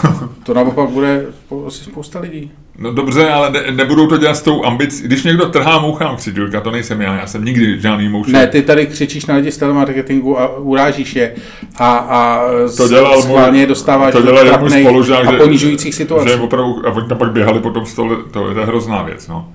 to 0.43 0.53
naopak 0.53 0.89
bude 0.89 1.25
asi 1.67 1.83
spousta 1.83 2.19
lidí. 2.19 2.51
No 2.79 2.93
dobře, 2.93 3.29
ale 3.29 3.51
ne, 3.51 3.63
nebudou 3.71 4.07
to 4.07 4.17
dělat 4.17 4.35
s 4.35 4.41
tou 4.41 4.65
ambicí. 4.65 5.03
Když 5.03 5.23
někdo 5.23 5.45
trhá 5.45 5.79
mouchám 5.79 6.15
křidílka, 6.15 6.61
to 6.61 6.71
nejsem 6.71 7.01
já, 7.01 7.15
já 7.15 7.27
jsem 7.27 7.45
nikdy 7.45 7.81
žádný 7.81 8.09
mouch. 8.09 8.27
Ne, 8.27 8.47
ty 8.47 8.61
tady 8.61 8.87
křičíš 8.87 9.25
na 9.25 9.35
lidi 9.35 9.51
z 9.51 9.57
telemarketingu 9.57 10.39
a 10.39 10.57
urážíš 10.57 11.15
je 11.15 11.35
a, 11.77 11.95
a 11.95 12.41
to 12.77 12.87
dělal 12.87 13.21
schválně 13.21 13.59
můj, 13.59 13.67
dostáváš 13.67 14.13
to 14.13 14.21
dělal 14.21 14.45
do 14.45 14.57
můj 14.57 14.69
spolužák, 14.69 15.27
a 15.27 15.31
ponižujících 15.31 15.95
situací. 15.95 16.29
Že 16.29 16.35
opravdu, 16.35 16.87
a 16.87 16.91
oni 16.91 17.07
tam 17.07 17.17
pak 17.17 17.31
běhali 17.31 17.59
po 17.59 17.69
tom 17.69 17.85
stole, 17.85 18.15
to 18.31 18.49
je 18.49 18.65
hrozná 18.65 19.03
věc, 19.03 19.27
no 19.27 19.51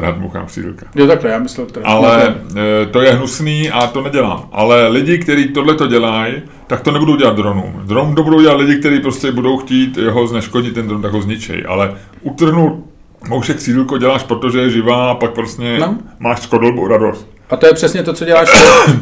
trhat 0.00 0.18
mouchám 0.18 0.46
křídlka. 0.46 0.86
Jo, 0.94 1.06
takhle, 1.06 1.30
já 1.30 1.38
myslel 1.38 1.66
trhat. 1.66 1.86
Ale 1.86 2.34
e, 2.56 2.86
to 2.86 3.00
je 3.00 3.12
hnusný 3.12 3.70
a 3.70 3.86
to 3.86 4.02
nedělám. 4.02 4.48
Ale 4.52 4.88
lidi, 4.88 5.18
kteří 5.18 5.48
tohle 5.48 5.74
to 5.74 5.86
dělají, 5.86 6.34
tak 6.66 6.80
to 6.80 6.90
nebudou 6.90 7.16
dělat 7.16 7.36
dronům. 7.36 7.82
Dron 7.84 8.14
to 8.14 8.22
budou 8.22 8.40
dělat 8.40 8.60
lidi, 8.60 8.76
kteří 8.76 9.00
prostě 9.00 9.32
budou 9.32 9.58
chtít 9.58 9.96
jeho 9.96 10.26
zneškodnit 10.26 10.74
ten 10.74 10.88
dron, 10.88 11.02
tak 11.02 11.12
ho 11.12 11.22
zničej. 11.22 11.64
Ale 11.68 11.94
utrhnout 12.22 12.84
moušek 13.28 13.56
křídlko 13.56 13.98
děláš, 13.98 14.22
protože 14.22 14.60
je 14.60 14.70
živá 14.70 15.10
a 15.10 15.14
pak 15.14 15.30
prostě 15.30 15.78
no. 15.80 15.98
máš 16.18 16.40
skodolbu 16.40 16.88
radost. 16.88 17.39
A 17.50 17.56
to 17.56 17.66
je 17.66 17.72
přesně 17.74 18.02
to, 18.02 18.12
co 18.12 18.24
děláš. 18.24 18.48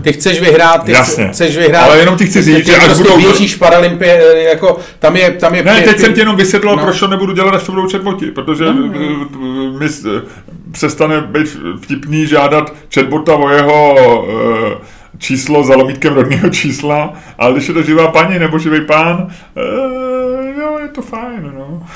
Ty 0.03 0.12
chceš 0.12 0.41
vyhrát, 0.41 0.85
ty 0.85 0.93
Jasně. 0.93 1.29
chceš 1.29 1.57
vyhrát. 1.57 1.85
Ale 1.85 1.99
jenom 1.99 2.16
ti 2.16 2.27
chci 2.27 2.43
říct, 2.43 2.66
že 2.66 2.77
až 2.77 2.85
prostě 2.85 3.03
budou... 3.03 3.19
běžíš 3.19 3.55
Paralympie, 3.55 4.23
eh, 4.35 4.43
jako 4.43 4.79
tam 4.99 5.16
je... 5.16 5.31
Tam 5.31 5.55
je 5.55 5.62
ne, 5.62 5.75
pět, 5.75 5.85
teď 5.85 5.99
jsem 5.99 6.12
ti 6.12 6.20
jenom 6.20 6.37
vysvětlil, 6.37 6.77
no. 6.77 6.83
proč 6.83 7.01
to 7.01 7.09
nebudu 7.09 7.33
dělat, 7.33 7.55
až 7.55 7.62
to 7.62 7.73
budou 7.73 7.87
četboti, 7.87 8.27
protože 8.27 8.65
no, 8.65 8.73
no. 8.73 9.79
mi 9.79 9.87
přestane 10.73 11.20
být 11.20 11.57
vtipný 11.81 12.27
žádat 12.27 12.73
chatbota 12.95 13.35
o 13.35 13.51
jeho 13.51 13.97
číslo 15.19 15.65
za 15.65 15.77
lomítkem 15.77 16.15
rodného 16.15 16.51
čísla, 16.51 17.12
ale 17.39 17.53
když 17.53 17.69
je 17.69 17.75
to 17.75 17.83
živá 17.83 18.09
paní 18.09 18.39
nebo 18.39 18.59
živý 18.59 18.81
pán, 18.81 19.29
je 20.89 20.94
to 20.94 21.02
fajn, 21.02 21.52
no. 21.55 21.86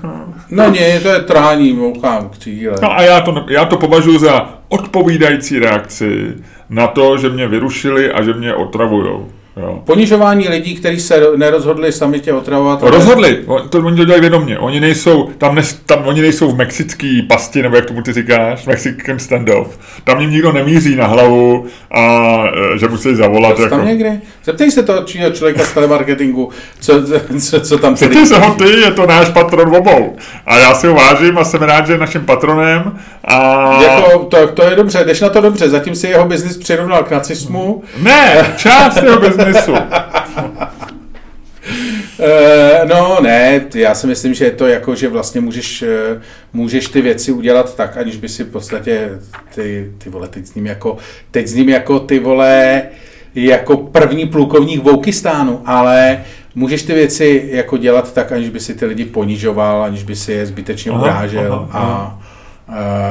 no 0.50 0.70
ne, 0.70 1.00
to 1.00 1.08
je 1.08 1.20
trhání 1.20 1.72
mouchám 1.72 2.28
k 2.28 2.38
cíle. 2.38 2.76
No 2.82 2.92
a 2.92 3.02
já 3.02 3.20
to, 3.20 3.46
já 3.48 3.64
to 3.64 3.76
považuji 3.76 4.18
za 4.18 4.58
odpovídající 4.68 5.58
reakci 5.58 6.34
na 6.70 6.86
to, 6.86 7.18
že 7.18 7.28
mě 7.28 7.48
vyrušili 7.48 8.12
a 8.12 8.22
že 8.22 8.32
mě 8.32 8.54
otravujou. 8.54 9.28
Jo. 9.60 9.82
Ponižování 9.84 10.48
lidí, 10.48 10.74
kteří 10.74 11.00
se 11.00 11.22
nerozhodli 11.36 11.92
sami 11.92 12.20
tě 12.20 12.32
otravovat. 12.32 12.82
Rozhodli, 12.82 13.44
to, 13.70 13.78
oni 13.78 13.96
to 13.96 14.04
dělají 14.04 14.20
vědomě. 14.20 14.58
Oni 14.58 14.80
nejsou, 14.80 15.28
tam, 15.38 15.54
ne, 15.54 15.62
tam 15.86 16.06
oni 16.06 16.22
nejsou 16.22 16.50
v 16.50 16.56
mexický 16.56 17.22
pasti, 17.22 17.62
nebo 17.62 17.76
jak 17.76 17.86
tomu 17.86 18.02
ty 18.02 18.12
říkáš, 18.12 18.66
Mexican 18.66 19.18
standoff. 19.18 19.78
Tam 20.04 20.20
jim 20.20 20.30
nikdo 20.30 20.52
nemíří 20.52 20.96
na 20.96 21.06
hlavu 21.06 21.66
a 21.90 22.44
e, 22.74 22.78
že 22.78 22.88
musí 22.88 23.14
zavolat. 23.14 23.56
To 23.56 23.62
jako... 23.62 23.76
tam 23.76 23.86
někde? 23.86 24.20
Zeptej 24.44 24.70
se 24.70 24.82
toho 24.82 25.04
člověka 25.32 25.64
z 25.64 25.72
telemarketingu, 25.72 26.50
co, 26.80 26.92
co, 27.40 27.60
co 27.60 27.78
tam 27.78 27.96
Zeptej 27.96 28.26
se 28.26 28.38
ho 28.38 28.54
ty, 28.54 28.70
je 28.70 28.90
to 28.90 29.06
náš 29.06 29.28
patron 29.28 29.76
obou. 29.76 30.16
A 30.46 30.58
já 30.58 30.74
si 30.74 30.86
ho 30.86 30.94
vážím 30.94 31.38
a 31.38 31.44
jsem 31.44 31.62
rád, 31.62 31.86
že 31.86 31.92
je 31.92 31.98
naším 31.98 32.24
patronem. 32.24 32.98
A... 33.24 33.82
Jako, 33.82 34.18
to, 34.18 34.46
to 34.46 34.64
je 34.64 34.76
dobře, 34.76 35.04
jdeš 35.04 35.20
na 35.20 35.28
to 35.28 35.40
dobře, 35.40 35.68
zatím 35.68 35.94
si 35.94 36.06
jeho 36.06 36.24
biznis 36.24 36.56
přirovnal 36.56 37.02
k 37.02 37.10
nacismu. 37.10 37.82
Ne, 38.02 38.54
část 38.56 39.02
jeho 39.02 39.20
biznisu. 39.20 39.47
Eh, 42.20 42.86
no 42.88 43.18
ne, 43.22 43.60
já 43.74 43.94
si 43.94 44.06
myslím, 44.06 44.34
že 44.34 44.44
je 44.44 44.50
to 44.50 44.66
jako, 44.66 44.94
že 44.94 45.08
vlastně 45.08 45.40
můžeš, 45.40 45.82
eh, 45.82 46.20
můžeš 46.52 46.88
ty 46.88 47.02
věci 47.02 47.32
udělat 47.32 47.76
tak, 47.76 47.96
aniž 47.96 48.16
by 48.16 48.28
si 48.28 48.44
v 48.44 48.50
podstatě 48.50 49.10
ty, 49.54 49.92
ty 49.98 50.10
vole, 50.10 50.28
teď 50.28 50.46
s 50.46 50.54
ním 50.54 50.66
jako, 50.66 50.96
teď 51.30 51.46
s 51.46 51.54
ním 51.54 51.68
jako 51.68 52.00
ty 52.00 52.18
vole, 52.18 52.82
jako 53.34 53.76
první 53.76 54.26
plukovník 54.26 54.82
Voukistánu, 54.82 55.62
ale 55.66 56.24
můžeš 56.54 56.82
ty 56.82 56.94
věci 56.94 57.48
jako 57.52 57.76
dělat 57.76 58.14
tak, 58.14 58.32
aniž 58.32 58.48
by 58.48 58.60
si 58.60 58.74
ty 58.74 58.86
lidi 58.86 59.04
ponižoval, 59.04 59.82
aniž 59.82 60.02
by 60.02 60.16
si 60.16 60.32
je 60.32 60.46
zbytečně 60.46 60.92
aha, 60.92 61.02
urážel 61.02 61.52
aha, 61.52 61.68
aha. 61.72 62.20
a 62.20 62.27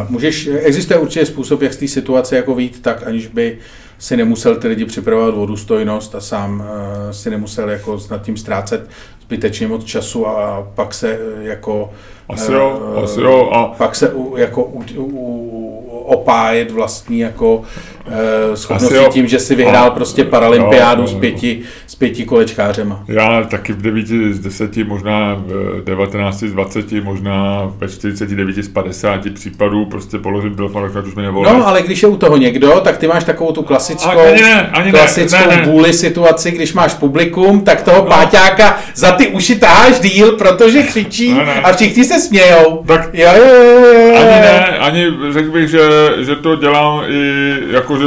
můžeš, 0.09 0.49
existuje 0.61 0.99
určitě 0.99 1.25
způsob, 1.25 1.61
jak 1.61 1.73
z 1.73 1.77
té 1.77 1.87
situace 1.87 2.35
jako 2.35 2.55
vít 2.55 2.81
tak, 2.81 3.07
aniž 3.07 3.27
by 3.27 3.57
si 3.99 4.17
nemusel 4.17 4.55
ty 4.55 4.67
lidi 4.67 4.85
připravovat 4.85 5.35
o 5.35 5.45
důstojnost 5.45 6.15
a 6.15 6.21
sám 6.21 6.59
uh, 6.59 7.11
si 7.11 7.29
nemusel 7.29 7.69
jako 7.69 7.99
nad 8.11 8.21
tím 8.21 8.37
ztrácet 8.37 8.89
zbytečně 9.21 9.67
moc 9.67 9.83
času 9.85 10.27
a 10.27 10.67
pak 10.75 10.93
se 10.93 11.19
jako 11.41 11.89
asi 12.29 12.51
jo, 12.51 12.99
asi 13.03 13.21
jo. 13.21 13.49
A... 13.53 13.65
pak 13.65 13.95
se 13.95 14.09
u, 14.09 14.37
jako 14.37 14.63
u, 14.63 14.83
u, 14.97 15.77
opájet 16.05 16.71
vlastní 16.71 17.19
jako 17.19 17.61
uh, 18.07 18.55
schopnosti 18.55 18.97
tím, 19.11 19.27
že 19.27 19.39
si 19.39 19.55
vyhrál 19.55 19.87
a, 19.87 19.89
prostě 19.89 20.23
paralympiádu 20.23 21.01
jo, 21.01 21.07
s 21.07 21.13
pěti, 21.13 21.61
s 21.87 21.95
pěti 21.95 22.25
kolečkářema. 22.25 23.03
Já 23.07 23.43
taky 23.43 23.73
v 23.73 23.81
9 23.81 24.07
z 24.07 24.39
10, 24.39 24.77
možná 24.77 25.33
v 25.47 25.83
19 25.83 26.39
z 26.39 26.53
20, 26.53 26.91
možná 26.91 27.71
ve 27.77 27.87
49 27.87 28.55
z 28.55 28.67
50 28.67 29.33
případů 29.33 29.85
prostě 29.85 30.17
položím 30.17 30.55
telefon, 30.55 30.91
už 31.07 31.15
mě 31.15 31.23
nevolají. 31.23 31.57
No, 31.57 31.67
ale 31.67 31.81
když 31.81 32.03
je 32.03 32.07
u 32.07 32.17
toho 32.17 32.37
někdo, 32.37 32.81
tak 32.83 32.97
ty 32.97 33.07
máš 33.07 33.23
takovou 33.23 33.51
tu 33.51 33.63
klasickou, 33.63 34.19
ani 34.19 34.41
ne, 34.41 34.69
ani 34.73 34.91
klasickou 34.91 35.49
ne, 35.49 35.57
ne, 35.57 35.63
vůli 35.65 35.93
situaci, 35.93 36.51
když 36.51 36.73
máš 36.73 36.93
publikum, 36.93 37.61
tak 37.61 37.81
toho 37.81 37.97
no. 37.97 38.03
páťáka 38.03 38.77
za 38.95 39.11
ty 39.11 39.27
uši 39.27 39.55
táháš 39.55 39.99
díl, 39.99 40.31
protože 40.31 40.83
křičí 40.83 41.33
ne, 41.33 41.45
ne. 41.45 41.61
a 41.61 41.73
všichni 41.73 42.03
se 42.03 42.19
smějou. 42.19 42.83
Tak 42.87 43.09
jo, 43.13 43.29
jo, 43.37 43.45
jo, 43.45 43.93
jo. 43.93 44.15
Ani 44.17 44.41
ne, 44.41 44.77
ani 44.79 45.05
řekl 45.31 45.51
bych, 45.51 45.69
že, 45.69 45.79
že 46.17 46.35
to 46.35 46.55
dělám 46.55 47.03
i 47.07 47.53
jako, 47.71 47.96
že 47.99 48.05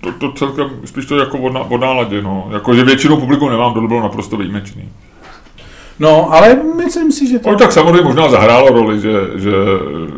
to, 0.00 0.12
to 0.12 0.32
celkem 0.32 0.70
spíš 0.84 1.06
to 1.06 1.18
jako 1.18 1.38
od, 1.38 1.66
od 1.68 1.80
náladě, 1.80 2.22
no. 2.22 2.48
Jako, 2.52 2.74
že 2.74 2.84
většinou 2.84 3.16
publiku 3.16 3.48
nemám, 3.48 3.74
to 3.74 3.80
bylo 3.80 4.02
naprosto 4.02 4.36
výjimečný. 4.36 4.88
No, 5.98 6.34
ale 6.34 6.60
myslím 6.76 7.12
si, 7.12 7.28
že 7.28 7.38
to... 7.38 7.50
No, 7.50 7.56
tak 7.56 7.72
samozřejmě 7.72 8.02
možná 8.02 8.28
zahrálo 8.28 8.68
roli, 8.68 9.00
že, 9.00 9.12
že 9.34 9.52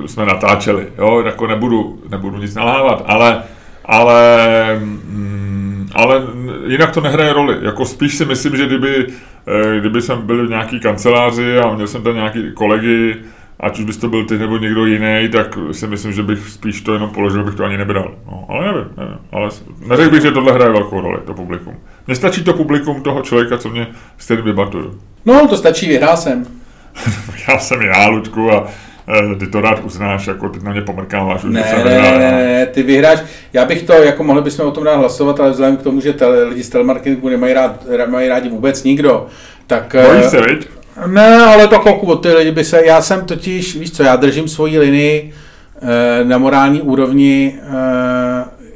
jsme 0.06 0.26
natáčeli, 0.26 0.86
jo, 0.98 1.22
jako 1.26 1.46
nebudu, 1.46 1.98
nebudu 2.10 2.38
nic 2.38 2.54
nalávat, 2.54 3.04
ale, 3.06 3.42
ale, 3.84 4.80
mm, 4.80 5.88
ale 5.94 6.22
jinak 6.66 6.90
to 6.90 7.00
nehraje 7.00 7.32
roli. 7.32 7.56
Jako 7.62 7.84
spíš 7.84 8.16
si 8.16 8.24
myslím, 8.24 8.56
že 8.56 8.66
kdyby, 8.66 9.06
eh, 9.46 9.80
kdyby 9.80 10.02
jsem 10.02 10.26
byl 10.26 10.46
v 10.46 10.50
nějaký 10.50 10.80
kanceláři 10.80 11.58
a 11.58 11.74
měl 11.74 11.86
jsem 11.86 12.02
tam 12.02 12.14
nějaký 12.14 12.52
kolegy, 12.54 13.16
ať 13.60 13.78
už 13.78 13.84
bys 13.84 13.96
to 13.96 14.08
byl 14.08 14.24
ty 14.24 14.38
nebo 14.38 14.58
někdo 14.58 14.86
jiný, 14.86 15.28
tak 15.32 15.58
si 15.72 15.86
myslím, 15.86 16.12
že 16.12 16.22
bych 16.22 16.48
spíš 16.48 16.80
to 16.80 16.92
jenom 16.94 17.10
položil, 17.10 17.44
bych 17.44 17.54
to 17.54 17.64
ani 17.64 17.78
nebral. 17.78 18.14
No, 18.26 18.46
ale 18.48 18.66
nevím, 18.66 18.88
nevím. 18.96 19.18
Ale 19.32 19.48
neřekl 19.86 20.10
bych, 20.10 20.22
že 20.22 20.30
tohle 20.30 20.52
hraje 20.52 20.70
velkou 20.70 21.00
roli, 21.00 21.18
to 21.26 21.34
publikum. 21.34 21.76
Mně 22.06 22.16
stačí 22.16 22.44
to 22.44 22.52
publikum 22.52 23.02
toho 23.02 23.22
člověka, 23.22 23.58
co 23.58 23.68
mě 23.68 23.86
s 24.18 24.24
kterým 24.24 24.44
debatuju. 24.44 25.00
No, 25.24 25.48
to 25.48 25.56
stačí, 25.56 25.88
vyhrál 25.88 26.16
jsem. 26.16 26.46
já 27.48 27.58
jsem 27.58 27.82
já, 27.82 28.08
Ludku, 28.08 28.52
a 28.52 28.68
e, 29.32 29.36
ty 29.36 29.46
to 29.46 29.60
rád 29.60 29.84
uznáš, 29.84 30.26
jako 30.26 30.48
ty 30.48 30.60
na 30.62 30.72
mě 30.72 30.82
pomrkáváš. 30.82 31.42
Ne, 31.44 31.50
ne, 31.50 31.84
ne, 31.84 32.18
ne, 32.18 32.66
ty 32.66 32.82
vyhráš. 32.82 33.18
Já 33.52 33.64
bych 33.64 33.82
to, 33.82 33.92
jako 33.92 34.24
mohli 34.24 34.42
bychom 34.42 34.66
o 34.66 34.70
tom 34.70 34.84
dát 34.84 34.96
hlasovat, 34.96 35.40
ale 35.40 35.50
vzhledem 35.50 35.76
k 35.76 35.82
tomu, 35.82 36.00
že 36.00 36.12
tele, 36.12 36.44
lidi 36.44 36.62
z 36.62 36.68
telemarketingu 36.68 37.28
nemají, 37.28 37.54
rád, 37.54 37.86
nemají 37.96 38.28
rádi 38.28 38.48
vůbec 38.48 38.84
nikdo, 38.84 39.26
tak... 39.66 39.96
Bojíš 40.08 40.24
se, 40.24 40.40
viď? 40.40 40.79
Ne, 41.06 41.36
ale 41.36 41.68
to 41.68 41.78
pokud 41.78 42.16
ty 42.16 42.32
lidi 42.32 42.50
by 42.50 42.64
se, 42.64 42.86
já 42.86 43.02
jsem 43.02 43.24
totiž, 43.24 43.76
víš 43.76 43.92
co, 43.92 44.02
já 44.02 44.16
držím 44.16 44.48
svoji 44.48 44.78
linii 44.78 45.32
e, 45.82 46.24
na 46.24 46.38
morální 46.38 46.82
úrovni, 46.82 47.58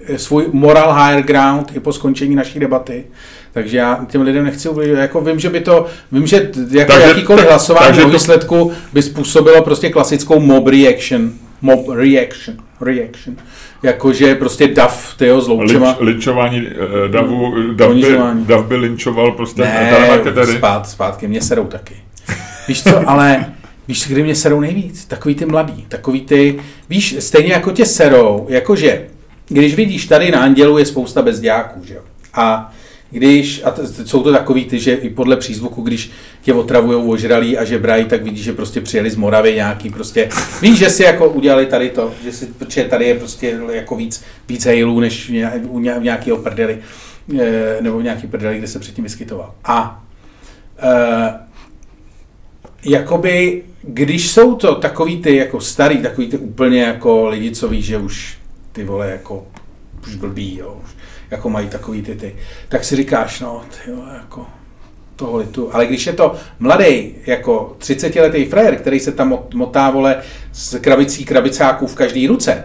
e, 0.08 0.18
svůj 0.18 0.46
moral 0.52 0.94
higher 0.94 1.22
ground 1.22 1.76
i 1.76 1.80
po 1.80 1.92
skončení 1.92 2.34
naší 2.34 2.60
debaty. 2.60 3.04
Takže 3.52 3.76
já 3.76 4.06
těm 4.08 4.22
lidem 4.22 4.44
nechci 4.44 4.68
ubližovat. 4.68 5.00
Jako 5.00 5.20
vím, 5.20 5.38
že 5.38 5.50
by 5.50 5.60
to, 5.60 5.86
vím, 6.12 6.26
že 6.26 6.50
jako 6.70 6.92
takže, 6.92 7.08
jakýkoliv 7.08 7.46
hlasování 7.46 8.02
o 8.02 8.08
výsledku 8.08 8.72
by 8.92 9.02
způsobilo 9.02 9.62
prostě 9.62 9.90
klasickou 9.90 10.40
mob 10.40 10.68
reaction. 10.68 11.30
Mob 11.62 11.88
reaction. 11.88 12.56
Reaction. 12.80 13.36
Jakože 13.82 14.34
prostě 14.34 14.68
Dav, 14.68 15.14
tyho 15.16 15.40
s 15.40 15.48
loučema. 15.48 15.88
Linč, 15.88 15.98
linčování 16.00 16.60
uh, 16.60 17.10
Davu, 17.10 17.72
Dav 17.72 18.64
by, 18.64 18.68
by 18.68 18.76
linčoval 18.76 19.32
prostě 19.32 19.62
ne, 19.62 19.92
spát, 20.56 20.88
zpátky, 20.88 21.28
mě 21.28 21.40
serou 21.40 21.64
taky. 21.64 22.03
Víš 22.68 22.82
co, 22.82 23.08
ale 23.08 23.52
víš, 23.88 24.08
kdy 24.08 24.22
mě 24.22 24.34
serou 24.34 24.60
nejvíc? 24.60 25.04
Takový 25.04 25.34
ty 25.34 25.46
mladý, 25.46 25.86
takový 25.88 26.20
ty, 26.20 26.60
víš, 26.88 27.16
stejně 27.18 27.52
jako 27.52 27.70
tě 27.70 27.86
serou, 27.86 28.46
jakože, 28.48 29.06
když 29.48 29.74
vidíš 29.74 30.06
tady 30.06 30.30
na 30.30 30.40
Andělu 30.40 30.78
je 30.78 30.86
spousta 30.86 31.22
bezdějáků, 31.22 31.84
že 31.84 31.94
jo? 31.94 32.00
A 32.34 32.72
když, 33.10 33.62
a 33.64 33.70
t- 33.70 34.06
jsou 34.06 34.22
to 34.22 34.32
takový 34.32 34.64
ty, 34.64 34.78
že 34.78 34.94
i 34.94 35.10
podle 35.10 35.36
přízvuku, 35.36 35.82
když 35.82 36.10
tě 36.42 36.54
otravujou 36.54 37.10
ožralí 37.10 37.58
a 37.58 37.64
žebrají, 37.64 38.04
tak 38.04 38.22
vidíš, 38.22 38.44
že 38.44 38.52
prostě 38.52 38.80
přijeli 38.80 39.10
z 39.10 39.16
Moravy 39.16 39.54
nějaký 39.54 39.90
prostě, 39.90 40.28
víš, 40.62 40.78
že 40.78 40.90
si 40.90 41.02
jako 41.02 41.28
udělali 41.28 41.66
tady 41.66 41.90
to, 41.90 42.12
že 42.24 42.32
si, 42.32 42.46
protože 42.46 42.84
tady 42.84 43.04
je 43.04 43.14
prostě 43.14 43.58
jako 43.72 43.96
víc, 43.96 44.24
víc 44.48 44.64
hejlů, 44.64 45.00
než 45.00 45.32
u 45.68 45.78
nějakého 45.78 46.36
prdeli, 46.36 46.78
eh, 47.40 47.76
nebo 47.80 48.00
nějaký 48.00 48.26
prdeli, 48.26 48.58
kde 48.58 48.68
se 48.68 48.78
předtím 48.78 49.04
vyskytoval. 49.04 49.54
A 49.64 50.04
e, 50.78 51.43
jakoby, 52.84 53.62
když 53.82 54.30
jsou 54.30 54.54
to 54.54 54.74
takový 54.74 55.22
ty 55.22 55.36
jako 55.36 55.60
starý, 55.60 55.98
takový 55.98 56.28
ty 56.28 56.38
úplně 56.38 56.82
jako 56.82 57.28
lidi, 57.28 57.50
co 57.50 57.68
ví, 57.68 57.82
že 57.82 57.98
už 57.98 58.38
ty 58.72 58.84
vole 58.84 59.10
jako 59.10 59.46
už 60.06 60.14
blbý, 60.14 60.58
jo, 60.58 60.80
už 60.84 60.90
jako 61.30 61.50
mají 61.50 61.68
takový 61.68 62.02
ty 62.02 62.14
ty, 62.14 62.36
tak 62.68 62.84
si 62.84 62.96
říkáš, 62.96 63.40
no, 63.40 63.62
ty 63.68 63.90
jo, 63.90 63.98
jako 64.14 64.46
toho 65.16 65.36
litu. 65.36 65.74
Ale 65.74 65.86
když 65.86 66.06
je 66.06 66.12
to 66.12 66.34
mladý, 66.58 67.14
jako 67.26 67.76
30-letý 67.80 68.44
frajer, 68.44 68.76
který 68.76 69.00
se 69.00 69.12
tam 69.12 69.38
motá, 69.54 69.90
vole, 69.90 70.22
s 70.52 70.78
krabicí 70.78 71.24
krabicáků 71.24 71.86
v 71.86 71.94
každé 71.94 72.28
ruce, 72.28 72.62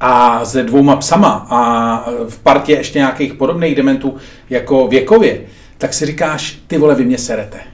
a 0.00 0.44
se 0.44 0.62
dvouma 0.62 0.96
psama 0.96 1.46
a 1.50 2.10
v 2.28 2.38
partě 2.38 2.72
ještě 2.72 2.98
nějakých 2.98 3.34
podobných 3.34 3.74
dementů 3.74 4.16
jako 4.50 4.88
věkově, 4.88 5.40
tak 5.78 5.94
si 5.94 6.06
říkáš, 6.06 6.58
ty 6.66 6.78
vole, 6.78 6.94
vy 6.94 7.04
mě 7.04 7.18
serete. 7.18 7.73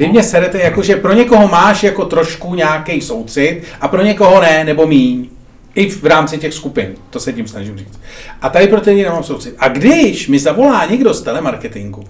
Vy 0.00 0.08
mě 0.08 0.22
serete, 0.22 0.60
jakože 0.60 0.96
pro 0.96 1.12
někoho 1.12 1.48
máš 1.48 1.82
jako 1.82 2.04
trošku 2.04 2.54
nějaký 2.54 3.00
soucit 3.00 3.62
a 3.80 3.88
pro 3.88 4.02
někoho 4.02 4.40
ne, 4.40 4.64
nebo 4.64 4.86
míň. 4.86 5.28
I 5.74 5.88
v 5.90 6.04
rámci 6.04 6.38
těch 6.38 6.54
skupin, 6.54 6.94
to 7.10 7.20
se 7.20 7.32
tím 7.32 7.48
snažím 7.48 7.78
říct. 7.78 8.00
A 8.42 8.48
tady 8.48 8.68
pro 8.68 8.80
ty 8.80 9.02
nemám 9.02 9.24
soucit. 9.24 9.54
A 9.58 9.68
když 9.68 10.28
mi 10.28 10.38
zavolá 10.38 10.86
někdo 10.86 11.14
z 11.14 11.22
telemarketingu 11.22 12.04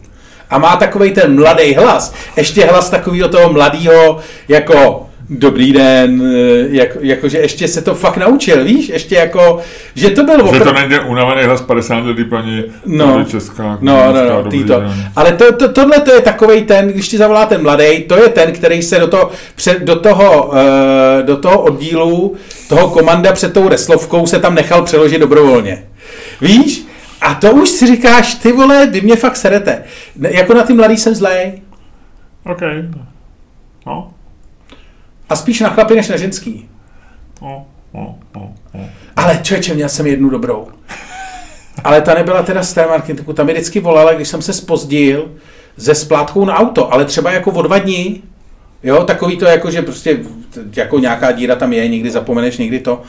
a 0.50 0.58
má 0.58 0.76
takový 0.76 1.12
ten 1.12 1.34
mladý 1.40 1.74
hlas, 1.74 2.14
ještě 2.36 2.66
hlas 2.66 2.90
takového 2.90 3.28
toho 3.28 3.52
mladého, 3.52 4.18
jako 4.48 5.09
dobrý 5.31 5.73
den, 5.73 6.23
eh, 6.23 6.66
jak, 6.70 6.97
jakože 7.01 7.39
ještě 7.39 7.69
se 7.69 7.82
to 7.82 7.94
fakt 7.94 8.16
naučil, 8.16 8.65
víš, 8.65 8.89
ještě 8.89 9.15
jako, 9.15 9.59
že 9.94 10.11
to 10.11 10.24
bylo... 10.24 10.55
Že 10.55 10.61
to 10.61 10.73
není 10.73 10.98
unavený 11.07 11.43
hlas 11.47 11.61
50 11.61 12.07
lidí 12.07 12.24
paní 12.24 12.65
no, 12.86 13.24
Česká. 13.24 13.78
No, 13.81 14.12
no, 14.12 14.28
no, 14.28 14.51
týto. 14.51 14.82
Ale 15.16 15.32
to, 15.32 15.52
to, 15.52 15.73
tohle 15.73 16.01
to 16.01 16.15
je 16.15 16.20
takový 16.20 16.62
ten, 16.62 16.89
když 16.89 17.09
ti 17.09 17.19
zavolá 17.19 17.47
ten 17.47 17.62
mladý, 17.62 18.02
to 18.02 18.16
je 18.16 18.28
ten, 18.28 18.52
který 18.52 18.82
se 18.82 18.98
do 18.98 19.09
toho, 19.09 19.31
před, 19.55 19.82
do 19.82 19.97
toho, 19.97 20.47
uh, 20.47 20.57
do 21.27 21.36
toho 21.36 21.61
oddílu, 21.61 22.35
toho 22.69 22.90
komanda 22.90 23.32
před 23.32 23.52
tou 23.52 23.69
reslovkou 23.69 24.27
se 24.27 24.39
tam 24.39 24.55
nechal 24.55 24.82
přeložit 24.82 25.20
dobrovolně. 25.20 25.85
Víš? 26.40 26.86
A 27.20 27.35
to 27.35 27.52
už 27.52 27.69
si 27.69 27.86
říkáš, 27.86 28.35
ty 28.35 28.52
vole, 28.52 28.86
vy 28.86 29.01
mě 29.01 29.16
fakt 29.16 29.36
serete. 29.36 29.82
Jako 30.31 30.55
na 30.55 30.62
ty 30.62 30.73
mladý 30.73 30.97
jsem 30.97 31.15
zlej. 31.15 31.52
OK. 32.47 32.61
No. 33.86 34.11
A 35.31 35.36
spíš 35.36 35.61
na 35.61 35.69
chlapy 35.69 35.94
než 35.94 36.09
na 36.09 36.16
ženský. 36.16 36.69
No, 37.43 37.66
no, 37.94 38.19
no, 38.35 38.55
no. 38.74 38.89
Ale 39.16 39.40
člověče, 39.43 39.74
měl 39.74 39.89
jsem 39.89 40.07
jednu 40.07 40.31
dobrou. 40.31 40.69
Ale 41.85 42.02
ta 42.02 42.15
nebyla 42.15 42.43
teda 42.43 42.62
z 42.62 42.77
marketingu, 42.77 43.32
tam 43.32 43.47
mi 43.47 43.52
vždycky 43.52 43.81
volala, 43.81 44.12
když 44.12 44.28
jsem 44.28 44.43
se 44.43 44.52
spozdil 44.52 45.31
ze 45.77 45.94
splátkou 45.94 46.44
na 46.44 46.57
auto, 46.57 46.93
ale 46.93 47.05
třeba 47.05 47.32
jako 47.32 47.51
o 47.51 47.62
dva 47.62 47.78
dní, 47.78 48.23
jo, 48.82 49.05
takový 49.05 49.36
to 49.36 49.44
jako, 49.44 49.70
že 49.70 49.82
prostě 49.82 50.19
jako 50.77 50.98
nějaká 50.98 51.32
díra 51.32 51.57
tam 51.57 51.73
je, 51.73 51.89
někdy 51.89 52.11
zapomeneš, 52.11 52.59
někdy 52.59 52.81
to. 52.81 53.02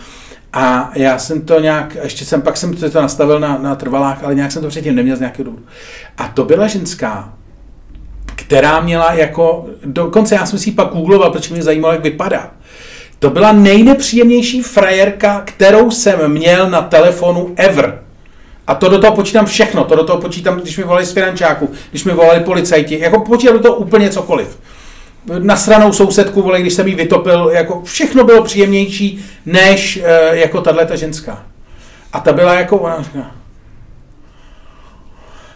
A 0.53 0.91
já 0.95 1.19
jsem 1.19 1.41
to 1.41 1.59
nějak, 1.59 1.97
ještě 2.03 2.25
jsem, 2.25 2.41
pak 2.41 2.57
jsem 2.57 2.73
to 2.73 3.01
nastavil 3.01 3.39
na, 3.39 3.57
na 3.57 3.75
trvalách, 3.75 4.23
ale 4.23 4.35
nějak 4.35 4.51
jsem 4.51 4.61
to 4.61 4.67
předtím 4.67 4.95
neměl 4.95 5.15
z 5.15 5.19
nějakého 5.19 5.43
důvodu. 5.43 5.65
A 6.17 6.27
to 6.27 6.45
byla 6.45 6.67
ženská, 6.67 7.33
která 8.51 8.79
měla 8.79 9.13
jako, 9.13 9.65
dokonce 9.85 10.35
já 10.35 10.45
jsem 10.45 10.59
si 10.59 10.71
pak 10.71 10.87
googloval, 10.87 11.31
protože 11.31 11.53
mě 11.53 11.63
zajímalo, 11.63 11.93
jak 11.93 12.03
vypadá. 12.03 12.51
To 13.19 13.29
byla 13.29 13.51
nejnepříjemnější 13.51 14.61
frajerka, 14.61 15.41
kterou 15.45 15.91
jsem 15.91 16.31
měl 16.31 16.69
na 16.69 16.81
telefonu 16.81 17.53
ever. 17.55 18.01
A 18.67 18.75
to 18.75 18.89
do 18.89 18.99
toho 18.99 19.15
počítám 19.15 19.45
všechno, 19.45 19.83
to 19.83 19.95
do 19.95 20.03
toho 20.03 20.21
počítám, 20.21 20.59
když 20.59 20.77
mi 20.77 20.83
volali 20.83 21.05
z 21.05 21.11
finančáku, 21.11 21.69
když 21.89 22.03
mi 22.03 22.11
volali 22.11 22.39
policajti, 22.39 22.99
jako 22.99 23.19
počítám 23.19 23.57
do 23.57 23.63
toho 23.63 23.75
úplně 23.75 24.09
cokoliv. 24.09 24.59
Na 25.39 25.55
stranou 25.55 25.93
sousedku, 25.93 26.41
vole, 26.41 26.61
když 26.61 26.73
jsem 26.73 26.87
jí 26.87 26.95
vytopil, 26.95 27.49
jako 27.53 27.81
všechno 27.83 28.23
bylo 28.23 28.43
příjemnější, 28.43 29.25
než 29.45 29.99
e, 30.03 30.37
jako 30.37 30.61
tahle 30.61 30.85
ta 30.85 30.95
ženská. 30.95 31.43
A 32.13 32.19
ta 32.19 32.33
byla 32.33 32.53
jako, 32.53 32.77
ona 32.77 33.03
říká, 33.03 33.31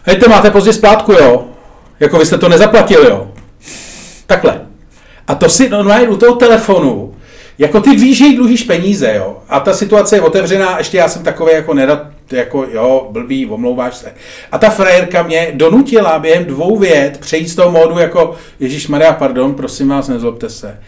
hejte, 0.02 0.28
máte 0.28 0.50
pozdě 0.50 0.72
splátku, 0.72 1.12
jo? 1.12 1.55
Jako 2.00 2.18
vy 2.18 2.26
jste 2.26 2.38
to 2.38 2.48
nezaplatili, 2.48 3.06
jo? 3.06 3.30
Takhle. 4.26 4.60
A 5.28 5.34
to 5.34 5.48
si 5.48 5.68
normálně 5.68 6.08
u 6.08 6.16
toho 6.16 6.36
telefonu, 6.36 7.14
jako 7.58 7.80
ty 7.80 7.90
víš, 7.90 8.18
že 8.18 8.24
jí 8.24 8.36
dlužíš 8.36 8.62
peníze, 8.62 9.14
jo? 9.16 9.38
A 9.48 9.60
ta 9.60 9.74
situace 9.74 10.16
je 10.16 10.20
otevřená, 10.20 10.78
ještě 10.78 10.96
já 10.96 11.08
jsem 11.08 11.22
takový 11.22 11.52
jako 11.52 11.74
nerad, 11.74 12.06
jako 12.32 12.66
jo, 12.72 13.08
blbý, 13.10 13.46
omlouváš 13.46 13.96
se. 13.96 14.14
A 14.52 14.58
ta 14.58 14.70
frajerka 14.70 15.22
mě 15.22 15.48
donutila 15.54 16.18
během 16.18 16.44
dvou 16.44 16.78
vět 16.78 17.18
přejít 17.18 17.48
z 17.48 17.54
toho 17.54 17.70
módu 17.70 17.98
jako, 17.98 18.34
Ježíš 18.60 18.88
Maria, 18.88 19.12
pardon, 19.12 19.54
prosím 19.54 19.88
vás, 19.88 20.08
nezlobte 20.08 20.50
se 20.50 20.78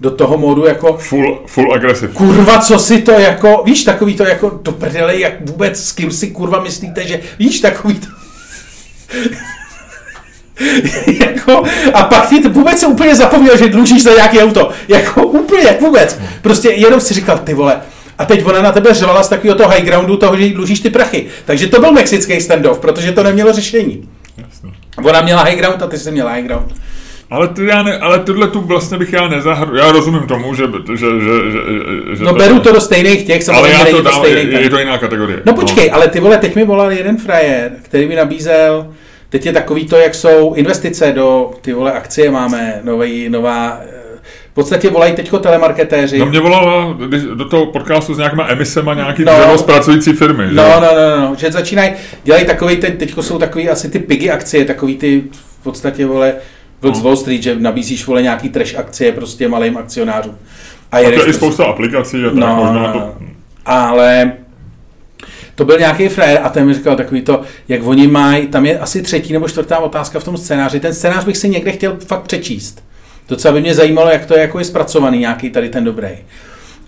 do 0.00 0.10
toho 0.10 0.38
módu 0.38 0.66
jako... 0.66 0.96
Full, 0.96 1.42
full 1.46 1.74
aggressive. 1.74 2.12
Kurva, 2.12 2.58
co 2.58 2.78
si 2.78 3.02
to 3.02 3.12
jako, 3.12 3.62
víš, 3.66 3.84
takový 3.84 4.16
to 4.16 4.24
jako 4.24 4.60
do 4.62 4.72
prdele, 4.72 5.20
jak 5.20 5.50
vůbec 5.50 5.84
s 5.84 5.92
kým 5.92 6.10
si 6.10 6.30
kurva 6.30 6.62
myslíte, 6.62 7.06
že, 7.06 7.20
víš, 7.38 7.60
takový 7.60 7.94
to... 7.94 8.06
jako, 11.26 11.62
a 11.94 12.02
pak 12.02 12.28
ty 12.28 12.48
vůbec 12.48 12.80
se 12.80 12.86
úplně 12.86 13.14
zapomněl, 13.14 13.56
že 13.56 13.68
dlužíš 13.68 14.02
za 14.02 14.14
nějaký 14.14 14.40
auto. 14.40 14.70
Jako 14.88 15.26
úplně, 15.26 15.76
vůbec. 15.80 16.18
Prostě 16.42 16.70
jenom 16.70 17.00
si 17.00 17.14
říkal, 17.14 17.38
ty 17.38 17.54
vole, 17.54 17.80
a 18.18 18.24
teď 18.24 18.46
ona 18.46 18.62
na 18.62 18.72
tebe 18.72 18.94
řvala 18.94 19.22
z 19.22 19.28
takového 19.28 19.58
toho 19.58 19.70
high 19.70 19.84
groundu 19.84 20.16
toho, 20.16 20.36
že 20.36 20.44
jí 20.44 20.52
dlužíš 20.52 20.80
ty 20.80 20.90
prachy. 20.90 21.26
Takže 21.44 21.66
to 21.66 21.80
byl 21.80 21.92
mexický 21.92 22.40
standoff, 22.40 22.80
protože 22.80 23.12
to 23.12 23.22
nemělo 23.22 23.52
řešení. 23.52 24.08
Jasně. 24.38 24.70
Ona 25.04 25.20
měla 25.20 25.42
high 25.42 25.56
ground 25.56 25.82
a 25.82 25.86
ty 25.86 25.98
jsi 25.98 26.10
měla 26.10 26.32
high 26.32 26.44
ground. 26.44 26.74
Ale, 27.30 27.48
to 27.48 27.62
já 27.62 27.82
ne, 27.82 27.98
ale 27.98 28.18
tohle 28.18 28.48
tu 28.48 28.60
vlastně 28.60 28.98
bych 28.98 29.12
já 29.12 29.28
nezahrnul. 29.28 29.78
Já 29.78 29.92
rozumím 29.92 30.26
tomu, 30.26 30.54
že... 30.54 30.64
že, 30.86 30.96
že, 30.96 31.06
že, 31.50 32.16
že 32.16 32.24
no 32.24 32.32
to 32.32 32.38
beru 32.38 32.60
to 32.60 32.72
do 32.72 32.80
stejných 32.80 33.26
těch, 33.26 33.42
samozřejmě 33.42 33.74
ale 33.76 33.90
já 33.90 33.96
to, 33.96 34.02
dám, 34.02 34.24
je, 34.24 34.62
je, 34.62 34.70
to 34.70 34.78
jiná 34.78 34.98
kategorie. 34.98 35.42
No 35.46 35.54
počkej, 35.54 35.88
no. 35.88 35.94
ale 35.94 36.08
ty 36.08 36.20
vole, 36.20 36.38
teď 36.38 36.54
mi 36.54 36.64
volal 36.64 36.92
jeden 36.92 37.16
frajer, 37.16 37.72
který 37.82 38.06
mi 38.06 38.14
nabízel 38.14 38.86
Teď 39.32 39.46
je 39.46 39.52
takový 39.52 39.86
to, 39.86 39.96
jak 39.96 40.14
jsou 40.14 40.54
investice 40.54 41.12
do 41.12 41.50
ty 41.60 41.72
vole 41.72 41.92
akcie 41.92 42.30
máme, 42.30 42.80
nový, 42.84 43.28
nová 43.28 43.80
v 44.50 44.54
podstatě 44.54 44.90
volají 44.90 45.14
teďko 45.14 45.38
telemarketéři. 45.38 46.18
No 46.18 46.26
mě 46.26 46.40
volala 46.40 46.96
do 47.34 47.48
toho 47.48 47.66
podcastu 47.66 48.14
s 48.14 48.18
nějakýma 48.18 48.48
emisema 48.48 48.94
nějaký 48.94 49.24
no, 49.24 49.58
zpracující 49.58 50.12
firmy. 50.12 50.48
No, 50.52 50.80
no, 50.80 50.80
no, 50.80 51.20
no, 51.20 51.34
že 51.38 51.52
začínají, 51.52 51.92
dělají 52.24 52.44
takový, 52.44 52.76
teď, 52.76 52.98
teďko 52.98 53.22
jsou 53.22 53.38
takový 53.38 53.68
asi 53.68 53.90
ty 53.90 53.98
pigy 53.98 54.30
akcie, 54.30 54.64
takový 54.64 54.96
ty 54.96 55.22
v 55.60 55.62
podstatě 55.62 56.06
vole, 56.06 56.34
Vlk 56.82 56.96
no. 56.96 57.02
Wall 57.02 57.16
Street, 57.16 57.42
že 57.42 57.56
nabízíš 57.58 58.06
vole 58.06 58.22
nějaký 58.22 58.48
trash 58.48 58.74
akcie 58.74 59.12
prostě 59.12 59.48
malým 59.48 59.76
akcionářům. 59.76 60.38
A, 60.92 60.96
a 60.96 61.00
to 61.00 61.06
je 61.06 61.10
i 61.10 61.14
prostě- 61.14 61.32
spousta 61.32 61.64
aplikací 61.64 62.24
a 62.24 62.30
tak 62.30 62.34
no, 62.34 62.56
možná 62.56 62.92
to... 62.92 63.14
Ale 63.66 64.32
to 65.54 65.64
byl 65.64 65.78
nějaký 65.78 66.08
frajer 66.08 66.40
a 66.42 66.48
ten 66.48 66.66
mi 66.66 66.74
říkal 66.74 66.96
takový 66.96 67.22
to, 67.22 67.42
jak 67.68 67.86
oni 67.86 68.06
mají, 68.06 68.46
tam 68.46 68.66
je 68.66 68.78
asi 68.78 69.02
třetí 69.02 69.32
nebo 69.32 69.48
čtvrtá 69.48 69.78
otázka 69.78 70.20
v 70.20 70.24
tom 70.24 70.36
scénáři. 70.36 70.80
Ten 70.80 70.94
scénář 70.94 71.24
bych 71.24 71.36
si 71.36 71.48
někde 71.48 71.72
chtěl 71.72 71.96
fakt 72.06 72.22
přečíst. 72.22 72.84
To, 73.26 73.36
co 73.36 73.52
by 73.52 73.60
mě 73.60 73.74
zajímalo, 73.74 74.10
jak 74.10 74.26
to 74.26 74.34
je, 74.34 74.40
jako 74.40 74.58
je 74.58 74.64
zpracovaný 74.64 75.18
nějaký 75.18 75.50
tady 75.50 75.68
ten 75.68 75.84
dobrý. 75.84 76.10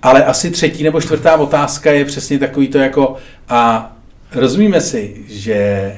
Ale 0.03 0.25
asi 0.25 0.51
třetí 0.51 0.85
nebo 0.85 1.01
čtvrtá 1.01 1.37
otázka 1.37 1.93
je 1.93 2.05
přesně 2.05 2.39
takový 2.39 2.69
to 2.69 2.79
jako 2.79 3.17
a 3.49 3.93
rozumíme 4.35 4.81
si, 4.81 5.17
že 5.29 5.93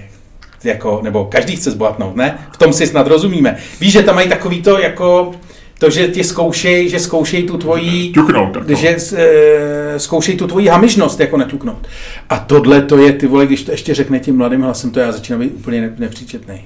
jako, 0.65 1.01
nebo 1.03 1.25
každý 1.25 1.57
chce 1.57 1.71
zbohatnout, 1.71 2.17
ne? 2.17 2.39
V 2.53 2.57
tom 2.57 2.73
si 2.73 2.87
snad 2.87 3.07
rozumíme. 3.07 3.57
Víš, 3.81 3.93
že 3.93 4.03
tam 4.03 4.15
mají 4.15 4.29
takový 4.29 4.63
to 4.63 4.79
jako 4.79 5.33
to, 5.79 5.91
že 5.91 6.09
ti 6.09 6.25
zkoušej, 6.25 6.89
že 6.89 6.99
zkoušej 6.99 7.43
tu 7.43 7.59
tvojí... 7.59 8.13
Ťuknout. 8.13 8.57
Jako. 8.57 8.75
Že 8.75 8.97
e, 9.17 10.01
zkoušej 10.01 10.37
tu 10.37 10.47
tvoji 10.47 10.69
hamižnost, 10.69 11.21
jako 11.21 11.37
netuknout. 11.37 11.89
A 12.29 12.39
tohle 12.39 12.83
to 12.83 12.99
je, 12.99 13.13
ty 13.13 13.27
vole, 13.27 13.47
když 13.47 13.63
to 13.63 13.71
ještě 13.71 13.95
řekne 13.95 14.21
tím 14.21 14.37
mladým 14.37 14.63
hlasem, 14.63 14.91
to 14.91 15.01
já 15.01 15.13
začínám 15.13 15.41
být 15.41 15.53
úplně 15.57 15.81
ne, 15.81 15.95
nepříčetný. 15.99 16.65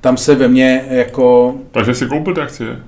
Tam 0.00 0.16
se 0.16 0.34
ve 0.34 0.48
mně 0.48 0.84
jako... 0.90 1.54
Takže 1.70 1.94
si 1.94 2.06
koupil 2.06 2.34
ty 2.34 2.40
akcie? 2.40 2.78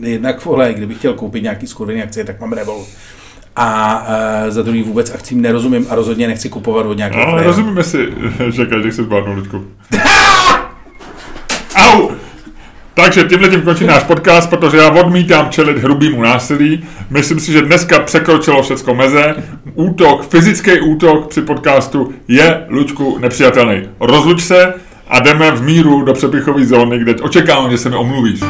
Jednak, 0.00 0.44
vole, 0.44 0.74
kdybych 0.74 0.98
chtěl 0.98 1.14
koupit 1.14 1.42
nějaký 1.42 1.66
skurvený 1.66 2.02
akcie, 2.02 2.24
tak 2.24 2.40
mám 2.40 2.52
Revolut. 2.52 2.88
A 3.56 4.06
e, 4.46 4.50
za 4.50 4.62
druhý 4.62 4.82
vůbec 4.82 5.10
akcím 5.10 5.42
nerozumím 5.42 5.86
a 5.90 5.94
rozhodně 5.94 6.26
nechci 6.26 6.48
kupovat 6.48 6.86
od 6.86 6.96
nějakého 6.96 7.36
No, 7.36 7.42
rozumíme 7.42 7.84
si, 7.84 7.98
že 8.50 8.66
každý 8.66 8.90
chce 8.90 9.02
zvládnout, 9.02 9.34
Ludku. 9.34 9.64
Au! 11.74 12.13
Takže 12.94 13.24
tímhle 13.24 13.48
tím 13.48 13.62
končí 13.62 13.86
náš 13.86 14.02
podcast, 14.02 14.50
protože 14.50 14.76
já 14.76 14.90
odmítám 14.90 15.50
čelit 15.50 15.78
hrubýmu 15.78 16.22
násilí. 16.22 16.84
Myslím 17.10 17.40
si, 17.40 17.52
že 17.52 17.62
dneska 17.62 17.98
překročilo 17.98 18.62
všechno 18.62 18.94
meze. 18.94 19.34
Útok, 19.74 20.28
fyzický 20.28 20.80
útok 20.80 21.28
při 21.28 21.42
podcastu 21.42 22.14
je, 22.28 22.64
Lučku, 22.68 23.18
nepřijatelný. 23.18 23.82
Rozluč 24.00 24.42
se 24.42 24.74
a 25.08 25.20
jdeme 25.20 25.50
v 25.50 25.62
míru 25.62 26.02
do 26.02 26.12
přepichové 26.12 26.64
zóny, 26.64 26.98
kde 26.98 27.14
očekávám, 27.14 27.70
že 27.70 27.78
se 27.78 27.90
mi 27.90 27.96
omluvíš. 27.96 28.40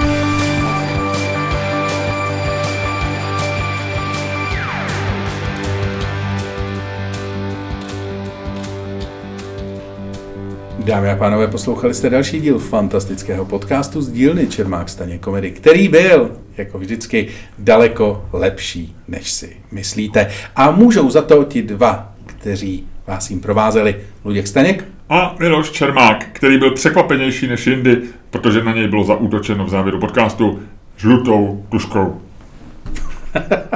Dámy 10.85 11.11
a 11.11 11.17
pánové, 11.17 11.49
poslouchali 11.49 11.95
jste 11.95 12.11
další 12.11 12.41
díl 12.41 12.59
fantastického 12.59 13.45
podcastu 13.45 14.03
z 14.03 14.13
dílny 14.13 14.47
Čermák 14.47 14.89
Staně 14.89 15.19
komedy, 15.19 15.51
který 15.51 15.89
byl, 15.89 16.31
jako 16.57 16.79
vždycky, 16.79 17.29
daleko 17.59 18.25
lepší, 18.33 18.97
než 19.09 19.31
si 19.31 19.57
myslíte. 19.73 20.31
A 20.57 20.71
můžou 20.71 21.11
za 21.11 21.23
to 21.23 21.45
ti 21.45 21.63
dva, 21.63 22.13
kteří 22.27 22.87
vás 23.07 23.31
jim 23.31 23.41
provázeli. 23.41 23.97
Luděk 24.25 24.47
Staněk 24.47 24.85
a 25.09 25.37
Miloš 25.39 25.71
Čermák, 25.71 26.27
který 26.33 26.59
byl 26.59 26.71
překvapenější 26.71 27.47
než 27.47 27.67
jindy, 27.67 27.99
protože 28.31 28.65
na 28.65 28.73
něj 28.73 28.89
bylo 28.89 29.05
zaútočeno 29.05 29.65
v 29.65 29.71
závěru 29.71 30.01
podcastu 30.01 30.63
žlutou 30.97 31.65
tuškou. 31.69 32.21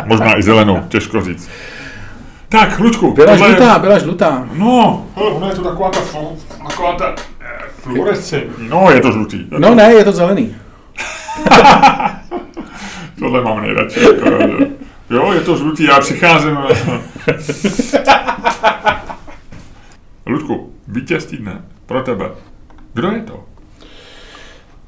Možná 0.07 0.39
i 0.39 0.43
zelenou, 0.43 0.83
těžko 0.89 1.21
říct. 1.21 1.49
Tak, 2.49 2.79
Lučku. 2.79 3.13
Byla 3.13 3.33
tohle... 3.33 3.49
žlutá, 3.49 3.79
byla 3.79 3.99
žlutá. 3.99 4.49
No, 4.53 5.07
hele, 5.17 5.31
ona 5.31 5.49
je 5.49 5.55
to 5.55 5.63
taková 5.63 5.91
ta, 5.91 6.01
taková 6.69 6.93
ta 6.93 7.15
eh, 7.41 7.47
fluorescentní. 7.83 8.69
No, 8.69 8.91
je 8.91 9.01
to 9.01 9.13
žlutý. 9.13 9.47
No 9.59 9.75
ne, 9.75 9.93
je 9.93 10.05
to 10.05 10.13
zelený. 10.13 10.57
tohle 13.19 13.43
mám 13.43 13.63
nejradši. 13.63 14.01
Jako, 14.01 14.31
jo, 15.11 15.33
je 15.33 15.41
to 15.41 15.57
žlutý, 15.57 15.85
já 15.85 16.01
přicházím. 16.01 16.59
Ludku, 20.27 20.73
vítěz 20.89 21.27
týdne 21.27 21.63
pro 21.87 22.03
tebe. 22.03 22.31
Kdo 22.95 23.11
je 23.11 23.23
to? 23.23 23.45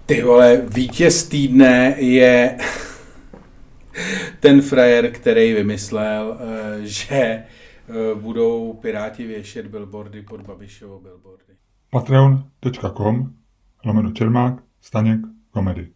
Ty 0.06 0.22
vole, 0.22 0.60
vítěz 0.68 1.24
týdne 1.24 1.94
je 1.98 2.56
ten 4.40 4.62
frajer, 4.62 5.12
který 5.12 5.52
vymyslel, 5.52 6.39
eh, 6.40 6.78
že 6.82 7.16
eh, 7.16 7.44
budou 8.14 8.72
Piráti 8.72 9.27
věšet 9.27 9.66
billboardy 9.66 10.22
pod 10.22 10.40
Babišovo 10.40 11.01
billboardy. 11.01 11.55
Patreon.com 11.90 13.35
lomeno 13.85 14.12
Čermák, 14.12 14.62
Staněk, 14.81 15.20
komedy. 15.51 15.89